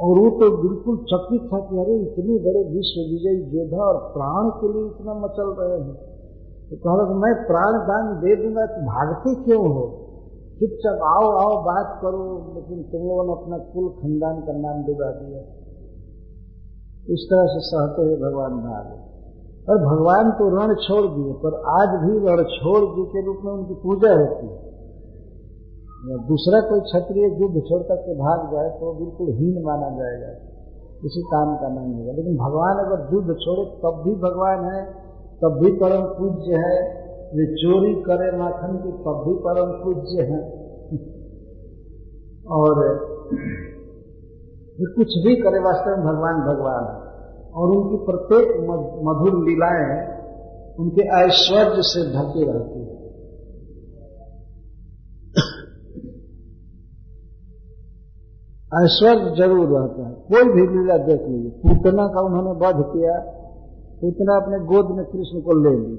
और 0.00 0.18
वो 0.18 0.30
तो 0.30 0.62
बिल्कुल 0.62 0.96
चकित 0.96 1.48
था 1.52 1.58
कि 1.60 1.78
अरे 1.78 1.96
इतने 1.96 2.38
बड़े 2.38 2.64
विश्व 2.64 3.00
विजयी 3.00 3.58
योद्धा 3.58 3.84
और 3.84 4.12
प्राण 4.12 4.50
के 4.50 4.72
लिए 4.72 4.86
इतना 4.86 5.14
मचल 5.14 5.54
रहे 5.60 5.80
हैं। 5.80 5.94
तो 6.70 6.76
कह 6.76 7.02
रहा 7.02 7.14
मैं 7.14 7.46
प्राण 7.46 7.78
दान 7.88 8.20
दे 8.20 8.36
दूँगा 8.36 8.66
तो 8.66 8.82
भागते 8.82 9.44
क्यों 9.44 9.74
हो? 9.74 9.98
चुपचाप 10.60 10.94
आओ 10.94 11.30
आओ, 11.30 11.64
बात 11.64 11.98
करो, 12.02 12.52
लेकिन 12.54 12.82
तुम 12.82 13.00
लोगों 13.00 13.24
ने 13.24 13.32
अपना 13.32 13.58
कुल 13.58 13.88
खानदान 13.88 14.40
का 14.40 14.52
नाम 14.52 14.84
डुबा 14.84 15.10
दिया। 15.10 15.40
इस 17.14 17.26
तरह 17.30 17.46
से 17.46 17.60
सहते 17.60 18.02
हुए 18.02 18.16
भगवान 18.16 18.50
भागे। 18.50 19.11
और 19.70 19.78
भगवान 19.78 20.30
तो 20.30 20.48
रण 20.48 20.74
छोड़ 20.74 21.06
दिए, 21.06 21.32
पर 21.32 21.54
आज 21.54 21.88
भी 21.88 22.18
रण 22.18 22.42
छोड़ 22.42 22.96
जी 22.96 23.04
के 23.04 23.26
रूप 23.26 23.38
में 23.44 23.52
उनकी 23.52 23.74
पूजा 23.74 24.10
होती 24.10 24.46
है। 24.46 24.62
दूसरा 26.28 26.60
कोई 26.60 26.80
क्षत्रिय 26.80 27.24
युद्ध 27.24 27.60
छोड़ 27.60 27.82
करके 27.82 28.14
भाग 28.14 28.52
जाए 28.52 28.68
तो 28.68 28.94
बिल्कुल 28.94 29.28
हीन 29.28 29.62
माना 29.64 29.88
जाएगा। 29.88 30.48
किसी 31.02 31.22
काम 31.22 31.56
का 31.56 31.68
नहीं 31.68 31.94
होगा। 31.94 32.12
लेकिन 32.12 32.36
भगवान 32.36 32.76
अगर 32.76 33.14
युद्ध 33.14 33.28
छोड़े, 33.28 33.64
तब 33.64 34.02
भी 34.04 34.14
भगवान 34.14 34.64
है, 34.64 34.92
तब 35.42 35.58
भी 35.62 35.72
परम 35.72 36.02
पूज्य 36.02 36.54
है। 36.54 37.02
वे 37.34 37.54
चोरी 37.54 37.94
करे 37.94 38.38
माखन 38.38 38.76
की, 38.76 38.92
तब 38.92 39.24
भी 39.28 39.34
परम 39.34 39.84
पूज्य 39.84 40.22
है। 40.22 40.62
और 42.50 42.98
कुछ 44.80 45.06
भी 45.06 45.36
करे, 45.36 45.58
वास्तव 45.58 45.90
में 45.90 46.14
भगवान 46.14 46.54
भगवान 46.54 46.84
है। 46.84 47.11
और 47.54 47.70
उनकी 47.70 47.96
प्रत्येक 48.04 48.48
मधुर 49.06 49.44
लीलाएँ 49.48 50.22
उनके 50.78 51.02
ऐश्वर्य 51.02 51.82
से 51.82 52.02
ढकी 52.04 52.44
रहती 52.44 52.78
है। 52.78 52.92
ऐश्वर्य 58.84 59.36
ज़रूर 59.36 59.80
रहता 59.80 60.08
है। 60.08 60.14
कोई 60.14 60.44
भी 60.44 60.78
लीला 60.78 60.96
देख 60.96 61.20
लीजिए। 61.20 61.50
पूतना 61.50 62.06
का 62.06 62.20
उन्होंने 62.20 62.50
वध 62.50 62.84
किया, 62.84 63.18
पूतना 64.00 64.36
अपने 64.36 64.58
गोद 64.58 64.96
में 64.96 65.06
कृष्ण 65.06 65.40
को 65.40 65.52
ले 65.64 65.88
ली। 65.88 65.96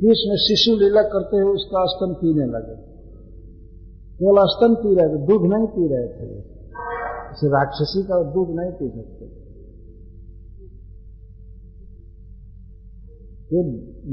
कृष्ण 0.00 0.36
शिशु 0.36 0.76
लीला 0.76 1.02
करते 1.02 1.36
हुए 1.36 1.54
उसका 1.54 1.86
स्तन 1.86 2.14
पीने 2.14 2.46
लगे। 2.46 2.74
केवल 4.16 4.42
स्तन 4.46 4.74
पी 4.74 4.94
रहे 4.94 5.08
थे, 5.08 5.26
दूध 5.26 5.52
नहीं 5.52 5.66
पी 5.66 5.88
रहे 5.88 6.08
थे। 6.08 6.56
राक्षसी 7.48 8.02
का 8.02 8.22
दूध 8.22 8.48
नहीं 8.50 8.70
पी 8.72 8.88
सकते। 8.88 9.45
ये 13.50 13.62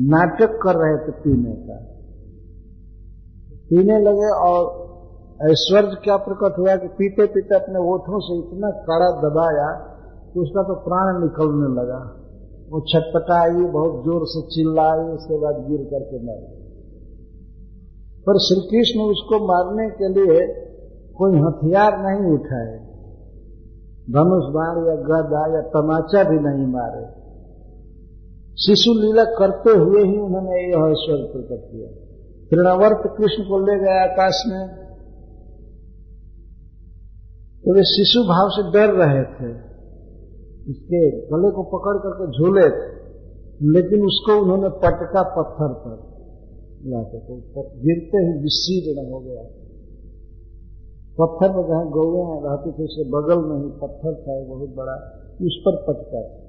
नाटक 0.10 0.52
कर 0.64 0.76
रहे 0.76 0.98
थे 0.98 1.12
पीने 1.22 1.54
का। 1.66 1.78
पीने 3.70 4.00
लगे 4.02 4.32
और 4.40 4.66
ऐश्वर्य 5.52 5.98
क्या 6.04 6.18
प्रकट 6.18 6.60
हुआ 6.60 6.76
कि 6.76 6.88
पीते 6.98 7.26
पीते 7.28 7.56
अपने 7.56 7.80
ओठों 7.94 8.20
से 8.20 8.36
इतना 8.40 8.70
कड़ा 8.84 9.08
दबाया 9.22 9.70
कि 10.28 10.40
उसका 10.40 10.64
तो 10.64 10.76
प्राण 10.84 11.10
निकलने 11.22 11.70
लगा। 11.74 12.02
वो 12.70 12.80
छटपटाई, 12.82 13.64
बहुत 13.72 14.04
ज़ोर 14.06 14.26
से 14.26 14.42
चिल्लाई 14.48 15.02
उसके 15.16 15.40
बाद 15.40 15.58
गिर 15.70 15.82
करके 15.90 16.22
मर 16.26 16.38
पर 18.28 18.38
श्री 18.40 18.62
कृष्ण 18.68 19.08
उसको 19.08 19.40
मारने 19.48 19.90
के 19.90 20.08
लिए 20.10 20.38
कोई 21.16 21.40
हथियार 21.40 21.98
नहीं 21.98 22.32
उठाए। 22.34 22.72
धनुष 24.08 24.46
बाण 24.54 24.80
या 24.88 24.96
गदा 25.10 25.44
या 25.56 25.62
तमाचा 25.74 26.24
भी 26.30 26.40
नहीं 26.40 26.68
मारे। 26.68 27.04
शिशु 28.58 28.94
लीला 28.94 29.24
करते 29.24 29.70
हुए 29.70 30.04
ही 30.04 30.18
उन्होंने 30.18 30.62
यह 30.62 30.92
ऐश्वर्य 30.92 31.24
प्रकट 31.32 31.72
किया। 31.72 31.88
तृणावर्त 32.52 33.18
कृष्ण 33.18 33.44
को 33.44 33.60
ले 33.60 33.80
गया 33.80 34.04
आकाश 34.04 34.44
में। 34.48 34.68
तो 37.66 37.74
वे 37.74 37.84
शिशु 37.84 38.20
भाव 38.20 38.50
से 38.50 38.72
डर 38.72 38.94
रहे 38.94 39.24
थे। 39.24 39.54
उसके 40.72 41.10
गले 41.10 41.52
को 41.52 41.64
पकड़ 41.64 41.98
करके 41.98 42.38
झूले 42.38 42.70
थे। 42.70 43.04
लेकिन 43.62 44.06
उसको 44.06 44.42
उन्होंने 44.42 44.70
पटका 44.70 45.24
पत्थर 45.24 45.74
पर। 45.74 46.14
लाके 46.90 47.20
तो 47.20 47.62
गिरते 47.62 48.18
ही 48.18 48.42
विशीर्ण 48.42 49.12
हो 49.12 49.20
गया। 49.20 49.44
पत्थर 51.22 51.58
में 51.58 51.68
जहाँ 51.68 51.90
गौए 51.90 52.50
रहती 52.50 52.72
थी 52.72 52.84
उसके 52.84 53.04
बगल 53.04 53.50
में 53.50 53.64
ही 53.64 53.70
पत्थर 53.70 54.14
था 54.14 54.48
बहुत 54.48 54.70
बड़ा। 54.70 54.94
उस 55.42 55.64
पर 55.68 55.76
पटका 55.76 56.43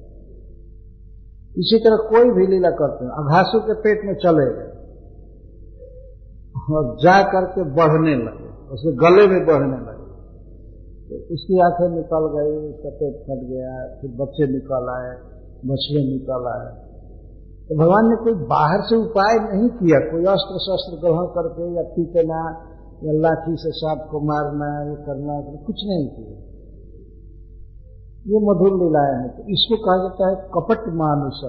इसी 1.59 1.79
तरह 1.79 1.97
कोई 1.97 2.31
भी 2.31 2.47
लीला 2.47 2.71
करते 2.71 3.05
हैं। 3.05 3.13
अघासु 3.13 3.61
के 3.61 3.75
पेट 3.75 4.07
में 4.07 4.15
चले 4.15 4.55
गए। 4.55 4.75
और 6.73 6.97
जा 6.97 7.23
करके 7.23 7.63
बढ़ने 7.63 8.15
लगे। 8.17 8.45
उसके 8.73 8.93
गले 8.93 9.27
में 9.27 9.47
बढ़ने 9.47 9.77
लगे। 9.77 10.05
तो 11.09 11.35
उसकी 11.35 11.61
आँखें 11.61 11.89
निकल 11.89 12.27
गई, 12.39 12.69
उसका 12.69 12.89
पेट 12.89 13.23
फट 13.23 13.49
गया, 13.49 14.01
फिर 14.01 14.11
बच्चे 14.11 14.47
निकल 14.53 14.89
आए 14.91 15.35
मछली 15.67 16.13
निकल 16.13 16.47
आए। 16.47 16.85
तो 17.69 17.75
भगवान 17.75 18.09
ने 18.09 18.17
कोई 18.17 18.35
बाहर 18.35 18.81
से 18.81 18.97
उपाय 18.97 19.39
नहीं 19.39 19.69
किया। 19.69 19.99
कोई 19.99 20.25
अस्त्र 20.25 20.59
शस्त्र 20.59 21.09
ग्रहण 21.09 21.27
करके 21.27 21.77
या 21.77 21.83
पीटना 21.83 22.65
या 23.05 23.13
लाठी 23.13 23.57
से 23.57 23.71
सांप 23.71 24.09
को 24.11 24.21
मारना 24.21 24.91
ये 24.91 24.97
करना, 24.97 25.41
कुछ 25.67 25.77
नहीं 25.87 26.09
किया। 26.09 26.54
ये 28.27 28.39
मधुर 28.39 28.83
लीलाएँ 28.83 29.23
हैं। 29.23 29.29
तो 29.29 29.43
इसको 29.43 29.77
कहा 29.77 29.97
जाता 29.97 30.29
है 30.29 30.51
कपट 30.55 30.95
मानुष। 30.95 31.41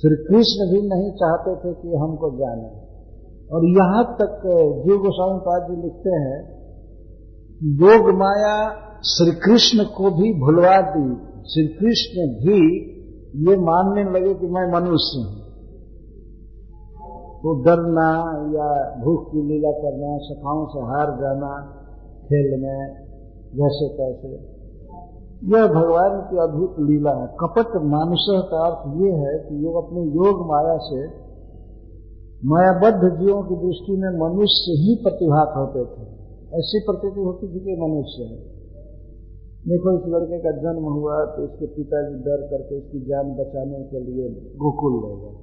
श्री 0.00 0.16
कृष्ण 0.16 0.72
भी 0.72 0.88
नहीं 0.88 1.10
चाहते 1.10 1.56
थे 1.56 1.74
कि 1.74 1.96
हमको 1.96 2.30
जाने। 2.38 2.82
और 3.52 3.64
यहाँ 3.64 4.14
तक 4.14 4.42
जीव 4.86 4.96
गोस्वामी 4.96 5.40
पाद 5.40 5.70
जी 5.70 5.82
लिखते 5.82 6.10
हैं, 6.10 6.62
योग 7.62 8.14
माया 8.14 8.70
श्री 9.04 9.30
कृष्ण 9.30 9.84
को 9.84 10.10
भी 10.10 10.32
भुलवा 10.40 10.80
दी। 10.80 11.14
श्री 11.44 11.66
कृष्ण 11.66 12.28
भी 12.28 12.80
ये 13.50 13.56
मानने 13.56 14.04
लगे 14.04 14.34
कि 14.34 14.46
मैं 14.46 14.72
मनुष्य 14.72 15.18
हूँ। 15.18 15.42
तो 17.38 17.62
डरना 17.62 18.10
या 18.54 18.90
भूख 19.04 19.32
की 19.32 19.42
लीला 19.42 19.70
करना, 19.70 20.18
सखाओं 20.18 20.66
से 20.66 20.78
हार 20.78 21.06
जाना 21.20 21.78
खेल 22.24 22.60
में 22.60 22.94
जैसे 23.54 23.88
तैसे 23.88 24.51
यह 25.42 25.66
भगवान 25.66 26.20
की 26.20 26.36
अद्भुत 26.38 26.76
लीला 26.80 27.10
है। 27.10 27.26
कपट 27.40 27.76
मानुष 27.76 28.24
का 28.50 28.58
अर्थ 28.66 29.02
ये 29.02 29.12
है 29.12 29.38
कि 29.38 29.64
योग 29.64 29.76
अपने 29.76 30.02
योग 30.02 30.46
माया 30.46 30.76
से 30.78 31.22
मायाबद्ध 32.44 33.20
जीवों 33.20 33.42
की 33.42 33.54
दृष्टि 33.54 33.92
में 33.92 34.10
मनुष्य 34.20 34.72
ही 34.72 34.94
प्रतिभात 35.02 35.52
होते 35.56 35.84
थे। 35.84 36.06
ऐसी 36.58 36.80
प्रतीति 36.80 37.20
होती 37.20 37.48
थी 37.48 37.60
कि 37.60 37.76
मनुष्य 37.82 38.22
है। 38.22 38.36
देखो, 39.68 39.92
इस 39.92 40.02
लड़के 40.06 40.38
का 40.38 40.50
जन्म 40.50 40.84
हुआ 40.84 41.24
तो 41.24 41.44
इसके 41.44 41.66
पिताजी 41.66 42.14
डर 42.14 42.46
करके 42.46 42.78
इसकी 42.78 43.00
जान 43.00 43.34
बचाने 43.34 43.82
के 43.82 44.00
लिए 44.00 44.28
गोकुल 44.56 44.92
ले 44.92 45.12
गए। 45.16 45.34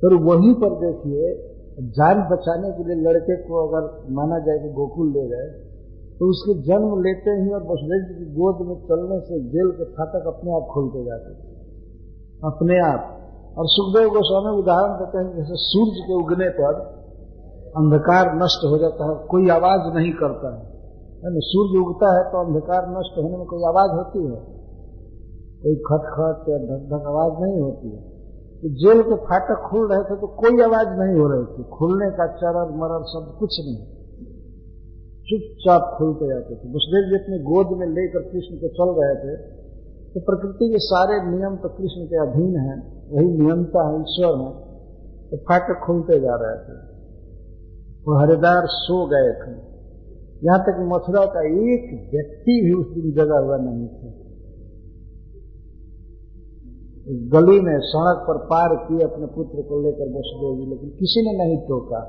फिर 0.00 0.14
वहीं 0.14 0.54
पर 0.54 0.70
देखिए, 0.86 1.34
जान 1.82 2.28
बचाने 2.30 2.70
के 2.70 2.84
लिए 2.84 3.02
लड़के 3.02 3.36
को 3.36 3.66
अगर 3.68 4.12
माना 4.12 4.38
जाए 4.38 4.58
कि 4.58 4.68
गोकुल 4.68 5.12
ले 5.12 5.26
गए 5.28 5.69
तो 6.20 6.30
उसके 6.30 6.62
जन्म 6.62 7.02
लेते 7.02 7.30
ही 7.30 7.50
और 7.50 7.60
वसुदेव 7.60 8.18
की 8.18 8.24
गोद 8.24 8.66
में 8.66 8.74
चलने 8.74 9.20
से 9.20 9.40
जेल 9.40 9.70
के 9.70 9.84
फाटक 9.84 10.26
अपने 10.26 10.52
आप 10.52 10.68
खुलते 10.74 11.04
जाते 11.04 11.34
थे। 11.34 11.60
अपने 12.44 12.78
आप। 12.78 13.16
और 13.58 13.64
सुखदेव 13.68 14.08
गोस्वामी 14.08 14.58
उदाहरण 14.58 14.92
देते 14.92 15.18
हैं, 15.18 15.36
जैसे 15.36 15.54
सूर्य 15.54 16.00
के 16.00 16.14
उगने 16.14 16.48
पर 16.48 16.74
अंधकार 17.76 18.36
नष्ट 18.36 18.66
हो 18.70 18.78
जाता 18.78 19.04
है, 19.10 19.26
कोई 19.26 19.48
आवाज़ 19.48 19.96
नहीं 19.96 20.12
करता 20.12 20.58
है। 20.58 20.70
सूर्य 21.24 21.84
उगता 21.86 22.18
है 22.18 22.24
तो 22.24 22.46
अंधकार 22.46 22.82
नष्ट 22.88 23.18
होने 23.18 23.36
में 23.36 23.46
कोई 23.46 23.62
आवाज़ 23.62 23.90
होती 23.90 24.24
है? 24.24 24.60
कोई 25.62 25.74
खटखट 25.74 26.48
या 26.48 26.58
धक 26.58 26.86
धक 26.86 27.06
आवाज़ 27.06 27.32
नहीं 27.32 27.60
होती 27.60 27.90
है। 27.90 28.02
तो 28.62 28.68
जेल 28.68 29.02
के 29.02 29.14
फाटक 29.14 29.68
खुल 29.70 29.92
रहे 29.92 30.02
थे 30.02 30.20
तो 30.20 30.26
कोई 30.26 30.62
आवाज़ 30.62 30.88
नहीं 30.88 31.20
हो 31.20 31.28
रही 31.28 31.44
थी। 31.44 31.62
खुलने 31.62 32.10
का 32.10 32.26
चरर 32.26 32.76
मरर 32.76 33.02
सब 33.02 33.36
कुछ 33.38 33.60
नहीं। 33.60 33.99
चुपचाप 35.30 35.88
खुलते 35.96 36.28
जाते 36.28 36.54
थे। 36.54 36.68
वसुदेव 36.74 37.08
जी 37.08 37.16
अपने 37.16 37.38
गोद 37.44 37.72
में 37.78 37.88
लेकर 37.90 38.28
कृष्ण 38.28 38.60
को 38.60 38.70
चल 38.76 38.92
रहे 38.96 39.16
थे 39.22 39.34
तो 40.12 40.20
प्रकृति 40.20 40.68
के 40.70 40.78
सारे 40.82 41.16
नियम 41.26 41.56
तो 41.56 41.68
कृष्ण 41.68 42.06
के 42.06 42.16
अधीन 42.20 42.54
हैं, 42.58 42.78
वही 43.10 43.26
नियमता 43.34 43.82
है, 43.88 43.98
ईश्वर 43.98 44.38
है 44.38 44.52
तो 45.30 45.36
फाटक 45.42 45.82
खुलते 45.86 46.16
जा 46.20 46.38
रहे 46.40 46.56
थे। 46.62 46.78
वो 48.06 48.16
हरिदार 48.18 48.66
सो 48.68 48.96
गए 49.06 49.28
थे। 49.40 49.52
यहाँ 50.42 50.58
तक 50.60 50.80
मथुरा 50.86 51.24
का 51.26 51.44
एक 51.48 51.84
व्यक्ति 52.12 52.54
भी 52.64 52.72
उस 52.72 52.86
दिन 52.94 53.12
जगा 53.12 53.38
हुआ 53.38 53.56
नहीं 53.56 53.86
था। 53.88 54.10
गली 57.32 57.58
में 57.60 57.78
सड़क 57.84 58.24
पर 58.26 58.38
पार 58.46 58.74
किए 58.80 59.04
अपने 59.04 59.26
पुत्र 59.26 59.62
को 59.62 59.78
लेकर 59.82 60.10
वसुदेव 60.16 60.56
जी, 60.56 60.66
लेकिन 60.70 60.90
किसी 60.98 61.22
ने 61.26 61.36
नहीं 61.38 61.56
टोका। 61.68 62.00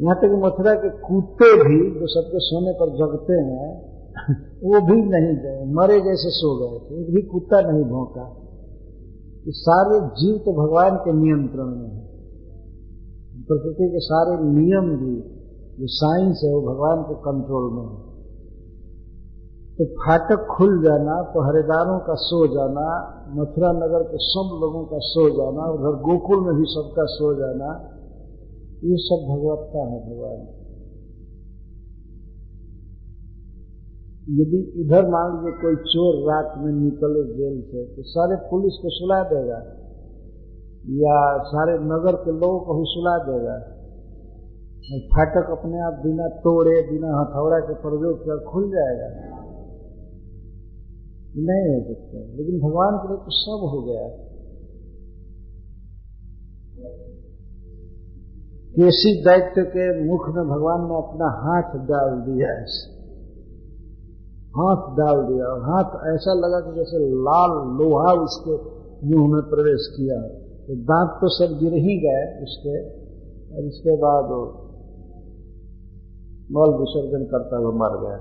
यहाँ 0.00 0.16
तक 0.16 0.42
मथुरा 0.44 0.74
के 0.74 0.90
कुत्ते 0.90 1.56
भी 1.64 2.00
जो 2.00 2.06
सबके 2.06 2.38
सोने 2.38 2.72
पर 2.72 2.86
जगते 2.86 3.32
हैं, 3.32 3.92
वो 4.40 4.86
भी 4.86 5.02
नहीं 5.02 5.36
गए। 5.36 5.72
मरे 5.72 6.00
जैसे 6.00 6.30
सो 6.30 6.58
गए 6.58 6.78
थे। 6.78 7.00
एक 7.00 7.14
भी 7.14 7.22
कुत्ता 7.22 7.60
नहीं 7.60 7.84
भौंका। 7.84 8.36
सारे 9.48 10.00
जीव 10.00 10.38
तो 10.38 10.52
भगवान 10.52 10.96
के 10.96 11.12
नियंत्रण 11.12 11.66
में 11.66 11.90
है। 11.90 12.06
प्रकृति 13.42 13.88
के 13.88 13.98
सारे 13.98 14.44
नियम 14.44 14.96
भी, 14.96 15.20
जो 15.80 15.86
साइंस 15.86 16.40
है, 16.44 16.54
वो 16.54 16.60
भगवान 16.60 17.02
के 17.02 17.14
कंट्रोल 17.14 17.72
में 17.72 17.82
है। 17.82 18.12
तो 19.78 19.84
फाटक 19.84 20.56
खुल 20.56 20.84
जाना 20.84 21.22
तो 21.22 21.40
हरिदारों 21.40 21.98
का 21.98 22.14
सो 22.14 22.46
जाना, 22.46 23.08
मथुरा 23.28 23.72
नगर 23.72 24.02
के 24.02 24.16
सब 24.16 24.58
लोगों 24.62 24.84
का 24.84 24.98
सो 24.98 25.30
जाना, 25.30 25.70
उधर 25.72 26.00
गोकुल 26.02 26.40
में 26.46 26.54
भी 26.56 26.64
सबका 26.64 27.04
सो 27.04 27.34
जाना 27.34 27.91
ये 28.84 28.96
सब 28.96 29.26
भगवत्ता 29.30 29.78
है 29.78 30.10
भगवान। 30.10 30.62
यदि 34.30 34.72
इधर 34.80 35.08
मान 35.08 35.36
लीजिए 35.36 35.62
कोई 35.62 35.76
चोर 35.76 36.32
रात 36.32 36.58
में 36.58 36.72
निकले 36.72 37.34
जेल 37.34 37.62
से 37.62 37.96
तो 37.96 38.02
सारे 38.02 38.36
पुलिस 38.50 38.72
को 38.82 38.90
सुला 38.90 39.24
देगा। 39.24 39.78
या 40.88 41.42
सारे 41.42 41.72
नगर 41.78 42.16
के 42.16 42.30
लोगों 42.30 42.60
को 42.60 42.74
भी 42.74 42.84
सुला 42.86 43.18
देगा। 43.18 43.78
फाटक 44.98 45.58
अपने 45.58 45.80
आप 45.80 45.92
बिना 45.92 46.28
तोड़े, 46.28 46.82
बिना 46.92 47.08
हथौड़ा 47.08 47.58
के 47.58 47.74
प्रयोग 47.74 48.18
कर 48.18 48.44
खुल 48.52 48.68
जाएगा। 48.68 49.32
नहीं 51.36 51.74
हो 51.74 51.94
सकता। 51.94 52.36
लेकिन 52.36 52.60
भगवान 52.60 52.98
के 52.98 53.08
लिए 53.08 53.16
तो 53.16 53.30
सब 53.30 53.66
हो 53.66 53.82
गया। 53.82 54.32
केसी 58.72 59.10
दैत्य 59.20 59.62
के 59.62 59.86
मुख 60.04 60.28
में 60.28 60.44
भगवान 60.44 60.80
ने 60.80 60.96
अपना 60.98 61.26
हाथ 61.38 61.72
डाल 61.86 62.12
दिया 62.20 62.52
ऐसे। 62.62 62.84
हाथ 64.52 64.82
डाल 64.96 65.18
दिया 65.26 65.46
और 65.46 65.60
हाथ 65.60 66.14
ऐसा 66.14 66.34
लगा 66.34 66.60
कि 66.60 66.72
जैसे 66.76 67.00
लाल 67.26 67.52
लोहा 67.78 68.12
उसके 68.22 68.54
मुँह 69.08 69.28
में 69.32 69.42
प्रवेश 69.42 69.88
किया। 69.96 70.16
तो 70.66 70.76
दांत 70.82 71.10
तो 71.20 71.28
सब 71.28 71.58
गिर 71.58 71.74
ही 71.74 71.96
गए 71.98 72.24
उसके। 72.42 72.76
और 73.54 73.64
इसके 73.64 73.96
बाद 73.96 74.24
वो 74.24 74.40
मल 76.54 76.70
विसर्जन 76.78 77.24
करता 77.24 77.56
हुआ 77.56 77.72
मर 77.72 77.96
गया। 78.02 78.18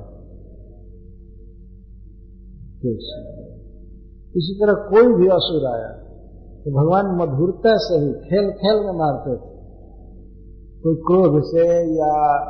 इसी 4.35 4.53
तरह 4.61 4.73
कोई 4.73 5.07
भी 5.13 5.27
असुर 5.27 5.65
आया 5.65 5.91
तो 6.63 6.71
भगवान 6.71 7.07
मधुरता 7.15 7.73
से 7.77 7.95
ही 7.95 8.11
खेल 8.13 8.51
खेल 8.51 8.77
में 8.85 8.93
मारते 8.93 9.35
थे। 9.37 9.50
कोई 10.87 10.95
क्रोध 10.95 11.43
से 11.43 11.95
या 11.95 12.41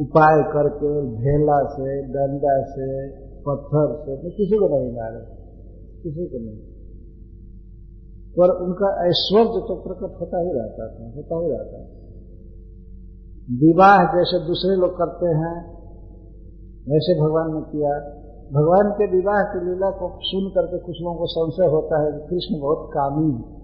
उपाय 0.00 0.42
करके 0.42 1.00
ढेला 1.02 1.68
से, 1.68 2.02
डंडा 2.02 2.62
से, 2.62 3.10
पत्थर 3.18 4.02
से 4.06 4.16
तो 4.16 4.30
किसी 4.30 4.56
को 4.56 4.78
नहीं 4.78 4.96
मारे। 4.96 5.36
किसी 6.02 6.26
को 6.26 6.38
नहीं। 6.38 6.76
पर 8.38 8.64
उनका 8.64 9.06
ऐश्वर्य 9.06 9.44
तो 9.44 9.74
प्रकट 9.74 10.20
होता 10.20 10.40
ही 10.40 10.52
रहता 10.52 10.88
था, 10.88 11.16
होता 11.16 11.40
ही 11.40 11.50
रहता 11.50 11.78
था। 11.78 12.06
विवाह 13.50 13.98
जैसे 13.98 14.46
दूसरे 14.46 14.76
लोग 14.76 14.98
करते 14.98 15.26
हैं, 15.26 15.76
वैसे 16.88 17.20
भगवान 17.20 17.54
ने 17.54 17.60
किया। 17.60 18.22
भगवान 18.52 18.90
के 18.90 19.16
विवाह 19.16 19.42
की 19.42 19.70
लीला 19.70 19.90
को 19.90 20.18
सुन 20.22 20.50
करके 20.50 20.78
कुछ 20.78 20.96
लोगों 21.00 21.16
को 21.16 21.26
संशय 21.26 21.66
होता 21.66 22.04
है 22.04 22.12
कि 22.12 22.26
कृष्ण 22.30 22.60
बहुत 22.60 22.90
कामी 22.90 23.32
है। 23.32 23.55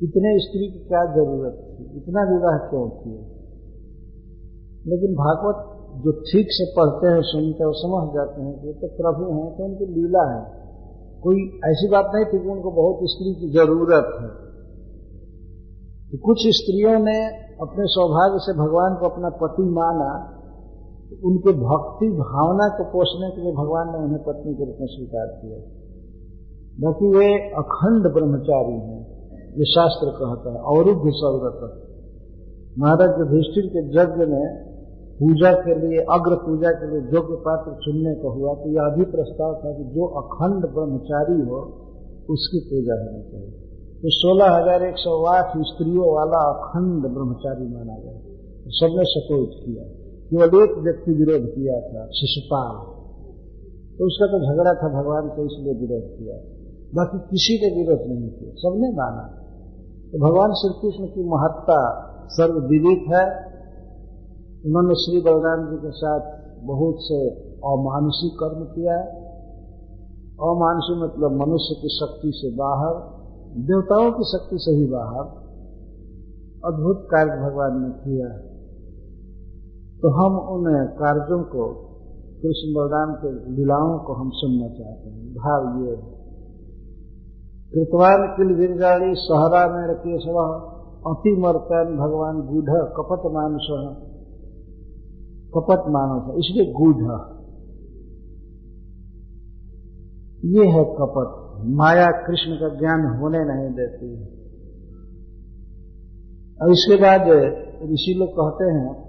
इतने 0.00 0.30
स्त्री 0.38 0.66
की 0.72 0.80
क्या 0.88 1.00
ज़रूरत 1.14 1.54
थी? 1.60 1.84
इतना 1.96 2.22
विवाह 2.22 2.58
क्यों 2.64 2.88
किए 2.90 3.20
लेकिन 4.86 5.14
भागवत 5.14 5.64
जो 6.04 6.12
ठीक 6.12 6.46
से 6.50 6.66
पढ़ते 6.76 7.06
हैं, 7.06 7.22
सुनते 7.22 7.64
हैं 7.64 7.72
समझ 7.72 8.14
जाते 8.14 8.42
हैं 8.42 8.52
कि 8.60 8.72
तो 8.72 8.88
प्रभु 8.88 9.24
हैं 9.36 9.48
तो 9.56 9.64
उनकी 9.64 9.86
लीला 9.86 10.24
है। 10.34 10.42
कोई 11.20 11.40
ऐसी 11.70 11.88
बात 11.88 12.10
नहीं 12.14 12.24
थी 12.24 12.38
कि 12.38 12.48
उनको 12.48 12.70
बहुत 12.70 13.00
स्त्री 13.02 13.34
की 13.34 13.50
ज़रूरत 13.52 14.12
है। 14.20 14.28
तो 16.12 16.18
कुछ 16.18 16.38
स्त्रियों 16.38 16.98
ने 16.98 17.18
अपने 17.60 17.86
सौभाग्य 17.86 18.38
से 18.38 18.52
भगवान 18.52 18.94
को 18.94 19.08
अपना 19.08 19.28
पति 19.28 19.62
माना 19.62 20.10
तो 21.10 21.28
उनके 21.28 21.52
भक्ति 21.52 22.10
भावना 22.12 22.68
को 22.68 22.84
पोषने 22.84 23.30
के 23.30 23.42
लिए 23.42 23.52
भगवान 23.52 23.92
ने 23.92 23.98
उन्हें 24.04 24.22
पत्नी 24.22 24.54
के 24.54 24.64
रूप 24.64 24.80
में 24.80 24.86
स्वीकार 24.86 25.26
किया। 25.26 25.58
बाकी 26.80 27.08
वे 27.18 27.28
अखंड 27.58 28.12
ब्रह्मचारी 28.12 28.80
हैं। 28.80 29.17
ये 29.54 29.66
शास्त्र 29.66 30.10
कहता 30.16 30.50
है 30.50 30.60
अवरुद्ध 30.70 31.12
सौरत 31.18 31.60
महाराज 32.78 33.20
युधिष्ठिर 33.20 33.68
के 33.68 33.80
यज्ञ 33.94 34.26
में 34.32 34.46
पूजा 35.20 35.50
के 35.60 35.74
लिए, 35.74 36.02
अग्र 36.14 36.36
पूजा 36.42 36.70
के 36.72 36.88
लिए 36.90 37.00
योग्य 37.14 37.36
पात्र 37.44 37.72
चुनने 37.84 38.14
को 38.14 38.30
हुआ 38.30 38.52
तो 38.54 38.68
यह 38.70 38.90
भी 38.96 39.04
प्रस्ताव 39.12 39.54
था 39.62 39.72
कि 39.72 39.86
जो 39.94 40.10
अखंड 40.20 40.66
ब्रह्मचारी 40.74 41.38
हो, 41.46 41.62
उसकी 42.30 42.60
पूजा 42.66 42.98
होनी 43.00 43.22
चाहिए। 43.30 43.50
तो 44.02 44.12
सोलह 44.16 44.52
हज़ार 44.52 44.82
एक 44.82 44.98
सौ 44.98 45.14
आठ 45.30 45.56
स्त्रियों 45.70 46.12
वाला 46.14 46.42
अखंड 46.50 47.08
ब्रह्मचारी 47.14 47.66
माना 47.72 47.96
गया। 48.02 48.14
तो 48.60 48.76
सबने 48.78 49.08
सपोर्ट 49.12 49.56
किया। 49.64 49.88
केवल 50.30 50.56
एक 50.60 50.78
व्यक्ति 50.84 51.12
विरोध 51.14 51.50
किया 51.50 51.80
था, 51.80 52.06
शिशुपाल। 52.12 52.78
तो 53.98 54.06
उसका 54.06 54.26
तो 54.26 54.40
झगड़ा 54.46 54.74
था 54.74 54.88
भगवान 54.92 55.28
को 55.28 55.44
इसलिए 55.44 55.74
विरोध 55.80 56.06
किया। 56.18 56.36
बाकी 56.94 57.18
किसी 57.18 57.54
ने 57.54 57.82
विरोध 57.82 58.06
नहीं 58.08 58.30
किया 58.30 58.50
सबने 58.56 58.90
माना। 58.90 59.22
तो 60.12 60.18
भगवान 60.18 60.52
श्री 60.52 60.80
कृष्ण 60.80 61.14
की 61.14 61.28
महत्ता 61.28 62.08
सर्वविदित 62.28 63.14
है। 63.14 63.48
उन्होंने 64.66 64.94
श्री 64.94 65.20
बलराम 65.20 65.70
जी 65.70 65.76
के 65.76 65.90
साथ 65.90 66.38
बहुत 66.64 66.94
से 66.98 67.30
अमानुषी 67.58 68.28
कर्म 68.28 68.64
किया 68.64 69.28
अमानुषी 70.40 71.02
मतलब 71.02 71.30
मनुष्य 71.32 71.74
की 71.82 71.88
शक्ति 71.88 72.32
से 72.34 72.56
बाहर, 72.56 72.94
देवताओं 73.56 74.12
की 74.12 74.24
शक्ति 74.24 74.56
से 74.58 74.70
ही 74.70 74.86
बाहर। 74.86 75.48
अद्भुत 76.64 77.08
कार्य 77.10 77.50
भगवान 77.50 77.82
ने 77.82 77.90
किया। 77.90 78.28
तो 79.98 80.08
हम 80.10 80.38
उन 80.38 80.86
कार्यों 80.86 81.44
को 81.44 81.74
कृष्ण 82.42 82.74
बलराम 82.74 83.14
के 83.14 83.50
लीलाओं 83.52 83.98
को 83.98 84.12
हम 84.12 84.30
सुनना 84.34 84.68
चाहते 84.68 85.08
हैं। 85.08 85.34
भाव 85.34 85.84
ये 85.84 85.96
है। 85.96 86.17
कृतवान 87.74 88.34
किल 88.36 88.56
वीरगाड़ी 88.56 89.14
सहरा 89.14 89.66
में 89.68 89.94
रखे 89.94 90.18
सवा 90.18 90.74
अति 91.06 91.36
मर्तन 91.38 91.96
भगवान 91.96 92.40
गूढ़, 92.40 92.70
कपट 92.70 93.32
मानस। 93.32 93.96
कपट 95.54 95.78
मानस, 95.88 96.34
इसलिए 96.38 96.72
गूढ़। 96.72 97.38
ये 100.44 100.66
है 100.66 100.84
कपट। 100.84 101.48
माया 101.66 102.06
कृष्ण 102.06 102.54
का 102.54 102.68
ज्ञान 102.68 103.18
होने 103.20 103.38
नहीं 103.38 103.74
देती। 103.74 104.22
और 106.62 106.70
इसके 106.70 106.96
बाद 106.96 107.20
ऋषि 107.92 108.14
लोग 108.18 108.28
कहते 108.28 108.64
हैं 108.64 109.07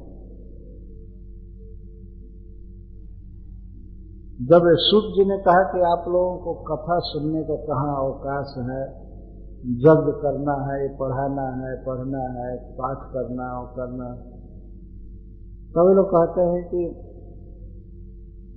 जब 4.40 4.62
सुख 4.64 5.04
जी 5.04 5.26
ने 5.26 5.38
कहा 5.38 5.64
कि 5.64 5.82
आप 5.82 6.06
लोगों 6.08 6.38
को 6.38 6.54
कथा 6.54 7.00
सुनने 7.00 7.44
का 7.44 7.56
कहाँ 7.56 8.06
अवकाश 8.06 8.54
है, 8.58 8.84
जग 9.76 10.22
करना 10.22 10.54
है 10.64 10.98
पढ़ाना 10.98 11.48
है, 11.58 11.84
पढ़ना 11.84 12.22
है, 12.22 12.58
पाठ 12.74 12.98
करना 12.98 13.60
और 13.60 13.68
करना। 13.68 14.08
कभी 15.76 15.96
लोग 15.96 16.06
कहते 16.06 16.42
हैं 16.42 16.64
कि, 16.70 16.86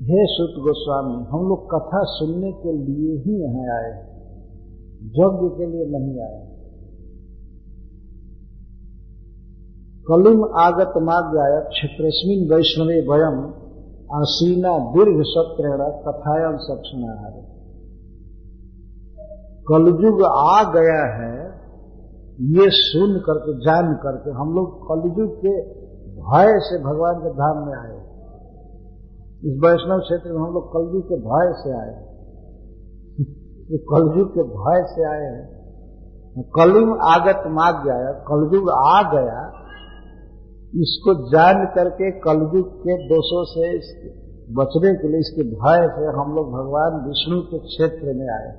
हे 0.05 0.27
सुत 0.27 0.63
गोस्वामी, 0.63 1.25
हम 1.25 1.49
लोग 1.49 1.67
कथा 1.75 2.01
सुनने 2.03 2.53
के 2.53 2.73
लिए 2.73 3.19
ही 3.19 3.43
यहाँ 3.43 3.79
आए 3.79 4.13
यज्ञ 5.03 5.49
के 5.57 5.67
लिए 5.67 5.87
नहीं 5.87 6.21
आए 6.21 6.53
कलुम 10.07 10.45
आगत 10.45 10.93
माज्ञाय 10.97 11.61
क्षेत्रस्मिन 11.69 12.55
वैष्णवे 12.55 13.01
वयम 13.09 13.62
आसीना 14.15 14.79
दीर्घ 14.79 15.23
सत्र 15.27 15.69
कथायम 16.09 16.57
सक्षणाहार 16.57 17.53
कलयुग 19.69 20.23
आ 20.23 20.73
गया 20.73 21.05
है, 21.15 21.47
ये 22.41 22.67
सुन 22.71 23.19
करके, 23.19 23.55
जान 23.59 23.95
करके, 23.95 24.31
हम 24.31 24.55
लोग 24.55 24.89
कलयुग 24.89 25.37
के 25.39 25.83
भय 26.13 26.61
से 26.61 26.79
भगवान 26.79 27.15
के 27.15 27.31
धाम 27.31 27.67
में 27.67 27.75
आए। 27.75 28.03
इस 29.49 29.61
वैष्णव 29.65 29.99
क्षेत्र 29.99 30.33
में 30.33 30.41
हम 30.41 30.55
लोग 30.55 30.73
कलयुग 30.73 31.05
के 31.05 31.17
भय 31.17 31.53
से 31.57 31.79
आए। 31.81 32.13
ये 33.73 33.79
कलयुग 33.79 34.31
के 34.35 34.43
भय 34.43 34.85
से 34.89 35.05
आए 35.05 35.33
हैं। 35.33 35.63
कलयुग 36.57 36.99
आगत 37.03 37.43
माग 37.47 37.85
गया 37.85 38.13
कलयुग 38.13 38.71
आ 38.71 39.13
गया 39.13 39.62
इसको 40.73 41.13
जान 41.31 41.59
करके 41.75 42.11
कलयुग 42.21 42.69
के 42.83 42.95
दोषों 43.09 43.41
से, 43.45 43.71
बचने 44.51 44.93
के 44.95 45.09
लिए 45.09 45.21
इसके 45.21 45.45
भय 45.51 45.83
से 45.97 46.13
हम 46.19 46.31
लोग 46.37 46.47
भगवान 46.53 46.95
विष्णु 47.09 47.41
के 47.43 47.59
क्षेत्र 47.59 48.15
में 48.15 48.29
आए 48.29 48.53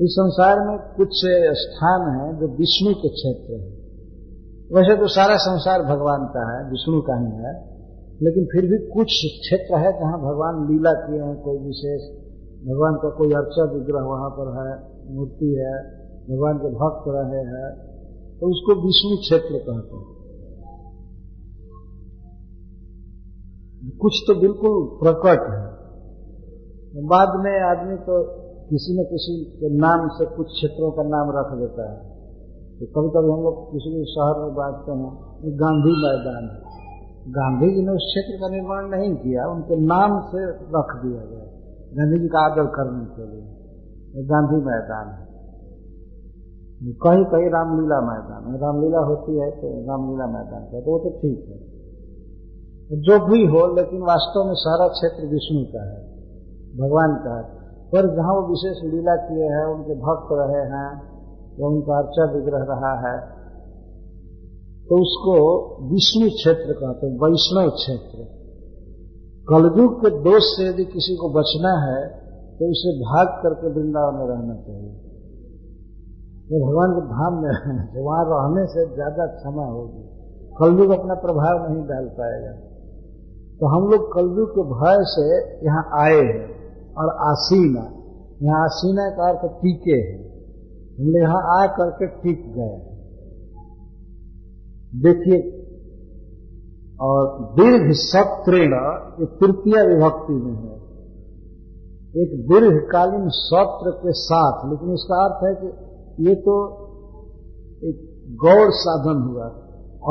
इस 0.00 0.12
संसार 0.12 0.60
में 0.60 0.76
कुछ 0.96 1.20
स्थान 1.60 2.02
है 2.14 2.26
जो 2.40 2.48
विष्णु 2.56 2.92
के 2.94 3.08
क्षेत्र 3.08 3.60
है। 3.60 3.68
वैसे 4.72 4.96
तो 4.96 5.08
सारा 5.08 5.36
संसार 5.36 5.82
भगवान 5.82 6.26
का 6.26 6.42
है, 6.48 6.58
विष्णु 6.70 7.00
का 7.00 7.16
ही 7.20 7.30
है, 7.36 7.52
लेकिन 8.22 8.44
फिर 8.44 8.68
भी 8.70 8.78
कुछ 8.92 9.14
क्षेत्र 9.38 9.78
है 9.78 9.92
जहाँ 9.92 10.18
भगवान 10.20 10.60
लीला 10.66 10.92
किए 10.92 11.22
हैं, 11.22 11.36
कोई 11.42 11.58
विशेष, 11.58 12.02
भगवान 12.66 12.94
का 12.94 13.10
कोई 13.10 13.32
अर्चा 13.32 13.64
विग्रह 13.72 14.04
वहाँ 14.04 14.30
पर 14.30 14.52
है, 14.58 14.74
मूर्ति 15.16 15.50
है, 15.54 15.72
भगवान 16.30 16.58
के 16.58 16.74
भक्त 16.74 17.08
रहे 17.08 17.42
हैं 17.44 17.70
तो 18.40 18.50
उसको 18.50 18.74
विष्णु 18.86 19.16
क्षेत्र 19.16 19.58
कहते 19.58 19.96
हैं। 19.96 20.15
कुछ 23.86 24.20
तो 24.28 24.34
बिल्कुल 24.40 24.76
प्रकट 25.00 25.42
है। 25.50 25.64
बाद 27.06 27.34
में 27.40 27.54
आदमी 27.62 27.96
तो 27.96 28.14
किसी 28.68 28.94
न 29.00 29.04
किसी 29.04 29.34
के 29.58 29.68
नाम 29.76 30.08
से 30.08 30.26
कुछ 30.36 30.46
क्षेत्रों 30.46 30.90
का 30.90 31.02
नाम 31.02 31.28
रख 31.30 31.52
देता 31.58 31.84
है। 31.90 31.98
तो 32.78 32.86
कभी 32.86 33.10
कभी 33.10 33.30
हम 33.32 33.42
लोग 33.42 33.60
किसी 33.72 33.92
भी 33.94 34.04
शहर 34.04 34.40
में 34.40 34.54
बांटते 34.54 34.92
हैं 34.92 35.10
गांधी 35.58 35.92
मैदान 35.98 36.48
गांधी 37.36 37.68
जी 37.74 37.84
ने 37.86 37.92
उस 37.92 38.08
क्षेत्र 38.08 38.40
का 38.40 38.48
निर्माण 38.48 38.88
नहीं 38.88 39.14
किया, 39.16 39.46
उनके 39.46 39.76
नाम 39.76 40.18
से 40.26 40.42
रख 40.74 40.90
दिया 41.04 41.22
गया। 41.22 41.46
गांधी 41.92 42.18
जी 42.18 42.28
का 42.28 42.42
आदर 42.44 42.66
करने 42.66 43.04
के 43.14 43.24
लिए 43.30 44.26
गांधी 44.26 44.58
मैदान 44.64 45.14
है। 45.14 45.24
कहीं 47.00 47.24
कहीं 47.24 47.48
रामलीला 47.50 48.00
मैदान 48.00 48.58
रामलीला 48.62 49.00
होती 49.04 49.38
है 49.38 49.50
तो 49.50 49.72
रामलीला 49.86 50.26
मैदान 50.26 50.62
का 50.64 50.80
तो 50.80 50.90
वो 50.90 50.98
तो 50.98 51.10
ठीक 51.18 51.40
है। 51.48 51.58
जो 52.90 53.14
भी 53.22 53.38
हो, 53.46 53.60
लेकिन 53.76 54.02
वास्तव 54.04 54.44
में 54.46 54.56
सारा 54.58 54.86
क्षेत्र 54.90 55.28
विष्णु 55.28 55.62
का 55.70 55.84
है, 55.84 56.00
भगवान 56.76 57.14
का 57.22 57.36
है। 57.36 57.44
पर 57.88 58.06
जहाँ 58.14 58.34
वो 58.34 58.42
विशेष 58.48 58.82
लीला 58.84 59.14
किए 59.22 59.48
हैं, 59.50 59.64
उनके 59.68 59.94
भक्त 60.00 60.28
रहे 60.32 60.62
हैं 60.70 60.90
या 61.58 61.66
उनका 61.68 61.96
अर्चा 61.96 62.24
विग्रह 62.32 62.62
रहा 62.68 62.92
है 63.00 63.16
तो 64.88 64.96
उसको 64.98 65.36
विष्णु 65.86 66.26
क्षेत्र 66.32 66.74
कहते 66.74 67.06
हैं, 67.06 67.14
वैष्णव 67.20 67.70
क्षेत्र। 67.72 68.26
कलयुग 69.48 69.96
के 70.00 70.10
दोष 70.22 70.50
से 70.50 70.66
यदि 70.66 70.84
किसी 70.86 71.16
को 71.16 71.30
बचना 71.32 71.72
है 71.80 72.02
तो 72.58 72.68
उसे 72.70 72.92
भाग 73.00 73.32
करके 73.42 73.72
वृंदावन 73.72 74.18
में 74.18 74.26
रहना 74.28 74.54
चाहिए। 74.60 74.92
ये 76.48 76.60
भगवान 76.60 76.94
के 76.94 77.02
धाम 77.08 77.40
में 77.40 77.50
वहाँ 78.00 78.22
रहने 78.26 78.64
से 78.68 78.86
ज़्यादा 78.94 79.26
क्षमा 79.32 79.66
होगी। 79.66 80.04
कलयुग 80.58 80.94
अपना 80.98 81.14
प्रभाव 81.22 81.64
नहीं 81.64 81.82
डाल 81.88 82.06
पाएगा। 82.16 82.52
तो 83.60 83.66
हम 83.66 83.88
लोग 83.90 84.06
कलयुग 84.12 84.50
के 84.50 84.62
भय 84.70 85.02
से 85.10 85.26
यहाँ 85.66 85.84
आए 85.98 86.20
हैं 86.22 86.46
और 86.94 87.08
आसीना 87.26 87.84
यहाँ 88.42 88.64
आसीना 88.64 89.08
का 89.10 89.28
अर्थ 89.28 89.44
टीके 89.60 89.98
है। 89.98 90.16
हम 90.98 91.06
लोग 91.06 91.22
यहाँ 91.22 91.42
आ 91.54 91.66
करके 91.76 92.06
टिक 92.16 92.42
गए 92.54 92.76
देखिए, 95.02 95.38
और 97.00 97.26
दीर्घ 97.54 97.92
सत्रेण, 97.94 98.74
ये 99.20 99.26
तृतीय 99.40 99.82
विभक्ति 99.88 100.34
में 100.34 100.54
है। 100.54 100.74
एक 102.14 102.30
दीर्घकालीन 102.48 103.28
सत्र 103.38 103.90
के 103.96 104.12
साथ, 104.12 104.62
लेकिन 104.70 104.92
इसका 104.94 105.18
अर्थ 105.24 105.44
है 105.44 105.54
कि 105.54 106.28
ये 106.28 106.34
तो 106.34 106.54
एक 107.82 107.98
गौर 108.42 108.70
साधन 108.76 109.22
हुआ। 109.28 109.48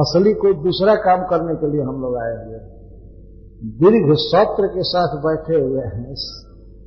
असली 0.01 0.33
कोई 0.33 0.53
दूसरा 0.63 0.95
काम 1.03 1.23
करने 1.27 1.55
के 1.55 1.71
लिए 1.71 1.81
हम 1.81 2.01
लोग 2.01 2.17
आए 2.17 2.35
हुए 2.35 2.59
दीर्घ 3.63 4.15
सत्र 4.15 4.67
के 4.67 4.83
साथ 4.83 5.17
बैठे 5.17 5.55
हुए 5.55 5.81
हैं 5.81 6.13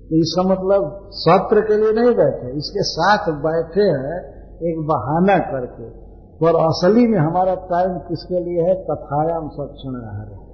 तो 0.09 0.16
इसका 0.16 0.43
मतलब 0.43 1.09
सत्र 1.12 1.61
के 1.61 1.77
लिए 1.77 1.93
नहीं 1.93 2.16
बैठे 2.16 2.57
इसके 2.57 2.82
साथ 2.82 3.32
बैठे 3.32 3.81
हैं 3.81 4.39
एक 4.62 4.86
बहाना 4.86 5.39
करके। 5.39 6.09
पर 6.40 6.49
असली 6.49 7.07
में 7.07 7.19
हमारा 7.19 7.55
टाइम 7.55 7.99
किसके 7.99 8.40
लिए 8.45 8.62
है? 8.62 8.74
कथायाम 8.74 9.49
सक्षण 9.49 9.95
है 9.95 10.49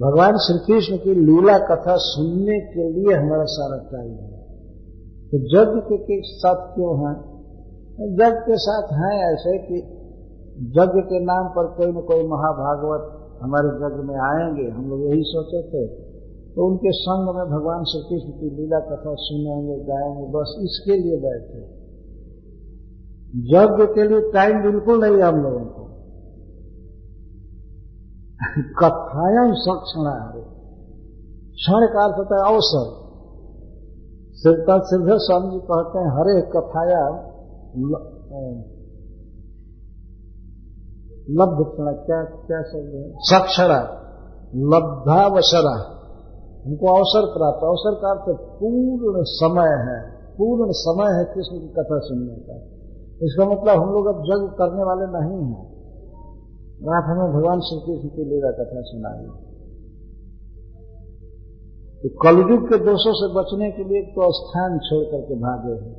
भगवान 0.00 0.36
श्री 0.36 0.58
कृष्ण 0.58 0.96
की 0.96 1.14
लीला 1.14 1.58
कथा 1.58 1.94
सुनने 1.96 2.60
के 2.60 2.92
लिए 2.92 3.16
हमारा 3.16 3.44
सारा 3.44 3.76
टाइम 3.76 4.12
है। 4.12 4.38
तो 5.26 5.38
जग 5.38 5.88
के, 5.92 6.20
साथ 6.22 6.74
क्यों 6.74 7.08
है? 7.08 7.14
जग 8.16 8.42
के 8.42 8.56
साथ 8.56 8.82
है 8.82 9.32
ऐसे 9.32 9.58
कि 9.58 10.00
जग 10.60 10.92
के 10.96 11.24
नाम 11.24 11.48
पर 11.48 11.66
कोई 11.66 11.86
न 11.86 11.94
कोई 11.94 12.28
महाभागवत 12.28 13.23
हमारे 13.42 13.68
जग 13.68 14.04
में 14.04 14.16
आएँगे, 14.16 14.70
हम 14.70 14.90
लोग 14.90 15.00
यही 15.00 15.22
सोचे 15.26 15.62
थे। 15.62 15.86
तो 16.54 16.70
उनके 16.70 16.92
संग 16.92 17.36
में 17.36 17.44
भगवान 17.44 17.84
श्री 17.84 18.00
कृष्ण 18.00 18.40
की 18.40 18.50
लीला 18.50 18.78
कथा 18.78 19.14
सुनेंगे, 19.14 19.84
गाएँगे, 19.84 20.32
बस 20.32 20.58
इसके 20.62 20.96
लिए 20.96 21.16
बैठे। 21.16 21.84
यज्ञ 23.36 23.94
के 23.94 24.08
लिए 24.08 24.32
टाइम 24.32 24.62
बिल्कुल 24.62 25.00
नहीं 25.04 25.22
हम 25.22 25.42
लोगों 25.42 25.66
को। 25.66 25.84
कथाएँ 28.80 29.52
सक्षण 29.54 30.36
है 30.36 30.54
क्षण 31.52 31.86
का 31.94 32.04
अर्थ 32.04 32.18
होता 32.18 32.36
है 32.36 32.54
अवसर। 32.54 33.04
सिद्धा 34.32 34.78
सिद्ध 34.78 35.06
स्वामी 35.10 35.50
जी 35.50 35.58
कहते 35.58 35.98
हैं, 35.98 36.06
हरे 36.06 36.40
कथाया 36.40 37.30
लब्ध 41.30 41.60
क्या 42.06 42.24
क्या 42.24 42.62
शब्द 42.62 42.94
है? 42.94 43.12
सक्षरा 43.14 44.00
लब्धावसरा। 44.54 45.94
हमको 46.66 46.86
अवसर 46.86 47.26
प्राप्त, 47.26 47.64
अवसर 47.64 47.94
का 47.94 48.10
अर्थ 48.10 48.40
पूर्ण 48.40 49.22
समय 49.22 49.70
है। 49.70 50.10
पूर्ण 50.38 50.72
समय 50.72 51.12
है 51.18 51.24
कृष्ण 51.24 51.58
की 51.58 51.68
कथा 51.68 51.98
सुनने 51.98 52.34
का। 52.34 52.56
इसका 53.22 53.44
मतलब 53.44 53.82
हम 53.82 53.92
लोग 53.92 54.06
अब 54.06 54.22
जग 54.22 54.54
करने 54.58 54.84
वाले 54.84 55.06
नहीं 55.06 55.42
हैं। 55.46 55.74
आप 56.74 57.04
हमें 57.08 57.32
भगवान 57.32 57.60
श्री 57.60 57.80
कृष्ण 57.80 58.08
की 58.08 58.24
लीला 58.24 58.50
कथा 58.50 58.82
सुनाइए 58.82 59.26
तो 62.02 62.08
कलयुग 62.22 62.68
के 62.68 62.78
दोषों 62.78 63.12
से 63.12 63.34
बचने 63.34 63.70
के 63.70 63.84
लिए 63.84 64.02
तो 64.02 64.32
स्थान 64.32 64.78
छोड़ 64.78 65.04
करके 65.04 65.34
भागे 65.34 65.72
हैं। 65.72 65.94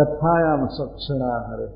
कथायाम 0.00 0.66
सक्षणा, 0.66 1.48
हरे। 1.52 1.66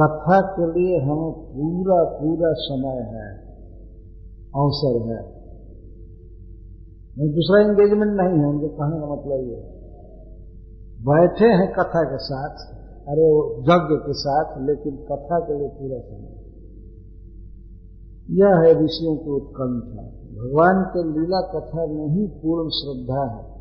कथा 0.00 0.40
के 0.40 0.80
लिए 0.80 0.98
हमें 0.98 1.32
पूरा 1.32 2.04
पूरा 2.04 2.52
समय 2.52 3.02
है, 3.02 3.36
अवसर 4.56 5.08
है। 5.08 5.40
दूसरा 7.32 7.60
एंगेजमेंट 7.60 8.12
नहीं 8.12 8.38
है, 8.38 8.46
उनके 8.46 8.68
कहने 8.68 9.00
का 9.00 9.06
मतलब 9.06 9.32
ये 9.32 9.80
बैठे 11.00 11.46
हैं 11.46 11.72
कथा 11.72 12.02
के 12.02 12.18
साथ। 12.18 12.79
अरे 13.08 13.22
वो 13.22 13.60
यज्ञ 13.60 13.96
के 14.06 14.12
साथ, 14.12 14.66
लेकिन 14.66 14.96
कथा 14.96 15.40
के 15.40 15.58
लिए 15.58 15.68
पूरा 15.68 15.98
समय। 15.98 16.40
यह 18.30 18.46
है 18.46 18.84
ऋषियों 18.84 19.16
की 19.16 19.30
उत्कंठा। 19.30 20.02
भगवान 20.30 20.84
के 20.84 21.20
लीला 21.20 21.40
कथा 21.40 21.86
में 21.86 22.08
ही 22.08 22.26
पूर्ण 22.26 22.68
श्रद्धा 22.68 23.36
है। 23.36 23.60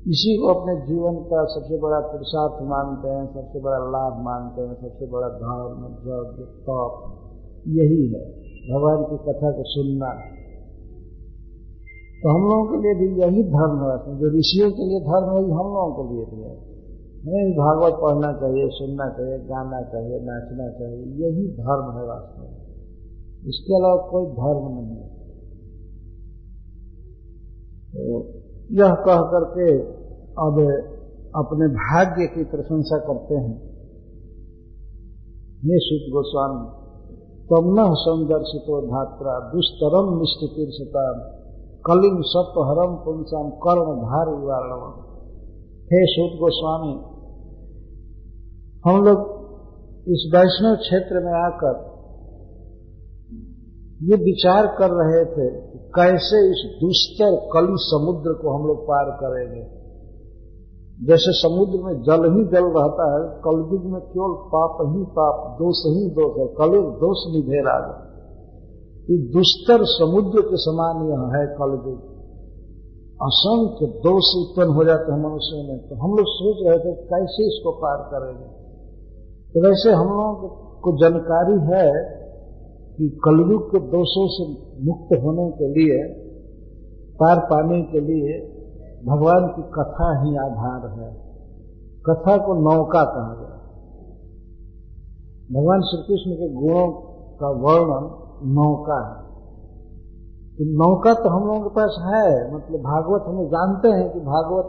इसी 0.00 0.38
को 0.38 0.46
अपने 0.46 0.86
जीवन 0.86 1.16
का 1.16 1.44
सबसे 1.44 1.78
बड़ा 1.78 2.00
पुरुषार्थ 2.00 2.62
मानते 2.62 3.08
हैं, 3.08 3.26
सबसे 3.26 3.60
बड़ा 3.60 3.78
लाभ 3.78 4.24
मानते 4.24 4.62
हैं, 4.62 4.74
सबसे 4.74 5.06
बड़ा 5.06 5.28
धर्म, 5.28 5.84
यज्ञ, 5.84 6.42
तप, 6.42 7.12
यही 7.68 8.12
है। 8.12 8.40
भगवान 8.74 9.02
की 9.02 9.16
कथा 9.16 9.50
को 9.50 9.62
सुनना। 9.62 10.14
तो 12.22 12.28
हम 12.28 12.42
लोगों 12.42 12.66
के 12.66 12.76
लिए 12.76 12.94
भी 12.94 13.20
यही 13.20 13.44
धर्म 13.44 13.78
है। 13.78 14.18
जो 14.18 14.38
ऋषियों 14.38 14.70
के 14.70 14.86
लिए 14.86 15.00
धर्म 15.00 15.30
है 15.30 15.42
हम 15.42 15.66
लोगों 15.66 16.04
के 16.04 16.14
लिए 16.14 16.24
भी 16.24 16.42
है। 16.42 16.69
भी 17.20 17.52
भागवत 17.52 18.00
पढ़ना 18.02 18.32
चाहिए, 18.32 18.68
सुनना 18.68 19.08
चाहिए, 19.08 19.38
गाना 19.38 19.82
चाहिए, 19.82 20.20
नाचना 20.22 20.78
चाहिए, 20.78 21.04
यही 21.04 21.48
धर्म 21.52 21.98
है 21.98 22.06
वास्तव 22.06 22.42
में। 22.42 22.60
इसके 23.48 23.76
अलावा 23.76 24.08
कोई 24.10 24.26
धर्म 24.26 24.74
नहीं 24.74 24.96
है। 24.96 25.20
तो 27.92 28.26
यह 28.72 28.94
कह 28.94 29.20
करके 29.20 29.78
अब 30.30 30.54
अपने 31.36 31.66
भाग्य 31.66 32.26
की 32.26 32.44
प्रशंसा 32.44 32.98
करते 32.98 33.34
हैं। 33.34 33.70
ये 35.64 35.78
सुत 35.78 36.12
गोस्वामी 36.12 36.80
तम 37.44 37.80
न 37.80 37.94
संदर्शितो 37.94 38.86
धात्रा 38.86 39.50
दुष्तरम 39.52 40.08
निष्ठ 40.08 40.42
निष्ठितीर्षता 40.42 41.12
कलिम 41.86 42.20
सत्हरम 42.20 42.94
पुंसम 42.94 43.50
कर्ण 43.50 43.96
धार 43.96 44.28
वारणव 44.28 45.10
हे 45.84 46.06
सुत 46.06 46.40
गोस्वामी 46.40 47.09
हम 48.86 48.96
लोग 48.96 49.18
इस 50.08 50.32
वैष्णव 50.34 50.76
क्षेत्र 50.76 51.14
में 51.14 51.32
आकर 51.32 51.90
ये 54.02 54.16
विचार 54.16 54.66
कर 54.66 54.90
रहे 54.90 55.24
थे 55.24 55.60
कि 55.60 55.78
कैसे 55.78 56.50
इस 56.50 56.80
दुष्तर 56.80 57.48
कली 57.52 57.74
समुद्र 57.78 58.32
को 58.32 58.50
हम 58.50 58.66
लोग 58.66 58.82
पार 58.82 59.10
करेंगे। 59.10 59.62
जैसे 61.06 61.32
समुद्र 61.32 61.84
में 61.84 62.02
जल 62.02 62.38
ही 62.38 62.44
जल 62.44 62.64
रहता 62.64 63.06
है, 63.14 63.40
कलयुग 63.40 63.84
में 63.84 64.00
केवल 64.00 64.34
पाप 64.54 64.96
ही 64.96 65.04
पाप, 65.04 65.52
दोष 65.54 65.76
ही 65.86 66.10
दोष 66.10 66.38
है, 66.38 66.46
कलयुग 66.46 66.94
दोष 66.94 67.34
निधेर 67.36 67.68
इस 69.10 69.32
दुष्तर 69.32 69.78
समुद्र 69.82 70.40
के 70.40 70.56
समान 70.56 71.08
यह 71.08 71.40
है 71.40 71.46
कलयुग। 71.46 72.10
असंख्य 73.22 73.86
दोष 73.86 74.48
उत्पन्न 74.48 74.74
हो 74.74 74.84
जाते 74.84 75.12
हैं 75.12 75.18
मनुष्य 75.18 75.68
में। 75.68 75.88
तो 75.88 75.94
हम 75.94 76.10
लोग 76.10 76.26
सोच 76.28 76.66
रहे 76.66 76.78
थे 76.78 76.94
कैसे 76.94 77.46
इसको 77.46 77.72
पार 77.72 77.96
करेंगे। 77.96 78.59
तो 79.54 79.60
वैसे 79.60 79.92
हम 79.92 80.08
लोगों 80.08 80.48
को 80.80 80.96
जानकारी 80.96 81.52
है 81.52 81.92
कि 82.96 83.20
कलयुग 83.24 83.72
के 83.72 83.78
दोषों 83.78 84.28
से 84.28 84.70
मुक्त 84.86 85.24
होने 85.24 85.50
के 85.50 85.68
लिए, 85.68 86.24
पार 87.14 87.38
पाने 87.38 87.82
के 87.82 88.00
लिए 88.00 88.60
भगवान 89.06 89.48
की 89.48 89.62
कथा 89.62 90.22
ही 90.22 90.36
आधार 90.36 91.00
है। 91.00 91.14
कथा 92.06 92.36
को 92.46 92.54
नौका 92.54 93.04
कहा 93.04 93.34
गया। 93.34 93.56
भगवान 95.60 95.80
श्री 95.80 96.02
कृष्ण 96.02 96.32
के 96.32 96.54
गुणों 96.54 96.92
का 97.36 97.48
वर्णन 97.48 98.16
नौका 98.54 99.08
है। 99.08 99.30
तो 100.56 100.88
नौका 100.88 101.14
तो 101.14 101.28
हम 101.28 101.46
लोगों 101.46 101.60
के 101.60 101.68
पास 101.68 101.96
है 102.06 102.54
मतलब 102.54 102.80
भागवत 102.80 103.24
हमें 103.28 103.46
जानते 103.46 103.88
हैं 103.88 104.12
कि 104.12 104.20
भागवत 104.20 104.64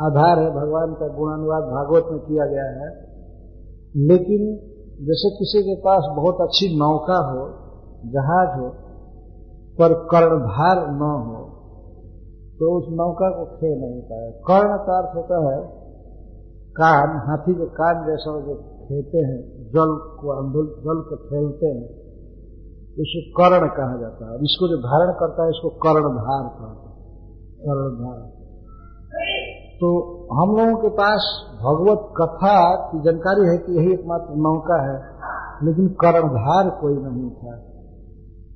आधार 0.00 0.38
है, 0.38 0.50
भगवान 0.50 0.94
का 0.94 1.08
गुणानुवाद 1.08 1.62
भागवत 1.62 2.04
में 2.12 2.20
किया 2.20 2.46
गया 2.46 2.64
है। 2.64 3.05
लेकिन 3.96 4.56
जैसे 5.06 5.30
किसी 5.30 5.62
के 5.62 5.80
पास 5.80 6.04
बहुत 6.16 6.34
अच्छी 6.40 6.78
नौका 6.78 7.16
हो, 7.16 7.48
जहाज़ 8.10 8.60
हो, 8.60 8.68
पर 9.78 9.94
कर्णधार 9.94 10.90
न 10.90 11.00
हो 11.00 11.46
तो 12.58 12.78
उस 12.78 12.84
नौका 12.88 13.30
को 13.30 13.56
खे 13.56 13.80
नहीं 13.80 14.00
पाए। 14.00 14.30
कर्ण 14.30 14.76
का 14.76 14.98
अर्थ 14.98 15.16
होता 15.16 15.54
है, 15.54 15.62
कान, 16.72 17.28
हाथी 17.28 17.54
के 17.54 17.66
कान 17.66 18.06
जैसा 18.06 18.40
जो 18.40 18.54
खेते 18.54 19.18
हैं, 19.18 19.64
जल 19.68 20.16
को 20.20 20.28
अंदर, 20.28 20.80
जल 20.80 21.00
को 21.00 21.16
खेलते 21.16 21.66
हैं 21.66 22.06
इसको 22.98 23.32
कर्ण 23.32 23.68
कहा 23.68 24.00
जाता 24.00 24.24
है। 24.24 24.30
और 24.30 24.36
इसको 24.36 24.68
जो 24.68 24.76
धारण 24.76 25.12
करता 25.12 25.42
है, 25.42 25.48
इसको 25.48 25.68
कर्णधार 25.68 26.42
कहते 26.42 26.88
हैं। 26.88 26.96
कर्णधार। 27.60 28.35
तो 29.76 29.88
हम 30.34 30.56
लोगों 30.56 30.82
के 30.82 30.88
पास 30.88 31.44
भगवत 31.62 32.14
कथा 32.16 32.74
की 32.76 32.98
जानकारी 32.98 33.48
है 33.50 33.58
कि 33.58 33.72
यही 33.78 33.92
एकमात्र 33.92 34.34
नौका 34.34 34.82
है, 34.82 35.00
लेकिन 35.66 35.88
कर्णधार 35.88 36.70
कोई 36.80 36.94
नहीं 36.94 37.30
था। 37.30 37.62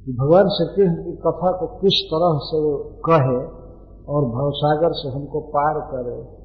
कि 0.04 0.12
भगवान 0.12 0.48
श्री 0.48 0.66
कृष्ण 0.76 1.04
की 1.04 1.12
कथा 1.12 1.52
को 1.52 1.66
किस 1.66 2.08
तरह 2.14 2.38
से 2.42 2.60
वो 2.60 3.00
कहे 3.08 3.60
और 4.12 4.24
भवसागर 4.24 4.92
से 4.92 5.08
हमको 5.08 5.40
पार 5.40 5.74
करे, 5.80 6.40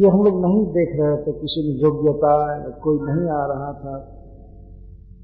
ये 0.00 0.08
हम 0.08 0.24
लोग 0.24 0.46
नहीं 0.46 0.66
देख 0.66 1.00
रहे 1.00 1.16
थे। 1.16 1.32
किसी 1.32 1.62
की 1.62 1.84
योग्यता 1.84 2.68
कोई 2.68 2.98
नहीं 3.02 3.30
आ 3.30 3.46
रहा 3.46 3.72
था। 3.72 3.98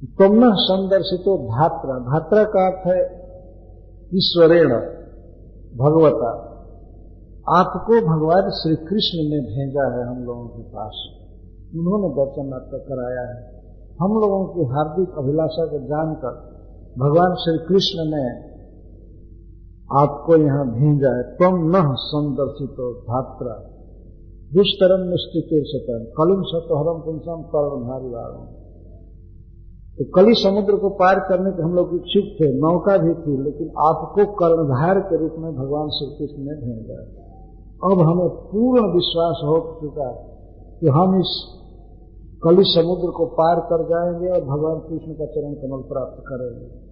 तुम 0.04 0.44
न 0.44 0.52
संदर्शितो 0.54 1.38
धात्रा 1.38 1.98
धात्रा 1.98 2.44
का 2.44 2.66
अर्थ 2.66 2.86
है 2.86 3.00
ईश्वरेण, 4.14 4.68
भगवता। 5.78 6.47
आपको 7.56 8.06
भगवान 8.06 8.50
श्री 8.50 8.76
कृष्ण 8.76 9.18
ने 9.30 9.40
भेजा 9.40 9.96
है 9.96 10.08
हम 10.08 10.24
लोगों 10.24 10.48
के 10.48 10.62
पास। 10.62 11.06
उन्होंने 11.74 12.08
दर्शन 12.08 12.52
आपका 12.52 12.78
कराया 12.78 13.22
है। 13.28 13.58
हम 14.00 14.10
लोगों 14.10 14.44
की 14.46 14.64
हार्दिक 14.64 15.18
अभिलाषा 15.18 15.66
को 15.66 15.78
जानकर 15.78 16.48
भगवान 16.98 17.34
श्री 17.34 17.58
कृष्ण 17.58 17.98
ने 18.00 18.48
आपको 20.02 20.36
यहाँ 20.36 20.68
भेजा 20.68 21.16
है। 21.16 21.22
तुम 21.22 21.70
न 21.70 21.94
संदर्शित 21.94 23.02
धात्रा। 23.02 23.54
दुष्तरम 24.54 25.08
निश्चित 25.08 25.48
सतन। 25.66 26.12
कलिम 26.18 26.42
सतहरम 26.42 27.00
पुंसम 27.00 27.40
वारण 28.14 28.58
तो 29.98 30.04
कली 30.04 30.34
समुद्र 30.34 30.76
को 30.76 30.88
पार 30.88 31.20
करने 31.20 31.50
के 31.50 31.62
हम 31.62 31.74
लोग 31.74 31.94
इच्छुक 31.94 32.36
थे, 32.40 32.54
नौका 32.54 32.96
भी 32.96 33.14
थी, 33.14 33.42
लेकिन 33.42 33.68
आपको 33.68 34.26
कर्णधार 34.26 35.00
के 35.00 35.16
रूप 35.16 35.32
में 35.38 35.54
भगवान 35.54 35.88
श्री 35.88 36.16
कृष्ण 36.18 36.42
ने 36.42 36.54
भेजा 36.54 37.00
है। 37.02 37.27
अब 37.84 38.00
हमें 38.00 38.28
पूर्ण 38.28 38.94
विश्वास 38.94 39.36
हो 39.44 39.80
चुका 39.80 40.12
कि 40.80 40.88
हम 40.88 41.20
इस 41.20 41.54
कली 42.44 42.62
समुद्र 42.62 43.10
को 43.10 43.26
पार 43.26 43.60
कर 43.60 43.82
जाएँगे 43.82 44.28
और 44.28 44.40
भगवान 44.40 44.78
कृष्ण 44.78 45.12
का 45.12 45.26
चरण 45.26 45.54
कमल 45.54 45.82
प्राप्त 45.82 46.22
करेंगे। 46.26 46.88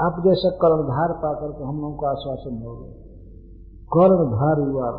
आप 0.00 0.22
जैसा 0.26 0.50
कर्णधार 0.50 1.12
पाकर 1.12 1.52
के 1.52 1.64
हम 1.64 1.80
लोगों 1.80 1.96
को 1.96 2.06
आश्वासन 2.06 2.62
हो 2.62 2.76
गए 2.76 2.92
कर्णधार 3.92 4.68
युवा 4.68 4.90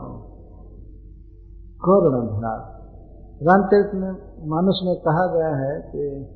कर्णधार। 1.86 2.80
रामचरित 3.44 3.92
में 3.96 4.12
मानस 4.50 4.82
में 4.84 4.96
कहा 4.96 5.26
गया 5.34 5.56
है 5.56 5.82
कि 5.82 6.36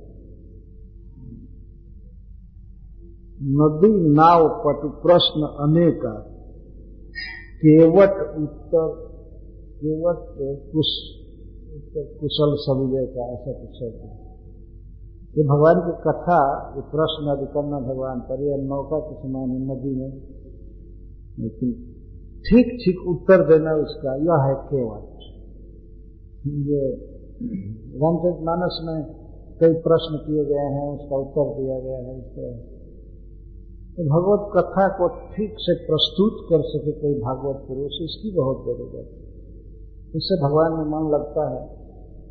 नदी 3.44 4.10
नाव 4.10 4.50
पटु 4.50 4.90
प्रश्न 4.90 5.42
अनेका। 5.60 6.33
केवट 7.66 8.38
उत्तर, 8.38 8.88
केवट 9.78 10.18
कुश, 10.74 10.86
उत्तर 11.76 12.18
कुशल 12.22 12.56
सविजय 12.60 13.06
का 13.06 13.34
ऐसा 13.34 13.52
कुछ 13.52 13.82
है। 13.82 13.90
ये 15.38 15.44
भगवान 15.44 15.76
की 15.76 15.92
कथा, 15.92 16.74
ये 16.76 16.82
प्रश्न 16.82 17.28
अभी 17.28 17.46
करना 17.46 17.80
भगवान 17.80 18.20
पर 18.20 18.42
यह 18.42 18.58
नौका 18.58 19.00
के 19.00 19.22
समान 19.22 19.50
है 19.50 19.60
नदी 19.60 19.96
में। 19.96 20.10
लेकिन 21.40 21.72
ठीक 22.50 22.68
ठीक 22.86 23.08
उत्तर 23.08 23.48
देना 23.48 23.76
उसका, 23.76 24.16
यह 24.16 24.44
है 24.48 24.56
केवट। 24.56 25.20
ये 26.48 26.96
रामचरित 28.00 28.44
मानस 28.44 28.82
में 28.84 29.04
कई 29.60 29.74
प्रश्न 29.74 30.18
किए 30.18 30.46
गए 30.46 30.74
हैं, 30.76 31.00
उसका 31.00 31.16
उत्तर 31.16 31.62
दिया 31.62 31.80
गया 31.80 31.98
है 31.98 32.18
इस 32.18 32.26
तरह 32.26 32.73
तो 33.98 34.04
भगवत 34.04 34.46
कथा 34.54 34.88
को 34.98 35.08
ठीक 35.34 35.60
से 35.60 35.74
प्रस्तुत 35.86 36.38
कर 36.50 36.62
सके 36.68 36.92
कोई 36.92 37.18
भागवत 37.20 37.58
पुरुष, 37.68 37.98
इसकी 38.02 38.32
बहुत 38.36 38.64
ज़रूरत 38.66 38.96
है। 38.96 39.22
इससे 40.16 40.38
भगवान 40.44 40.72
में 40.72 40.88
मन 40.94 41.12
लगता 41.12 41.46
है 41.50 41.62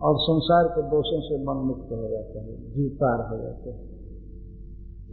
और 0.01 0.19
संसार 0.21 0.69
के 0.69 0.83
दोषों 0.83 1.21
से 1.21 1.39
मन 1.43 1.63
मुक्त 1.67 1.93
हो 1.93 2.09
जाता 2.11 2.43
है 2.43 2.57
जी 2.73 2.89
पार 2.97 3.25
हो 3.31 3.39
जाता 3.43 3.69
है। 3.71 3.79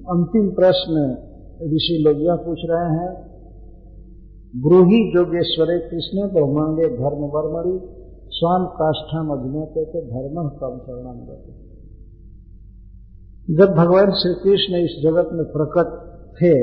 अंतिम 0.09 0.49
प्रश्न 0.51 1.05
ऋषि 1.73 2.01
लोग 2.07 2.21
यह 2.21 2.41
पूछ 2.45 2.65
रहे 2.65 2.89
हैं, 2.89 3.11
ब्रूही 4.53 4.99
जोगेश्वरे 5.13 5.79
कृष्ण 5.79 6.27
ब्रह्मांडे 6.33 6.91
धर्म 6.97 7.25
वर्मणि 7.29 7.77
स्वाम 8.31 8.65
काष्ठा 8.73 9.23
मधुमे 9.23 9.65
पे 9.65 10.05
धर्म 10.07 10.43
कम 10.59 10.77
शरण 10.79 11.25
जब 13.47 13.73
भगवान 13.75 14.11
श्री 14.11 14.33
कृष्ण 14.33 14.79
इस 14.83 15.01
जगत 15.03 15.29
में 15.33 15.45
प्रकट 15.51 16.08
थे 16.33 16.53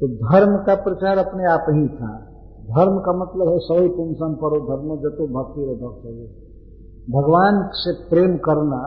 तो 0.00 0.08
धर्म 0.20 0.56
का 0.66 0.74
प्रचार 0.74 1.18
अपने 1.18 1.48
आप 1.50 1.66
ही 1.70 1.86
था। 1.96 2.10
धर्म 2.68 2.98
का 2.98 3.12
मतलब 3.12 3.48
है 3.48 3.58
सही 3.58 3.88
पुंसन 3.88 4.34
परो 4.34 4.58
धर्म, 4.66 4.88
जतो 5.00 5.26
भक्ति 5.26 5.62
भक्त 5.82 6.04
भगवान 7.10 7.58
से 7.74 7.92
प्रेम 8.08 8.36
करना, 8.36 8.80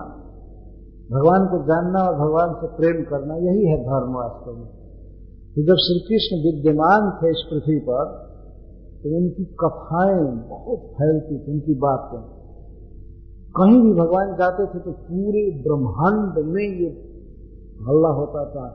भगवान 1.11 1.47
को 1.47 1.59
जानना 1.63 2.03
और 2.03 2.15
भगवान 2.15 2.53
से 2.53 2.67
प्रेम 2.75 3.03
करना, 3.03 3.35
यही 3.35 3.65
है 3.65 3.77
धर्म 3.83 4.13
वास्तव 4.15 4.57
में। 4.57 4.67
तो 5.55 5.63
जब 5.63 5.81
श्री 5.81 5.97
कृष्ण 6.07 6.37
विद्यमान 6.45 7.09
थे 7.17 7.29
इस 7.29 7.41
पृथ्वी 7.49 7.79
पर 7.79 8.05
तो 9.03 9.15
उनकी 9.17 9.45
कथाएँ 9.61 10.21
बहुत 10.49 10.79
फैलती 10.93 11.39
थी, 11.39 11.51
उनकी 11.51 11.73
बातें। 11.75 12.21
कहीं 13.57 13.81
भी 13.81 13.91
भगवान 13.93 14.29
जाते 14.33 14.65
थे 14.65 14.79
तो 14.79 14.91
पूरे 14.91 15.41
ब्रह्मांड 15.63 16.45
में 16.45 16.63
ये 16.63 16.87
हल्ला 17.89 18.09
होता 18.09 18.45
था, 18.45 18.65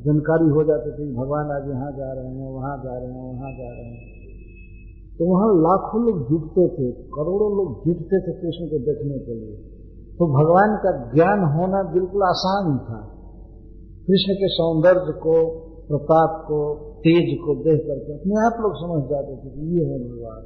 जानकारी 0.00 0.48
हो 0.48 0.64
जाती 0.64 0.90
थी, 0.92 1.14
भगवान 1.14 1.50
आज 1.50 1.68
यहाँ 1.68 1.92
जा 1.92 2.12
रहे 2.12 2.26
हैं, 2.26 2.52
वहाँ 2.52 2.76
जा 2.78 2.98
रहे 2.98 3.12
हैं, 3.12 3.32
वहाँ 3.32 3.52
जा 3.52 3.68
रहे 3.70 3.84
हैं। 3.84 4.16
तो 5.18 5.26
वहाँ 5.32 5.54
लाखों 5.54 6.02
लोग 6.06 6.28
जुटते 6.28 6.68
थे, 6.68 6.92
करोड़ों 6.92 7.56
लोग 7.56 7.86
जुटते 7.86 8.20
थे 8.20 8.32
कृष्ण 8.32 8.66
को 8.66 8.78
देखने 8.78 9.18
के 9.18 9.34
लिए। 9.34 9.56
तो 10.14 10.26
भगवान 10.26 10.76
का 10.76 11.14
ज्ञान 11.14 11.38
होना 11.54 11.82
बिल्कुल 11.92 12.22
आसान 12.22 12.78
था। 12.78 13.00
कृष्ण 14.06 14.34
के 14.34 14.48
सौंदर्य 14.48 15.12
को, 15.12 15.36
प्रताप 15.88 16.44
को, 16.44 16.74
तेज 16.98 17.38
को 17.38 17.54
देख 17.54 17.80
करके 17.86 18.12
अपने 18.12 18.46
आप 18.46 18.52
लोग 18.60 18.72
समझ 18.74 19.10
जाते 19.10 19.36
थे 19.36 19.50
कि 19.50 19.78
ये 19.78 19.84
है 19.84 19.98
भगवान। 19.98 20.42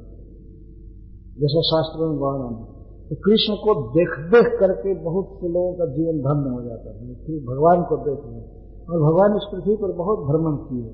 जैसा 1.41 1.61
शास्त्रों 1.61 2.09
में 2.09 2.17
वर्णन 2.17 2.80
तो 3.11 3.15
कृष्ण 3.15 3.55
को 3.55 3.73
देख 3.91 4.11
देख 4.19 4.59
करके 4.59 4.93
बहुत 4.93 5.39
से 5.41 5.47
लोगों 5.47 5.73
का 5.73 5.85
जीवन 5.85 6.19
धन्य 6.19 6.49
हो 6.55 6.61
जाता 6.61 6.89
है। 6.89 7.15
फिर 7.15 7.39
भगवान 7.39 7.81
को 7.83 7.97
देख 7.97 8.19
लें 8.25 8.43
और 8.89 9.01
भगवान 9.01 9.35
इस 9.35 9.47
पृथ्वी 9.51 9.75
पर 9.75 9.91
बहुत 9.91 10.19
भ्रमण 10.19 10.55
किए। 10.57 10.93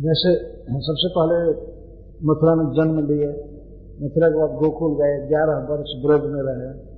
जैसे 0.00 0.34
सबसे 0.80 1.08
पहले 1.08 1.38
मथुरा 2.26 2.54
में 2.54 2.66
जन्म 2.72 2.98
लिए। 3.08 3.28
मथुरा 4.02 4.28
के 4.28 4.38
बाद 4.38 4.50
गोकुल 4.50 4.92
गए। 4.92 5.28
ग्यारह 5.28 5.66
वर्ष 5.70 5.90
ब्रज 6.06 6.20
में 6.32 6.42
रहे। 6.42 6.94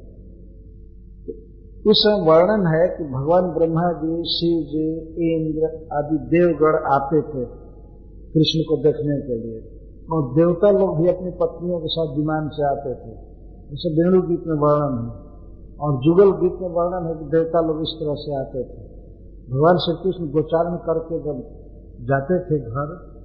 उस 1.90 2.02
समय 2.02 2.26
वर्णन 2.26 2.66
है 2.66 2.88
कि 2.88 3.04
भगवान 3.04 3.42
ब्रह्मा 3.42 3.92
जी, 3.92 4.24
शिव 4.24 4.58
जी, 4.72 4.86
इंद्र 5.28 5.88
आदि 5.92 6.18
देवगढ़ 6.18 6.76
आते 6.92 7.22
थे 7.22 7.44
कृष्ण 8.34 8.60
को 8.60 8.82
देखने 8.82 9.20
के 9.20 9.34
लिए। 9.34 9.58
और 10.12 10.34
देवता 10.34 10.70
लोग 10.70 10.98
भी 10.98 11.08
अपनी 11.08 11.30
पत्नियों 11.30 11.78
के 11.78 11.86
साथ 11.86 12.16
विमान 12.16 12.48
से 12.48 12.62
आते 12.64 12.94
थे। 12.94 13.35
जैसे 13.70 13.88
वेणु 13.90 14.22
गीत 14.22 14.44
में 14.46 14.54
वर्णन 14.54 14.98
है, 15.04 15.26
और 15.80 16.00
जुगल 16.02 16.30
गीत 16.30 16.60
में 16.60 16.68
वर्णन 16.68 17.06
है 17.06 17.14
कि 17.14 17.24
देवता 17.24 17.60
लोग 17.60 17.82
इस 17.82 17.96
तरह 18.00 18.14
से 18.14 18.34
आते 18.36 18.62
थे। 18.64 18.86
भगवान 19.50 19.76
श्री 19.76 19.94
कृष्ण 20.02 20.30
गोचारण 20.30 20.76
करके 20.76 21.18
जब 21.18 21.40
जाते 22.02 22.38
थे 22.38 22.58
घर 22.58 23.16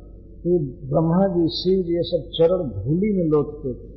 तो 0.44 0.60
ब्रह्मा 0.90 1.28
जी, 1.28 1.48
शिव 1.48 1.84
जी, 1.84 1.94
ये 1.94 2.04
सब 2.04 2.30
चरण 2.30 2.64
धूली 2.64 3.18
में 3.18 3.30
लौटते 3.30 3.74
थे, 3.74 3.90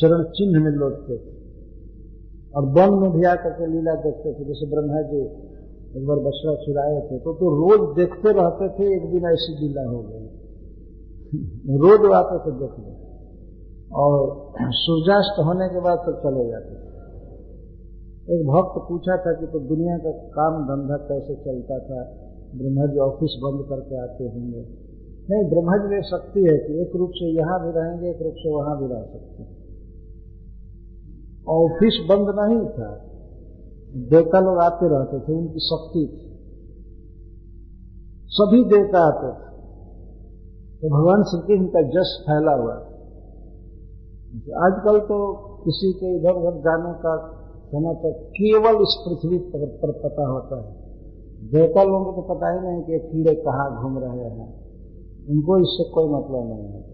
चरण 0.00 0.22
चिन्ह 0.22 0.64
में 0.64 0.70
लौटते 0.70 1.16
थे। 1.16 1.32
और 2.56 2.64
वन 2.64 3.02
में 3.02 3.12
भी 3.12 3.24
आकर 3.24 3.50
के 3.50 3.66
लीला 3.66 3.94
देखते 3.94 4.34
थे, 4.34 4.44
जैसे 4.44 4.66
ब्रह्मा 4.66 5.02
जी 5.02 5.20
एक 5.98 6.06
बार 6.06 6.16
बछड़ा 6.16 6.54
चुराए 6.54 7.00
थे 7.00 7.18
तो 7.18 7.32
तो 7.32 7.50
रोज 7.50 7.96
देखते 7.96 8.32
रहते 8.32 8.68
थे, 8.68 8.96
एक 8.96 9.10
दिन 9.12 9.30
ऐसी 9.30 9.56
लीला 9.60 9.88
हो 9.90 10.02
गई। 10.02 10.26
रोज 11.78 12.12
आते 12.12 12.38
थे 12.38 12.58
देखने। 12.58 13.01
और 13.94 14.52
सूर्यास्त 14.58 15.40
होने 15.46 15.68
के 15.68 15.80
बाद 15.80 15.98
तो 15.98 16.12
चले 16.12 16.50
जाते 16.50 16.74
थे। 16.74 16.92
एक 18.34 18.46
भक्त 18.46 18.88
पूछा 18.88 19.16
था 19.16 19.32
कि 19.32 19.46
तो 19.46 19.58
दुनिया 19.58 19.98
का 19.98 20.10
काम 20.10 20.64
धंधा 20.64 20.96
कैसे 20.96 21.34
चलता 21.34 21.78
था? 21.78 22.04
ब्रह्मा 22.56 22.86
जी 22.86 22.98
ऑफ़िस 22.98 23.40
बंद 23.42 23.66
करके 23.68 24.02
आते 24.02 24.24
होंगे। 24.24 24.60
नहीं 25.30 25.50
ब्रह्मा 25.50 25.76
जी 25.76 25.88
में 25.88 26.02
शक्ति 26.02 26.40
है 26.40 26.58
कि 26.58 26.82
एक 26.82 26.96
रूप 26.96 27.10
से 27.14 27.26
यहाँ 27.36 27.64
भी 27.64 27.80
रहेंगे, 27.80 28.10
एक 28.10 28.22
रूप 28.22 28.34
से 28.36 28.54
वहाँ 28.54 28.78
भी 28.80 28.94
रह 28.94 29.02
सकते 29.02 29.62
ऑफ़िस 31.48 32.06
बंद 32.08 32.26
नहीं 32.40 32.66
था। 32.66 33.08
देवता 34.08 34.40
लोग 34.40 34.58
आते 34.58 34.88
रहते 34.88 35.20
थे, 35.20 35.32
उनकी 35.32 35.58
शक्ति 35.58 36.06
थी। 36.12 36.32
सभी 38.28 38.64
देवता 38.64 38.98
आते 38.98 39.26
थे। 39.26 39.52
तो 40.80 40.88
भगवान 40.88 41.22
श्री 41.22 41.40
कृष्ण 41.46 41.66
का 41.66 41.82
जस 41.82 42.24
फैला 42.26 42.52
हुआ 42.52 42.91
आजकल 44.36 45.00
तो 45.00 45.32
किसी 45.64 45.92
के 45.92 46.16
इधर 46.16 46.30
उधर 46.30 46.58
जाने 46.58 46.92
का 46.92 47.42
समय 47.66 47.94
तक 47.94 48.26
केवल 48.30 48.82
इस 48.82 49.04
पृथ्वी 49.08 49.38
पर, 49.38 49.66
पर 49.66 49.92
पता 49.92 50.26
होता 50.26 50.56
है। 50.56 50.72
देवता 51.50 51.82
लोगों 51.82 52.04
को 52.04 52.12
तो 52.12 52.34
पता 52.34 52.52
ही 52.52 52.68
नहीं 52.68 52.82
कि 52.82 52.98
कीड़े 52.98 53.34
कहाँ 53.34 53.82
घूम 53.82 53.98
रहे 53.98 54.28
हैं। 54.28 54.62
उनको 55.28 55.58
इससे 55.58 55.90
कोई 55.92 56.04
मतलब 56.04 56.52
नहीं 56.52 56.72
होता 56.72 56.92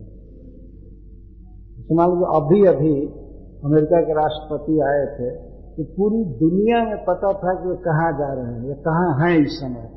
मान 1.93 2.10
लीजिए 2.10 2.27
अभी 2.36 2.77
अभी 2.77 3.06
अमेरिका 3.65 4.01
के 4.01 4.12
राष्ट्रपति 4.12 4.81
आए 4.81 5.06
थे 5.06 5.31
कि 5.77 5.82
पूरी 5.82 6.24
दुनिया 6.24 6.85
में 6.85 7.05
पता 7.05 7.32
था 7.32 7.62
कि 7.62 7.69
वे 7.69 7.77
कहाँ 7.77 8.12
जा 8.12 8.32
रहे 8.32 8.44
हैं 8.44 8.69
या 8.69 8.74
कहाँ 8.74 9.15
हैं 9.20 9.39
इस 9.39 9.60
समय। 9.60 9.90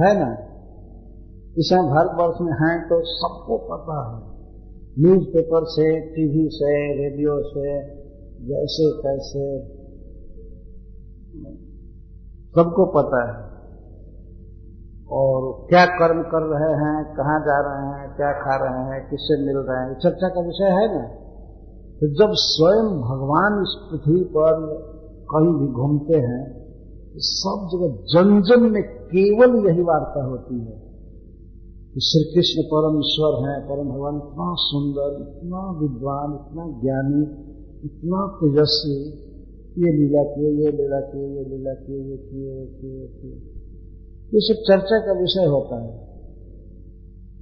है 0.00 0.20
ना? 0.20 0.32
इस 1.58 1.68
समय 1.70 1.82
भारतवर्ष 1.82 2.34
में 2.40 2.52
हैं 2.52 2.88
तो 2.88 3.00
सबको 3.04 3.58
पता 3.58 4.16
है। 4.16 4.33
न्यूज़ 4.98 5.24
पेपर 5.28 5.64
से, 5.64 6.00
टीवी 6.00 6.48
से, 6.52 6.74
रेडियो 7.02 7.42
से, 7.42 7.94
जैसे 8.44 9.02
कैसे 9.02 9.62
सबको 12.52 12.86
पता 12.86 13.22
है। 13.28 13.54
और 15.10 15.66
क्या 15.68 15.86
कर्म 15.86 16.22
कर 16.22 16.42
रहे 16.42 16.72
हैं, 16.72 17.16
कहाँ 17.16 17.40
जा 17.40 17.58
रहे 17.60 17.86
हैं, 17.86 18.16
क्या 18.16 18.32
खा 18.32 18.56
रहे 18.56 18.84
हैं, 18.84 19.10
किससे 19.10 19.46
मिल 19.46 19.56
रहे 19.56 19.84
हैं 19.84 19.98
चर्चा 19.98 20.28
का 20.28 20.40
विषय 20.40 20.64
है 20.64 20.98
ना। 20.98 21.08
तो 21.94 22.06
जब 22.08 22.32
स्वयं 22.32 23.00
भगवान 23.00 23.62
इस 23.62 23.88
पृथ्वी 23.90 24.24
पर 24.24 24.84
कहीं 25.30 25.52
भी 25.54 25.72
घूमते 25.72 26.16
हैं 26.16 26.64
तो 27.12 27.18
सब 27.18 27.68
जगह 27.72 27.88
जन 28.04 28.42
जन 28.42 28.72
में 28.72 28.82
केवल 28.82 29.68
यही 29.68 29.82
वार्ता 29.82 30.24
होती 30.24 30.60
है। 30.60 30.83
श्री 32.02 32.34
कृष्ण 32.34 32.62
परम 32.62 32.98
ईश्वर 32.98 33.48
हैं, 33.48 33.68
परम 33.68 33.88
भगवान, 33.88 34.16
इतना 34.16 34.54
सुंदर, 34.54 35.10
इतना 35.22 35.80
विद्वान, 35.80 36.32
इतना 36.34 36.80
ज्ञानी, 36.80 37.20
इतना 37.84 38.26
तेजस्वी, 38.36 38.96
ये 39.78 39.92
लीला 39.92 40.22
किए, 40.22 40.50
ये 40.50 40.72
लीला 40.72 41.00
किए, 41.00 41.28
ये 41.36 41.44
लीला 41.44 41.74
किए, 41.74 42.10
ये 42.10 42.16
किए 42.16 42.60
ये 42.60 42.66
किए 42.66 43.00
ये 43.00 43.06
किए। 43.06 43.32
ये 44.34 44.40
सब 44.40 44.62
चर्चा 44.62 44.98
का 45.06 45.20
विषय 45.20 45.44
होता 45.44 45.82
है। 45.82 46.08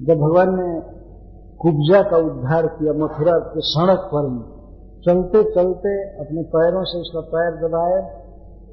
जब 0.07 0.17
भगवान 0.17 0.49
ने 0.49 0.81
कुब्जा 1.61 2.03
का 2.03 2.17
उद्धार 2.17 2.67
किया, 2.67 2.93
मथुरा 2.93 3.39
के 3.39 3.61
सड़क 3.61 4.11
पर 4.15 4.29
में, 4.29 4.43
चलते 5.07 5.43
चलते 5.55 6.19
अपने 6.19 6.43
पैरों 6.43 6.85
से 6.85 6.99
उसका 6.99 7.21
पैर 7.21 7.69
दबाए 7.69 8.03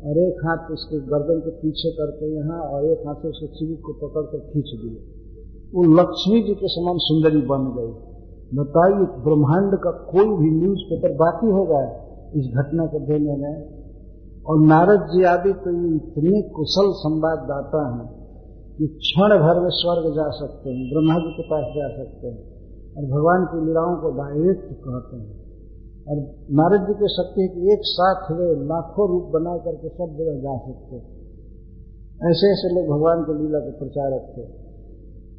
और 0.03 0.17
एक 0.17 0.45
हाथ 0.45 0.71
उसके 0.71 0.99
गर्दन 0.99 1.39
के 1.39 1.51
पीछे 1.51 1.91
करके 1.91 2.35
यहाँ 2.35 2.59
और 2.59 2.91
एक 2.91 3.07
हाथ 3.07 3.15
से 3.15 3.27
उसके 3.27 3.47
चिविक 3.47 3.79
को 3.79 3.93
पकड़ 3.93 4.25
कर 4.25 4.51
खींच 4.53 4.81
दिए 4.81 5.18
वो 5.75 5.83
लक्ष्मी 5.83 6.41
जी 6.41 6.53
के 6.53 6.67
समान 6.67 6.95
सुंदरी 6.97 7.41
बन 7.41 7.63
गई। 7.77 8.09
बताइए, 8.57 9.05
ब्रह्मांड 9.23 9.79
का 9.79 9.91
कोई 9.91 10.37
भी 10.37 10.61
न्यूज़ 10.61 10.79
पेपर 10.79 11.15
बाकी 11.15 11.47
होगा 11.47 12.05
इस 12.35 12.45
घटना 12.57 12.85
को 12.85 12.99
देने 12.99 13.35
में? 13.35 13.79
और 14.43 14.59
नारद 14.59 14.99
जी 14.99 15.23
आदि 15.23 15.53
तो 15.53 15.71
ये 15.71 15.95
इतने 15.95 16.41
कुशल 16.41 16.91
संवाददाता 16.91 17.95
हैं 17.95 18.19
कि 18.77 18.87
क्षण 18.87 19.29
भर 19.29 19.59
में 19.59 19.69
स्वर्ग 19.69 20.15
जा 20.15 20.29
सकते 20.29 20.69
हैं, 20.69 20.89
ब्रह्मा 20.89 21.13
जी 21.13 21.31
के 21.31 21.43
पास 21.43 21.65
जा 21.77 22.03
सकते 22.03 22.27
हैं, 22.27 22.43
और 22.97 23.03
भगवान 23.03 23.45
की 23.45 23.67
लीलाओं 23.67 23.95
को 23.95 24.09
डायरेक्ट 24.09 24.63
कहते 24.63 25.17
हैं। 25.17 25.49
और 26.09 26.15
नारद 26.51 26.87
जी 26.87 26.93
की 26.93 27.07
शक्ति 27.07 27.41
है 27.41 27.47
कि 27.47 27.73
एक 27.73 27.79
साथ 27.83 28.31
वे 28.31 28.65
लाखों 28.65 29.09
रूप 29.09 29.23
बना 29.33 29.57
करके 29.57 29.89
सब 29.89 30.17
जगह 30.17 30.39
जा 30.39 30.57
सकते 30.57 30.95
ऐसे 32.29 32.51
ऐसे 32.51 32.75
लोग 32.75 32.97
भगवान 32.97 33.23
की 33.23 33.43
लीला 33.43 33.59
के 33.59 33.71
प्रचारक 33.71 34.33
थे। 34.37 34.68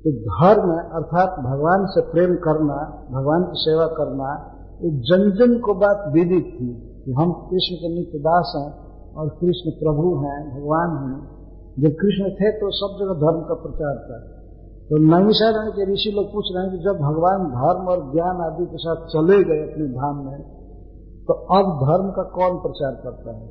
तो 0.05 0.11
धर्म 0.13 0.71
अर्थात 0.73 1.39
भगवान 1.39 1.87
से 1.87 2.01
प्रेम 2.01 2.35
करना, 2.35 3.07
भगवान 3.13 3.43
की 3.43 3.55
सेवा 3.55 3.87
करना, 3.87 4.57
ये 4.83 4.91
जन 4.91 5.31
जन 5.31 5.59
को 5.59 5.75
बात 5.75 6.13
विदित 6.13 6.45
थी 6.45 6.69
कि 7.05 7.13
हम 7.13 7.33
कृष्ण 7.33 7.77
के 7.77 7.95
नित्य 7.95 8.19
दास 8.19 8.53
हैं 8.57 8.71
और 9.15 9.29
कृष्ण 9.29 9.71
प्रभु 9.71 10.17
हैं, 10.17 10.61
भगवान 10.61 10.91
हैं। 10.91 11.41
जब 11.79 11.97
कृष्ण 12.01 12.31
थे 12.31 12.53
तो 12.53 12.71
सब 12.71 12.97
जगह 12.99 13.15
धर्म 13.15 13.43
का 13.43 13.55
प्रचार 13.55 13.95
था। 13.95 14.41
तो 14.89 14.97
नैमिषारण 14.97 15.71
के 15.71 15.93
ऋषि 15.93 16.11
लोग 16.11 16.27
पूछ 16.27 16.45
रहे 16.55 16.67
हैं 16.67 16.73
कि 16.73 16.85
जब 16.85 16.93
भगवान 16.93 17.45
धर्म 17.45 17.89
और 17.89 18.13
ज्ञान 18.13 18.37
आदि 18.37 18.67
के 18.67 18.77
साथ 18.77 18.97
चले 18.97 19.45
गए 19.45 19.73
अपने 19.73 19.87
धाम 19.87 20.27
में 20.27 20.43
तो 21.27 21.35
अब 21.35 21.87
धर्म 21.87 22.11
का 22.11 22.23
कौन 22.23 22.59
प्रचार 22.59 22.93
करता 22.93 23.37
है? 23.37 23.47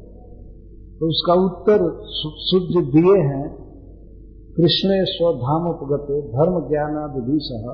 तो 0.99 1.09
उसका 1.09 1.33
उत्तर 1.33 2.03
सूर्य 2.03 2.91
दिए 2.91 3.21
हैं 3.23 3.68
कृष्ण 4.59 4.89
स्वधामोपगत 5.05 6.07
धर्म 6.31 6.55
ज्ञान 6.67 6.95
सह 7.39 7.67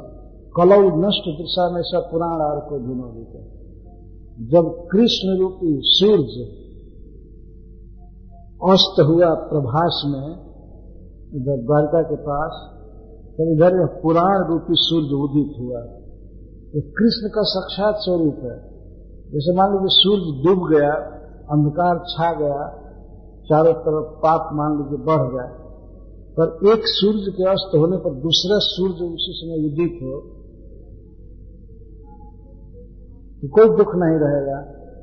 कलौ 0.57 0.81
नष्ट 0.97 1.29
दिशा 1.37 1.71
में 1.71 1.81
सब 1.81 2.09
पुराण 2.11 2.41
आर 2.41 2.59
को 2.69 2.79
धुनो 2.79 3.07
देते। 3.13 3.39
जब 4.47 4.87
कृष्ण 4.91 5.39
रूपी 5.39 5.79
सूर्य 5.83 6.45
अस्त 8.73 9.01
हुआ 9.01 9.33
प्रभास 9.33 10.03
में 10.05 10.27
जब 11.43 11.65
द्वारका 11.65 12.01
के 12.01 12.15
पास 12.15 12.61
तो 13.37 13.55
इधर 13.55 13.85
पुराण 13.85 14.47
रूपी 14.47 14.73
सूर्य 14.77 15.15
उदित 15.15 15.59
हुआ। 15.59 15.79
ये 16.75 16.81
कृष्ण 16.81 17.29
का 17.29 17.41
साक्षात 17.43 17.95
स्वरूप 17.95 18.35
है। 18.43 18.57
जैसे 19.31 19.55
मान 19.55 19.71
लीजिए 19.73 19.87
सूर्य 19.89 20.45
डूब 20.45 20.69
गया, 20.69 20.93
अंधकार 21.51 21.97
छा 21.97 22.33
गया, 22.33 22.69
चारों 23.45 23.73
तरफ़ 23.73 24.17
पाप 24.17 24.49
मान 24.53 24.77
लीजिए 24.77 25.05
बढ़ 25.05 25.31
गया 25.33 25.64
पर 26.37 26.69
एक 26.69 26.87
सूर्य 26.89 27.31
के 27.33 27.43
अस्त 27.49 27.75
होने 27.75 27.97
पर 27.99 28.15
दूसरा 28.21 28.57
सूर्य 28.65 29.09
उसी 29.09 29.33
समय 29.35 29.67
उदित 29.67 29.99
हो 30.01 30.15
तो 33.39 33.49
कोई 33.53 33.69
दुख 33.77 33.93
नहीं 34.01 34.17
रहेगा। 34.19 34.57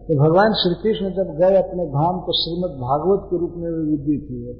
तो 0.04 0.14
भगवान 0.18 0.54
श्री 0.60 0.76
कृष्ण 0.78 1.10
जब 1.16 1.28
गए 1.36 1.56
अपने 1.58 1.84
धाम 1.90 2.16
तो 2.22 2.32
श्रीमद 2.38 2.72
भागवत 2.78 3.26
के 3.26 3.38
रूप 3.40 3.52
में 3.58 3.68
उदित 3.72 4.24
हुए, 4.30 4.54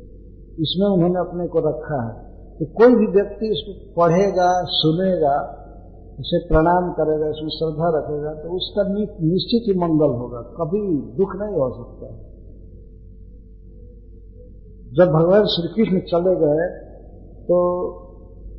इसमें 0.59 0.87
उन्होंने 0.89 1.19
अपने 1.21 1.47
को 1.49 1.63
रखा 1.65 1.99
है। 2.03 2.13
तो 2.55 2.69
कोई 2.75 2.95
भी 2.97 3.09
व्यक्ति 3.13 3.49
इसको 3.51 3.73
पढ़ेगा, 3.97 4.51
सुनेगा, 4.73 5.37
उसे 6.19 6.39
प्रणाम 6.49 6.91
करेगा, 6.95 7.31
इसमें 7.31 7.53
श्रद्धा 7.55 7.89
रखेगा 7.95 8.35
तो 8.43 8.57
उसका 8.57 8.83
निश्चित 8.93 9.69
ही 9.69 9.75
मंगल 9.81 10.15
होगा, 10.19 10.43
कभी 10.57 10.83
दुख 11.17 11.35
नहीं 11.37 11.57
हो 11.57 11.69
सकता। 11.75 12.13
जब 14.93 15.05
भगवान 15.05 15.45
श्री 15.45 15.69
कृष्ण 15.69 16.01
चले 16.01 16.35
गए 16.37 16.93
तो 17.43 17.59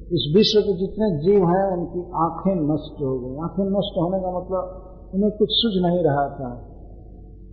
इस 0.03 0.33
विश्व 0.35 0.59
के 0.61 0.73
जितने 0.73 1.19
जीव 1.19 1.45
हैं, 1.47 1.77
उनकी 1.77 1.99
आँखें 2.15 2.55
नष्ट 2.55 3.01
हो 3.01 3.19
गई। 3.19 3.35
आँखें 3.43 3.63
नष्ट 3.63 3.97
होने 3.97 4.19
का 4.19 4.39
मतलब 4.39 4.89
उन्हें 5.13 5.31
कुछ 5.31 5.47
सूझ 5.51 5.85
नहीं 5.85 6.03
रहा 6.03 6.29
था। 6.29 6.69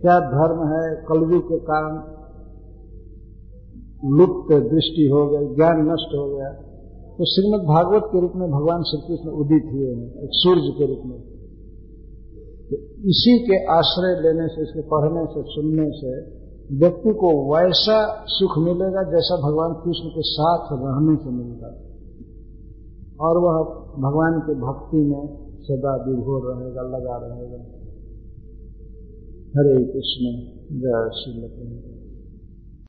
क्या 0.01 0.19
धर्म 0.19 0.59
है? 0.67 1.05
कलवी 1.09 1.39
के 1.39 1.59
कारण 1.59 1.95
लुप्त 4.17 4.53
दृष्टि 4.71 5.09
हो 5.13 5.27
गई, 5.27 5.55
ज्ञान 5.55 5.81
नष्ट 5.81 6.15
हो 6.15 6.35
गया। 6.35 6.49
तो 7.17 7.25
श्रीमद 7.25 7.59
भागवत 7.59 8.03
के 8.05 8.21
रूप 8.21 8.31
में 8.35 8.51
भगवान 8.51 8.83
श्री 8.83 9.01
कृष्ण 9.07 9.29
उदित 9.29 9.63
हुए 9.73 9.95
हैं, 9.95 10.23
एक 10.23 10.29
सूर्य 10.33 10.61
के 10.61 10.87
रूप 10.87 11.01
में। 11.05 11.21
तो 12.69 12.77
इसी 13.09 13.39
के 13.39 13.65
आश्रय 13.65 14.21
लेने 14.21 14.47
से, 14.47 14.61
इसके 14.61 14.81
पढ़ने 14.81 15.25
से, 15.25 15.43
सुनने 15.47 15.91
से 15.91 16.40
व्यक्ति 16.79 17.13
को 17.13 17.55
वैसा 17.55 18.25
सुख 18.27 18.57
मिलेगा 18.57 19.03
जैसा 19.03 19.37
भगवान 19.47 19.73
कृष्ण 19.73 20.09
के 20.09 20.21
साथ 20.21 20.67
रहने 20.71 21.15
से 21.23 21.29
मिलता 21.29 21.67
और 23.25 23.37
वह 23.37 23.63
भगवान 24.01 24.39
के 24.39 24.53
भक्ति 24.53 24.97
में 24.97 25.51
सदा 25.61 25.95
विभोर 25.95 26.55
रहेगा, 26.55 26.81
लगा 26.81 27.17
रहेगा। 27.17 27.57
हरे 29.57 29.85
कृष्ण, 29.85 30.23
जय 30.79 31.09
श्री 31.13 31.90